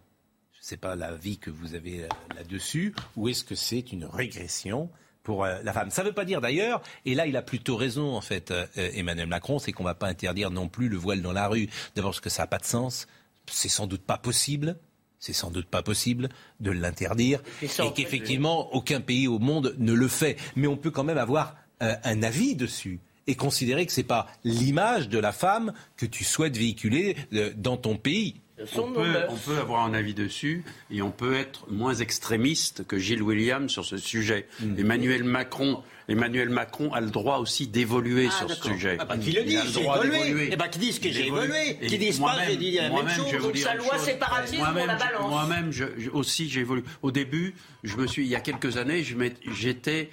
Je 0.54 0.60
ne 0.60 0.66
sais 0.66 0.78
pas 0.78 0.96
la 0.96 1.16
vie 1.16 1.38
que 1.38 1.50
vous 1.50 1.74
avez 1.74 2.04
euh, 2.04 2.08
là-dessus. 2.36 2.94
Ou 3.16 3.30
est-ce 3.30 3.44
que 3.44 3.56
c'est 3.56 3.92
une 3.92 4.06
régression 4.06 4.90
pour 5.24 5.46
euh, 5.46 5.58
la 5.64 5.74
femme? 5.74 5.90
Ça 5.90 6.04
ne 6.04 6.10
veut 6.10 6.14
pas 6.14 6.26
dire 6.26 6.42
d'ailleurs, 6.42 6.82
et 7.06 7.16
là 7.16 7.26
il 7.26 7.36
a 7.38 7.42
plutôt 7.42 7.78
raison 7.78 8.16
en 8.16 8.22
fait, 8.22 8.52
euh, 8.52 8.68
Emmanuel 8.76 9.28
Macron, 9.28 9.58
c'est 9.58 9.72
qu'on 9.72 9.84
ne 9.84 9.90
va 9.90 9.96
pas 9.96 10.08
interdire 10.08 10.52
non 10.52 10.68
plus 10.68 10.90
le 10.90 10.98
voile 10.98 11.22
dans 11.22 11.34
la 11.34 11.48
rue. 11.48 11.68
D'abord 11.96 12.12
parce 12.12 12.22
que 12.22 12.30
ça 12.30 12.44
n'a 12.44 12.48
pas 12.48 12.60
de 12.60 12.66
sens, 12.66 13.08
c'est 13.50 13.70
sans 13.70 13.88
doute 13.88 14.04
pas 14.04 14.18
possible. 14.18 14.78
C'est 15.26 15.34
sans 15.34 15.50
doute 15.50 15.66
pas 15.66 15.82
possible 15.82 16.30
de 16.60 16.70
l'interdire 16.70 17.42
Et 17.64 17.68
qu'effectivement 17.96 18.72
aucun 18.76 19.02
pays 19.02 19.28
au 19.28 19.40
monde 19.40 19.74
ne 19.80 19.92
le 19.92 20.08
fait. 20.08 20.38
Mais 20.56 20.68
on 20.68 20.78
peut 20.78 20.92
quand 20.92 21.04
même 21.04 21.18
avoir 21.18 21.56
euh, 21.82 21.96
un 22.04 22.22
avis 22.22 22.56
dessus 22.56 23.00
et 23.26 23.34
considérer 23.34 23.88
que 23.88 23.92
c'est 23.92 24.04
pas 24.04 24.28
l'image 24.44 25.10
de 25.10 25.18
la 25.18 25.32
femme 25.32 25.74
que 25.98 26.06
tu 26.06 26.24
souhaites 26.24 26.56
véhiculer 26.56 27.16
euh, 27.34 27.52
dans 27.58 27.76
ton 27.76 27.98
pays. 27.98 28.36
Ce 28.58 28.66
sont 28.68 28.84
On 28.90 28.94
peut, 28.94 29.16
on 29.30 29.36
peut 29.36 29.58
avoir 29.58 29.84
un 29.86 29.94
avis 29.94 30.14
dessus 30.14 30.64
et 30.90 31.02
on 31.02 31.12
peut 31.12 31.34
être 31.36 31.70
moins 31.70 31.94
extrémiste 31.94 32.88
que 32.88 32.98
Gilles 32.98 33.22
William 33.22 33.68
sur 33.68 33.84
ce 33.84 33.98
sujet. 33.98 34.48
Mm. 34.62 34.80
Emmanuel 34.80 35.24
Macron, 35.26 35.84
Emmanuel 36.08 36.50
Macron 36.50 36.94
a 36.94 37.02
le 37.02 37.10
droit 37.10 37.40
aussi 37.40 37.68
d'évoluer 37.68 38.30
Ah, 38.32 38.38
sur 38.38 38.50
ce 38.52 38.64
sujet. 38.64 38.96
Ah, 38.98 39.04
bah, 39.06 39.18
qu'il 39.18 39.36
le 39.36 39.42
le 39.42 39.48
j'ai 39.48 39.82
évolué. 39.82 40.50
Eh 40.54 40.56
ben, 40.56 40.68
qu'il 40.70 40.82
dise 40.82 41.00
que 41.00 41.12
j'ai 41.12 41.28
évolué. 41.28 41.78
Et 41.82 41.88
Qu'il 41.88 42.00
dise 42.00 42.16
pas, 42.18 42.22
moi-même- 42.28 42.50
j'ai 42.50 42.58
dit 42.58 42.72
la 42.72 42.90
même 42.90 43.10
chose. 43.10 43.42
Donc, 43.42 43.58
sa 43.58 43.76
loi 43.76 43.98
séparatisme, 43.98 44.66
on 44.66 44.86
la 44.86 44.96
balance. 44.96 45.30
Moi-même, 45.30 45.72
aussi, 46.14 46.48
j'ai 46.50 46.62
évolué. 46.62 46.84
Au 47.02 47.12
début, 47.12 47.56
je 47.84 47.98
me 47.98 48.08
suis, 48.08 48.24
il 48.24 48.30
y 48.30 48.36
a 48.36 48.40
quelques 48.40 48.78
années, 48.78 49.04
je 49.04 49.16
m'étais- 49.18 49.50
j'étais, 49.52 50.10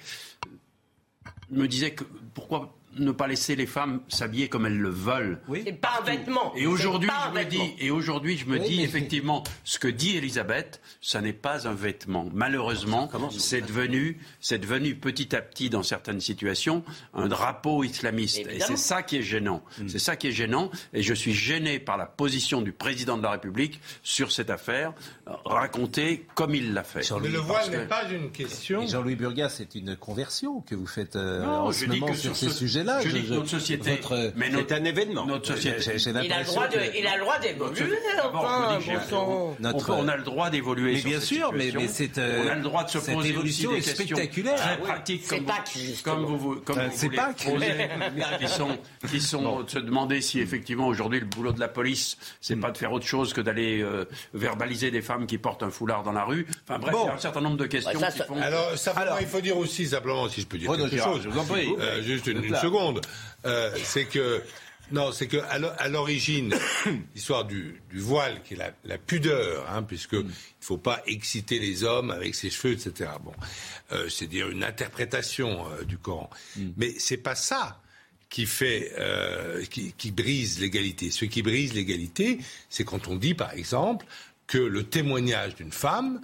je 1.49 1.57
me 1.57 1.67
disais 1.67 1.91
que 1.91 2.03
pourquoi 2.33 2.75
ne 2.97 3.11
pas 3.11 3.27
laisser 3.27 3.55
les 3.55 3.65
femmes 3.65 4.01
s'habiller 4.07 4.49
comme 4.49 4.65
elles 4.65 4.77
le 4.77 4.89
veulent. 4.89 5.39
C'est 5.65 5.73
pas 5.73 5.99
un 6.01 6.05
vêtement. 6.05 6.53
Et 6.55 6.65
aujourd'hui, 6.67 7.09
C'est 7.09 7.15
pas 7.15 7.29
un 7.29 7.33
je 7.33 7.45
me 7.45 7.49
dis, 7.49 7.57
vêtement. 7.57 7.75
et 7.79 7.91
aujourd'hui, 7.91 8.37
je 8.37 8.45
me 8.45 8.59
Oui, 8.59 8.67
dis 8.67 8.77
mais- 8.77 8.83
effectivement, 8.83 9.43
ce 9.63 9.79
que 9.79 9.87
dit 9.87 10.17
Elisabeth, 10.17 10.81
ça 11.01 11.21
n'est 11.21 11.33
pas 11.33 11.67
un 11.67 11.73
vêtement. 11.73 12.27
Malheureusement, 12.33 13.09
c'est 13.31 13.61
devenu, 13.61 14.19
c'est 14.39 14.59
devenu 14.59 14.95
petit 14.95 15.35
à 15.35 15.41
petit, 15.41 15.69
dans 15.69 15.83
certaines 15.83 16.21
situations, 16.21 16.83
un 17.13 17.27
drapeau 17.27 17.83
islamiste. 17.83 18.39
Et 18.49 18.59
c'est 18.59 18.77
ça 18.77 19.03
qui 19.03 19.17
est 19.17 19.21
gênant. 19.23 19.63
C'est 19.87 19.99
ça 19.99 20.15
qui 20.15 20.27
est 20.27 20.31
gênant. 20.31 20.71
Et 20.93 21.01
je 21.03 21.13
suis 21.13 21.33
gêné 21.33 21.79
par 21.79 21.97
la 21.97 22.05
position 22.05 22.61
du 22.61 22.71
président 22.71 23.17
de 23.17 23.23
la 23.23 23.31
République 23.31 23.79
sur 24.03 24.31
cette 24.31 24.49
affaire, 24.49 24.93
euh, 25.27 25.31
racontée 25.45 26.25
comme 26.35 26.55
il 26.55 26.73
l'a 26.73 26.83
fait. 26.83 27.01
Mais 27.21 27.29
le 27.29 27.39
voile 27.39 27.69
que- 27.69 27.77
n'est 27.77 27.85
pas 27.85 28.09
une 28.11 28.31
question. 28.31 28.81
Et 28.83 28.87
Jean-Louis 28.87 29.15
Burgas, 29.15 29.49
c'est 29.49 29.75
une 29.75 29.95
conversion 29.95 30.61
que 30.61 30.75
vous 30.75 30.87
faites 30.87 31.15
euh, 31.15 31.43
Non, 31.43 31.51
en 31.67 31.71
ce 31.71 31.85
moment 31.85 32.13
sur 32.13 32.35
ces 32.35 32.49
je 33.03 33.09
dis 33.09 33.23
que 33.23 33.33
notre 33.33 33.47
société- 33.49 33.91
votre- 33.91 34.31
mais 34.35 34.45
C'est 34.47 34.51
notre- 34.51 34.73
un 34.75 34.83
événement. 34.85 35.25
Notre 35.25 35.47
société. 35.55 35.83
Il 36.23 36.31
a 36.33 36.39
le 36.39 36.45
droit 36.45 36.67
de, 36.67 36.73
que- 36.75 36.97
il 36.97 37.07
a 37.07 37.15
le 37.15 37.21
droit 37.21 37.39
d'évoluer, 37.39 37.81
enfin, 38.23 38.79
que 38.79 39.09
bon 39.11 39.55
on, 39.59 39.61
Notre- 39.61 39.85
peut- 39.85 39.91
on 39.93 40.07
a 40.07 40.15
le 40.17 40.23
droit 40.23 40.49
d'évoluer. 40.49 40.93
Mais 40.93 40.99
sur 40.99 41.09
bien 41.09 41.19
cette 41.19 41.27
sûr, 41.29 41.53
mais- 41.53 41.71
c'est, 41.87 42.17
euh, 42.17 42.43
on 42.45 42.49
a 42.49 42.55
le 42.55 42.61
droit 42.61 42.83
de 42.83 42.89
se 42.89 42.99
cette 42.99 43.13
poser 43.15 43.29
évolution 43.29 43.69
aussi 43.71 43.77
est 43.77 43.81
des 43.81 43.97
questions 43.97 44.15
spectaculaire. 44.17 44.55
très 44.55 44.73
Ah 44.73 44.77
pratiques 44.77 45.21
C'est 45.25 45.37
comme, 45.37 45.45
comme 46.03 46.25
vous, 46.25 46.37
vous- 46.37 46.55
comme 46.61 46.77
Euh, 46.79 46.87
vous 46.87 46.91
c'est 46.95 47.05
voulez 47.07 47.17
Pâques. 47.17 47.45
poser, 47.45 47.71
qui 48.39 48.47
sont, 48.47 48.77
qui 49.09 49.21
sont 49.21 49.61
de 49.61 49.69
se 49.69 49.79
demander 49.79 50.21
si 50.21 50.39
effectivement 50.39 50.87
aujourd'hui 50.87 51.19
le 51.19 51.25
boulot 51.25 51.51
de 51.51 51.59
la 51.59 51.67
police, 51.67 52.17
c'est 52.41 52.55
pas 52.55 52.71
de 52.71 52.77
faire 52.77 52.91
autre 52.91 53.05
chose 53.05 53.33
que 53.33 53.41
d'aller 53.41 53.81
euh, 53.81 54.05
verbaliser 54.33 54.91
des 54.91 55.01
femmes 55.01 55.25
qui 55.27 55.37
portent 55.37 55.63
un 55.63 55.69
foulard 55.69 56.03
dans 56.03 56.11
la 56.11 56.23
rue. 56.23 56.45
Enfin 56.67 56.79
bref, 56.79 56.95
il 57.01 57.05
y 57.05 57.09
a 57.09 57.13
un 57.13 57.17
certain 57.17 57.41
nombre 57.41 57.57
de 57.57 57.65
questions 57.65 57.91
Ouais, 57.99 57.99
ça, 57.99 58.11
qui 58.11 58.23
font. 58.23 58.35
Alors, 58.41 59.17
il 59.21 59.27
faut 59.27 59.41
dire 59.41 59.57
aussi, 59.57 59.85
simplement, 59.87 60.27
si 60.29 60.41
je 60.41 60.47
peux 60.47 60.57
dire 60.57 60.69
Renaud 60.69 60.87
quelque 60.89 61.03
chose, 61.03 61.21
je 61.23 61.29
vous 61.29 61.39
en 61.39 61.45
prie. 61.45 61.69
euh, 61.79 62.01
juste 62.01 62.27
une, 62.27 62.49
là. 62.49 62.59
Seconde, 62.73 63.01
Euh, 63.45 63.75
c'est 63.83 64.05
que, 64.05 64.41
non, 64.91 65.11
c'est 65.11 65.27
que 65.27 65.37
à 65.49 65.59
l'o- 65.59 65.75
à 65.77 65.89
l'origine, 65.89 66.55
l'histoire 67.15 67.43
du, 67.45 67.81
du 67.91 67.99
voile, 67.99 68.41
qui 68.45 68.53
est 68.53 68.57
la, 68.57 68.71
la 68.85 68.97
pudeur, 68.97 69.69
hein, 69.69 69.83
puisque 69.83 70.13
il 70.13 70.31
faut 70.61 70.77
pas 70.77 71.01
exciter 71.05 71.59
les 71.59 71.83
hommes 71.83 72.09
avec 72.09 72.35
ses 72.35 72.49
cheveux, 72.49 72.73
etc. 72.73 73.11
Bon, 73.21 73.33
euh, 73.91 74.07
c'est 74.09 74.27
dire 74.27 74.49
une 74.49 74.63
interprétation 74.63 75.65
euh, 75.71 75.83
du 75.83 75.97
Coran, 75.97 76.29
mais 76.77 76.93
c'est 76.99 77.17
pas 77.17 77.35
ça 77.35 77.81
qui 78.29 78.45
fait, 78.45 78.93
euh, 78.97 79.63
qui, 79.65 79.91
qui 79.97 80.11
brise 80.11 80.59
l'égalité. 80.61 81.11
Ce 81.11 81.25
qui 81.25 81.41
brise 81.43 81.73
l'égalité, 81.73 82.39
c'est 82.69 82.85
quand 82.85 83.07
on 83.09 83.15
dit, 83.17 83.33
par 83.35 83.51
exemple, 83.53 84.05
que 84.47 84.57
le 84.57 84.83
témoignage 84.85 85.55
d'une 85.55 85.71
femme 85.73 86.21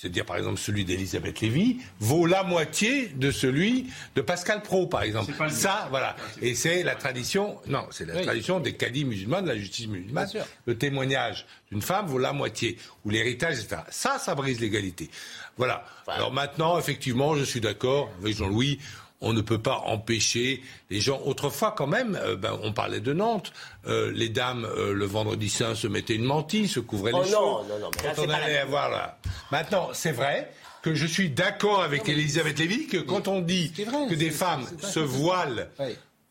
c'est-à-dire 0.00 0.24
par 0.24 0.36
exemple 0.36 0.58
celui 0.58 0.84
d'Elisabeth 0.84 1.40
Lévy, 1.40 1.78
vaut 1.98 2.26
la 2.26 2.44
moitié 2.44 3.08
de 3.08 3.32
celui 3.32 3.90
de 4.14 4.20
Pascal 4.20 4.62
Pro, 4.62 4.86
par 4.86 5.02
exemple. 5.02 5.32
Ça, 5.50 5.88
voilà. 5.90 6.14
Et 6.40 6.54
c'est 6.54 6.84
la 6.84 6.94
tradition, 6.94 7.58
non, 7.66 7.86
c'est 7.90 8.06
la 8.06 8.22
tradition 8.22 8.60
des 8.60 8.74
cadis 8.74 9.04
musulmans, 9.04 9.42
de 9.42 9.48
la 9.48 9.56
justice 9.56 9.88
musulmane. 9.88 10.28
Le 10.66 10.78
témoignage 10.78 11.46
d'une 11.72 11.82
femme 11.82 12.06
vaut 12.06 12.18
la 12.18 12.32
moitié, 12.32 12.78
ou 13.04 13.10
l'héritage, 13.10 13.58
etc. 13.58 13.82
Ça, 13.90 14.18
ça 14.18 14.34
brise 14.36 14.60
l'égalité. 14.60 15.10
Voilà. 15.56 15.84
Alors 16.06 16.32
maintenant, 16.32 16.78
effectivement, 16.78 17.34
je 17.34 17.42
suis 17.42 17.60
d'accord 17.60 18.10
avec 18.20 18.36
Jean-Louis 18.36 18.78
on 19.20 19.32
ne 19.32 19.40
peut 19.40 19.58
pas 19.58 19.78
empêcher 19.86 20.62
les 20.90 21.00
gens. 21.00 21.20
Autrefois, 21.24 21.72
quand 21.76 21.86
même, 21.88 22.18
euh, 22.22 22.36
ben, 22.36 22.58
on 22.62 22.72
parlait 22.72 23.00
de 23.00 23.12
Nantes. 23.12 23.52
Euh, 23.86 24.12
les 24.14 24.28
dames, 24.28 24.64
euh, 24.64 24.92
le 24.94 25.04
vendredi 25.06 25.48
saint, 25.48 25.74
se 25.74 25.86
mettaient 25.88 26.14
une 26.14 26.24
mantille, 26.24 26.68
se 26.68 26.80
couvraient 26.80 27.12
Oh 27.14 27.22
les 27.24 27.30
non, 27.30 27.58
cheveux. 27.64 27.68
non, 27.74 27.78
non, 27.80 27.90
mais 27.96 28.02
là, 28.08 28.12
Quand 28.14 28.22
on 28.26 28.30
allait 28.30 28.58
avoir 28.58 28.90
là. 28.90 29.18
Maintenant, 29.50 29.88
c'est 29.92 30.12
vrai 30.12 30.50
que 30.82 30.94
je 30.94 31.06
suis 31.06 31.30
d'accord 31.30 31.82
avec 31.82 32.08
Elisabeth 32.08 32.58
Lévy 32.60 32.86
que 32.86 32.98
quand 32.98 33.26
on 33.26 33.40
dit 33.40 33.72
que 33.72 34.14
des 34.14 34.30
femmes 34.30 34.64
se 34.80 35.00
voilent 35.00 35.68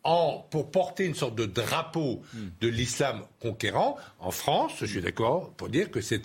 en, 0.05 0.45
pour 0.49 0.71
porter 0.71 1.03
une 1.03 1.15
sorte 1.15 1.35
de 1.35 1.45
drapeau 1.45 2.21
Hmm. 2.33 2.47
de 2.61 2.67
l'islam 2.69 3.21
conquérant, 3.41 3.97
en 4.19 4.31
France, 4.31 4.71
je 4.79 4.85
suis 4.85 5.01
d'accord 5.01 5.51
pour 5.57 5.67
dire 5.67 5.91
que 5.91 5.99
c'est 5.99 6.21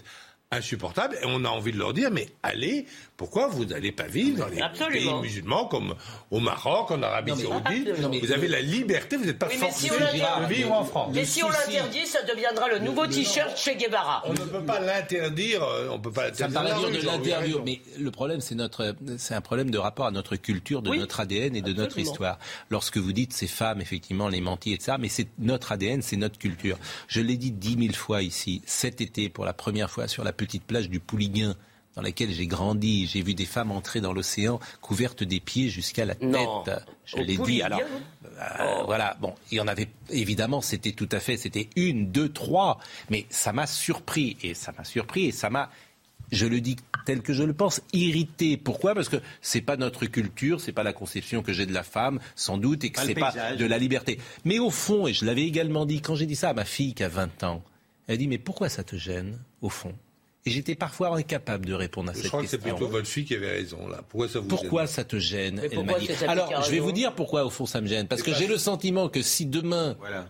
insupportable 0.52 1.16
et 1.22 1.24
on 1.26 1.44
a 1.44 1.48
envie 1.48 1.72
de 1.72 1.78
leur 1.78 1.92
dire 1.92 2.10
mais 2.12 2.28
allez, 2.42 2.86
pourquoi 3.16 3.48
vous 3.48 3.64
n'allez 3.64 3.90
pas 3.92 4.06
vivre 4.06 4.38
dans 4.38 4.48
les 4.48 4.60
Absolument. 4.60 5.12
pays 5.20 5.20
musulmans 5.22 5.66
comme 5.66 5.94
au 6.30 6.40
Maroc, 6.40 6.90
en 6.90 7.02
Arabie 7.02 7.32
Saoudite. 7.36 7.88
Vous 8.22 8.32
avez 8.32 8.48
la 8.48 8.60
liberté, 8.60 9.16
vous 9.16 9.24
n'êtes 9.24 9.38
pas 9.38 9.48
Oui, 9.50 9.56
forcé 9.56 9.88
si 9.88 9.90
de 9.90 10.46
vivre 10.52 10.72
en 10.72 10.84
France. 10.84 11.10
Mais 11.14 11.24
si 11.24 11.42
on 11.42 11.48
l'interdit, 11.48 12.06
ça 12.06 12.22
deviendra 12.22 12.68
le 12.68 12.78
nouveau 12.80 13.06
t-shirt 13.06 13.56
chez 13.56 13.76
Guevara. 13.76 14.22
On 14.26 14.32
ne 14.32 14.38
peut 14.38 14.64
pas 14.64 14.78
l'interdire, 14.80 15.62
euh, 15.62 15.88
on 15.90 15.98
peut 15.98 16.12
pas 16.12 16.32
Ça 16.34 16.48
l'interdire. 16.48 16.78
dur 16.78 16.88
Oui, 16.90 16.98
de 16.98 17.06
l'interdire, 17.06 17.62
mais 17.64 17.80
le 17.98 18.10
problème, 18.10 18.40
c'est 18.40 18.54
notre, 18.54 18.94
c'est 19.18 19.34
un 19.34 19.40
problème 19.40 19.70
de 19.70 19.78
rapport 19.78 20.06
à 20.06 20.10
notre 20.10 20.36
culture, 20.36 20.82
de 20.82 20.90
Oui, 20.90 20.98
notre 20.98 21.20
ADN 21.20 21.56
et 21.56 21.62
de 21.62 21.72
notre 21.72 21.98
histoire. 21.98 22.38
Lorsque 22.70 22.98
vous 22.98 23.12
dites 23.12 23.32
ces 23.32 23.46
femmes, 23.46 23.80
effectivement, 23.80 24.28
les 24.28 24.40
mentis, 24.40 24.72
etc., 24.72 24.96
mais 24.98 25.08
c'est 25.08 25.28
notre 25.38 25.72
ADN, 25.72 26.02
c'est 26.02 26.16
notre 26.16 26.38
culture. 26.38 26.76
Je 27.08 27.20
l'ai 27.20 27.36
dit 27.36 27.52
dix 27.52 27.76
mille 27.76 27.96
fois 27.96 28.22
ici, 28.22 28.62
cet 28.66 29.00
été, 29.00 29.28
pour 29.28 29.44
la 29.44 29.52
première 29.52 29.90
fois, 29.90 30.08
sur 30.08 30.24
la 30.24 30.32
petite 30.42 30.64
plage 30.64 30.90
du 30.90 30.98
Pouliguen, 30.98 31.54
dans 31.94 32.02
laquelle 32.02 32.32
j'ai 32.32 32.46
grandi, 32.46 33.06
j'ai 33.06 33.22
vu 33.22 33.34
des 33.34 33.44
femmes 33.44 33.70
entrer 33.70 34.00
dans 34.00 34.12
l'océan 34.12 34.58
couvertes 34.80 35.22
des 35.22 35.40
pieds 35.40 35.68
jusqu'à 35.68 36.04
la 36.04 36.14
tête. 36.14 36.28
Non. 36.28 36.64
Je 37.04 37.18
l'ai 37.18 37.36
dit. 37.36 37.62
Alors, 37.62 37.80
euh, 37.80 38.82
voilà. 38.84 39.16
Bon, 39.20 39.34
il 39.50 39.58
y 39.58 39.60
en 39.60 39.68
avait 39.68 39.88
évidemment, 40.10 40.60
c'était 40.60 40.92
tout 40.92 41.08
à 41.12 41.20
fait, 41.20 41.36
c'était 41.36 41.68
une, 41.76 42.10
deux, 42.10 42.30
trois, 42.30 42.78
mais 43.10 43.26
ça 43.30 43.52
m'a 43.52 43.66
surpris 43.66 44.36
et 44.42 44.54
ça 44.54 44.72
m'a 44.76 44.84
surpris 44.84 45.26
et 45.26 45.32
ça 45.32 45.50
m'a 45.50 45.70
je 46.30 46.46
le 46.46 46.62
dis 46.62 46.76
tel 47.04 47.20
que 47.20 47.34
je 47.34 47.42
le 47.42 47.52
pense, 47.52 47.82
irrité. 47.92 48.56
Pourquoi? 48.56 48.94
Parce 48.94 49.10
que 49.10 49.18
c'est 49.42 49.60
pas 49.60 49.76
notre 49.76 50.06
culture, 50.06 50.62
c'est 50.62 50.72
pas 50.72 50.82
la 50.82 50.94
conception 50.94 51.42
que 51.42 51.52
j'ai 51.52 51.66
de 51.66 51.74
la 51.74 51.82
femme, 51.82 52.20
sans 52.36 52.56
doute, 52.56 52.84
et 52.84 52.90
que 52.90 53.02
c'est 53.02 53.14
pas 53.14 53.34
de 53.54 53.66
la 53.66 53.76
liberté. 53.76 54.18
Mais 54.46 54.58
au 54.58 54.70
fond, 54.70 55.06
et 55.06 55.12
je 55.12 55.26
l'avais 55.26 55.42
également 55.42 55.84
dit 55.84 56.00
quand 56.00 56.14
j'ai 56.14 56.24
dit 56.24 56.36
ça 56.36 56.48
à 56.48 56.54
ma 56.54 56.64
fille 56.64 56.94
qui 56.94 57.04
a 57.04 57.08
20 57.08 57.44
ans, 57.44 57.62
elle 58.06 58.14
a 58.14 58.16
dit 58.16 58.28
mais 58.28 58.38
pourquoi 58.38 58.70
ça 58.70 58.82
te 58.82 58.96
gêne 58.96 59.38
au 59.60 59.68
fond? 59.68 59.94
Et 60.44 60.50
j'étais 60.50 60.74
parfois 60.74 61.16
incapable 61.16 61.66
de 61.66 61.74
répondre 61.74 62.10
à 62.10 62.14
Je 62.14 62.18
cette 62.18 62.28
crois 62.28 62.42
que 62.42 62.48
c'est 62.48 62.56
question. 62.58 62.76
plutôt 62.76 62.90
votre 62.90 63.06
fille 63.06 63.24
qui 63.24 63.34
avait 63.36 63.50
raison 63.52 63.86
là. 63.88 64.00
Pourquoi 64.08 64.28
ça 64.28 64.40
vous 64.40 64.48
Pourquoi 64.48 64.86
ça 64.88 65.04
te 65.04 65.18
gêne 65.18 65.60
Elle 65.62 65.70
dit. 66.00 66.08
Alors, 66.26 66.62
je 66.64 66.70
vais 66.70 66.80
vous 66.80 66.90
dire 66.92 67.14
pourquoi 67.14 67.44
au 67.44 67.50
fond 67.50 67.64
ça 67.66 67.80
me 67.80 67.86
gêne. 67.86 68.08
Parce 68.08 68.22
que 68.22 68.34
j'ai 68.34 68.46
le 68.48 68.58
sentiment 68.58 69.08
que 69.08 69.22
si 69.22 69.46
demain 69.46 69.96
Voilà. 70.00 70.28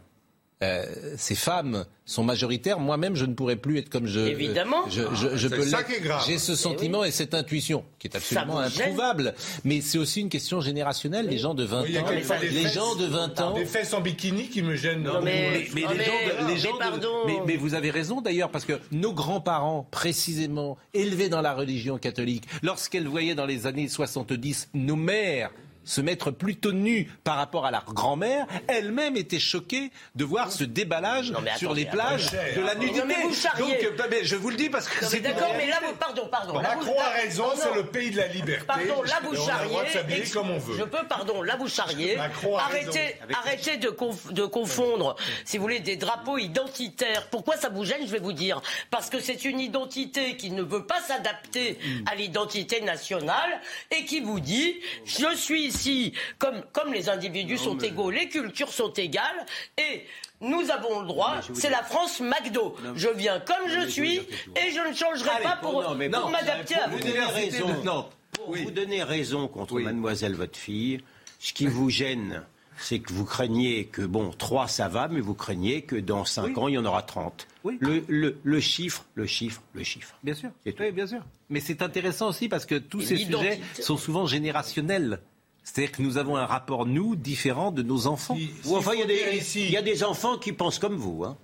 Euh, 0.63 0.85
ces 1.17 1.35
femmes 1.35 1.85
sont 2.05 2.25
majoritaires, 2.25 2.79
moi-même 2.79 3.15
je 3.17 3.25
ne 3.25 3.33
pourrais 3.35 3.57
plus 3.57 3.79
être 3.79 3.89
comme 3.89 4.07
je. 4.07 4.21
Évidemment. 4.21 4.89
Je, 4.89 5.03
je- 5.15 5.37
je 5.37 5.49
C'est 5.49 5.57
peux 5.57 5.63
ça 5.65 5.79
l'être. 5.79 5.89
qui 5.89 5.95
est 5.95 6.01
grave. 6.01 6.23
J'ai 6.27 6.39
ce 6.39 6.55
sentiment 6.55 7.05
et 7.05 7.11
cette 7.11 7.35
intuition 7.35 7.85
qui 7.99 8.09
est 8.09 8.17
absolument 8.17 8.59
introuvable. 8.59 9.35
Mais 9.65 9.81
c'est 9.81 9.99
aussi 9.99 10.21
une 10.21 10.29
question 10.29 10.61
générationnelle. 10.61 11.27
Les 11.29 11.39
gens 11.39 11.55
de 11.55 11.65
20 11.65 11.83
Oui, 11.83 11.87
il 11.91 11.95
y 11.95 11.99
a 11.99 12.03
ans, 12.05 12.11
les 12.11 12.21
fesses- 12.23 12.75
gens 12.75 12.95
de 12.97 13.07
20 13.07 13.41
ans. 13.41 13.55
Des 13.55 13.65
fesses 13.67 13.93
en 13.95 14.01
bikini 14.01 14.49
qui 14.49 14.63
me 14.63 14.75
gênent. 14.77 15.03
Non, 15.03 15.21
mais- 15.23 15.51
Mais, 15.53 15.69
mais 15.75 15.83
Ah, 15.87 15.93
les 15.93 15.99
mais- 15.99 16.05
gens 16.05 16.13
de- 16.13 16.49
les 16.53 16.57
gens 16.59 16.77
de- 16.77 17.27
mais- 17.27 17.41
mais 17.47 17.57
vous 17.57 17.75
avez 17.75 17.91
raison 17.91 18.21
d'ailleurs, 18.21 18.51
parce 18.51 18.65
que 18.65 18.79
nos 18.91 19.13
grands-parents, 19.13 19.87
précisément, 19.91 20.77
élevés 20.95 21.29
dans 21.29 21.41
la 21.41 21.55
religion 21.55 21.99
catholique, 21.99 22.45
lorsqu'elles 22.63 23.09
voyaient 23.09 23.35
dans 23.35 23.47
les 23.47 23.67
années 23.67 23.89
70 23.89 24.69
nos 24.75 24.97
mères 24.97 25.51
se 25.85 26.01
mettre 26.01 26.31
plutôt 26.31 26.73
nues 26.73 27.11
par 27.25 27.37
rapport 27.37 27.67
à 27.67 27.71
leur 27.71 27.85
grand-mère, 27.87 28.47
elles-mêmes 28.69 29.17
étaient 29.17 29.39
choquées 29.41 29.91
de 30.15 30.25
voir 30.25 30.53
ce 30.53 30.65
déballage 30.65 31.31
Non, 31.33 31.41
sur 31.57 31.75
les 31.75 31.85
plages 31.87 32.27
attendez. 32.29 32.53
de 32.57 32.61
la 32.67 32.75
nudité. 32.75 32.99
Non, 33.01 33.05
mais 33.07 33.23
vous 33.23 33.35
charriez. 33.35 33.83
Donc, 33.85 34.01
euh, 34.01 34.07
mais 34.11 34.25
je 34.25 34.37
vous 34.37 34.51
le 34.51 34.57
dis 34.57 34.69
parce 34.71 34.89
que 34.89 35.05
c'est 35.05 35.21
d'accord, 35.21 35.49
une 35.51 35.57
mais 35.59 35.67
là, 35.67 35.79
réalité. 35.79 35.87
vous, 35.93 35.99
pardon, 35.99 36.29
pardon. 36.31 36.59
là, 36.61 36.75
vous- 36.81 36.87
Macron 36.87 37.01
a 37.01 37.09
raison, 37.11 37.45
c'est 37.57 37.75
le 37.75 37.87
pays 37.87 38.11
de 38.11 38.17
la 38.19 38.29
liberté. 38.29 38.65
Pardon, 38.67 39.03
là 39.03 39.21
vous 39.23 39.35
Et 39.35 39.39
on 39.39 39.43
a 39.43 39.45
le 39.45 39.47
charriez. 39.51 39.69
droit 39.71 39.85
de 39.85 39.89
s'habiller 39.89 40.19
ex- 40.21 40.33
comme 40.33 40.51
on 40.51 40.59
veut. 40.59 40.77
Je 40.79 40.85
peux, 40.85 41.07
pardon, 41.09 41.43
là 41.43 41.57
vous 41.57 41.69
charriez. 41.69 42.17
Macron 42.17 42.57
a 42.57 42.63
Arrêtez, 42.63 42.99
raison. 42.99 43.39
arrêtez 43.41 43.77
de, 43.79 43.89
conf- 43.91 44.33
de 44.33 44.45
confondre, 44.45 45.17
si 45.45 45.57
vous 45.59 45.63
voulez, 45.63 45.81
des 45.81 45.97
drapeaux 45.97 46.39
identitaires. 46.39 47.29
Pourquoi 47.31 47.57
ça 47.57 47.69
vous 47.69 47.85
gêne 47.85 48.07
Je 48.07 48.13
vais 48.13 48.19
vous 48.21 48.33
dire? 48.33 48.61
Parce 48.91 49.11
que 49.11 49.21
c'est 49.21 49.45
une 49.45 49.61
identité 49.61 50.37
qui 50.37 50.51
ne 50.51 50.63
veut 50.63 50.85
pas 50.87 51.01
s'adapter 51.07 51.79
à 52.07 52.15
l'identité 52.15 52.81
nationale 52.81 53.61
et 53.91 54.05
qui 54.05 54.21
vous 54.21 54.41
dit 54.41 54.77
je 55.05 55.35
suis 55.37 55.72
ici 55.73 56.13
comme, 56.39 56.63
comme 56.73 56.93
les 56.93 57.09
individus 57.09 57.59
sont 57.59 57.79
égaux, 57.79 58.11
les 58.11 58.29
cultures 58.29 58.73
sont 58.73 58.93
égales 58.93 59.47
et 59.79 60.05
nous 60.41 60.71
avons 60.71 61.01
le 61.01 61.07
droit, 61.07 61.37
c'est 61.55 61.71
la 61.71 61.83
France 61.83 62.21
McDo. 62.21 62.75
Je 62.97 63.09
viens 63.09 63.39
comme 63.41 63.69
je 63.69 63.89
suis 63.89 64.17
et 64.19 64.71
je 64.73 64.89
ne 64.89 64.95
changerai 64.95 65.31
Allez, 65.31 65.45
pas 65.45 65.57
pour, 65.57 65.83
m'adapter 66.31 66.75
à 66.75 66.89
vous. 66.89 66.99
vous 66.99 67.05
donner 67.05 67.25
raison. 67.27 67.69
de 67.69 67.85
Nantes. 67.85 68.13
Pour 68.33 68.57
vous 68.57 68.71
donner 68.71 69.03
raison 69.03 69.47
contre 69.47 69.79
mademoiselle 69.79 70.35
votre 70.35 70.59
fille, 70.59 71.01
ce 71.39 71.53
qui 71.53 71.67
vous 71.67 71.91
gêne, 71.91 72.43
c'est 72.79 72.99
que 72.99 73.13
vous 73.13 73.25
craignez 73.25 73.85
que, 73.85 74.03
bon, 74.03 74.31
3 74.31 74.67
ça 74.67 74.89
va, 74.89 75.07
mais 75.07 75.21
vous 75.21 75.35
craignez 75.35 75.83
que 75.83 75.95
dans 75.97 76.25
5 76.25 76.57
ans, 76.59 76.67
il 76.69 76.75
y 76.75 76.79
en 76.79 76.85
aura 76.85 77.03
30. 77.03 77.47
Oui. 77.63 77.77
Le, 77.81 78.03
le- 78.09 78.39
le 78.43 78.61
chiffre, 78.61 79.05
le 79.15 79.27
chiffre, 79.27 79.63
le 79.75 79.85
chiffre. 79.85 80.17
Bien 80.25 80.35
sûr. 80.35 80.51
Oui, 80.67 80.91
bien 80.91 81.07
sûr. 81.07 81.21
Mais 81.51 81.61
c'est 81.61 81.83
intéressant 81.83 82.29
aussi 82.31 82.49
parce 82.49 82.67
que 82.67 82.75
tous 82.77 83.03
Et 83.03 83.07
ces 83.07 83.17
sujets 83.19 83.61
sont 83.79 83.97
souvent 83.97 84.27
générationnels. 84.27 85.21
C'est-à-dire 85.65 85.93
que 85.93 86.03
nous 86.03 86.19
avons 86.19 86.37
un 86.37 86.47
rapport, 86.47 86.87
nous, 86.87 87.15
différent 87.17 87.71
de 87.71 87.83
nos 87.83 88.07
enfants. 88.07 88.37
Si- 88.37 88.51
Ou 88.67 88.77
enfin, 88.77 88.93
il 88.95 89.01
y, 89.01 89.03
a 89.03 89.07
des- 89.07 89.37
ici- 89.37 89.65
il 89.65 89.71
y 89.71 89.77
a 89.77 89.83
des 89.83 90.03
enfants 90.05 90.37
qui 90.39 90.53
pensent 90.53 90.79
comme 90.79 90.97
vous. 90.97 91.25
Hein. 91.25 91.37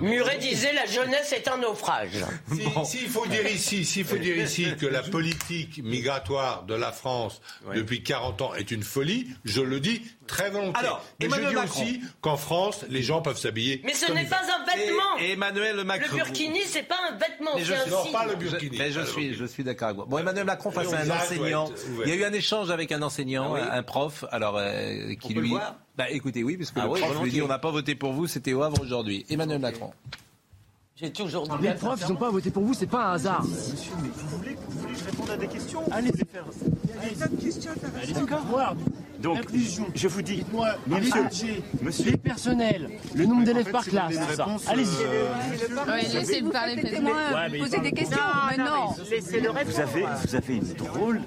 Muret 0.00 0.38
disait 0.38 0.72
la 0.72 0.86
jeunesse 0.86 1.32
est 1.34 1.46
un 1.48 1.58
naufrage. 1.58 2.24
Si- 2.50 2.98
S'il 2.98 3.08
faut 3.08 3.26
dire 3.26 3.46
ici, 3.46 3.84
s'il 3.84 4.06
faut 4.06 4.16
dire 4.16 4.38
ici 4.38 4.64
que 4.80 4.86
la 4.86 5.02
politique 5.02 5.82
migratoire 5.84 6.62
de 6.64 6.72
la 6.74 6.92
France 6.92 7.42
depuis 7.74 8.02
40 8.02 8.40
ans 8.40 8.54
est 8.54 8.70
une 8.70 8.82
folie, 8.84 9.26
je 9.44 9.60
le 9.60 9.80
dis 9.80 10.00
très 10.32 10.50
volontiers. 10.50 10.72
Alors, 10.84 11.04
Mais 11.20 11.26
Emmanuel 11.26 11.44
je 11.46 11.50
dis 11.50 11.56
Macron. 11.56 11.82
aussi 11.82 12.00
qu'en 12.20 12.36
France, 12.36 12.84
les 12.88 13.02
gens 13.02 13.20
peuvent 13.22 13.38
s'habiller. 13.38 13.80
Mais 13.84 13.94
ce 13.94 14.10
n'est 14.10 14.24
pas 14.24 14.36
un 14.40 14.64
vêtement. 14.76 15.18
Et 15.20 15.32
Emmanuel 15.32 15.76
Le 15.76 15.84
Macron. 15.84 16.16
burkini, 16.16 16.60
c'est 16.66 16.82
pas 16.84 16.96
un 17.10 17.16
vêtement, 17.16 17.50
Mais 17.56 17.64
je 17.64 17.74
suis- 17.74 17.90
Non, 17.90 18.10
pas 18.12 18.26
le 18.26 18.36
burkini. 18.36 18.76
mais 18.78 18.90
je 18.90 19.00
le 19.00 19.06
suis, 19.06 19.34
je 19.34 19.44
suis 19.44 19.62
d'accord 19.64 19.88
avec 19.88 20.00
vous. 20.00 20.06
Bon, 20.06 20.18
Emmanuel 20.18 20.44
Macron 20.44 20.70
face 20.70 20.92
à 20.92 20.98
un 21.00 21.10
enseignant. 21.10 21.70
Il 22.04 22.08
y 22.08 22.12
a 22.12 22.16
eu 22.16 22.24
un 22.24 22.32
échange 22.32 22.70
avec 22.70 22.90
un 22.92 23.02
enseignant, 23.02 23.54
Ah 23.54 23.60
oui. 23.60 23.68
un 23.70 23.82
prof, 23.82 24.24
alors 24.30 24.56
euh, 24.58 25.14
qui 25.20 25.34
peut 25.34 25.40
lui. 25.40 25.50
le 25.50 25.54
voir 25.56 25.76
bah, 25.96 26.08
écoutez, 26.10 26.42
oui, 26.42 26.56
parce 26.56 26.70
que 26.70 26.80
Ah 26.80 26.84
le 26.84 26.90
oui, 26.92 27.00
prof 27.00 27.10
lui 27.10 27.16
volontiers. 27.18 27.32
dit 27.40 27.42
on 27.42 27.48
n'a 27.48 27.58
pas 27.58 27.70
voté 27.70 27.94
pour 27.94 28.12
vous, 28.14 28.26
c'était 28.26 28.54
au 28.54 28.62
Havre 28.62 28.80
aujourd'hui. 28.80 29.26
Emmanuel 29.28 29.58
Macron. 29.60 29.92
J'ai 30.96 31.12
toujours 31.12 31.46
dit. 31.48 31.54
Les 31.66 31.74
profs, 31.74 32.00
ils 32.06 32.08
n'ont 32.12 32.16
pas 32.16 32.30
voté 32.30 32.50
pour 32.50 32.62
vous, 32.62 32.72
c'est 32.74 32.86
pas 32.86 33.06
un 33.06 33.12
hasard. 33.14 33.42
Monsieur, 33.44 33.92
mais 34.02 34.08
vous 34.14 34.28
voulez, 34.38 34.56
vous 34.68 34.78
voulez 34.80 34.92
que 34.94 34.98
je 35.00 35.04
réponde 35.04 35.30
à 35.30 35.36
des 35.36 35.48
questions 35.48 35.82
Allez. 35.90 36.10
Vous 36.10 36.12
voulez 36.12 36.24
faire... 36.32 36.44
Allez, 38.02 38.12
d'accord. 38.12 38.44
Donc, 39.22 39.38
je 39.94 40.08
vous 40.08 40.22
dis, 40.22 40.44
les 40.88 40.96
monsieur, 40.96 41.22
budgets, 41.22 41.62
monsieur. 41.80 42.10
les 42.10 42.16
personnels, 42.16 42.90
le 43.14 43.24
nombre 43.24 43.44
d'élèves 43.44 43.70
par 43.70 43.84
classe, 43.84 44.16
Allez-y. 44.66 44.86
Oui, 45.86 46.12
laissez-le 46.12 46.50
parler, 46.50 46.74
il 46.76 47.80
des 47.82 47.92
questions, 47.92 48.18
mais 48.50 48.56
non. 48.56 48.88
vous 49.64 49.80
avez, 49.80 50.04
vous 50.24 50.34
avez 50.34 50.56
une 50.56 50.74
drôle, 50.74 51.20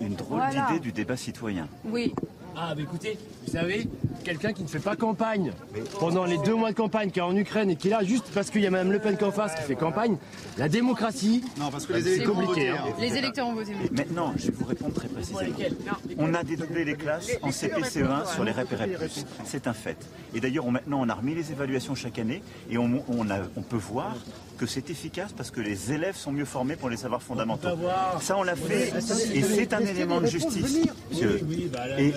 une 0.00 0.14
drôle 0.14 0.42
d'idée 0.50 0.80
du 0.80 0.92
débat 0.92 1.16
citoyen. 1.16 1.66
Oui. 1.84 2.14
Ah, 2.56 2.74
bah 2.74 2.82
écoutez, 2.82 3.16
vous 3.46 3.52
savez, 3.52 3.88
quelqu'un 4.24 4.52
qui 4.52 4.62
ne 4.62 4.68
fait 4.68 4.80
pas 4.80 4.96
campagne 4.96 5.52
pendant 5.98 6.24
les 6.24 6.36
deux 6.38 6.54
mois 6.54 6.70
de 6.70 6.76
campagne, 6.76 7.10
qui 7.10 7.18
est 7.18 7.22
en 7.22 7.34
Ukraine 7.34 7.70
et 7.70 7.76
qui 7.76 7.88
est 7.88 7.90
là 7.90 8.02
juste 8.04 8.26
parce 8.34 8.50
qu'il 8.50 8.60
y 8.60 8.66
a 8.66 8.70
Mme 8.70 8.92
Le 8.92 8.98
Pen 8.98 9.16
qu'en 9.16 9.30
face 9.30 9.54
qui 9.54 9.62
fait 9.62 9.76
campagne, 9.76 10.16
la 10.58 10.68
démocratie, 10.68 11.42
Non, 11.58 11.70
parce 11.70 11.86
que 11.86 12.00
c'est 12.00 12.24
compliqué. 12.24 12.68
hein. 12.70 12.84
Les 13.00 13.16
électeurs 13.16 13.46
ont 13.48 13.54
voté. 13.54 13.72
Et 13.72 13.90
maintenant, 13.94 14.32
je 14.36 14.46
vais 14.46 14.52
vous 14.52 14.64
répondre 14.66 14.92
très 14.94 15.08
précisément. 15.08 15.40
On 16.18 16.34
a 16.34 16.42
dédoublé 16.42 16.84
les 16.84 16.94
classes 16.96 17.30
en 17.42 17.48
CPCE1 17.50 18.26
sur 18.32 18.44
les 18.44 18.52
REP 18.52 18.72
et 18.72 18.76
REP+. 18.96 19.10
C'est 19.44 19.66
un 19.66 19.72
fait. 19.72 19.96
Et 20.34 20.40
d'ailleurs, 20.40 20.66
on- 20.66 20.70
maintenant, 20.72 21.00
on 21.00 21.08
a 21.08 21.14
remis 21.14 21.34
les 21.34 21.52
évaluations 21.52 21.94
chaque 21.94 22.18
année 22.18 22.42
et 22.70 22.76
on, 22.78 23.02
on 23.08 23.30
a- 23.30 23.40
on 23.56 23.62
peut 23.62 23.76
voir 23.76 24.16
que 24.60 24.66
c'est 24.66 24.90
efficace 24.90 25.32
parce 25.34 25.50
que 25.50 25.62
les 25.62 25.90
élèves 25.90 26.16
sont 26.16 26.32
mieux 26.32 26.44
formés 26.44 26.76
pour 26.76 26.90
les 26.90 26.98
savoirs 26.98 27.22
fondamentaux. 27.22 27.68
Ça, 28.20 28.36
on 28.36 28.42
l'a 28.42 28.54
fait 28.54 28.92
et 29.34 29.42
c'est 29.42 29.72
un 29.72 29.80
élément 29.80 30.20
de 30.20 30.26
justice. 30.26 30.80
bah, 31.72 31.98
Et 31.98 32.12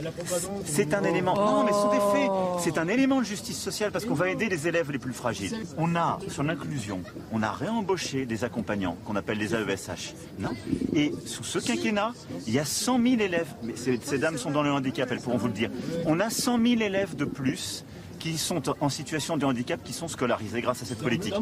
C'est 0.65 0.93
un 0.93 1.05
élément. 1.05 1.35
Non, 1.35 1.63
mais 1.63 1.71
ce 1.71 1.77
sont 1.77 1.89
des 1.91 2.19
faits. 2.19 2.31
C'est 2.59 2.77
un 2.77 2.89
élément 2.89 3.21
de 3.21 3.25
justice 3.25 3.57
sociale 3.57 3.91
parce 3.91 4.03
qu'on 4.03 4.13
va 4.13 4.29
aider 4.29 4.49
les 4.49 4.67
élèves 4.67 4.91
les 4.91 4.99
plus 4.99 5.13
fragiles. 5.13 5.55
On 5.77 5.95
a, 5.95 6.19
sur 6.27 6.43
l'inclusion, 6.43 7.01
on 7.31 7.41
a 7.43 7.51
réembauché 7.51 8.25
des 8.25 8.43
accompagnants 8.43 8.97
qu'on 9.05 9.15
appelle 9.15 9.37
les 9.37 9.55
AESH. 9.55 10.13
Non? 10.37 10.49
Et 10.93 11.13
sous 11.25 11.45
ce 11.45 11.59
quinquennat, 11.59 12.11
il 12.45 12.53
y 12.53 12.59
a 12.59 12.65
100 12.65 13.01
000 13.01 13.21
élèves. 13.21 13.53
Mais 13.63 13.77
ces, 13.77 13.97
ces 14.03 14.17
dames 14.17 14.37
sont 14.37 14.51
dans 14.51 14.63
le 14.63 14.71
handicap, 14.71 15.09
elles 15.09 15.21
pourront 15.21 15.37
vous 15.37 15.47
le 15.47 15.53
dire. 15.53 15.69
On 16.05 16.19
a 16.19 16.29
100 16.29 16.57
000 16.61 16.81
élèves 16.81 17.15
de 17.15 17.23
plus 17.23 17.85
qui 18.23 18.37
sont 18.37 18.63
en 18.81 18.87
situation 18.87 19.35
de 19.35 19.45
handicap, 19.45 19.83
qui 19.83 19.91
sont 19.91 20.07
scolarisés 20.07 20.61
grâce 20.61 20.81
à 20.81 20.85
cette 20.85 20.99
politique. 20.99 21.33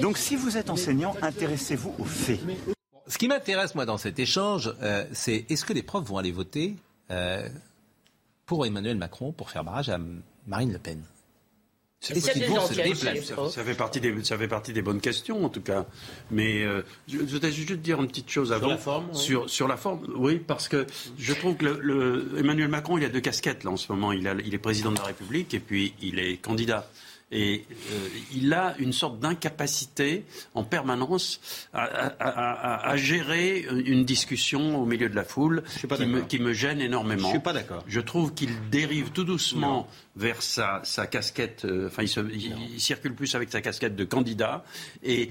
Donc 0.00 0.16
si 0.16 0.36
vous 0.36 0.56
êtes 0.56 0.70
enseignant, 0.70 1.16
intéressez-vous 1.20 1.92
aux 1.98 2.04
faits. 2.04 2.38
Ce 3.08 3.18
qui 3.18 3.26
m'intéresse, 3.26 3.74
moi, 3.74 3.86
dans 3.86 3.98
cet 3.98 4.20
échange, 4.20 4.72
euh, 4.80 5.04
c'est 5.12 5.46
est-ce 5.48 5.64
que 5.64 5.72
les 5.72 5.82
profs 5.82 6.06
vont 6.06 6.16
aller 6.16 6.30
voter 6.30 6.76
euh, 7.10 7.48
pour 8.46 8.64
Emmanuel 8.66 8.96
Macron 8.96 9.32
pour 9.32 9.50
faire 9.50 9.64
barrage 9.64 9.88
à 9.88 9.98
Marine 10.46 10.72
Le 10.72 10.78
Pen? 10.78 11.02
Déplacer 12.00 13.24
Ça, 13.24 13.34
ça 13.50 13.64
fait 13.64 13.74
partie 13.74 14.00
des, 14.00 14.22
ça 14.24 14.38
fait 14.38 14.46
partie 14.48 14.72
des 14.72 14.82
bonnes 14.82 15.00
questions, 15.00 15.44
en 15.44 15.48
tout 15.48 15.60
cas. 15.60 15.84
Mais 16.30 16.62
euh, 16.64 16.82
je, 17.08 17.18
je 17.18 17.24
voudrais 17.24 17.50
juste 17.50 17.72
dire 17.72 18.00
une 18.00 18.06
petite 18.06 18.30
chose 18.30 18.52
avant. 18.52 18.68
la 18.68 18.78
forme, 18.78 19.06
oui. 19.12 19.18
Sur, 19.18 19.50
sur 19.50 19.66
la 19.66 19.76
forme, 19.76 20.06
oui, 20.16 20.38
parce 20.38 20.68
que 20.68 20.86
je 21.18 21.32
trouve 21.34 21.56
que 21.56 21.64
le, 21.64 21.78
le- 21.80 22.38
Emmanuel 22.38 22.68
Macron, 22.68 22.98
il 22.98 23.04
a 23.04 23.08
deux 23.08 23.20
casquettes 23.20 23.64
là 23.64 23.70
en 23.72 23.76
ce 23.76 23.90
moment. 23.92 24.12
Il, 24.12 24.28
a, 24.28 24.34
il 24.44 24.54
est 24.54 24.58
président 24.58 24.92
de 24.92 24.96
la 24.98 25.04
République 25.04 25.52
et 25.54 25.60
puis 25.60 25.92
il 26.00 26.18
est 26.20 26.36
candidat. 26.36 26.88
Et 27.30 27.66
euh, 27.70 28.08
il 28.34 28.54
a 28.54 28.74
une 28.78 28.94
sorte 28.94 29.18
d'incapacité 29.20 30.24
en 30.54 30.64
permanence 30.64 31.40
à, 31.74 31.82
à- 31.84 32.06
à- 32.20 32.86
à- 32.86 32.90
à 32.90 32.96
gérer 32.96 33.66
une 33.84 34.04
discussion 34.06 34.80
au 34.80 34.86
milieu 34.86 35.10
de 35.10 35.14
la 35.14 35.24
foule 35.24 35.62
pas 35.88 35.96
qui, 35.98 36.06
me, 36.06 36.22
qui 36.22 36.38
me 36.38 36.54
gêne 36.54 36.80
énormément. 36.80 37.28
Je 37.28 37.32
suis 37.34 37.38
pas 37.42 37.52
d'accord. 37.52 37.84
Je 37.86 38.00
trouve 38.00 38.32
qu'il 38.32 38.48
dérive 38.70 39.10
tout 39.10 39.24
doucement 39.24 39.86
vers 40.16 40.40
sa, 40.42 40.80
sa 40.84 41.06
casquette. 41.06 41.66
euh, 41.66 41.88
Enfin, 41.88 42.02
il, 42.04 42.08
se- 42.08 42.20
il- 42.32 42.56
il 42.74 42.80
circule 42.80 43.14
plus 43.14 43.34
avec 43.34 43.50
sa 43.52 43.60
casquette 43.60 43.94
de 43.94 44.04
candidat. 44.04 44.64
Et 45.02 45.30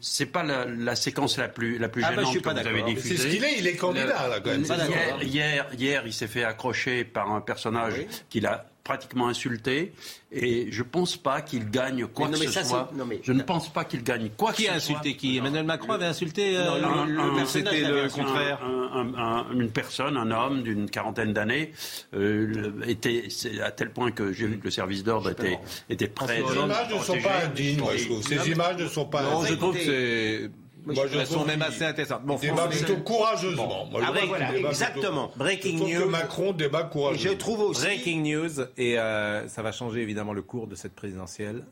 c'est 0.00 0.26
pas 0.26 0.42
la, 0.42 0.66
la 0.66 0.96
séquence 0.96 1.38
la 1.38 1.48
plus 1.48 1.78
la 1.78 1.88
plus 1.88 2.04
Ah 2.04 2.08
bah, 2.08 2.12
je 2.16 2.18
gênante 2.20 2.32
suis 2.32 2.40
pas 2.42 2.52
que 2.54 2.60
vous 2.60 2.66
avez 2.66 2.76
d'accord. 2.80 2.94
diffusée. 2.94 3.16
C'est 3.16 3.22
ce 3.22 3.34
qu'il 3.34 3.44
est, 3.44 3.58
il 3.58 3.66
est 3.66 3.76
candidat, 3.76 4.28
là, 4.28 4.40
quand 4.40 4.50
même. 4.50 4.60
Hier, 4.64 4.68
Pas 4.68 4.76
d'accord. 4.76 5.22
hier, 5.22 5.66
hier, 5.78 6.02
il 6.06 6.12
s'est 6.12 6.28
fait 6.28 6.44
accrocher 6.44 7.04
par 7.04 7.32
un 7.32 7.40
personnage 7.40 7.94
qu'il 8.28 8.44
a 8.46 8.66
pratiquement 8.92 9.28
insulté. 9.28 9.92
Et 10.32 10.68
je 10.72 10.82
pense 10.82 11.16
pas 11.18 11.42
qu'il 11.42 11.70
gagne 11.70 12.06
quoi 12.06 12.26
Mais 12.26 12.32
non, 12.32 12.38
que 12.38 12.44
mais 12.44 12.46
ce 12.48 12.52
ça, 12.54 12.64
soit. 12.64 12.90
non, 12.96 13.04
mais- 13.04 13.20
Je 13.22 13.32
ne 13.32 13.42
pense 13.42 13.70
pas 13.70 13.84
qu'il 13.84 14.02
gagne 14.02 14.30
quoi 14.36 14.52
Qui 14.54 14.64
que 14.64 14.70
a 14.70 14.74
ce 14.80 14.86
soit. 14.86 14.96
insulté 14.98 15.16
qui? 15.16 15.36
Emmanuel 15.36 15.64
Macron 15.64 15.92
avait 15.92 16.06
insulté 16.06 16.56
euh, 16.56 16.80
Non, 16.80 17.04
le- 17.04 17.12
le 17.12 17.20
un- 17.20 17.34
personnage 17.36 17.74
c'était 17.74 17.88
le 17.90 18.08
contraire. 18.08 18.58
Un- 18.64 18.88
un- 19.00 19.14
un- 19.14 19.52
une 19.52 19.70
personne, 19.70 20.16
un 20.16 20.30
homme 20.30 20.62
d'une 20.62 20.88
quarantaine 20.88 21.32
d'années, 21.34 21.72
euh, 22.14 22.72
était 22.86 23.24
c'est 23.28 23.60
à 23.60 23.70
tel 23.70 23.90
point 23.90 24.10
que 24.10 24.32
j'ai 24.32 24.46
vu 24.46 24.58
que 24.58 24.64
le 24.64 24.70
service 24.70 25.04
d'ordre 25.04 25.30
était, 25.30 25.58
était 25.90 26.08
prêt. 26.08 26.42
Ces 26.46 26.54
images 26.58 26.94
ne 26.94 26.98
sont 26.98 27.20
pas 27.22 27.44
indignes, 27.44 27.78
moi, 27.80 27.92
je 27.96 28.04
trouve. 28.06 28.22
Ces 28.22 28.50
images 28.50 28.76
ne 28.78 28.88
sont 28.88 29.04
pas 29.06 29.22
Non, 29.22 29.40
je 29.42 29.46
indignes. 29.46 29.56
trouve 29.58 29.74
que 29.76 29.84
c'est. 29.84 30.50
Moi, 30.86 30.94
je 31.10 31.18
elles 31.18 31.26
sont 31.26 31.44
même 31.44 31.62
assez 31.62 31.84
intéressantes. 31.84 32.24
Bon, 32.24 32.38
Il 32.42 32.50
débat 32.50 32.68
plutôt 32.68 32.96
courageusement. 32.98 33.86
Moi, 33.90 34.00
je 34.00 34.04
Ah, 34.04 34.06
trouve 34.06 34.18
qu'il 34.20 34.28
voilà, 34.28 34.52
débat 34.52 34.68
exactement. 34.70 35.28
plutôt- 35.28 35.38
Breaking 35.44 35.72
je 35.72 35.76
trouve 35.78 35.90
que 35.92 35.98
news. 36.04 36.08
Macron 36.10 36.52
débat 36.52 36.82
courageusement. 36.84 37.30
je 37.32 37.36
trouve 37.36 37.60
aussi. 37.60 37.82
Breaking 37.82 38.22
news, 38.22 38.60
et 38.76 38.98
euh, 38.98 39.46
ça 39.48 39.62
va 39.62 39.72
changer 39.72 40.00
évidemment 40.00 40.32
le 40.32 40.42
cours 40.42 40.66
de 40.66 40.74
cette 40.74 40.94
présidentielle. 40.94 41.64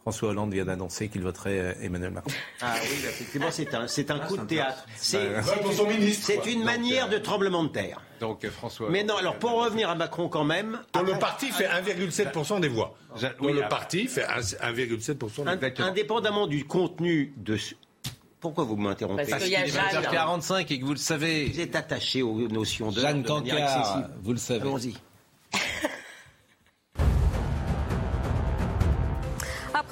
François 0.00 0.30
Hollande 0.30 0.52
vient 0.52 0.64
d'annoncer 0.64 1.08
qu'il 1.08 1.22
voterait 1.22 1.60
euh, 1.60 1.74
Emmanuel 1.80 2.10
Macron. 2.10 2.32
Ah 2.60 2.74
oui, 2.82 2.88
effectivement, 3.04 3.52
c'est 3.52 3.72
un, 3.72 3.86
c'est 3.86 4.10
un 4.10 4.18
coup 4.18 4.36
de 4.36 4.42
théâtre. 4.42 4.84
C'est 4.96 5.28
c'est 6.20 6.52
une 6.52 6.64
manière 6.64 7.06
euh, 7.06 7.10
de 7.10 7.18
tremblement 7.18 7.62
de 7.62 7.68
terre. 7.68 8.00
Donc 8.18 8.44
François. 8.48 8.90
Mais 8.90 9.04
non, 9.04 9.16
alors 9.16 9.36
pour 9.36 9.52
revenir 9.64 9.88
à 9.90 9.94
Macron 9.94 10.28
quand 10.28 10.42
même, 10.42 10.80
dont 10.92 11.02
le 11.02 11.12
parti 11.20 11.50
fait 11.52 11.66
1,7% 11.68 12.58
des 12.60 12.66
voix. 12.66 12.96
Ja- 13.16 13.28
Dont 13.38 13.46
oui, 13.46 13.52
le 13.52 13.62
ah, 13.64 13.68
parti 13.68 14.08
fait 14.08 14.24
1,7% 14.24 15.44
des 15.44 15.70
voix. 15.70 15.86
indépendamment 15.86 16.48
du 16.48 16.64
contenu 16.64 17.32
de 17.36 17.56
ce... 17.56 17.74
Pourquoi 18.42 18.64
vous 18.64 18.76
m'interrompez 18.76 19.24
Parce 19.24 19.44
qu'il 19.44 19.52
y 19.52 19.56
a 19.56 19.64
Il 19.64 19.68
est 19.68 19.72
Jeanne. 19.72 20.02
20h45 20.02 20.66
et 20.72 20.78
que 20.80 20.84
vous 20.84 20.90
le 20.92 20.96
savez. 20.98 21.46
Vous 21.46 21.60
êtes 21.60 21.76
attaché 21.76 22.22
aux 22.22 22.48
notions 22.48 22.90
Jeanne 22.90 23.22
de 23.22 23.28
Cancard, 23.28 23.56
excessive. 23.56 24.08
vous 24.20 24.32
le 24.32 24.38
savez. 24.38 24.60
Allons-y. 24.60 24.94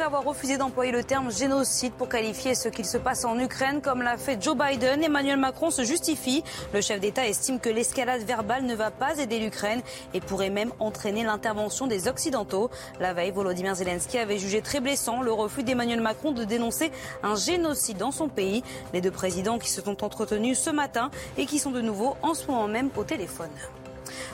Après 0.01 0.17
avoir 0.17 0.25
refusé 0.25 0.57
d'employer 0.57 0.93
le 0.93 1.05
terme 1.05 1.31
génocide 1.31 1.93
pour 1.93 2.09
qualifier 2.09 2.55
ce 2.55 2.71
qu'il 2.71 2.87
se 2.87 2.97
passe 2.97 3.27
en 3.27 3.39
Ukraine, 3.39 3.83
comme 3.83 4.01
l'a 4.01 4.17
fait 4.17 4.43
Joe 4.43 4.57
Biden, 4.57 5.05
Emmanuel 5.05 5.37
Macron 5.37 5.71
se 5.71 5.85
justifie. 5.85 6.43
Le 6.73 6.81
chef 6.81 7.01
d'État 7.01 7.29
estime 7.29 7.61
que 7.61 7.69
l'escalade 7.69 8.23
verbale 8.23 8.65
ne 8.65 8.75
va 8.75 8.91
pas 8.91 9.19
aider 9.19 9.39
l'Ukraine 9.39 9.83
et 10.15 10.23
pourrait 10.23 10.49
même 10.49 10.73
entraîner 10.79 11.23
l'intervention 11.23 11.87
des 11.87 12.09
Occidentaux. 12.09 12.71
La 12.99 13.13
veille, 13.13 13.31
Volodymyr 13.31 13.75
Zelensky 13.75 14.17
avait 14.17 14.39
jugé 14.39 14.63
très 14.63 14.81
blessant 14.81 15.21
le 15.21 15.33
refus 15.33 15.65
d'Emmanuel 15.65 16.01
Macron 16.01 16.33
de 16.33 16.45
dénoncer 16.45 16.91
un 17.23 17.35
génocide 17.35 17.99
dans 17.99 18.11
son 18.11 18.31
pays. 18.31 18.65
Les 18.95 19.03
deux 19.03 19.11
présidents 19.11 19.59
qui 19.59 19.69
se 19.69 19.83
sont 19.83 20.03
entretenus 20.03 20.59
ce 20.59 20.71
matin 20.71 21.11
et 21.37 21.45
qui 21.45 21.59
sont 21.59 21.73
de 21.73 21.83
nouveau 21.83 22.17
en 22.23 22.33
ce 22.33 22.47
moment 22.47 22.69
même 22.69 22.89
au 22.97 23.05
téléphone. 23.05 23.51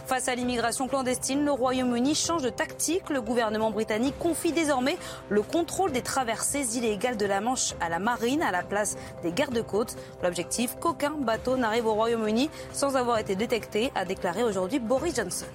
Face 0.07 0.29
à 0.29 0.35
l'immigration 0.35 0.89
clandestine, 0.89 1.45
le 1.45 1.53
Royaume-Uni 1.53 2.15
change 2.15 2.43
de 2.43 2.51
tactique. 2.51 3.11
Le 3.11 3.21
gouvernement 3.21 3.71
britannique 3.71 4.19
confie 4.19 4.53
désormais 4.53 4.97
le 5.29 5.43
contrôle 5.43 5.93
des 5.93 6.03
traversées 6.03 6.77
illégales 6.77 7.17
de 7.17 7.27
la 7.27 7.41
Manche 7.41 7.75
à 7.81 7.89
la 7.89 7.99
marine 7.99 8.43
à 8.43 8.53
la 8.53 8.63
place 8.63 8.97
des 9.23 9.33
gardes-côtes. 9.33 9.97
L'objectif, 10.23 10.77
qu'aucun 10.81 11.11
bateau 11.11 11.57
n'arrive 11.57 11.87
au 11.87 11.95
Royaume-Uni 11.95 12.51
sans 12.73 12.97
avoir 12.97 13.19
été 13.19 13.37
détecté, 13.37 13.93
a 13.95 14.05
déclaré 14.05 14.43
aujourd'hui 14.43 14.79
Boris 14.79 15.15
Johnson. 15.15 15.47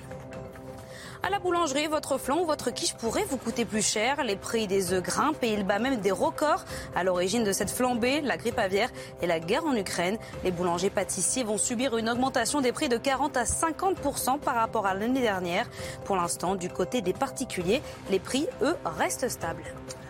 À 1.24 1.30
la 1.30 1.38
boulangerie, 1.38 1.86
votre 1.86 2.18
flan 2.18 2.40
ou 2.40 2.46
votre 2.46 2.72
quiche 2.72 2.96
pourrait 2.96 3.26
vous 3.30 3.38
coûter 3.38 3.64
plus 3.64 3.86
cher. 3.86 4.24
Les 4.24 4.36
prix 4.36 4.66
des 4.66 4.92
œufs 4.92 5.04
grimpent 5.04 5.44
et 5.44 5.54
il 5.54 5.64
bat 5.64 5.78
même 5.78 5.98
des 5.98 6.10
records. 6.10 6.66
À 6.96 7.04
l'origine 7.04 7.44
de 7.44 7.52
cette 7.52 7.70
flambée, 7.70 8.22
la 8.22 8.38
grippe 8.38 8.58
aviaire 8.58 8.90
et 9.22 9.28
la 9.28 9.40
guerre 9.40 9.66
en 9.66 9.76
Ukraine. 9.76 10.18
Les 10.44 10.50
boulangers 10.50 10.90
pâtissiers 10.90 11.44
vont 11.44 11.60
subir 11.60 11.96
une 11.96 12.10
augmentation 12.10 12.60
des 12.60 12.72
prix 12.72 12.90
de 12.90 12.98
40 12.98 13.38
à 13.38 13.44
50% 13.44 14.40
par 14.40 14.56
rapport 14.56 14.88
à 14.88 14.96
l'année 14.96 15.22
dernière. 15.22 15.68
Pour 16.06 16.16
l'instant, 16.16 16.56
du 16.56 16.70
côté 16.70 17.02
des 17.02 17.14
particuliers, 17.14 17.84
les 18.10 18.20
prix, 18.20 18.48
eux, 18.64 18.76
restent 18.84 19.30
stables. 19.30 19.64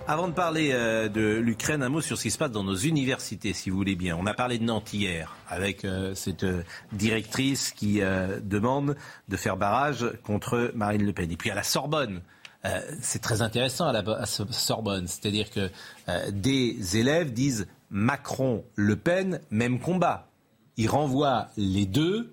Avant 0.08 0.28
de 0.28 0.34
parler 0.34 0.72
euh, 0.74 1.08
de 1.08 1.22
l'Ukraine, 1.38 1.84
un 1.84 1.90
mot 1.90 2.02
sur 2.02 2.18
ce 2.18 2.24
qui 2.24 2.32
se 2.32 2.38
passe 2.38 2.52
dans 2.52 2.64
nos 2.64 2.76
universités, 2.76 3.54
si 3.54 3.70
vous 3.70 3.78
voulez 3.78 3.96
bien. 3.96 4.18
On 4.20 4.26
a 4.26 4.34
parlé 4.34 4.58
de 4.58 4.64
Nantes 4.64 4.92
hier, 4.94 5.36
avec 5.48 5.86
euh, 5.86 6.14
cette 6.16 6.44
euh, 6.44 6.64
directrice 6.92 7.72
qui 7.72 8.02
demande 8.44 8.98
de 9.30 9.38
faire 9.38 9.56
barrage 9.58 10.06
contre 10.26 10.72
Marine 10.76 11.06
Le 11.06 11.14
Pen. 11.14 11.32
Et 11.32 11.38
puis 11.38 11.50
à 11.52 11.56
la 11.56 11.64
Sorbonne, 11.64 12.22
c'est 13.02 13.22
très 13.24 13.42
intéressant 13.42 13.88
à 13.88 13.92
la 13.92 14.04
à 14.20 14.26
Sorbonne, 14.28 15.08
c'est-à-dire 15.08 15.50
que 15.50 15.70
des 16.30 16.98
élèves 16.98 17.34
disent 17.34 17.68
Macron-Le 17.90 18.96
Pen, 18.98 19.40
même 19.50 19.80
combat. 19.80 20.28
Ils 20.78 20.88
renvoient 20.88 21.48
les 21.58 21.86
deux, 21.88 22.32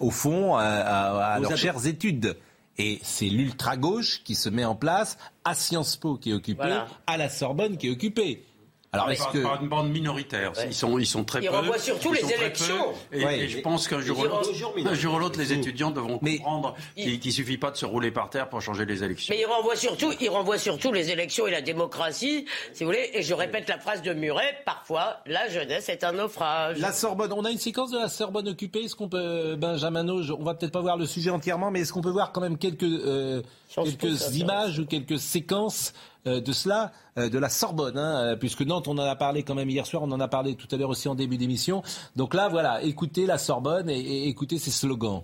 au 0.00 0.10
fond, 0.10 0.56
à, 0.56 0.62
à- 0.64 1.34
à 1.34 1.38
Aux 1.38 1.42
leurs 1.42 1.56
chères 1.56 1.86
études. 1.86 2.36
Et 2.78 3.00
c'est 3.02 3.28
l'ultra-gauche 3.28 4.22
qui 4.24 4.34
se 4.36 4.48
met 4.48 4.64
en 4.64 4.76
place 4.76 5.18
à 5.44 5.54
Sciences 5.54 5.96
Po 5.96 6.16
qui 6.16 6.30
est 6.30 6.34
occupée, 6.34 6.62
Voilà. 6.62 6.86
à 7.06 7.16
la 7.16 7.28
Sorbonne 7.28 7.76
qui 7.76 7.88
est 7.88 7.90
occupée. 7.90 8.44
Alors 8.90 9.10
est-ce 9.10 9.22
Par, 9.22 9.32
que... 9.32 9.38
par 9.42 9.62
une 9.62 9.68
bande 9.68 9.90
minoritaire. 9.90 10.52
Ils, 10.66 10.72
sont, 10.72 10.98
ils 10.98 11.06
sont 11.06 11.22
très 11.22 11.40
Ils 11.40 11.48
peu. 11.48 11.54
renvoient 11.54 11.78
surtout 11.78 12.14
Ils 12.14 12.26
les 12.26 12.32
élections. 12.34 12.94
Et, 13.12 13.22
Ouais. 13.22 13.40
et 13.40 13.48
je 13.48 13.58
pense 13.58 13.86
qu'un 13.86 14.00
jour, 14.00 14.16
ou 14.18 14.20
Ils 14.22 14.28
l'autre- 14.28 15.08
renvoient- 15.08 15.36
les 15.36 15.52
étudiants 15.52 15.90
devront 15.90 16.18
Mais- 16.22 16.38
comprendre 16.38 16.74
qu'il 16.96 17.20
ne 17.22 17.30
suffit 17.30 17.58
pas 17.58 17.70
de 17.70 17.76
se 17.76 17.84
rouler 17.84 18.10
par 18.10 18.30
terre 18.30 18.48
pour 18.48 18.62
changer 18.62 18.86
les 18.86 19.04
élections. 19.04 19.34
Mais 19.34 19.42
il 19.42 19.46
renvoie 19.46 19.76
surtout, 19.76 20.12
il 20.18 20.30
renvoie 20.30 20.56
surtout 20.56 20.90
les 20.92 21.10
élections 21.10 21.46
et 21.46 21.50
la 21.50 21.60
démocratie, 21.60 22.46
si 22.72 22.82
vous 22.84 22.88
voulez. 22.88 23.10
Et 23.12 23.22
je 23.22 23.34
répète 23.34 23.68
la 23.68 23.78
phrase 23.78 24.00
de 24.00 24.14
Muret 24.14 24.58
parfois, 24.64 25.18
la 25.26 25.48
jeunesse 25.50 25.90
est 25.90 26.02
un 26.02 26.12
naufrage. 26.12 26.78
La 26.78 26.92
Sorbonne, 26.92 27.32
on 27.34 27.44
a 27.44 27.50
une 27.50 27.58
séquence 27.58 27.90
de 27.90 27.98
la 27.98 28.08
Sorbonne 28.08 28.48
occupée. 28.48 28.84
Est-ce 28.84 28.96
qu'on 28.96 29.08
peut, 29.10 29.54
Benjamin 29.56 30.08
on 30.08 30.42
va 30.44 30.54
peut-être 30.54 30.72
pas 30.72 30.80
voir 30.80 30.96
le 30.96 31.04
sujet 31.04 31.28
entièrement, 31.30 31.70
mais 31.70 31.80
est-ce 31.80 31.92
qu'on 31.92 32.00
peut 32.00 32.08
voir 32.10 32.32
quand 32.32 32.40
même 32.40 32.56
quelques, 32.56 32.84
euh, 32.84 33.42
quelques 33.74 34.34
images 34.36 34.78
ou 34.78 34.86
quelques 34.86 35.18
séquences 35.18 35.92
de 36.40 36.52
cela, 36.52 36.92
euh, 37.18 37.28
de 37.28 37.38
la 37.38 37.48
Sorbonne, 37.48 37.98
hein, 37.98 38.16
euh, 38.22 38.36
puisque 38.36 38.62
Nantes, 38.62 38.88
on 38.88 38.98
en 38.98 38.98
a 38.98 39.16
parlé 39.16 39.42
quand 39.42 39.54
même 39.54 39.70
hier 39.70 39.86
soir, 39.86 40.02
on 40.02 40.12
en 40.12 40.20
a 40.20 40.28
parlé 40.28 40.54
tout 40.54 40.68
à 40.70 40.76
l'heure 40.76 40.90
aussi 40.90 41.08
en 41.08 41.14
début 41.14 41.36
d'émission. 41.36 41.82
Donc 42.16 42.34
là, 42.34 42.48
voilà, 42.48 42.82
écoutez 42.82 43.26
la 43.26 43.38
Sorbonne 43.38 43.90
et, 43.90 43.98
et 43.98 44.28
écoutez 44.28 44.58
ses 44.58 44.70
slogans. 44.70 45.22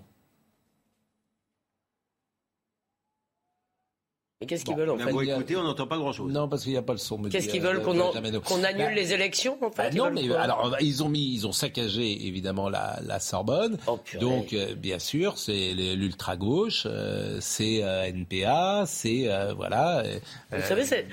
Mais 4.45 4.47
qu'est-ce 4.47 4.65
qu'ils 4.65 4.75
Bon, 4.75 4.81
veulent 4.81 4.91
en 4.91 4.99
fait 4.99 5.11
beau 5.11 5.23
écouter, 5.23 5.57
on 5.57 5.63
n'entend 5.63 5.87
pas 5.87 5.97
grand-chose. 5.97 6.31
Non, 6.33 6.49
parce 6.49 6.63
qu'il 6.63 6.73
n'y 6.73 6.79
a 6.79 6.83
pas 6.83 6.93
le 6.93 6.99
son. 6.99 7.17
Qu'est-ce 7.23 7.49
qu'ils 7.49 7.65
euh, 7.65 7.71
veulent 7.73 7.83
qu'on 7.83 8.63
annule 8.63 8.85
Bah, 8.87 8.91
les 8.93 9.13
élections 9.13 9.57
en 9.63 9.71
fait 9.71 9.83
Ah 9.83 9.89
Ils 9.91 9.97
non, 9.99 10.11
mais 10.11 10.31
alors 10.35 10.77
ils 10.81 11.03
ont 11.03 11.09
mis, 11.09 11.33
ils 11.35 11.47
ont 11.47 11.53
saccagé 11.53 12.27
évidemment 12.27 12.69
la, 12.69 12.99
la 13.07 13.21
Sorbonne. 13.21 13.79
Oh, 13.87 13.97
purée. 13.97 14.21
Donc 14.21 14.53
euh, 14.53 14.75
bien 14.75 14.99
sûr, 14.99 15.39
c'est 15.39 15.73
l'ultra 15.75 16.37
gauche, 16.37 16.87
c'est 17.41 17.83
euh, 17.83 18.05
NPA, 18.05 18.85
c'est 18.87 19.25
euh, 19.29 19.55
voilà. 19.55 20.01
euh, 20.01 20.19
Vous 20.53 20.63
savez, 20.63 20.85
c'est- 20.85 21.07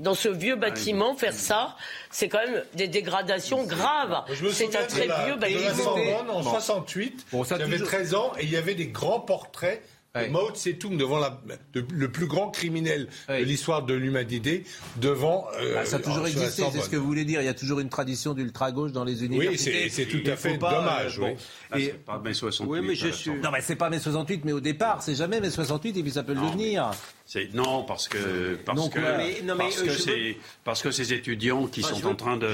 dans 0.00 0.14
ce 0.14 0.28
vieux 0.28 0.56
bâtiment, 0.56 1.14
faire 1.14 1.32
ça, 1.32 1.76
c'est 2.10 2.28
quand 2.28 2.38
même 2.38 2.62
des 2.74 2.88
dégradations 2.88 3.64
graves. 3.64 4.22
Je 4.32 4.44
me 4.44 4.50
C'est 4.50 4.74
un 4.76 4.84
très 4.84 5.04
de 5.04 5.08
la, 5.08 5.24
vieux 5.24 5.36
de 5.36 5.40
la 5.40 5.48
bâtiment. 5.48 5.84
Sorbonne 5.84 6.30
en 6.30 6.40
Bon. 6.42 6.50
68. 6.50 7.26
Bon, 7.32 7.44
ça 7.44 7.58
J'avais 7.58 7.72
toujours- 7.72 7.88
13 7.88 8.14
ans 8.14 8.32
et 8.38 8.44
il 8.44 8.50
y 8.50 8.56
avait 8.56 8.74
des 8.74 8.88
grands 8.88 9.20
portraits 9.20 9.82
Mao 10.30 10.50
Tse-tung 10.50 10.96
devant 10.96 11.18
la- 11.18 11.40
de- 11.72 11.84
le 11.92 12.10
plus 12.10 12.26
grand 12.26 12.50
criminel 12.50 13.08
de 13.28 13.34
l'histoire 13.44 13.82
de 13.84 13.94
l'humanité, 13.94 14.64
devant. 14.96 15.46
euh, 15.60 15.76
Ah, 15.80 15.84
ça 15.84 15.96
a 15.96 15.98
toujours 16.00 16.26
existé, 16.26 16.62
c'est 16.72 16.80
ce 16.80 16.88
que 16.88 16.96
vous 16.96 17.06
voulez 17.06 17.24
dire. 17.24 17.40
Il 17.40 17.44
y 17.44 17.48
a 17.48 17.54
toujours 17.54 17.80
une 17.80 17.88
tradition 17.88 18.34
d'ultra-gauche 18.34 18.92
dans 18.92 19.04
les 19.04 19.24
universités. 19.24 19.88
c'est- 19.88 20.04
c'est 20.04 20.06
tout 20.06 20.28
à 20.30 20.36
fait 20.36 20.58
pas, 20.58 20.74
dommage, 20.74 21.18
euh, 21.18 21.22
bon. 21.22 21.28
oui. 21.28 21.36
Ah, 21.70 21.78
Et- 21.78 21.84
c'est 21.86 22.04
pas 22.04 22.18
mai 22.18 22.34
68. 22.34 22.70
Oui, 22.70 22.86
mais 22.86 22.94
je 22.94 23.08
suis- 23.08 23.30
Non, 23.30 23.50
mais 23.52 23.60
c'est 23.60 23.76
pas 23.76 23.90
mai 23.90 23.98
68, 23.98 24.44
mais 24.44 24.52
au 24.52 24.60
départ, 24.60 25.02
c'est 25.02 25.14
jamais 25.14 25.40
mai 25.40 25.50
68, 25.50 25.96
et 25.96 26.02
puis 26.02 26.10
ça 26.12 26.22
peut 26.22 26.34
le 26.34 26.40
devenir. 26.40 26.90
C'est 27.30 27.52
non 27.52 27.82
parce 27.84 28.08
que 28.08 28.54
parce 28.64 28.78
Non, 28.78 28.88
que 28.88 29.00
quoi. 29.00 29.18
Mais- 29.18 29.42
non, 29.44 29.54
mais, 29.54 29.64
parce 29.64 29.82
euh, 29.82 30.32
que 30.32 30.38
parce 30.64 30.80
que 30.82 30.90
ces 30.90 31.12
étudiants 31.12 31.66
qui 31.66 31.84
Enfin, 31.84 31.94
sont 31.94 32.00
veux- 32.00 32.06
en 32.08 32.14
train 32.14 32.36
de 32.38 32.48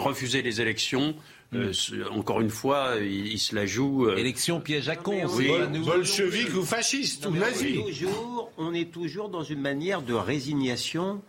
refuser 0.00 0.40
les 0.42 0.60
élections. 0.62 1.14
euh, 1.54 1.72
ce- 1.72 2.08
encore 2.10 2.40
une 2.40 2.48
fois, 2.50 2.94
ils, 3.00 3.26
ils 3.32 3.38
se 3.38 3.54
la 3.54 3.64
jouent. 3.66 4.06
euh, 4.08 4.16
Élection 4.16 4.60
piège 4.60 4.88
à 4.88 4.96
con. 4.96 5.18
oui. 5.36 5.50
Bolchevique 5.84 6.54
ou 6.54 6.62
fasciste 6.62 7.24
Non, 7.24 7.32
ou 7.32 7.36
on, 7.36 7.40
nazi. 7.40 7.74
toujours, 7.74 8.52
on 8.58 8.74
est 8.74 8.90
toujours 8.90 9.28
dans 9.28 9.42
une 9.42 9.60
manière 9.60 10.02
de 10.02 10.14
résignation 10.14 11.20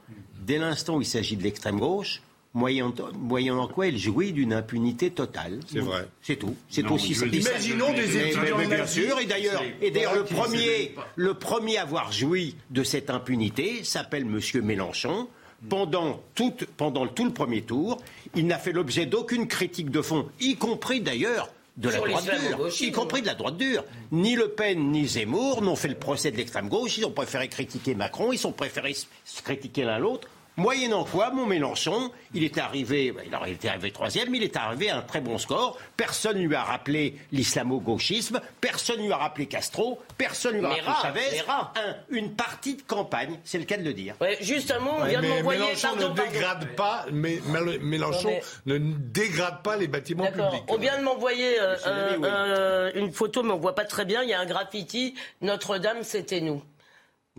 dès 0.41 0.57
l'instant 0.57 0.95
où 0.97 1.01
il 1.01 1.05
s'agit 1.05 1.35
de 1.37 1.43
l'extrême 1.43 1.79
gauche, 1.79 2.21
moyennant, 2.53 2.93
moyennant 3.13 3.67
quoi 3.67 3.87
il 3.87 3.97
jouit 3.97 4.31
d'une 4.31 4.53
impunité 4.53 5.11
totale. 5.11 5.59
C'est 5.71 5.79
vrai. 5.79 6.07
C'est 6.21 6.35
tout. 6.37 6.55
C'est 6.69 6.85
aussi 6.89 7.13
simple. 7.15 7.35
Imaginons 7.35 7.93
des 7.93 8.07
mais- 8.07 8.29
étudiants 8.31 8.57
mais 8.57 8.67
bien 8.67 8.85
sûr, 8.87 9.19
et 9.19 9.25
d'ailleurs, 9.25 9.63
et 9.81 9.91
d'ailleurs 9.91 10.15
le 10.15 10.23
premier, 10.23 10.57
c'est- 10.57 10.91
le 11.15 11.33
premier 11.33 11.77
à 11.77 11.83
avoir 11.83 12.11
joui 12.11 12.55
de 12.71 12.83
cette 12.83 13.09
impunité 13.09 13.83
s'appelle 13.83 14.25
Monsieur 14.25 14.61
Mélenchon. 14.61 15.27
Pendant 15.67 16.21
tout, 16.35 16.53
pendant 16.77 17.05
tout 17.05 17.25
le 17.25 17.33
premier 17.33 17.61
tour, 17.63 18.01
il 18.33 18.47
n'a 18.47 18.57
fait 18.57 18.71
l'objet 18.71 19.05
d'aucune 19.05 19.45
critique 19.45 19.91
de 19.91 20.01
fond, 20.01 20.29
y 20.39 20.55
compris 20.55 21.01
d'ailleurs 21.01 21.49
de 21.75 21.89
la 21.89 21.97
droite 21.97 22.23
dure, 22.23 22.69
y 22.81 22.91
compris 22.93 23.21
de 23.21 23.27
la 23.27 23.35
droite 23.35 23.57
dure. 23.57 23.83
Ni 24.13 24.35
Le 24.37 24.47
Pen 24.47 24.91
ni 24.91 25.05
Zemmour 25.05 25.61
n'ont 25.61 25.75
fait 25.75 25.89
le 25.89 25.95
procès 25.95 26.31
de 26.31 26.37
l'extrême 26.37 26.69
gauche. 26.69 26.97
Ils 26.97 27.05
ont 27.05 27.11
préféré 27.11 27.49
critiquer 27.49 27.93
Macron. 27.93 28.31
Ils 28.31 28.47
ont 28.47 28.53
préféré 28.53 28.93
se 28.93 29.41
critiquer 29.43 29.83
l'un 29.83 29.99
l'autre. 29.99 30.29
Moyennant 30.59 31.03
quoi, 31.05 31.31
mon 31.31 31.45
Mélenchon, 31.45 32.11
il 32.33 32.43
est 32.43 32.57
arrivé, 32.57 33.11
bah, 33.11 33.21
alors 33.31 33.47
il 33.47 33.53
était 33.53 33.69
arrivé 33.69 33.91
troisième, 33.91 34.29
mais 34.29 34.37
il 34.37 34.43
est 34.43 34.55
arrivé 34.57 34.89
à 34.89 34.97
un 34.97 35.01
très 35.01 35.21
bon 35.21 35.37
score. 35.37 35.77
Personne 35.97 36.37
lui 36.37 36.53
a 36.55 36.63
rappelé 36.63 37.15
l'islamo-gauchisme, 37.31 38.39
personne 38.61 39.01
lui 39.01 39.11
a 39.11 39.17
rappelé 39.17 39.45
Castro, 39.45 39.99
personne 40.17 40.57
lui 40.57 40.65
a 40.65 40.69
rappelé 40.69 40.81
rats, 40.85 41.01
Chavez. 41.01 41.41
Un, 41.47 41.95
une 42.09 42.33
partie 42.35 42.75
de 42.75 42.81
campagne, 42.81 43.39
c'est 43.43 43.57
le 43.57 43.65
cas 43.65 43.77
de 43.77 43.83
le 43.83 43.93
dire. 43.93 44.15
Ouais, 44.21 44.37
juste 44.41 44.71
un 44.71 44.79
mot, 44.79 44.91
on 44.97 45.01
Ouais, 45.03 45.09
vient 45.09 45.21
de 45.21 45.27
mais 45.27 45.35
m'envoyer. 45.37 45.59
Mélenchon 45.61 45.87
pardon, 45.87 46.09
ne 46.09 46.15
pardon. 46.15 46.31
dégrade 46.31 46.75
pas, 46.75 47.05
mais 47.11 47.35
Mél- 47.47 47.79
Mélenchon 47.79 48.29
Non, 48.65 48.75
ne 48.75 48.93
dégrade 48.97 49.61
pas 49.63 49.77
les 49.77 49.87
bâtiments 49.87 50.25
publics. 50.31 50.63
On 50.67 50.77
vient 50.77 50.97
de 50.97 51.03
m'envoyer 51.03 51.59
euh, 51.59 51.75
oui. 52.17 52.27
un- 52.27 52.91
une 52.99 53.11
photo, 53.11 53.43
mais 53.43 53.51
on 53.53 53.57
voit 53.59 53.75
pas 53.75 53.85
très 53.85 54.05
bien. 54.05 54.23
Il 54.23 54.29
y 54.29 54.33
a 54.33 54.39
un 54.39 54.45
graffiti. 54.45 55.15
Notre-Dame, 55.41 56.03
c'était 56.03 56.41
nous. 56.41 56.61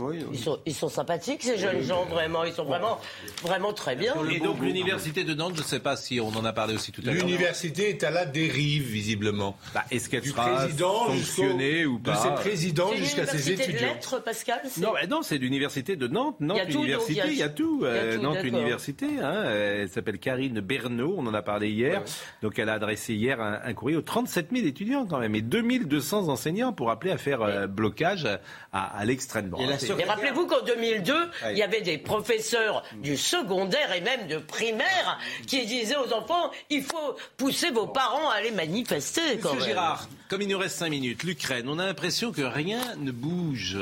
Oui, 0.01 0.25
Ils 0.33 0.39
sont, 0.39 0.59
ils 0.67 0.75
sont 0.75 0.89
sympathiques 0.89 1.43
ces 1.43 1.59
jeunes 1.59 1.83
gens, 1.83 2.05
vraiment. 2.07 2.45
Ils 2.45 2.53
sont 2.53 2.65
vraiment, 2.65 2.99
vraiment 3.43 3.73
très 3.73 3.97
bien. 3.97 4.15
Et 4.31 4.41
donc 4.41 4.61
l'université 4.61 5.25
de 5.25 5.35
Nantes, 5.35 5.53
je 5.57 5.63
ne 5.63 5.67
sais 5.67 5.81
pas 5.81 5.97
si 5.97 6.21
on 6.21 6.29
en 6.29 6.45
a 6.45 6.53
parlé 6.53 6.75
aussi 6.75 6.93
tout 6.93 7.03
à 7.07 7.13
l'heure. 7.13 7.25
L'université 7.25 7.91
est 7.91 8.03
à 8.05 8.11
la 8.11 8.25
dérive, 8.27 8.85
visiblement. 8.85 9.57
Bah, 9.75 9.85
Est-ce 9.91 10.09
qu'elle 10.09 10.25
sera 10.25 10.67
jusqu'au- 10.69 11.43
ou 11.89 11.99
pas 11.99 12.13
De 12.13 12.17
ses 12.19 12.35
présidents 12.35 12.91
C'est 12.93 12.97
jusqu'à 12.99 13.27
ses 13.27 13.37
l'université 13.39 13.57
de 13.57 13.63
étudiants. 13.77 13.95
lettres, 13.95 14.23
Pascal 14.25 14.61
c'est- 14.69 14.81
Non, 14.81 14.93
bah 14.93 15.07
non, 15.09 15.23
c'est 15.23 15.39
l'université 15.39 15.97
de 15.97 16.07
Nantes. 16.07 16.37
Nantes 16.41 16.59
Il 16.59 16.59
y 16.59 16.63
a 16.63 16.67
tout, 16.67 16.73
donc, 16.79 16.85
Université, 16.87 17.23
il 17.33 17.39
y 17.39 17.43
a- 17.43 17.49
tout. 17.49 17.81
Euh, 17.85 18.19
Nantes. 18.19 18.39
Université, 18.43 19.07
hein, 19.23 19.45
elle 19.51 19.89
s'appelle 19.91 20.19
Karine 20.19 20.61
Bernot, 20.61 21.15
on 21.19 21.27
en 21.27 21.35
a 21.35 21.43
parlé 21.43 21.71
hier. 21.71 22.03
Donc 22.43 22.59
elle 22.59 22.69
a 22.69 22.75
adressé 22.75 23.15
hier 23.15 23.41
un, 23.41 23.61
un 23.65 23.75
courrier 23.75 23.97
aux 23.97 24.03
37 24.03 24.49
000 24.53 24.67
étudiants 24.67 25.07
quand 25.07 25.19
même 25.19 25.35
et 25.35 25.43
2200 25.43 26.29
enseignants 26.29 26.73
pour 26.73 26.91
appeler 26.91 27.11
à 27.13 27.19
faire 27.19 27.43
euh, 27.43 27.67
blocage 27.67 28.27
à, 28.73 28.99
à 28.99 29.05
l'extrême 29.05 29.51
droite. 29.51 29.69
Et 29.99 30.05
rappelez-vous 30.05 30.47
qu'en 30.47 30.63
2002, 30.63 31.15
il 31.51 31.57
y 31.59 31.63
avait 31.63 31.81
des 31.81 31.99
professeurs 31.99 32.83
du 33.03 33.17
secondaire 33.17 33.93
et 33.93 34.01
même 34.01 34.27
de 34.29 34.39
primaire 34.39 35.19
qui 35.47 35.67
disaient 35.67 35.97
aux 35.97 36.13
enfants 36.13 36.51
il 36.71 36.83
faut 36.83 37.17
pousser 37.37 37.71
vos 37.71 37.87
parents 37.87 38.31
à 38.31 38.35
aller 38.35 38.51
manifester. 38.51 39.39
Quand 39.43 39.55
Monsieur 39.55 39.61
même. 39.61 39.69
Girard, 39.77 40.09
comme 40.29 40.43
il 40.43 40.49
nous 40.49 40.59
reste 40.59 40.77
5 40.79 40.91
minutes, 40.91 41.23
l'Ukraine, 41.25 41.69
on 41.69 41.79
a 41.79 41.87
l'impression 41.87 42.33
que 42.33 42.43
rien 42.43 42.81
ne 42.99 43.11
bouge. 43.11 43.79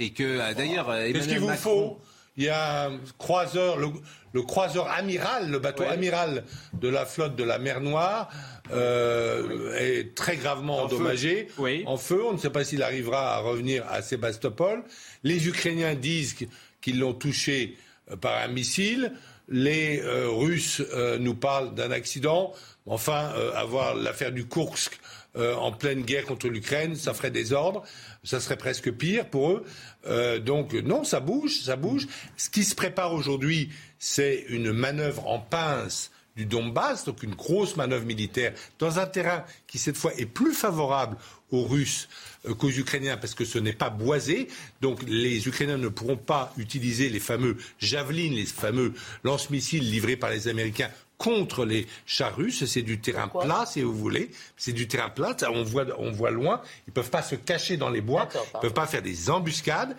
Et 0.00 0.10
que, 0.10 0.22
euh, 0.22 0.54
d'ailleurs, 0.54 0.86
Qu'est-ce 0.86 1.08
Emmanuel 1.08 1.26
qu'il 1.28 1.38
vous 1.40 1.46
Macron- 1.48 1.96
faut? 1.96 2.00
Il 2.38 2.44
y 2.44 2.48
a 2.48 2.86
un 2.86 3.00
croiseur, 3.18 3.76
le, 3.78 3.88
le 4.32 4.42
croiseur 4.42 4.88
amiral, 4.88 5.50
le 5.50 5.58
bateau 5.58 5.82
amiral 5.82 6.44
de 6.72 6.88
la 6.88 7.04
flotte 7.04 7.34
de 7.36 7.42
la 7.44 7.58
mer 7.58 7.80
Noire, 7.80 8.30
euh, 8.72 9.74
est 9.76 10.14
très 10.14 10.36
gravement 10.36 10.82
endommagé, 10.82 11.48
Oui. 11.58 11.82
en 11.86 11.96
feu. 11.96 12.22
On 12.24 12.32
ne 12.32 12.38
sait 12.38 12.50
pas 12.50 12.64
s'il 12.64 12.82
arrivera 12.82 13.34
à 13.34 13.38
revenir 13.40 13.84
à 13.90 14.02
Sébastopol. 14.02 14.82
Les 15.24 15.48
Ukrainiens 15.48 15.94
disent 15.94 16.34
qu- 16.34 16.48
qu'ils 16.80 16.98
l'ont 17.00 17.14
touché 17.14 17.76
euh, 18.10 18.16
par 18.16 18.36
un 18.42 18.48
missile. 18.48 19.12
Les 19.48 20.00
euh, 20.02 20.28
Russes 20.30 20.82
euh, 20.92 21.18
nous 21.18 21.34
parlent 21.34 21.74
d'un 21.74 21.90
accident. 21.90 22.52
Enfin, 22.86 23.32
avoir 23.54 23.94
l'affaire 23.94 24.32
du 24.32 24.46
Kursk 24.46 24.98
en 25.36 25.72
pleine 25.72 26.02
guerre 26.02 26.24
contre 26.24 26.48
l'Ukraine, 26.48 26.96
ça 26.96 27.12
ferait 27.12 27.30
des 27.30 27.52
ordres. 27.52 27.82
Ça 28.24 28.40
serait 28.40 28.56
presque 28.56 28.90
pire 28.90 29.26
pour 29.26 29.50
eux. 29.52 29.64
Euh, 30.08 30.38
donc 30.38 30.74
non, 30.74 31.04
ça 31.04 31.20
bouge, 31.20 31.60
ça 31.62 31.76
bouge. 31.76 32.06
Ce 32.36 32.48
qui 32.50 32.64
se 32.64 32.74
prépare 32.74 33.12
aujourd'hui, 33.12 33.70
c'est 33.98 34.44
une 34.48 34.72
manœuvre 34.72 35.26
en 35.28 35.38
pince 35.38 36.10
du 36.36 36.46
Donbass, 36.46 37.04
donc 37.04 37.22
une 37.24 37.34
grosse 37.34 37.76
manœuvre 37.76 38.06
militaire 38.06 38.54
dans 38.78 39.00
un 39.00 39.06
terrain 39.06 39.44
qui 39.66 39.78
cette 39.78 39.96
fois 39.96 40.12
est 40.16 40.26
plus 40.26 40.54
favorable 40.54 41.16
aux 41.50 41.64
Russes 41.64 42.08
euh, 42.46 42.54
qu'aux 42.54 42.70
Ukrainiens 42.70 43.16
parce 43.16 43.34
que 43.34 43.44
ce 43.44 43.58
n'est 43.58 43.72
pas 43.72 43.90
boisé. 43.90 44.48
Donc 44.80 45.02
les 45.06 45.48
Ukrainiens 45.48 45.78
ne 45.78 45.88
pourront 45.88 46.16
pas 46.16 46.52
utiliser 46.56 47.08
les 47.08 47.20
fameux 47.20 47.56
javelines, 47.80 48.34
les 48.34 48.46
fameux 48.46 48.94
lance-missiles 49.24 49.90
livrés 49.90 50.16
par 50.16 50.30
les 50.30 50.48
Américains 50.48 50.90
contre 51.18 51.64
les 51.64 51.86
chars 52.06 52.34
russes. 52.34 52.64
C'est 52.64 52.82
du 52.82 53.00
terrain 53.00 53.28
plat, 53.28 53.66
si 53.66 53.82
vous 53.82 53.94
voulez. 53.94 54.30
C'est 54.56 54.72
du 54.72 54.88
terrain 54.88 55.10
plat. 55.10 55.36
on 55.52 55.64
voit, 55.64 55.84
on 55.98 56.10
voit 56.10 56.30
loin. 56.30 56.62
Ils 56.86 56.92
peuvent 56.92 57.10
pas 57.10 57.22
se 57.22 57.34
cacher 57.34 57.76
dans 57.76 57.90
les 57.90 58.00
bois. 58.00 58.28
Ils 58.54 58.60
peuvent 58.60 58.72
pas 58.72 58.86
faire 58.86 59.02
des 59.02 59.28
embuscades. 59.28 59.96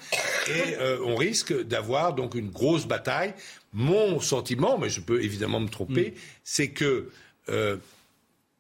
Et 0.48 0.76
euh, 0.80 1.00
on 1.06 1.16
risque 1.16 1.54
d'avoir 1.64 2.14
donc 2.14 2.34
une 2.36 2.50
grosse 2.50 2.88
bataille. 2.88 3.34
Mon 3.74 4.20
sentiment, 4.20 4.80
mais 4.80 4.90
je 4.90 5.02
peux 5.02 5.22
évidemment 5.22 5.60
me 5.60 5.70
tromper, 5.70 6.16
c'est 6.44 6.70
que 6.70 7.12
euh, 7.50 7.78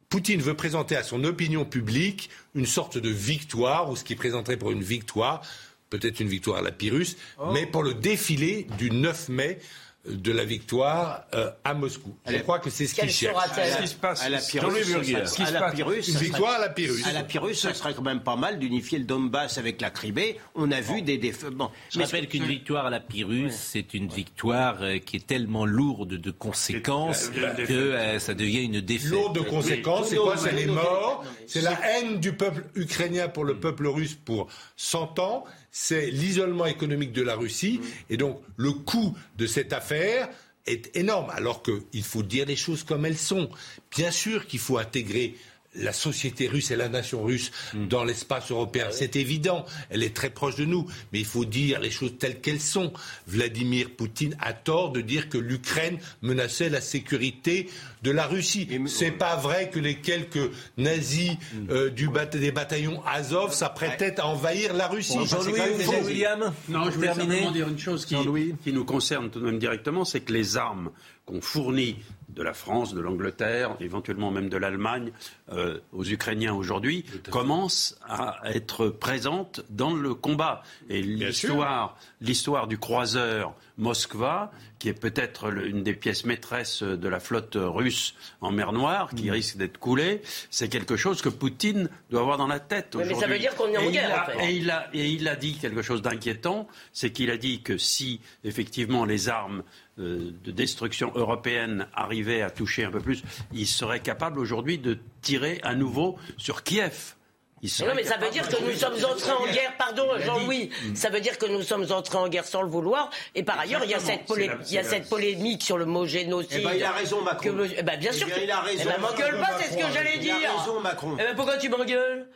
Poutine 0.09 0.41
veut 0.41 0.53
présenter 0.55 0.95
à 0.95 1.03
son 1.03 1.23
opinion 1.23 1.65
publique 1.65 2.29
une 2.53 2.65
sorte 2.65 2.97
de 2.97 3.09
victoire, 3.09 3.89
ou 3.89 3.95
ce 3.95 4.03
qu'il 4.03 4.17
présenterait 4.17 4.57
pour 4.57 4.71
une 4.71 4.83
victoire, 4.83 5.41
peut-être 5.89 6.19
une 6.19 6.27
victoire 6.27 6.57
à 6.57 6.61
la 6.61 6.71
Pyrrhus, 6.71 7.15
mais 7.53 7.65
pour 7.65 7.83
le 7.83 7.93
défilé 7.93 8.67
du 8.77 8.91
9 8.91 9.29
mai 9.29 9.59
de 10.05 10.31
la 10.31 10.45
victoire 10.45 11.25
euh, 11.33 11.51
à 11.63 11.73
Moscou. 11.73 12.15
Je 12.25 12.37
crois 12.37 12.59
que 12.59 12.69
c'est 12.69 12.87
ce 12.87 12.95
qu'il 12.95 13.09
cherche. 13.09 13.35
Ce 13.53 13.81
qui 13.81 13.87
se 13.87 13.95
passe. 13.95 14.23
À 14.23 14.29
la 14.29 14.39
Pyrrhus, 14.39 14.93
à 14.93 15.51
la 15.51 15.73
Une 15.73 16.17
victoire 16.17 16.53
à 16.53 16.59
la 16.59 16.69
Pyrrhus. 16.69 17.03
À 17.05 17.11
la 17.11 17.23
Pyrrhus, 17.23 17.55
ce 17.55 17.73
serait 17.73 17.93
quand 17.93 18.01
même 18.01 18.21
pas 18.21 18.37
mal 18.37 18.59
d'unifier 18.59 18.99
le 18.99 19.05
Donbass 19.05 19.57
avec 19.57 19.81
la 19.81 19.89
Crimée. 19.89 20.37
On 20.55 20.71
a 20.71 20.79
vu 20.79 21.01
des 21.01 21.17
défauts. 21.17 21.51
Bon, 21.51 21.69
Je 21.89 21.99
rappelle 21.99 22.27
qu'une 22.27 22.45
victoire 22.45 22.85
à 22.85 22.89
la 22.89 22.99
Pyrrhus, 23.01 23.51
c'est 23.51 23.93
une 23.93 24.07
victoire 24.07 24.77
euh, 24.81 24.99
qui 24.99 25.17
est 25.17 25.27
tellement 25.27 25.65
lourde 25.65 26.15
de 26.15 26.31
conséquences 26.31 27.29
que 27.29 27.73
euh, 27.73 28.19
ça 28.19 28.33
devient 28.33 28.63
une 28.63 28.81
défaite. 28.81 29.11
Lourd 29.11 29.33
de 29.33 29.41
conséquences, 29.41 30.09
c'est 30.09 30.15
quoi? 30.15 30.37
C'est 30.37 30.53
les 30.53 30.65
morts, 30.65 31.25
c'est 31.45 31.61
la 31.61 31.77
haine 31.89 32.19
du 32.19 32.33
peuple 32.33 32.65
ukrainien 32.75 33.27
pour 33.27 33.43
le 33.43 33.59
peuple 33.59 33.87
russe 33.87 34.15
pour 34.15 34.47
100 34.77 35.19
ans, 35.19 35.43
c'est 35.71 36.09
l'isolement 36.09 36.65
économique 36.65 37.13
de 37.13 37.21
la 37.21 37.35
Russie, 37.35 37.79
et 38.09 38.17
donc 38.17 38.41
le 38.57 38.71
coût 38.71 39.15
de 39.37 39.45
cette 39.45 39.73
affaire 39.73 40.29
est 40.65 40.95
énorme, 40.95 41.29
alors 41.31 41.63
qu'il 41.63 42.03
faut 42.03 42.23
dire 42.23 42.45
les 42.45 42.55
choses 42.55 42.83
comme 42.83 43.05
elles 43.05 43.17
sont. 43.17 43.49
Bien 43.95 44.11
sûr 44.11 44.45
qu'il 44.45 44.59
faut 44.59 44.77
intégrer 44.77 45.35
la 45.75 45.93
société 45.93 46.47
russe 46.47 46.71
et 46.71 46.75
la 46.75 46.89
nation 46.89 47.23
russe 47.23 47.51
dans 47.89 48.03
l'espace 48.03 48.49
européen. 48.51 48.87
C'est 48.91 49.15
évident, 49.15 49.65
elle 49.89 50.03
est 50.03 50.15
très 50.15 50.29
proche 50.31 50.55
de 50.55 50.65
nous, 50.65 50.87
mais 51.13 51.19
il 51.19 51.25
faut 51.25 51.45
dire 51.45 51.79
les 51.79 51.91
choses 51.91 52.13
telles 52.17 52.41
qu'elles 52.41 52.59
sont. 52.59 52.91
Vladimir 53.27 53.89
Poutine 53.95 54.35
a 54.41 54.53
tort 54.53 54.91
de 54.91 55.01
dire 55.01 55.29
que 55.29 55.37
l'Ukraine 55.37 55.99
menaçait 56.21 56.69
la 56.69 56.81
sécurité 56.81 57.69
de 58.01 58.11
la 58.11 58.25
Russie. 58.25 58.67
C'est 58.87 59.11
pas 59.11 59.35
vrai 59.35 59.69
que 59.69 59.79
les 59.79 59.95
quelques 59.97 60.49
nazis 60.77 61.33
euh, 61.69 61.89
du 61.89 62.07
bat- 62.09 62.25
des 62.25 62.51
bataillons 62.51 63.03
Azov 63.05 63.53
s'apprêtaient 63.53 64.19
à 64.19 64.25
envahir 64.27 64.73
la 64.73 64.87
Russie. 64.87 65.17
Bon, 65.17 65.25
Jean-Louis, 65.25 65.59
William 66.05 66.53
Non, 66.69 66.85
je 66.85 66.95
voulais 66.95 67.07
simplement 67.13 67.51
dire 67.51 67.67
une 67.67 67.77
chose 67.79 68.05
qui, 68.05 68.15
qui 68.63 68.73
nous 68.73 68.85
concerne 68.85 69.29
tout 69.29 69.39
de 69.39 69.45
même 69.45 69.59
directement, 69.59 70.05
c'est 70.05 70.21
que 70.21 70.33
les 70.33 70.57
armes 70.57 70.89
qu'on 71.29 71.41
fournit 71.41 71.97
de 72.29 72.43
la 72.43 72.53
France, 72.53 72.93
de 72.93 73.01
l'Angleterre, 73.01 73.75
éventuellement 73.79 74.31
même 74.31 74.49
de 74.49 74.57
l'Allemagne, 74.57 75.11
euh, 75.51 75.79
aux 75.91 76.05
Ukrainiens 76.05 76.53
aujourd'hui, 76.53 77.03
commence 77.31 77.97
à 78.07 78.37
être 78.45 78.87
présente 78.87 79.61
dans 79.69 79.93
le 79.93 80.13
combat. 80.13 80.61
Et 80.89 81.01
l'histoire, 81.01 81.97
l'histoire 82.21 82.67
du 82.67 82.77
croiseur 82.77 83.53
Moskva, 83.77 84.51
qui 84.77 84.89
est 84.89 84.93
peut-être 84.93 85.51
une 85.65 85.83
des 85.83 85.93
pièces 85.93 86.23
maîtresses 86.25 86.83
de 86.83 87.07
la 87.09 87.19
flotte 87.19 87.57
russe 87.59 88.13
en 88.41 88.51
mer 88.51 88.71
Noire, 88.73 89.09
Mm. 89.11 89.15
qui 89.15 89.31
risque 89.31 89.57
d'être 89.57 89.77
coulée, 89.79 90.21
c'est 90.49 90.69
quelque 90.69 90.95
chose 90.97 91.21
que 91.21 91.29
Poutine 91.29 91.89
doit 92.11 92.21
avoir 92.21 92.37
dans 92.37 92.47
la 92.47 92.59
tête 92.59 92.95
Mais- 92.95 93.03
mais 93.03 93.09
ça 93.09 93.17
aujourd'hui. 93.17 93.33
veut 93.33 93.39
dire 93.39 93.55
qu'on 93.55 93.67
est 93.69 93.77
en 93.77 93.81
Et 93.81 93.85
il 93.87 93.91
guerre, 93.91 94.19
a- 94.19 94.23
en 94.23 94.25
fait. 94.39 94.45
Et 94.45 94.55
il, 94.55 94.69
a, 94.69 94.87
et 94.93 95.09
il 95.09 95.27
a 95.27 95.35
dit 95.35 95.57
quelque 95.57 95.81
chose 95.81 96.01
d'inquiétant, 96.01 96.67
c'est 96.93 97.11
qu'il 97.11 97.31
a 97.31 97.37
dit 97.37 97.61
que 97.61 97.77
si 97.77 98.21
effectivement 98.43 99.03
les 99.05 99.27
armes 99.29 99.63
de 99.99 100.51
destruction 100.51 101.11
européennes 101.15 101.87
arrivaient 101.93 102.41
à 102.41 102.49
toucher 102.49 102.83
un 102.85 102.91
peu 102.91 102.99
plus, 103.01 103.21
il 103.53 103.67
serait 103.67 103.99
capable 103.99 104.39
aujourd'hui 104.39 104.77
de 104.77 104.97
tirer 105.21 105.59
à 105.63 105.75
nouveau 105.75 106.17
sur 106.37 106.63
Kiev. 106.63 107.15
Il 107.61 107.69
Mais 107.81 107.87
non, 107.87 107.93
mais 107.93 108.03
ça 108.05 108.15
veut 108.15 108.29
dire 108.29 108.47
que 108.47 108.55
nous 108.63 108.71
sommes 108.73 108.93
entrés 109.03 109.31
en 109.33 109.45
guerre, 109.51 109.75
pardon 109.77 110.07
Il 110.15 110.21
a 110.21 110.25
Jean-Louis, 110.25 110.69
ça 110.95 111.09
veut 111.09 111.19
dire 111.19 111.37
que 111.37 111.45
nous 111.45 111.61
sommes 111.61 111.85
entrés 111.91 112.17
en 112.17 112.29
guerre 112.29 112.45
sans 112.45 112.61
le 112.61 112.69
vouloir, 112.69 113.09
et 113.35 113.43
par 113.43 113.59
ailleurs 113.59 113.81
il 113.83 113.89
y 113.91 113.93
a 113.93 113.99
cette, 113.99 114.21
Exactement. 114.21 114.35
polé- 114.37 114.47
C'est 114.47 114.47
la- 114.47 114.53
il 114.69 114.73
y 114.73 114.77
a 114.77 114.83
c'est 114.83 114.89
la- 114.91 114.95
cette 115.03 115.09
polémique 115.09 115.61
sur 115.63 115.77
le 115.77 115.83
mot 115.85 116.05
génocide. 116.05 116.51
Eh 116.61 116.63
ben, 116.63 116.71
il 116.77 116.83
a 116.85 116.93
raison, 116.93 117.21
Macron. 117.21 117.49
Que 117.53 117.67
eh 117.77 117.83
ben, 117.83 117.99
bien 117.99 118.11
Eh 118.13 118.15
sûr 118.15 118.27
bien, 118.27 118.35
que- 118.37 118.41
il 118.43 118.51
a 118.51 118.61
raison. 118.61 118.83
Eh 118.85 118.87
ben, 118.89 119.01
m'engueule 119.01 119.39
pas, 119.41 119.59
c'est 119.59 119.73
ce 119.73 119.77
que 119.77 119.93
j'allais 119.93 120.13
Il 120.15 120.21
dire 120.21 120.35
a 120.35 120.57
raison, 120.61 120.79
Macron. 120.79 121.17
Eh 121.19 121.23
ben, 121.23 121.35
pourquoi 121.35 121.57
tu 121.57 121.67
m'engueules? 121.67 122.27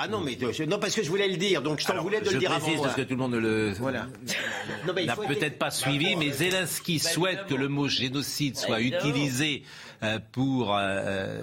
Ah 0.00 0.06
non, 0.06 0.20
mais 0.20 0.38
euh, 0.40 0.66
non, 0.66 0.78
parce 0.78 0.94
que 0.94 1.02
je 1.02 1.10
voulais 1.10 1.26
le 1.26 1.36
dire, 1.36 1.60
donc 1.60 1.80
je 1.80 1.86
t'en 1.86 2.00
voulais 2.00 2.20
de 2.20 2.26
je 2.26 2.34
le 2.34 2.38
dire 2.38 2.52
avant 2.52 2.60
précise 2.60 2.76
moi. 2.78 2.86
parce 2.86 2.96
que 2.96 3.02
tout 3.02 3.14
le 3.14 3.16
monde 3.16 3.32
ne 3.32 3.38
le 3.38 3.72
Voilà. 3.72 4.06
Non, 4.86 4.92
mais 4.94 5.02
il 5.02 5.06
n'a 5.06 5.16
peut-être 5.16 5.42
être- 5.42 5.58
pas 5.58 5.72
suivi, 5.72 6.14
mais 6.14 6.30
Zelensky 6.30 7.00
souhaite 7.00 7.46
que 7.46 7.54
le 7.56 7.66
mot 7.68 7.88
génocide 7.88 8.56
soit 8.56 8.80
utilisé 8.80 9.64
euh, 10.04 10.20
pour. 10.30 10.76
euh, 10.76 11.40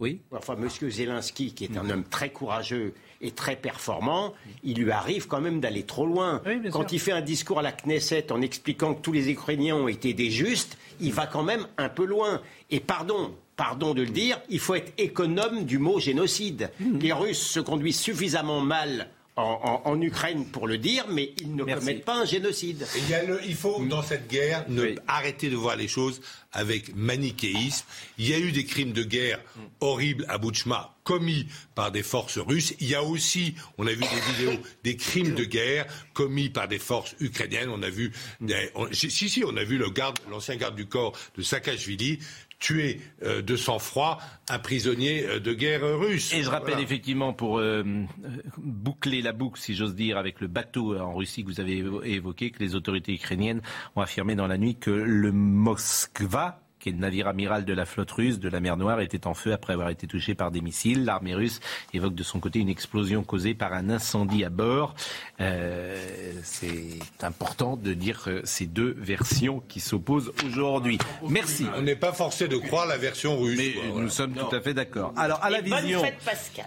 oui. 0.00 0.20
Enfin, 0.32 0.56
Monsieur 0.56 0.90
Zelensky, 0.90 1.54
qui 1.54 1.62
est 1.62 1.76
un 1.78 1.88
homme 1.88 2.02
très 2.02 2.30
courageux 2.30 2.94
et 3.20 3.30
très 3.30 3.54
performant, 3.54 4.34
il 4.64 4.78
lui 4.82 4.90
arrive 4.90 5.28
quand 5.28 5.40
même 5.40 5.60
d'aller 5.60 5.84
trop 5.84 6.04
loin. 6.06 6.42
quand 6.72 6.90
il 6.92 6.98
fait 6.98 7.12
un 7.12 7.20
discours 7.20 7.60
à 7.60 7.62
la 7.62 7.70
Knesset 7.70 8.32
en 8.32 8.42
expliquant 8.42 8.94
que 8.94 9.02
tous 9.02 9.12
les 9.12 9.30
Ukrainiens 9.30 9.76
ont 9.76 9.86
été 9.86 10.12
des 10.14 10.32
justes, 10.32 10.76
il 11.00 11.12
va 11.12 11.28
quand 11.28 11.44
même 11.44 11.68
un 11.78 11.88
peu 11.88 12.04
loin. 12.04 12.42
Et 12.70 12.80
pardon, 12.80 13.32
pardon 13.56 13.94
de 13.94 14.02
le 14.02 14.08
dire, 14.10 14.40
il 14.48 14.58
faut 14.58 14.74
être 14.74 14.92
économe 14.98 15.64
du 15.64 15.78
mot 15.78 16.00
génocide. 16.00 16.70
Les 17.00 17.12
Russes 17.12 17.38
se 17.46 17.60
conduisent 17.60 18.00
suffisamment 18.00 18.60
mal 18.60 19.08
en, 19.36 19.80
en- 19.84 19.90
en 19.90 20.00
Ukraine 20.00 20.44
pour 20.46 20.66
le 20.68 20.76
dire, 20.78 21.06
mais 21.08 21.32
ils 21.40 21.54
ne 21.54 21.64
commettent 21.64 22.04
pas 22.04 22.16
un 22.20 22.24
génocide. 22.26 22.86
Il, 22.96 23.26
le- 23.28 23.38
faut, 23.54 23.82
dans 23.86 24.02
cette 24.02 24.28
guerre, 24.28 24.64
ne 24.68 24.94
arrêter 25.08 25.48
de 25.48 25.56
voir 25.56 25.76
les 25.76 25.88
choses 25.88 26.20
avec 26.52 26.94
manichéisme. 26.94 27.86
Il 28.18 28.28
y 28.28 28.34
a 28.34 28.38
eu 28.38 28.52
des 28.52 28.64
crimes 28.66 28.92
de 28.92 29.02
guerre 29.02 29.40
horribles 29.80 30.26
à 30.28 30.36
Boutchma 30.36 30.94
commis 31.04 31.46
par 31.74 31.90
des 31.90 32.02
forces 32.02 32.38
russes. 32.38 32.74
Il 32.78 32.88
y 32.88 32.94
a 32.94 33.02
aussi, 33.02 33.54
on 33.78 33.86
a 33.86 33.92
vu 33.92 34.00
des 34.00 34.32
vidéos, 34.44 34.60
des 34.84 34.96
crimes 34.96 35.34
de 35.34 35.44
guerre 35.44 35.86
commis 36.12 36.50
par 36.50 36.68
des 36.68 36.78
forces 36.78 37.14
ukrainiennes. 37.20 37.70
On 37.70 37.82
a 37.82 37.88
vu, 37.90 38.12
des- 38.42 38.70
on- 38.74 38.92
si, 38.92 39.10
si, 39.10 39.30
si, 39.30 39.42
on 39.44 39.56
a 39.56 39.64
vu 39.64 39.78
le 39.78 39.88
garde, 39.88 40.18
l'ancien 40.30 40.56
garde 40.56 40.76
du 40.76 40.84
corps 40.86 41.14
de 41.38 41.42
Saakashvili 41.42 42.18
tuer 42.62 43.00
euh, 43.24 43.42
de 43.42 43.56
sang-froid 43.56 44.18
un 44.48 44.58
prisonnier 44.60 45.26
euh, 45.26 45.40
de 45.40 45.52
guerre 45.52 45.82
russe. 45.98 46.32
Et 46.32 46.42
je 46.44 46.48
rappelle 46.48 46.70
Voilà. 46.74 46.82
effectivement, 46.84 47.32
pour 47.32 47.58
euh, 47.58 47.82
boucler 48.56 49.20
la 49.20 49.32
boucle, 49.32 49.60
si 49.60 49.74
j'ose 49.74 49.94
dire, 49.96 50.16
avec 50.16 50.40
le 50.40 50.46
bateau 50.46 50.96
en 50.96 51.12
Russie 51.12 51.42
que 51.42 51.48
vous 51.48 51.60
avez 51.60 51.82
évo- 51.82 52.04
évoqué, 52.04 52.50
que 52.52 52.60
les 52.60 52.74
autorités 52.76 53.12
ukrainiennes 53.14 53.62
ont 53.96 54.00
affirmé 54.00 54.36
dans 54.36 54.46
la 54.46 54.58
nuit 54.58 54.76
que 54.76 54.90
le 54.90 55.32
Moskva, 55.32 56.60
qui 56.82 56.88
est 56.88 56.92
le 56.92 56.98
navire 56.98 57.28
amiral 57.28 57.64
de 57.64 57.72
la 57.72 57.86
flotte 57.86 58.10
russe 58.10 58.38
de 58.40 58.48
la 58.48 58.58
mer 58.60 58.76
Noire, 58.76 59.00
était 59.00 59.26
en 59.26 59.34
feu 59.34 59.52
après 59.52 59.72
avoir 59.72 59.88
été 59.90 60.06
touché 60.08 60.34
par 60.34 60.50
des 60.50 60.60
missiles. 60.60 61.04
L'armée 61.04 61.34
russe 61.34 61.60
évoque 61.94 62.14
de 62.14 62.22
son 62.24 62.40
côté 62.40 62.58
une 62.58 62.68
explosion 62.68 63.22
causée 63.22 63.54
par 63.54 63.72
un 63.72 63.88
incendie 63.88 64.44
à 64.44 64.50
bord. 64.50 64.94
Euh, 65.40 65.96
C'est 66.42 66.98
important 67.22 67.76
de 67.76 67.92
dire 67.94 68.28
ces 68.44 68.66
deux 68.66 68.96
versions 68.98 69.62
qui 69.68 69.80
s'opposent 69.80 70.32
aujourd'hui. 70.44 70.98
Merci. 71.28 71.66
On 71.76 71.82
n'est 71.82 71.96
pas 71.96 72.12
forcé 72.12 72.48
de 72.48 72.56
croire 72.56 72.86
la 72.86 72.96
version 72.98 73.38
russe. 73.38 73.56
Mais 73.58 73.72
quoi, 73.72 73.84
nous 73.86 73.92
voilà. 73.94 74.10
sommes 74.10 74.34
tout 74.34 74.54
à 74.54 74.60
fait 74.60 74.74
d'accord. 74.74 75.12
Alors, 75.16 75.38
à 75.42 75.50
la 75.50 75.60
Et 75.60 75.62
bonne 75.70 75.82
vision. 75.84 76.02
fête 76.02 76.18
Pascal. 76.24 76.66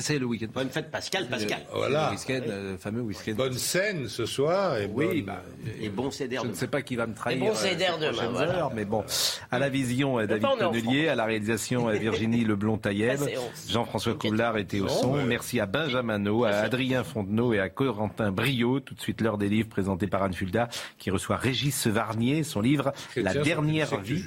C'est 0.00 0.18
le 0.18 0.26
week-end. 0.26 0.46
Bonne 0.52 0.70
fête 0.70 0.90
Pascal, 0.90 1.26
Pascal. 1.28 1.60
Voilà. 1.74 2.10
Le 2.12 2.16
week-end, 2.16 2.46
euh, 2.48 2.72
le 2.72 2.76
fameux 2.78 3.00
week-end. 3.02 3.32
Bonne 3.36 3.52
scène 3.54 4.08
ce 4.08 4.24
soir. 4.26 4.78
Et 4.78 4.86
Oui, 4.92 5.06
bonne- 5.06 5.22
bah, 5.24 5.42
Et 5.80 5.88
bon 5.88 6.10
CDR 6.10 6.42
je 6.44 6.48
ne 6.48 6.54
sais 6.54 6.66
pas 6.66 6.82
qui 6.82 6.96
va 6.96 7.06
me 7.06 7.14
trahir. 7.14 7.36
Et 7.38 7.40
bon, 7.48 7.54
euh, 7.56 7.74
d'air 7.74 7.94
ces 8.00 8.06
demain, 8.06 8.28
voilà. 8.32 8.56
heures, 8.58 8.72
mais 8.74 8.84
bon. 8.84 9.04
À 9.50 9.58
la 9.58 9.68
vision, 9.68 10.18
euh, 10.18 10.26
David 10.26 10.46
Tonnelier, 10.58 11.08
à 11.08 11.14
la 11.14 11.24
réalisation, 11.24 11.88
euh, 11.88 11.92
Virginie 11.92 12.44
Leblond-Tailleb, 12.46 13.18
séance. 13.18 13.66
Jean-François 13.68 14.14
Coulard 14.14 14.56
était 14.58 14.80
au 14.80 14.88
son. 14.88 15.14
Merci 15.24 15.60
à 15.60 15.66
Benjamin 15.66 16.18
No, 16.18 16.44
à 16.44 16.50
Adrien 16.50 17.04
Fontenot 17.04 17.52
et 17.54 17.60
à 17.60 17.68
Corentin 17.68 18.30
Brio. 18.32 18.80
Tout 18.80 18.94
de 18.94 19.00
suite, 19.00 19.20
l'heure 19.20 19.38
des 19.38 19.48
livres 19.48 19.68
présentés 19.68 20.06
par 20.06 20.22
Anne 20.22 20.34
Fulda, 20.34 20.68
qui 20.98 21.10
reçoit 21.10 21.36
Régis 21.36 21.78
Sevarnier, 21.78 22.42
son 22.44 22.60
livre 22.60 22.92
La 23.16 23.34
dernière 23.34 23.98
vie. 24.00 24.22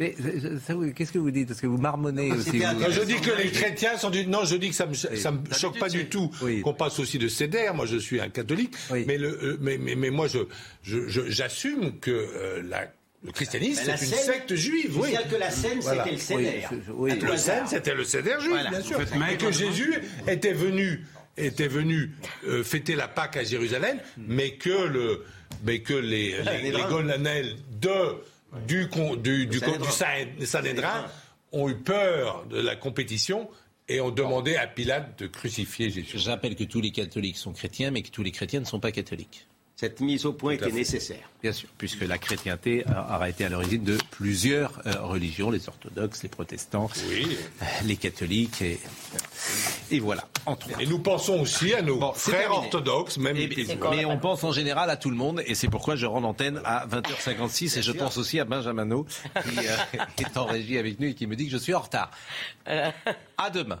Mais 0.00 0.14
euh, 0.24 0.58
ça, 0.66 0.74
vous- 0.74 0.92
qu'est-ce 0.92 1.12
que 1.12 1.18
vous 1.18 1.30
dites? 1.30 1.46
Parce 1.48 1.60
que 1.60 1.66
vous 1.66 1.76
marmonnez 1.78 2.32
aussi. 2.32 2.50
c'était 2.52 2.66
vous. 2.72 2.80
Non, 2.80 2.90
je 2.90 3.02
dis 3.02 3.20
que 3.20 3.30
les 3.40 3.50
chrétiens 3.50 3.96
sont 3.98 4.10
du. 4.10 4.26
Non, 4.26 4.44
je 4.44 4.56
dis 4.56 4.70
que 4.70 4.74
ça 4.74 4.86
me, 4.86 4.94
ça 4.94 5.30
me 5.30 5.40
choque 5.52 5.78
pas 5.78 5.88
du 5.90 6.06
tout 6.06 6.30
Oui. 6.42 6.62
qu'on 6.62 6.72
passe 6.74 6.98
aussi 6.98 7.18
de 7.18 7.28
CEDER. 7.28 7.70
Moi, 7.74 7.84
je 7.86 7.98
suis 7.98 8.20
un 8.20 8.30
catholique. 8.30 8.74
Oui. 8.90 9.04
Mais, 9.06 9.18
le, 9.18 9.28
euh, 9.28 9.58
mais, 9.60 9.76
mais, 9.78 9.94
mais 9.94 10.10
moi, 10.10 10.26
je, 10.26 10.38
je, 10.82 11.06
je- 11.06 11.28
j'assume 11.30 11.98
que 12.00 12.10
euh, 12.10 12.62
la, 12.68 12.90
le 13.22 13.30
christianisme, 13.32 13.82
c'est 13.84 14.06
une 14.06 14.12
secte 14.12 14.54
juive. 14.54 14.98
Oui. 14.98 15.08
signale 15.08 15.28
que 15.30 15.36
la 15.36 15.50
scène, 15.50 15.78
Voilà. 15.80 16.04
c'était 16.04 16.16
le 16.16 16.18
CDR. 16.18 16.70
Oui, 16.94 17.12
Le 17.20 17.36
scène, 17.36 17.66
c'était 17.68 17.94
le 17.94 18.04
CEDER 18.04 18.36
juif, 18.40 18.50
Voilà. 18.50 18.70
bien 18.70 18.80
sûr. 18.80 18.98
Et 19.30 19.36
que 19.36 19.52
Jésus 19.52 19.92
était 20.26 20.54
venu, 20.54 21.04
était 21.36 21.68
venu 21.68 22.12
euh, 22.48 22.64
fêter 22.64 22.94
la 22.96 23.06
Pâque 23.08 23.36
à 23.36 23.44
Jérusalem, 23.44 23.98
mais 24.16 24.52
que, 24.52 24.86
le, 24.88 25.24
mais 25.66 25.80
que 25.80 25.92
les, 25.92 26.36
les, 26.62 26.70
les 26.72 26.82
Golanels 26.88 27.56
de, 27.78 27.90
du, 28.66 28.88
con- 28.88 29.16
du, 29.16 29.46
du, 29.46 29.58
Sanhédrin. 29.58 29.86
du 29.86 29.92
Sahe- 29.92 30.44
Sanhédrin 30.46 31.06
ont 31.52 31.68
eu 31.68 31.76
peur 31.76 32.44
de 32.46 32.60
la 32.60 32.76
compétition 32.76 33.48
et 33.88 34.00
ont 34.00 34.10
demandé 34.10 34.56
à 34.56 34.66
Pilate 34.66 35.18
de 35.18 35.26
crucifier 35.26 35.90
Jésus. 35.90 36.18
Je 36.18 36.30
rappelle 36.30 36.54
que 36.54 36.64
tous 36.64 36.80
les 36.80 36.90
catholiques 36.92 37.36
sont 37.36 37.52
chrétiens, 37.52 37.90
mais 37.90 38.02
que 38.02 38.10
tous 38.10 38.22
les 38.22 38.30
chrétiens 38.30 38.60
ne 38.60 38.64
sont 38.64 38.78
pas 38.80 38.92
catholiques. 38.92 39.46
Cette 39.80 40.00
mise 40.00 40.26
au 40.26 40.34
point 40.34 40.52
était 40.52 40.70
nécessaire. 40.70 41.26
Bien 41.42 41.52
sûr, 41.54 41.70
puisque 41.78 42.02
la 42.02 42.18
chrétienté 42.18 42.84
a- 42.86 43.14
aura 43.16 43.30
été 43.30 43.46
à 43.46 43.48
l'origine 43.48 43.82
de 43.82 43.96
plusieurs 44.10 44.78
euh, 44.86 44.92
religions, 45.00 45.50
les 45.50 45.66
orthodoxes, 45.70 46.22
les 46.22 46.28
protestants, 46.28 46.90
Oui. 47.08 47.38
euh, 47.62 47.64
les 47.86 47.96
catholiques, 47.96 48.60
et, 48.60 48.78
et 49.90 50.00
voilà, 50.00 50.28
entre 50.44 50.68
autres. 50.68 50.80
Et 50.82 50.86
nous 50.86 50.98
pensons 50.98 51.40
aussi 51.40 51.72
à 51.72 51.80
nos 51.80 51.96
Bon, 51.98 52.12
frères 52.12 52.40
terminé. 52.40 52.64
orthodoxes, 52.66 53.16
même 53.16 53.38
Et- 53.38 53.48
qu'ils- 53.48 53.78
mais 53.90 54.04
on 54.04 54.18
pense 54.18 54.44
en 54.44 54.52
général 54.52 54.90
à 54.90 54.98
tout 54.98 55.08
le 55.08 55.16
monde, 55.16 55.42
et 55.46 55.54
c'est 55.54 55.68
pourquoi 55.68 55.96
je 55.96 56.04
rends 56.04 56.20
l'antenne 56.20 56.60
à 56.66 56.84
20h56, 56.86 57.78
et 57.78 57.82
je 57.82 57.92
pense 57.92 58.18
aussi 58.18 58.38
à 58.38 58.44
Benjamin 58.44 58.84
No, 58.84 59.04
qui 59.04 59.66
euh, 59.66 59.76
est 60.18 60.36
en 60.36 60.44
régie 60.44 60.76
avec 60.76 61.00
nous 61.00 61.06
et 61.08 61.14
qui 61.14 61.26
me 61.26 61.36
dit 61.36 61.46
que 61.46 61.52
je 61.52 61.56
suis 61.58 61.72
en 61.72 61.80
retard. 61.80 62.10
À 63.38 63.48
demain. 63.48 63.80